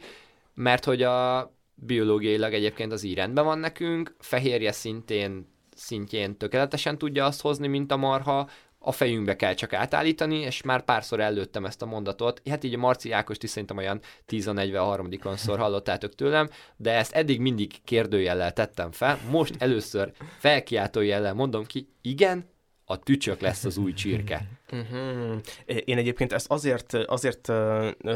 mert 0.55 0.84
hogy 0.84 1.03
a 1.03 1.50
biológiailag 1.74 2.53
egyébként 2.53 2.92
az 2.92 3.03
így 3.03 3.14
rendben 3.14 3.44
van 3.44 3.59
nekünk, 3.59 4.14
fehérje 4.18 4.72
szintén 4.72 5.50
szintjén 5.76 6.36
tökéletesen 6.36 6.98
tudja 6.98 7.24
azt 7.24 7.40
hozni, 7.40 7.66
mint 7.66 7.92
a 7.92 7.96
marha, 7.96 8.48
a 8.83 8.93
fejünkbe 8.93 9.37
kell 9.37 9.55
csak 9.55 9.72
átállítani, 9.72 10.39
és 10.39 10.62
már 10.62 10.85
párszor 10.85 11.20
előttem 11.20 11.64
ezt 11.64 11.83
a 11.83 11.87
mondatot. 11.87 12.43
Hát 12.49 12.64
így 12.64 12.74
a 12.74 12.78
Marci 12.78 13.12
Ákost 13.12 13.43
is 13.43 13.51
szerintem 13.51 13.76
olyan 13.76 14.01
10-43 14.28 15.37
szor 15.37 15.59
hallottátok 15.59 16.14
tőlem, 16.14 16.49
de 16.76 16.93
ezt 16.93 17.12
eddig 17.12 17.41
mindig 17.41 17.83
kérdőjellel 17.85 18.53
tettem 18.53 18.93
fel. 18.93 19.18
Most 19.30 19.55
először 19.59 20.12
felkiáltó 20.39 21.01
jellel 21.01 21.35
mondom 21.35 21.64
ki, 21.64 21.89
igen, 22.01 22.51
a 22.85 22.99
tücsök 22.99 23.41
lesz 23.41 23.64
az 23.64 23.76
új 23.76 23.93
csirke. 23.93 24.47
Uh-huh. 24.72 25.41
Én 25.85 25.99
egyébként 25.99 26.33
ezt 26.33 26.51
azért, 26.51 26.95
azért 26.95 27.53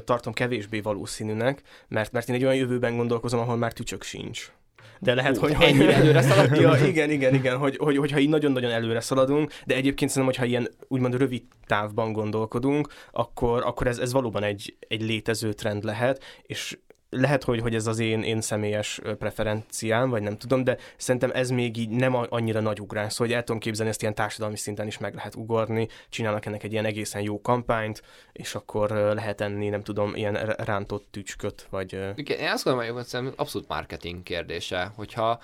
tartom 0.05 0.33
kevésbé 0.33 0.81
valószínűnek, 0.81 1.63
mert, 1.89 2.13
mert 2.13 2.29
én 2.29 2.35
egy 2.35 2.45
olyan 2.45 2.57
jövőben 2.57 2.97
gondolkozom, 2.97 3.41
ahol 3.41 3.57
már 3.57 3.73
tücsök 3.73 4.03
sincs 4.03 4.53
de 5.01 5.15
lehet, 5.15 5.37
Ó, 5.37 5.41
hogy... 5.41 5.57
Ennyire 5.61 5.95
előre 5.95 6.23
szaladtunk? 6.23 6.61
ja, 6.61 6.87
igen, 6.87 7.11
igen, 7.11 7.35
igen, 7.35 7.57
hogy, 7.57 7.77
hogy, 7.77 7.97
hogyha 7.97 8.19
így 8.19 8.29
nagyon-nagyon 8.29 8.71
előre 8.71 9.01
szaladunk, 9.01 9.53
de 9.67 9.75
egyébként 9.75 10.11
szerintem, 10.11 10.37
hogyha 10.37 10.51
ilyen 10.51 10.69
úgymond 10.89 11.17
rövid 11.17 11.43
távban 11.67 12.13
gondolkodunk, 12.13 12.89
akkor, 13.13 13.63
akkor 13.67 13.87
ez, 13.87 13.99
ez 13.99 14.13
valóban 14.13 14.43
egy, 14.43 14.77
egy 14.89 15.03
létező 15.03 15.53
trend 15.53 15.85
lehet, 15.85 16.25
és 16.43 16.79
lehet, 17.11 17.45
hogy, 17.45 17.61
hogy 17.61 17.75
ez 17.75 17.87
az 17.87 17.99
én, 17.99 18.23
én 18.23 18.41
személyes 18.41 19.01
preferenciám, 19.19 20.11
vagy 20.11 20.23
nem 20.23 20.39
tudom, 20.39 20.65
de 20.65 20.77
szerintem 20.97 21.31
ez 21.35 21.51
még 21.51 21.77
így 21.77 21.89
nem 21.89 22.15
annyira 22.29 22.61
nagy 22.61 22.81
ugrás, 22.81 23.13
szóval 23.13 23.35
el 23.35 23.45
tudom 23.45 23.61
képzelni, 23.61 23.91
ezt 23.91 24.03
ilyen 24.03 24.15
társadalmi 24.15 24.57
szinten 24.57 24.87
is 24.87 24.99
meg 24.99 25.15
lehet 25.15 25.35
ugorni, 25.35 25.89
csinálnak 26.09 26.47
ennek 26.47 26.63
egy 26.63 26.73
ilyen 26.73 26.85
egészen 26.85 27.23
jó 27.23 27.41
kampányt, 27.41 28.03
és 28.33 28.55
akkor 28.55 28.91
lehet 28.91 29.41
enni, 29.41 29.69
nem 29.69 29.83
tudom, 29.83 30.15
ilyen 30.15 30.35
rántott 30.47 31.07
tücsköt, 31.11 31.67
vagy... 31.71 31.93
Igen, 32.15 32.39
én 32.39 32.51
azt 32.51 32.65
gondolom, 32.65 32.95
hogy 32.95 33.33
abszolút 33.37 33.69
marketing 33.69 34.23
kérdése, 34.23 34.93
hogyha 34.95 35.41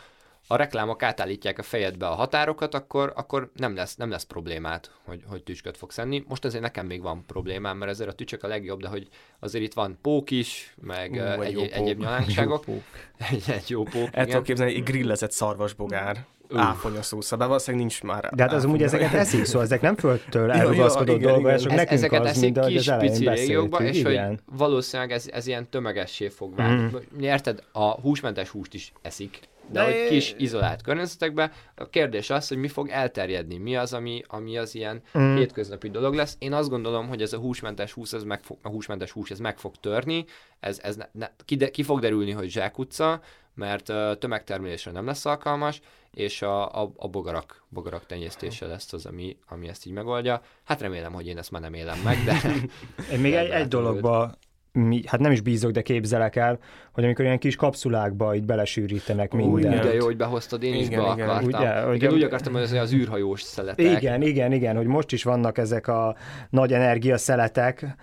a 0.47 0.57
reklámok 0.57 1.03
átállítják 1.03 1.59
a 1.59 1.62
fejedbe 1.62 2.07
a 2.07 2.14
határokat, 2.14 2.74
akkor, 2.74 3.12
akkor 3.16 3.51
nem, 3.57 3.74
lesz, 3.74 3.97
nem 3.97 4.11
lesz 4.11 4.24
problémát, 4.24 4.90
hogy, 5.05 5.22
hogy 5.26 5.43
tücsköt 5.43 5.76
fogsz 5.76 5.99
enni. 5.99 6.24
Most 6.28 6.45
azért 6.45 6.62
nekem 6.62 6.86
még 6.86 7.03
van 7.03 7.24
problémám, 7.26 7.76
mert 7.76 7.90
ezért 7.90 8.11
a 8.11 8.12
tücsök 8.12 8.43
a 8.43 8.49
legjobb, 8.49 8.80
de 8.80 8.88
hogy 8.88 9.09
azért 9.38 9.64
itt 9.64 9.72
van 9.72 9.99
pók 10.03 10.30
is, 10.30 10.74
meg 10.80 11.12
uh, 11.12 11.45
egy, 11.45 11.59
egy, 11.59 11.70
egyéb 11.70 11.99
nyalánkságok. 11.99 12.64
egy, 13.30 13.45
egy 13.47 13.70
jó 13.70 13.82
pók, 13.82 14.09
El 14.12 14.26
tudom 14.26 14.43
képzelni, 14.43 14.74
egy 14.74 14.82
grillezett 14.82 15.32
szarvasbogár. 15.32 16.26
áfonya 16.55 17.03
szószabá, 17.03 17.47
valószínűleg 17.47 17.86
nincs 17.86 18.03
már. 18.03 18.30
De 18.34 18.43
hát 18.43 18.53
az 18.53 18.64
amúgy 18.64 18.82
ezeket 18.82 19.14
eszik, 19.14 19.45
szóval 19.45 19.62
ezek 19.62 19.80
nem 19.80 19.97
földtől 19.97 20.51
elrugaszkodó 20.61 21.12
ja, 21.12 21.18
dolgok, 21.18 21.53
és 21.53 21.62
nekünk 21.62 21.90
ezeket 21.90 22.20
az, 22.20 22.26
eszik 22.26 22.55
mint 22.55 22.66
kis 22.66 22.90
pici 22.99 23.28
régiókba, 23.28 23.82
és 23.82 23.99
igen. 23.99 24.28
hogy 24.28 24.38
valószínűleg 24.57 25.12
ez, 25.12 25.28
ez 25.32 25.47
ilyen 25.47 25.70
tömegessé 25.70 26.28
fog 26.28 26.55
válni. 26.55 26.82
Mm. 26.82 27.20
Érted, 27.20 27.62
a 27.72 28.01
húsmentes 28.01 28.49
húst 28.49 28.74
is 28.74 28.93
eszik, 29.03 29.38
de, 29.71 29.85
de 29.85 29.85
hogy 29.85 30.09
kis 30.09 30.35
izolált 30.39 30.83
környezetekben. 30.83 31.53
A 31.75 31.89
kérdés 31.89 32.31
az, 32.31 32.49
hogy 32.49 32.57
mi 32.57 32.69
fog 32.69 32.89
elterjedni, 32.89 33.57
mi 33.57 33.77
az, 33.77 33.93
ami, 33.93 34.23
ami 34.27 34.59
az 34.59 34.75
ilyen 34.75 35.03
mm. 35.19 35.37
hétköznapi 35.37 35.91
dolog 35.91 36.15
lesz. 36.15 36.37
Én 36.39 36.53
azt 36.53 36.69
gondolom, 36.69 37.09
hogy 37.09 37.23
ez 37.23 37.33
a 37.33 37.39
húsmentes 37.39 37.93
hús, 37.93 38.13
ez 38.13 38.25
meg 38.25 38.43
fog, 38.43 38.59
a 38.63 38.69
húsmentes 38.69 39.11
hús, 39.11 39.31
ez 39.31 39.39
meg 39.39 39.59
fog 39.59 39.77
törni, 39.77 40.25
ez, 40.61 40.79
ez 40.83 40.97
ne, 40.97 41.07
ne, 41.13 41.31
ki, 41.45 41.57
de, 41.57 41.71
ki 41.71 41.83
fog 41.83 42.01
derülni, 42.01 42.31
hogy 42.31 42.49
zsákutca, 42.49 43.21
mert 43.55 43.89
uh, 43.89 44.19
tömegtermelésre 44.19 44.91
nem 44.91 45.07
lesz 45.07 45.25
alkalmas, 45.25 45.81
és 46.11 46.43
a, 46.43 46.83
a, 46.83 46.93
a 46.97 47.09
bogarak, 47.09 47.65
bogarak 47.69 48.07
tenyésztése 48.07 48.67
lesz 48.67 48.93
az, 48.93 49.07
ami, 49.07 49.37
ami 49.49 49.69
ezt 49.69 49.87
így 49.87 49.93
megoldja. 49.93 50.43
Hát 50.65 50.81
remélem, 50.81 51.13
hogy 51.13 51.27
én 51.27 51.39
ezt 51.39 51.51
már 51.51 51.61
nem 51.61 51.75
élem 51.75 51.99
meg, 51.99 52.25
de... 52.25 52.41
én 53.13 53.21
még 53.21 53.35
egy, 53.35 53.49
egy 53.49 53.69
dologba 53.69 54.35
mi, 54.73 55.03
hát 55.07 55.20
nem 55.20 55.33
is 55.33 55.41
bízok, 55.41 55.70
de 55.70 55.83
képzelek 55.83 56.37
el, 56.37 56.59
hogy 56.93 57.05
amikor 57.05 57.25
ilyen 57.25 57.39
kis 57.39 57.57
kapszulákba 57.57 58.35
így 58.35 58.45
belesűrítenek 58.45 59.33
mindent. 59.33 59.83
De 59.83 59.95
jó, 59.95 60.05
hogy 60.05 60.16
behoztad, 60.16 60.62
én 60.62 60.75
igen, 60.75 60.83
is 60.83 60.89
be 60.89 61.12
igen, 61.12 61.29
akartam. 61.29 61.45
Ugye, 61.45 61.81
hogy 61.81 61.95
igen, 61.95 62.12
úgy 62.12 62.23
akartam, 62.23 62.53
hogy 62.53 62.77
az 62.77 62.93
űrhajós 62.93 63.43
szeletek. 63.43 64.03
Igen, 64.03 64.23
igen, 64.23 64.53
igen, 64.53 64.77
hogy 64.77 64.87
most 64.87 65.12
is 65.12 65.23
vannak 65.23 65.59
ezek 65.59 65.89
a 65.89 66.16
nagy 66.51 66.73
energia 66.73 67.18
szeletek, 67.18 67.97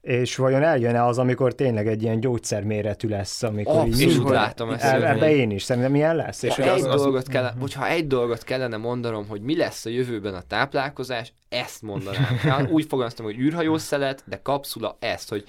és 0.00 0.36
vajon 0.36 0.62
eljön-e 0.62 1.04
az, 1.04 1.18
amikor 1.18 1.54
tényleg 1.54 1.86
egy 1.86 2.02
ilyen 2.02 2.20
gyógyszerméretű 2.20 3.08
lesz, 3.08 3.42
amikor 3.42 3.76
Abszolút 3.76 4.00
így, 4.00 4.22
látom 4.22 4.70
ezt. 4.70 4.84
El, 4.84 5.06
ebbe 5.06 5.34
én 5.34 5.50
is, 5.50 5.62
szerintem 5.62 5.94
ilyen 5.94 6.16
lesz. 6.16 6.42
És 6.42 6.54
ha 6.54 6.62
egy 6.62 6.68
az, 6.68 7.02
dolgot 7.02 7.22
az... 7.22 7.28
Kellene, 7.28 7.54
hogyha 7.60 7.88
egy 7.88 8.06
dolgot 8.06 8.44
kellene 8.44 8.76
mondanom, 8.76 9.28
hogy 9.28 9.40
mi 9.40 9.56
lesz 9.56 9.84
a 9.84 9.90
jövőben 9.90 10.34
a 10.34 10.42
táplálkozás, 10.42 11.32
ezt 11.48 11.82
mondanám. 11.82 12.68
úgy 12.70 12.84
fogalmaztam, 12.88 13.24
hogy 13.24 13.38
űrhajós 13.38 13.82
szelet, 13.82 14.22
de 14.26 14.40
kapszula 14.42 14.96
ezt, 15.00 15.28
hogy 15.28 15.44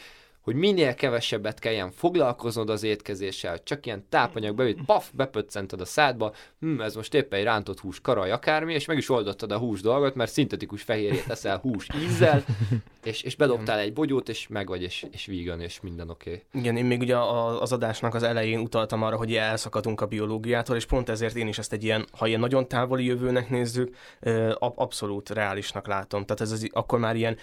hogy 0.49 0.57
minél 0.57 0.93
kevesebbet 0.93 1.59
kelljen 1.59 1.91
foglalkoznod 1.91 2.69
az 2.69 2.83
étkezéssel, 2.83 3.63
csak 3.63 3.85
ilyen 3.85 4.05
tápanyag 4.09 4.55
bevitt, 4.55 4.85
paf, 4.85 5.09
bepöccented 5.13 5.81
a 5.81 5.85
szádba, 5.85 6.33
hm, 6.59 6.81
ez 6.81 6.95
most 6.95 7.13
éppen 7.13 7.39
egy 7.39 7.45
rántott 7.45 7.79
hús, 7.79 8.01
karaj, 8.01 8.31
akármi, 8.31 8.73
és 8.73 8.85
meg 8.85 8.97
is 8.97 9.09
oldottad 9.09 9.51
a 9.51 9.57
hús 9.57 9.81
dolgot, 9.81 10.15
mert 10.15 10.31
szintetikus 10.31 10.81
fehérjét 10.81 11.29
eszel 11.29 11.57
hús 11.57 11.87
ízzel, 12.03 12.43
és, 13.03 13.21
és 13.21 13.35
bedobtál 13.35 13.79
egy 13.79 13.93
bogyót, 13.93 14.29
és 14.29 14.47
meg 14.47 14.67
vagy, 14.67 14.81
és, 14.81 15.05
és 15.11 15.25
vígan, 15.25 15.61
és 15.61 15.79
minden 15.81 16.09
oké. 16.09 16.29
Okay. 16.29 16.61
Igen, 16.61 16.77
én 16.77 16.85
még 16.85 16.99
ugye 16.99 17.17
az 17.59 17.71
adásnak 17.71 18.15
az 18.15 18.23
elején 18.23 18.59
utaltam 18.59 19.03
arra, 19.03 19.17
hogy 19.17 19.33
elszakadunk 19.33 20.01
a 20.01 20.05
biológiától, 20.05 20.75
és 20.75 20.85
pont 20.85 21.09
ezért 21.09 21.35
én 21.35 21.47
is 21.47 21.57
ezt 21.57 21.73
egy 21.73 21.83
ilyen, 21.83 22.05
ha 22.17 22.27
ilyen 22.27 22.39
nagyon 22.39 22.67
távoli 22.67 23.05
jövőnek 23.05 23.49
nézzük, 23.49 23.95
abszolút 24.59 25.29
reálisnak 25.29 25.87
látom. 25.87 26.25
Tehát 26.25 26.41
ez 26.41 26.51
az, 26.51 26.67
akkor 26.71 26.99
már 26.99 27.15
ilyen, 27.15 27.37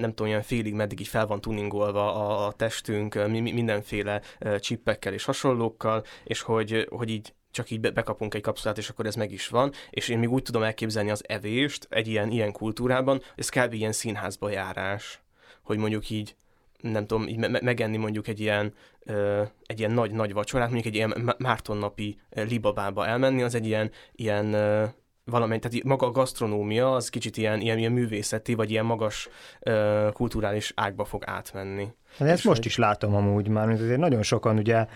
nem 0.00 0.08
tudom, 0.08 0.26
ilyen 0.26 0.42
félig 0.42 0.74
meddig 0.74 1.00
így 1.00 1.08
fel 1.08 1.26
van 1.26 1.40
tuningolva 1.40 2.14
a, 2.14 2.39
a 2.46 2.52
testünk 2.52 3.28
mindenféle 3.28 4.20
csippekkel 4.58 5.12
és 5.12 5.24
hasonlókkal, 5.24 6.04
és 6.24 6.40
hogy, 6.40 6.86
hogy 6.90 7.10
így 7.10 7.34
csak 7.50 7.70
így 7.70 7.92
bekapunk 7.92 8.34
egy 8.34 8.42
kapszulát, 8.42 8.78
és 8.78 8.88
akkor 8.88 9.06
ez 9.06 9.14
meg 9.14 9.32
is 9.32 9.48
van, 9.48 9.72
és 9.90 10.08
én 10.08 10.18
még 10.18 10.30
úgy 10.30 10.42
tudom 10.42 10.62
elképzelni 10.62 11.10
az 11.10 11.24
evést 11.28 11.86
egy 11.90 12.06
ilyen, 12.06 12.30
ilyen 12.30 12.52
kultúrában, 12.52 13.22
ez 13.36 13.48
kb. 13.48 13.72
ilyen 13.72 13.92
színházba 13.92 14.50
járás, 14.50 15.20
hogy 15.62 15.78
mondjuk 15.78 16.10
így 16.10 16.34
nem 16.80 17.06
tudom, 17.06 17.28
így 17.28 17.36
me- 17.36 17.62
megenni 17.62 17.96
mondjuk 17.96 18.28
egy 18.28 18.40
ilyen, 18.40 18.74
ö, 19.04 19.42
egy 19.66 19.78
ilyen 19.78 19.90
nagy-nagy 19.90 20.32
vacsorát, 20.32 20.70
mondjuk 20.70 20.94
egy 20.94 20.94
ilyen 20.94 21.34
Márton 21.38 21.76
napi 21.76 22.20
libabába 22.30 23.06
elmenni, 23.06 23.42
az 23.42 23.54
egy 23.54 23.66
ilyen, 23.66 23.90
ilyen 24.12 24.52
ö, 24.52 24.84
valamely, 25.30 25.58
tehát 25.58 25.84
maga 25.84 26.06
a 26.06 26.10
gasztronómia 26.10 26.94
az 26.94 27.08
kicsit 27.08 27.36
ilyen, 27.36 27.60
ilyen, 27.60 27.78
ilyen 27.78 27.92
művészeti, 27.92 28.54
vagy 28.54 28.70
ilyen 28.70 28.84
magas 28.84 29.28
ö, 29.60 30.08
kulturális 30.12 30.72
ágba 30.76 31.04
fog 31.04 31.22
átmenni. 31.26 31.88
Hát 32.18 32.28
ezt 32.28 32.44
most 32.44 32.56
hogy... 32.56 32.66
is 32.66 32.76
látom 32.76 33.14
amúgy 33.14 33.48
már, 33.48 33.66
mint 33.66 33.80
azért 33.80 33.98
nagyon 33.98 34.22
sokan 34.22 34.58
ugye 34.58 34.86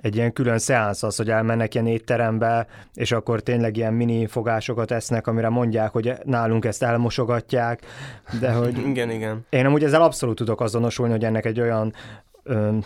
egy 0.00 0.16
ilyen 0.16 0.32
külön 0.32 0.58
szeánsz 0.58 1.02
az, 1.02 1.16
hogy 1.16 1.30
elmennek 1.30 1.74
ilyen 1.74 1.86
étterembe, 1.86 2.66
és 2.94 3.12
akkor 3.12 3.40
tényleg 3.40 3.76
ilyen 3.76 3.94
mini 3.94 4.26
fogásokat 4.26 4.90
esznek, 4.90 5.26
amire 5.26 5.48
mondják, 5.48 5.92
hogy 5.92 6.12
nálunk 6.24 6.64
ezt 6.64 6.82
elmosogatják, 6.82 7.86
de 8.40 8.52
hogy... 8.52 8.78
igen, 8.90 9.10
igen. 9.10 9.46
Én 9.50 9.66
amúgy 9.66 9.84
ezzel 9.84 10.02
abszolút 10.02 10.36
tudok 10.36 10.60
azonosulni, 10.60 11.12
hogy 11.12 11.24
ennek 11.24 11.44
egy 11.44 11.60
olyan 11.60 11.92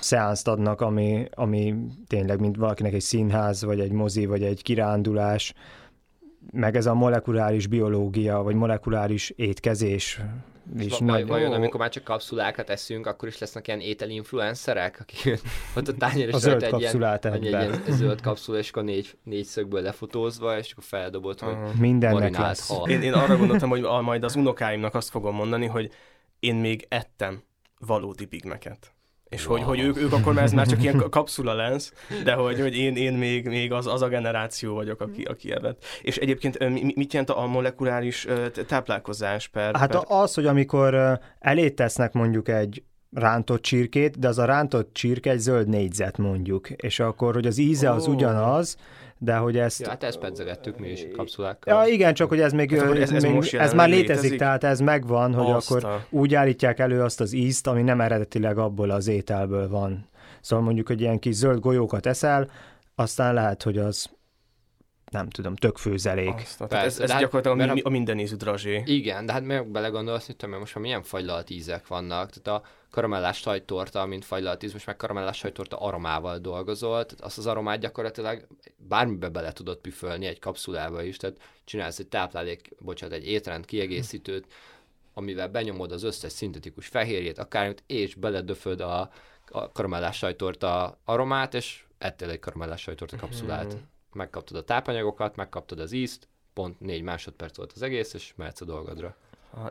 szeánszt 0.00 0.48
adnak, 0.48 0.80
ami, 0.80 1.28
ami 1.34 1.74
tényleg 2.06 2.40
mint 2.40 2.56
valakinek 2.56 2.92
egy 2.92 3.00
színház, 3.00 3.64
vagy 3.64 3.80
egy 3.80 3.92
mozi, 3.92 4.26
vagy 4.26 4.42
egy 4.42 4.62
kirándulás, 4.62 5.54
meg 6.50 6.76
ez 6.76 6.86
a 6.86 6.94
molekuláris 6.94 7.66
biológia, 7.66 8.42
vagy 8.42 8.54
molekuláris 8.54 9.30
étkezés, 9.30 10.20
és 10.78 10.98
vaj, 10.98 11.24
vajon, 11.24 11.52
amikor 11.52 11.80
már 11.80 11.90
csak 11.90 12.04
kapszulákat 12.04 12.70
eszünk, 12.70 13.06
akkor 13.06 13.28
is 13.28 13.38
lesznek 13.38 13.66
ilyen 13.66 13.80
ételinfluencerek, 13.80 15.00
akik 15.00 15.40
ott 15.76 15.88
a 15.88 15.94
tányér 15.94 16.28
és 16.28 16.44
egy 16.44 16.80
ilyen, 16.80 17.18
egy 17.22 17.44
ilyen 17.44 17.82
zöld 17.88 18.20
kapszula, 18.20 18.58
és 18.58 18.70
akkor 18.70 18.84
négy, 18.84 19.16
négy 19.22 19.44
szögből 19.44 19.82
lefotózva, 19.82 20.58
és 20.58 20.72
akkor 20.72 20.84
feldobott, 20.84 21.40
hogy 21.40 21.52
uh, 21.52 21.74
mindennek 21.74 22.38
lesz. 22.38 22.68
Hal. 22.68 22.88
Én, 22.88 23.02
én 23.02 23.12
arra 23.12 23.36
gondoltam, 23.36 23.68
hogy 23.68 23.80
majd 23.80 24.24
az 24.24 24.36
unokáimnak 24.36 24.94
azt 24.94 25.10
fogom 25.10 25.34
mondani, 25.34 25.66
hogy 25.66 25.90
én 26.38 26.54
még 26.54 26.86
ettem 26.88 27.42
valódi 27.78 28.24
Big 28.24 28.44
Mac-et. 28.44 28.92
És 29.32 29.46
wow. 29.46 29.56
hogy, 29.56 29.66
hogy 29.66 29.80
ők, 29.80 29.96
ők 29.96 30.12
akkor 30.12 30.32
már 30.32 30.44
ez 30.44 30.52
már 30.52 30.66
csak 30.66 30.82
ilyen 30.82 31.04
kapszula 31.10 31.54
lesz, 31.54 31.92
de 32.24 32.32
hogy, 32.32 32.60
hogy 32.60 32.76
én, 32.76 32.96
én 32.96 33.12
még, 33.12 33.46
még 33.46 33.72
az, 33.72 33.86
az 33.86 34.02
a 34.02 34.08
generáció 34.08 34.74
vagyok, 34.74 35.00
aki, 35.00 35.22
aki 35.22 35.52
evett. 35.52 35.84
És 36.02 36.16
egyébként 36.16 36.58
mit 36.94 37.12
jelent 37.12 37.30
a 37.30 37.46
molekuláris 37.46 38.26
táplálkozás 38.66 39.48
per... 39.48 39.76
Hát 39.76 39.90
per... 39.90 40.02
az, 40.06 40.34
hogy 40.34 40.46
amikor 40.46 41.18
elé 41.38 41.70
tesznek 41.70 42.12
mondjuk 42.12 42.48
egy 42.48 42.82
rántott 43.10 43.62
csirkét, 43.62 44.18
de 44.18 44.28
az 44.28 44.38
a 44.38 44.44
rántott 44.44 44.94
csirke 44.94 45.30
egy 45.30 45.38
zöld 45.38 45.68
négyzet 45.68 46.18
mondjuk, 46.18 46.70
és 46.70 47.00
akkor, 47.00 47.34
hogy 47.34 47.46
az 47.46 47.58
íze 47.58 47.90
az 47.90 48.06
oh. 48.06 48.14
ugyanaz, 48.14 48.76
de 49.24 49.36
hogy 49.36 49.58
ezt... 49.58 49.80
Ja, 49.80 49.88
hát 49.88 50.02
ezt 50.02 50.18
pedzegettük 50.18 50.78
mi 50.78 50.88
is 50.88 51.06
kapszulákkal. 51.16 51.74
Ja, 51.74 51.92
igen, 51.92 52.14
csak 52.14 52.28
hogy 52.28 52.40
ez 52.40 52.52
még, 52.52 52.78
hát, 52.78 52.96
ez, 52.96 53.10
ez, 53.10 53.22
még, 53.22 53.54
ez 53.54 53.72
már 53.72 53.88
létezik, 53.88 54.08
létezik, 54.08 54.38
tehát 54.38 54.64
ez 54.64 54.80
megvan, 54.80 55.34
hogy 55.34 55.50
azt 55.50 55.70
akkor 55.70 55.84
a... 55.84 56.06
úgy 56.10 56.34
állítják 56.34 56.78
elő 56.78 57.02
azt 57.02 57.20
az 57.20 57.32
ízt, 57.32 57.66
ami 57.66 57.82
nem 57.82 58.00
eredetileg 58.00 58.58
abból 58.58 58.90
az 58.90 59.08
ételből 59.08 59.68
van. 59.68 60.08
Szóval 60.40 60.64
mondjuk, 60.64 60.86
hogy 60.86 61.00
ilyen 61.00 61.18
kis 61.18 61.34
zöld 61.34 61.60
golyókat 61.60 62.06
eszel, 62.06 62.50
aztán 62.94 63.34
lehet, 63.34 63.62
hogy 63.62 63.78
az 63.78 64.10
nem 65.12 65.28
tudom, 65.28 65.56
tök 65.56 65.76
főzelék. 65.76 66.34
Azt, 66.34 66.58
tehát 66.68 66.84
ez, 66.84 67.00
ez 67.00 67.10
hát, 67.10 67.20
gyakorlatilag 67.20 67.78
a, 67.78 67.80
a 67.82 67.88
minden 67.88 68.18
ízű 68.18 68.34
drazsé. 68.34 68.82
Igen, 68.86 69.26
de 69.26 69.32
hát 69.32 69.44
meg 69.44 69.70
belegondolsz, 69.70 70.26
hogy 70.26 70.48
most 70.48 70.74
már 70.74 70.84
milyen 70.84 71.02
fagylalt 71.02 71.50
ízek 71.50 71.86
vannak. 71.86 72.30
Tehát 72.30 72.62
a 72.62 72.66
karamellás 72.90 73.38
sajtorta, 73.38 74.06
mint 74.06 74.24
fagylalt 74.24 74.62
íz, 74.62 74.72
most 74.72 74.86
meg 74.86 74.96
karamellás 74.96 75.36
sajtorta 75.36 75.76
aromával 75.76 76.38
dolgozol, 76.38 77.04
tehát 77.04 77.20
azt 77.20 77.38
az 77.38 77.46
aromát 77.46 77.80
gyakorlatilag 77.80 78.46
bármibe 78.76 79.28
bele 79.28 79.52
tudod 79.52 79.76
püfölni 79.76 80.26
egy 80.26 80.38
kapszulába 80.38 81.02
is, 81.02 81.16
tehát 81.16 81.36
csinálsz 81.64 81.98
egy 81.98 82.08
táplálék, 82.08 82.70
bocsánat, 82.78 83.16
egy 83.16 83.26
étrend 83.26 83.64
kiegészítőt, 83.64 84.46
amivel 85.14 85.48
benyomod 85.48 85.92
az 85.92 86.02
összes 86.02 86.32
szintetikus 86.32 86.86
fehérjét, 86.86 87.38
akármit, 87.38 87.82
és 87.86 88.14
beledöföd 88.14 88.80
a, 88.80 89.10
a 89.48 89.72
karamellás 89.72 90.16
sajtorta 90.16 90.98
aromát, 91.04 91.54
és 91.54 91.84
ettél 91.98 92.30
egy 92.30 92.38
karamellás 92.38 92.80
sajtorta 92.80 93.16
kapszulát. 93.16 93.72
Hmm 93.72 93.90
megkaptad 94.14 94.56
a 94.56 94.64
tápanyagokat, 94.64 95.36
megkaptad 95.36 95.80
az 95.80 95.92
ízt, 95.92 96.28
pont 96.52 96.80
négy 96.80 97.02
másodperc 97.02 97.56
volt 97.56 97.72
az 97.74 97.82
egész, 97.82 98.14
és 98.14 98.32
mehetsz 98.36 98.60
a 98.60 98.64
dolgodra. 98.64 99.16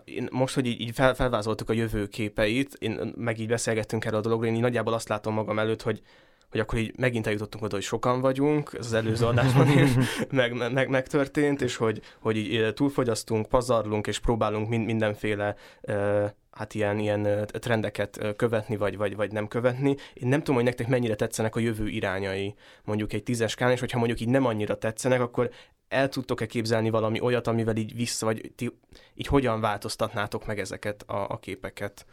Én 0.04 0.28
most, 0.32 0.56
hogy 0.56 0.66
így, 0.66 0.82
így 0.82 0.94
fel, 0.94 1.16
felvázoltuk 1.16 1.70
a 1.70 1.74
jövő 1.74 2.08
képeit, 2.08 2.74
én, 2.74 3.14
meg 3.18 3.40
így 3.40 3.48
beszélgettünk 3.48 4.06
erről 4.06 4.20
a 4.20 4.22
dologról, 4.22 4.48
én 4.48 4.56
így 4.56 4.62
nagyjából 4.62 4.94
azt 4.94 5.10
látom 5.10 5.34
magam 5.34 5.60
előtt, 5.60 5.82
hogy 5.82 6.02
hogy 6.52 6.60
akkor 6.60 6.80
így 6.80 6.98
megint 6.98 7.28
eljutottunk 7.28 7.64
oda, 7.64 7.76
hogy 7.76 7.84
sokan 7.84 8.22
vagyunk, 8.22 8.76
ez 8.80 8.86
az 8.86 8.94
előző 8.94 9.26
adásban 9.26 9.70
is 9.70 9.92
meg, 10.30 10.72
meg, 10.74 10.90
megtörtént, 10.90 11.62
és 11.62 11.76
hogy, 11.76 12.02
hogy 12.20 12.38
így 12.38 12.74
túlfogyasztunk, 12.74 13.50
pazarlunk, 13.50 14.08
és 14.08 14.20
próbálunk 14.20 14.70
mind, 14.70 14.86
mindenféle 14.86 15.56
hát 16.52 16.74
ilyen, 16.74 17.00
ilyen 17.00 17.48
trendeket 17.52 18.36
követni, 18.36 18.78
vagy, 18.78 18.98
vagy, 18.98 19.16
vagy 19.16 19.32
nem 19.32 19.48
követni. 19.48 19.96
Én 20.14 20.28
nem 20.28 20.40
tudom, 20.40 20.56
hogy 20.56 20.64
nektek 20.64 20.88
mennyire 20.88 21.16
tetszenek 21.16 21.56
a 21.56 21.60
jövő 21.60 21.88
irányai, 21.88 22.56
mondjuk 22.84 23.14
egy 23.14 23.24
tízes 23.24 23.52
skálán, 23.52 23.74
és 23.74 23.80
hogyha 23.80 23.98
mondjuk 23.98 24.20
így 24.20 24.28
nem 24.30 24.46
annyira 24.46 24.78
tetszenek, 24.78 25.22
akkor 25.22 25.50
el 25.88 26.10
tudtok-e 26.10 26.46
képzelni 26.46 26.90
valami 26.90 27.20
olyat, 27.20 27.48
amivel 27.48 27.76
így 27.76 27.96
vissza, 27.96 28.26
vagy 28.26 28.52
ti, 28.56 28.78
így 29.16 29.28
hogyan 29.28 29.62
változtatnátok 29.62 30.46
meg 30.46 30.60
ezeket 30.60 31.02
a, 31.02 31.30
a 31.30 31.40
képeket? 31.40 32.06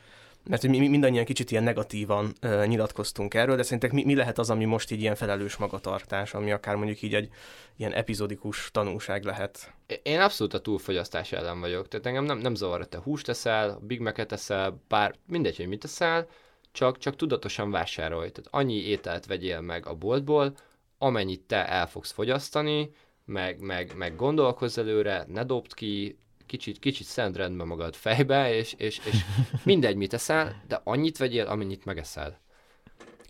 Mert 0.48 0.66
mi 0.66 0.88
mindannyian 0.88 1.24
kicsit 1.24 1.50
ilyen 1.50 1.62
negatívan 1.62 2.32
uh, 2.42 2.66
nyilatkoztunk 2.66 3.34
erről, 3.34 3.56
de 3.56 3.62
szerintek 3.62 3.92
mi, 3.92 4.04
mi 4.04 4.14
lehet 4.14 4.38
az, 4.38 4.50
ami 4.50 4.64
most 4.64 4.90
így 4.90 5.00
ilyen 5.00 5.14
felelős 5.14 5.56
magatartás, 5.56 6.34
ami 6.34 6.52
akár 6.52 6.76
mondjuk 6.76 7.02
így 7.02 7.14
egy 7.14 7.28
ilyen 7.76 7.92
epizódikus 7.92 8.70
tanulság 8.72 9.24
lehet? 9.24 9.74
Én 10.02 10.20
abszolút 10.20 10.54
a 10.54 10.60
túlfogyasztás 10.60 11.32
ellen 11.32 11.60
vagyok. 11.60 11.88
Tehát 11.88 12.06
engem 12.06 12.24
nem, 12.24 12.38
nem 12.38 12.54
zavar, 12.54 12.78
hogy 12.78 12.88
te 12.88 12.98
húst 12.98 13.26
teszel, 13.26 13.78
Big 13.82 14.00
Mac-et 14.00 14.28
teszel, 14.28 14.82
bár 14.88 15.14
mindegy, 15.26 15.56
hogy 15.56 15.68
mit 15.68 15.80
teszel, 15.80 16.26
csak, 16.72 16.98
csak 16.98 17.16
tudatosan 17.16 17.70
vásárolj. 17.70 18.30
Tehát 18.30 18.48
annyi 18.50 18.74
ételt 18.74 19.26
vegyél 19.26 19.60
meg 19.60 19.86
a 19.86 19.94
boltból, 19.94 20.56
amennyit 20.98 21.40
te 21.40 21.68
el 21.68 21.86
fogsz 21.86 22.12
fogyasztani, 22.12 22.90
meg, 23.24 23.60
meg, 23.60 23.94
meg 23.96 24.16
gondolkozz 24.16 24.78
előre, 24.78 25.24
ne 25.28 25.44
dobd 25.44 25.74
ki, 25.74 26.18
kicsit, 26.48 26.78
kicsit 26.78 27.06
szent 27.06 27.36
rendbe 27.36 27.64
magad 27.64 27.94
fejbe, 27.94 28.54
és, 28.54 28.74
és, 28.78 29.00
és 29.04 29.24
mindegy, 29.64 29.96
mit 29.96 30.12
eszel, 30.12 30.62
de 30.68 30.80
annyit 30.84 31.18
vegyél, 31.18 31.46
amennyit 31.46 31.84
megeszel. 31.84 32.38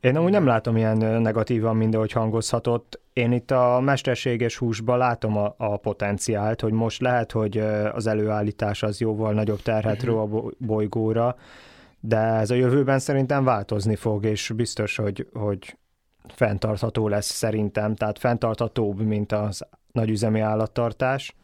Én 0.01 0.17
amúgy 0.17 0.31
nem 0.31 0.47
látom 0.47 0.77
ilyen 0.77 0.97
negatívan, 0.97 1.77
mint 1.77 1.95
ahogy 1.95 2.13
hangozhatott. 2.13 3.01
Én 3.13 3.33
itt 3.33 3.51
a 3.51 3.81
mesterséges 3.81 4.57
húsban 4.57 4.99
látom 4.99 5.37
a, 5.37 5.55
a 5.57 5.77
potenciált, 5.77 6.61
hogy 6.61 6.73
most 6.73 7.01
lehet, 7.01 7.33
hogy 7.33 7.59
az 7.93 8.07
előállítás 8.07 8.83
az 8.83 9.01
jóval 9.01 9.33
nagyobb 9.33 9.63
terhet 9.63 10.03
ró 10.03 10.19
a 10.19 10.53
bolygóra, 10.59 11.37
de 12.01 12.17
ez 12.17 12.51
a 12.51 12.55
jövőben 12.55 12.99
szerintem 12.99 13.45
változni 13.45 13.97
fog, 13.97 14.25
és 14.25 14.53
biztos, 14.57 14.97
hogy, 14.97 15.27
hogy 15.33 15.77
fenntartható 16.35 17.09
lesz 17.09 17.31
szerintem, 17.31 17.95
tehát 17.95 18.19
fenntarthatóbb, 18.19 19.01
mint 19.01 19.33
az 19.33 19.67
nagyüzemi 19.93 20.41
állattartás 20.41 21.35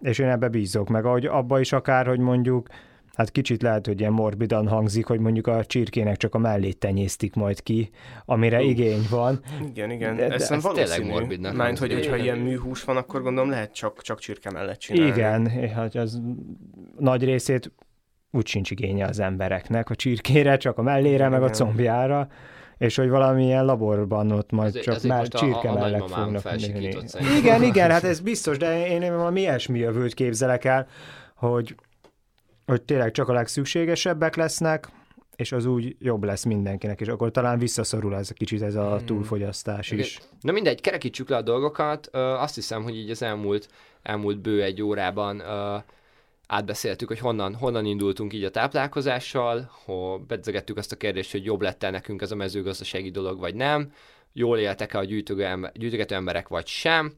és 0.00 0.18
én 0.18 0.28
ebbe 0.28 0.48
bízok, 0.48 0.88
meg 0.88 1.04
ahogy 1.04 1.26
abba 1.26 1.60
is 1.60 1.72
akár, 1.72 2.06
hogy 2.06 2.18
mondjuk, 2.18 2.68
hát 3.14 3.30
kicsit 3.30 3.62
lehet, 3.62 3.86
hogy 3.86 4.00
ilyen 4.00 4.12
morbidan 4.12 4.68
hangzik, 4.68 5.06
hogy 5.06 5.18
mondjuk 5.18 5.46
a 5.46 5.64
csirkének 5.64 6.16
csak 6.16 6.34
a 6.34 6.38
mellét 6.38 6.78
tenyésztik 6.78 7.34
majd 7.34 7.62
ki, 7.62 7.90
amire 8.24 8.58
uh. 8.58 8.68
igény 8.68 9.06
van. 9.10 9.40
Igen, 9.68 9.90
igen, 9.90 10.16
de, 10.16 10.28
ez, 10.28 10.48
de, 10.48 10.54
ez 10.54 10.62
tényleg 10.74 11.06
morbidnak. 11.06 11.54
Mert 11.56 11.78
hogy, 11.78 11.92
hogyha 11.92 12.16
ilyen 12.16 12.38
műhús 12.38 12.84
van, 12.84 12.96
akkor 12.96 13.22
gondolom 13.22 13.50
lehet 13.50 13.74
csak, 13.74 14.02
csak 14.02 14.18
csirke 14.18 14.50
mellett 14.50 14.78
csinálni. 14.78 15.10
Igen, 15.10 15.46
hát 15.70 15.94
az 15.94 16.20
nagy 16.98 17.24
részét 17.24 17.72
úgy 18.30 18.46
sincs 18.46 18.70
igénye 18.70 19.06
az 19.06 19.20
embereknek 19.20 19.90
a 19.90 19.94
csirkére, 19.94 20.56
csak 20.56 20.78
a 20.78 20.82
mellére, 20.82 21.14
igen, 21.14 21.30
meg 21.30 21.42
a 21.42 21.50
combjára 21.50 22.28
és 22.78 22.96
hogy 22.96 23.08
valamilyen 23.08 23.64
laborban 23.64 24.30
ott 24.30 24.50
majd 24.50 24.76
ez, 24.76 24.82
csak 24.82 25.02
már 25.02 25.28
csirke 25.28 25.68
a, 25.68 25.74
mellett 25.74 26.10
fognak 26.10 26.56
nőni. 26.56 26.96
Igen, 27.38 27.62
igen, 27.62 27.90
hát 27.90 28.04
ez 28.04 28.20
biztos, 28.20 28.56
de 28.56 28.86
én, 28.86 29.02
én 29.02 29.16
valami 29.16 29.40
ilyesmi 29.40 29.78
jövőt 29.78 30.14
képzelek 30.14 30.64
el, 30.64 30.86
hogy, 31.34 31.74
hogy 32.66 32.82
tényleg 32.82 33.10
csak 33.10 33.28
a 33.28 33.32
legszükségesebbek 33.32 34.36
lesznek, 34.36 34.88
és 35.36 35.52
az 35.52 35.66
úgy 35.66 35.96
jobb 35.98 36.24
lesz 36.24 36.44
mindenkinek, 36.44 37.00
és 37.00 37.08
akkor 37.08 37.30
talán 37.30 37.58
visszaszorul 37.58 38.16
ez 38.16 38.30
a 38.30 38.34
kicsit 38.34 38.62
ez 38.62 38.74
a 38.74 38.96
Hmm. 38.96 39.06
túlfogyasztás 39.06 39.90
is. 39.90 40.20
Na 40.40 40.52
mindegy, 40.52 40.80
kerekítsük 40.80 41.28
le 41.28 41.36
a 41.36 41.42
dolgokat. 41.42 42.06
Azt 42.16 42.54
hiszem, 42.54 42.82
hogy 42.82 42.96
így 42.96 43.10
az 43.10 43.22
elmúlt, 43.22 43.68
elmúlt 44.02 44.40
bő 44.40 44.62
egy 44.62 44.82
órában 44.82 45.42
átbeszéltük, 46.46 47.08
hogy 47.08 47.18
honnan, 47.18 47.54
honnan 47.54 47.84
indultunk 47.84 48.32
így 48.32 48.44
a 48.44 48.50
táplálkozással, 48.50 49.70
hogy 49.84 50.20
bedzegettük 50.20 50.76
azt 50.76 50.92
a 50.92 50.96
kérdést, 50.96 51.30
hogy 51.30 51.44
jobb 51.44 51.62
lett-e 51.62 51.90
nekünk 51.90 52.22
ez 52.22 52.30
a 52.30 52.36
mezőgazdasági 52.36 53.10
dolog, 53.10 53.38
vagy 53.38 53.54
nem, 53.54 53.92
jól 54.32 54.58
éltek-e 54.58 54.98
a 54.98 55.04
gyűjtögető 55.04 56.14
emberek, 56.14 56.48
vagy 56.48 56.66
sem. 56.66 57.12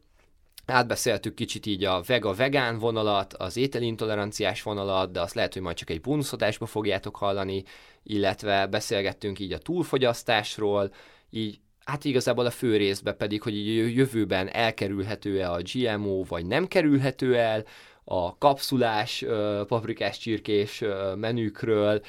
Átbeszéltük 0.66 1.34
kicsit 1.34 1.66
így 1.66 1.84
a 1.84 2.02
vega-vegán 2.06 2.78
vonalat, 2.78 3.34
az 3.34 3.56
ételintoleranciás 3.56 4.62
vonalat, 4.62 5.12
de 5.12 5.20
azt 5.20 5.34
lehet, 5.34 5.52
hogy 5.52 5.62
majd 5.62 5.76
csak 5.76 5.90
egy 5.90 6.00
bónuszadásba 6.00 6.66
fogjátok 6.66 7.16
hallani, 7.16 7.64
illetve 8.02 8.66
beszélgettünk 8.66 9.38
így 9.38 9.52
a 9.52 9.58
túlfogyasztásról, 9.58 10.92
így 11.30 11.60
hát 11.84 12.04
igazából 12.04 12.46
a 12.46 12.50
fő 12.50 12.76
részbe 12.76 13.12
pedig, 13.12 13.42
hogy 13.42 13.66
jövőben 13.96 14.48
elkerülhető-e 14.48 15.50
a 15.50 15.60
GMO, 15.72 16.22
vagy 16.22 16.46
nem 16.46 16.66
kerülhető 16.66 17.36
el, 17.36 17.64
a 18.08 18.38
kapszulás, 18.38 19.24
paprikás 19.66 20.18
csirkés 20.18 20.84
menükről. 21.16 22.00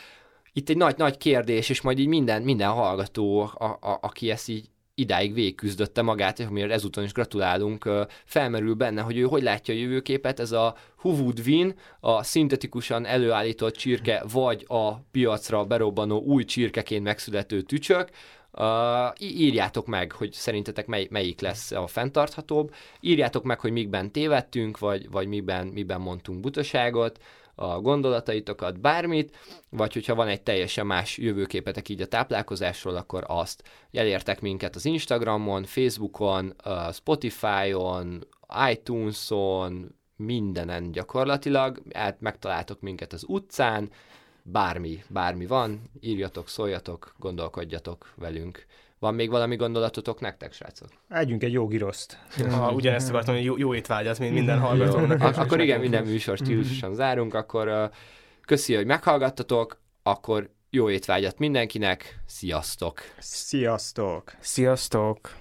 Itt 0.53 0.69
egy 0.69 0.77
nagy-nagy 0.77 1.17
kérdés, 1.17 1.69
és 1.69 1.81
majd 1.81 1.99
így 1.99 2.07
minden, 2.07 2.41
minden 2.41 2.69
hallgató, 2.69 3.39
a, 3.41 3.65
a, 3.65 3.99
aki 4.01 4.29
ezt 4.29 4.49
így 4.49 4.69
idáig 4.99 5.33
végigküzdötte 5.33 6.01
magát, 6.01 6.39
és 6.39 6.45
amire 6.45 6.73
ezúton 6.73 7.03
is 7.03 7.11
gratulálunk, 7.11 7.89
felmerül 8.25 8.73
benne, 8.73 9.01
hogy 9.01 9.17
ő 9.17 9.23
hogy 9.23 9.43
látja 9.43 9.73
a 9.73 9.77
jövőképet, 9.77 10.39
ez 10.39 10.51
a 10.51 10.75
win, 11.45 11.75
a 11.99 12.23
szintetikusan 12.23 13.05
előállított 13.05 13.75
csirke, 13.75 14.23
vagy 14.31 14.65
a 14.67 14.93
piacra 14.93 15.65
berobbanó 15.65 16.21
új 16.21 16.43
csirkeként 16.43 17.03
megszülető 17.03 17.61
tücsök, 17.61 18.09
Uh, 18.59 19.13
írjátok 19.19 19.87
meg, 19.87 20.11
hogy 20.11 20.31
szerintetek 20.31 20.87
mely, 20.87 21.07
melyik 21.09 21.41
lesz 21.41 21.71
a 21.71 21.87
fenntarthatóbb, 21.87 22.73
írjátok 22.99 23.43
meg, 23.43 23.59
hogy 23.59 23.71
mikben 23.71 24.11
tévedtünk, 24.11 24.79
vagy, 24.79 25.09
vagy 25.09 25.27
miben, 25.27 25.67
miben 25.67 26.01
mondtunk 26.01 26.39
butaságot, 26.39 27.19
a 27.59 27.81
gondolataitokat, 27.81 28.79
bármit, 28.79 29.37
vagy 29.69 29.93
hogyha 29.93 30.15
van 30.15 30.27
egy 30.27 30.41
teljesen 30.41 30.85
más 30.85 31.17
jövőképetek 31.17 31.89
így 31.89 32.01
a 32.01 32.07
táplálkozásról, 32.07 32.95
akkor 32.95 33.23
azt. 33.27 33.63
Elértek 33.91 34.41
minket 34.41 34.75
az 34.75 34.85
Instagramon, 34.85 35.63
Facebookon, 35.63 36.55
Spotify-on, 36.91 38.27
iTunes-on, 38.69 39.95
mindenen 40.15 40.91
gyakorlatilag, 40.91 41.81
hát 41.93 42.21
megtaláltok 42.21 42.81
minket 42.81 43.13
az 43.13 43.23
utcán, 43.27 43.89
bármi, 44.51 45.03
bármi 45.07 45.45
van, 45.45 45.81
írjatok, 45.99 46.49
szóljatok, 46.49 47.15
gondolkodjatok 47.19 48.13
velünk. 48.15 48.65
Van 48.99 49.15
még 49.15 49.29
valami 49.29 49.55
gondolatotok 49.55 50.19
nektek, 50.19 50.53
srácok? 50.53 50.89
Együnk 51.09 51.43
egy 51.43 51.51
jó 51.51 51.67
giroszt. 51.67 52.17
Ha 52.49 52.71
ugyanezt 52.71 53.09
akartam, 53.09 53.35
hogy 53.35 53.43
jó, 53.43 53.57
jó 53.57 53.75
étvágyat, 53.75 54.19
mint 54.19 54.33
minden 54.33 54.59
hallgatónak. 54.59 55.21
Ak- 55.21 55.37
akkor 55.37 55.61
igen, 55.61 55.79
minden 55.79 56.03
műsor 56.03 56.37
stílusosan 56.37 56.93
zárunk, 56.93 57.33
akkor 57.33 57.67
uh, 57.67 57.83
köszi, 58.45 58.75
hogy 58.75 58.85
meghallgattatok, 58.85 59.81
akkor 60.03 60.49
jó 60.69 60.89
étvágyat 60.89 61.39
mindenkinek, 61.39 62.19
sziasztok! 62.25 63.01
Sziasztok! 63.19 64.35
Sziasztok! 64.39 65.35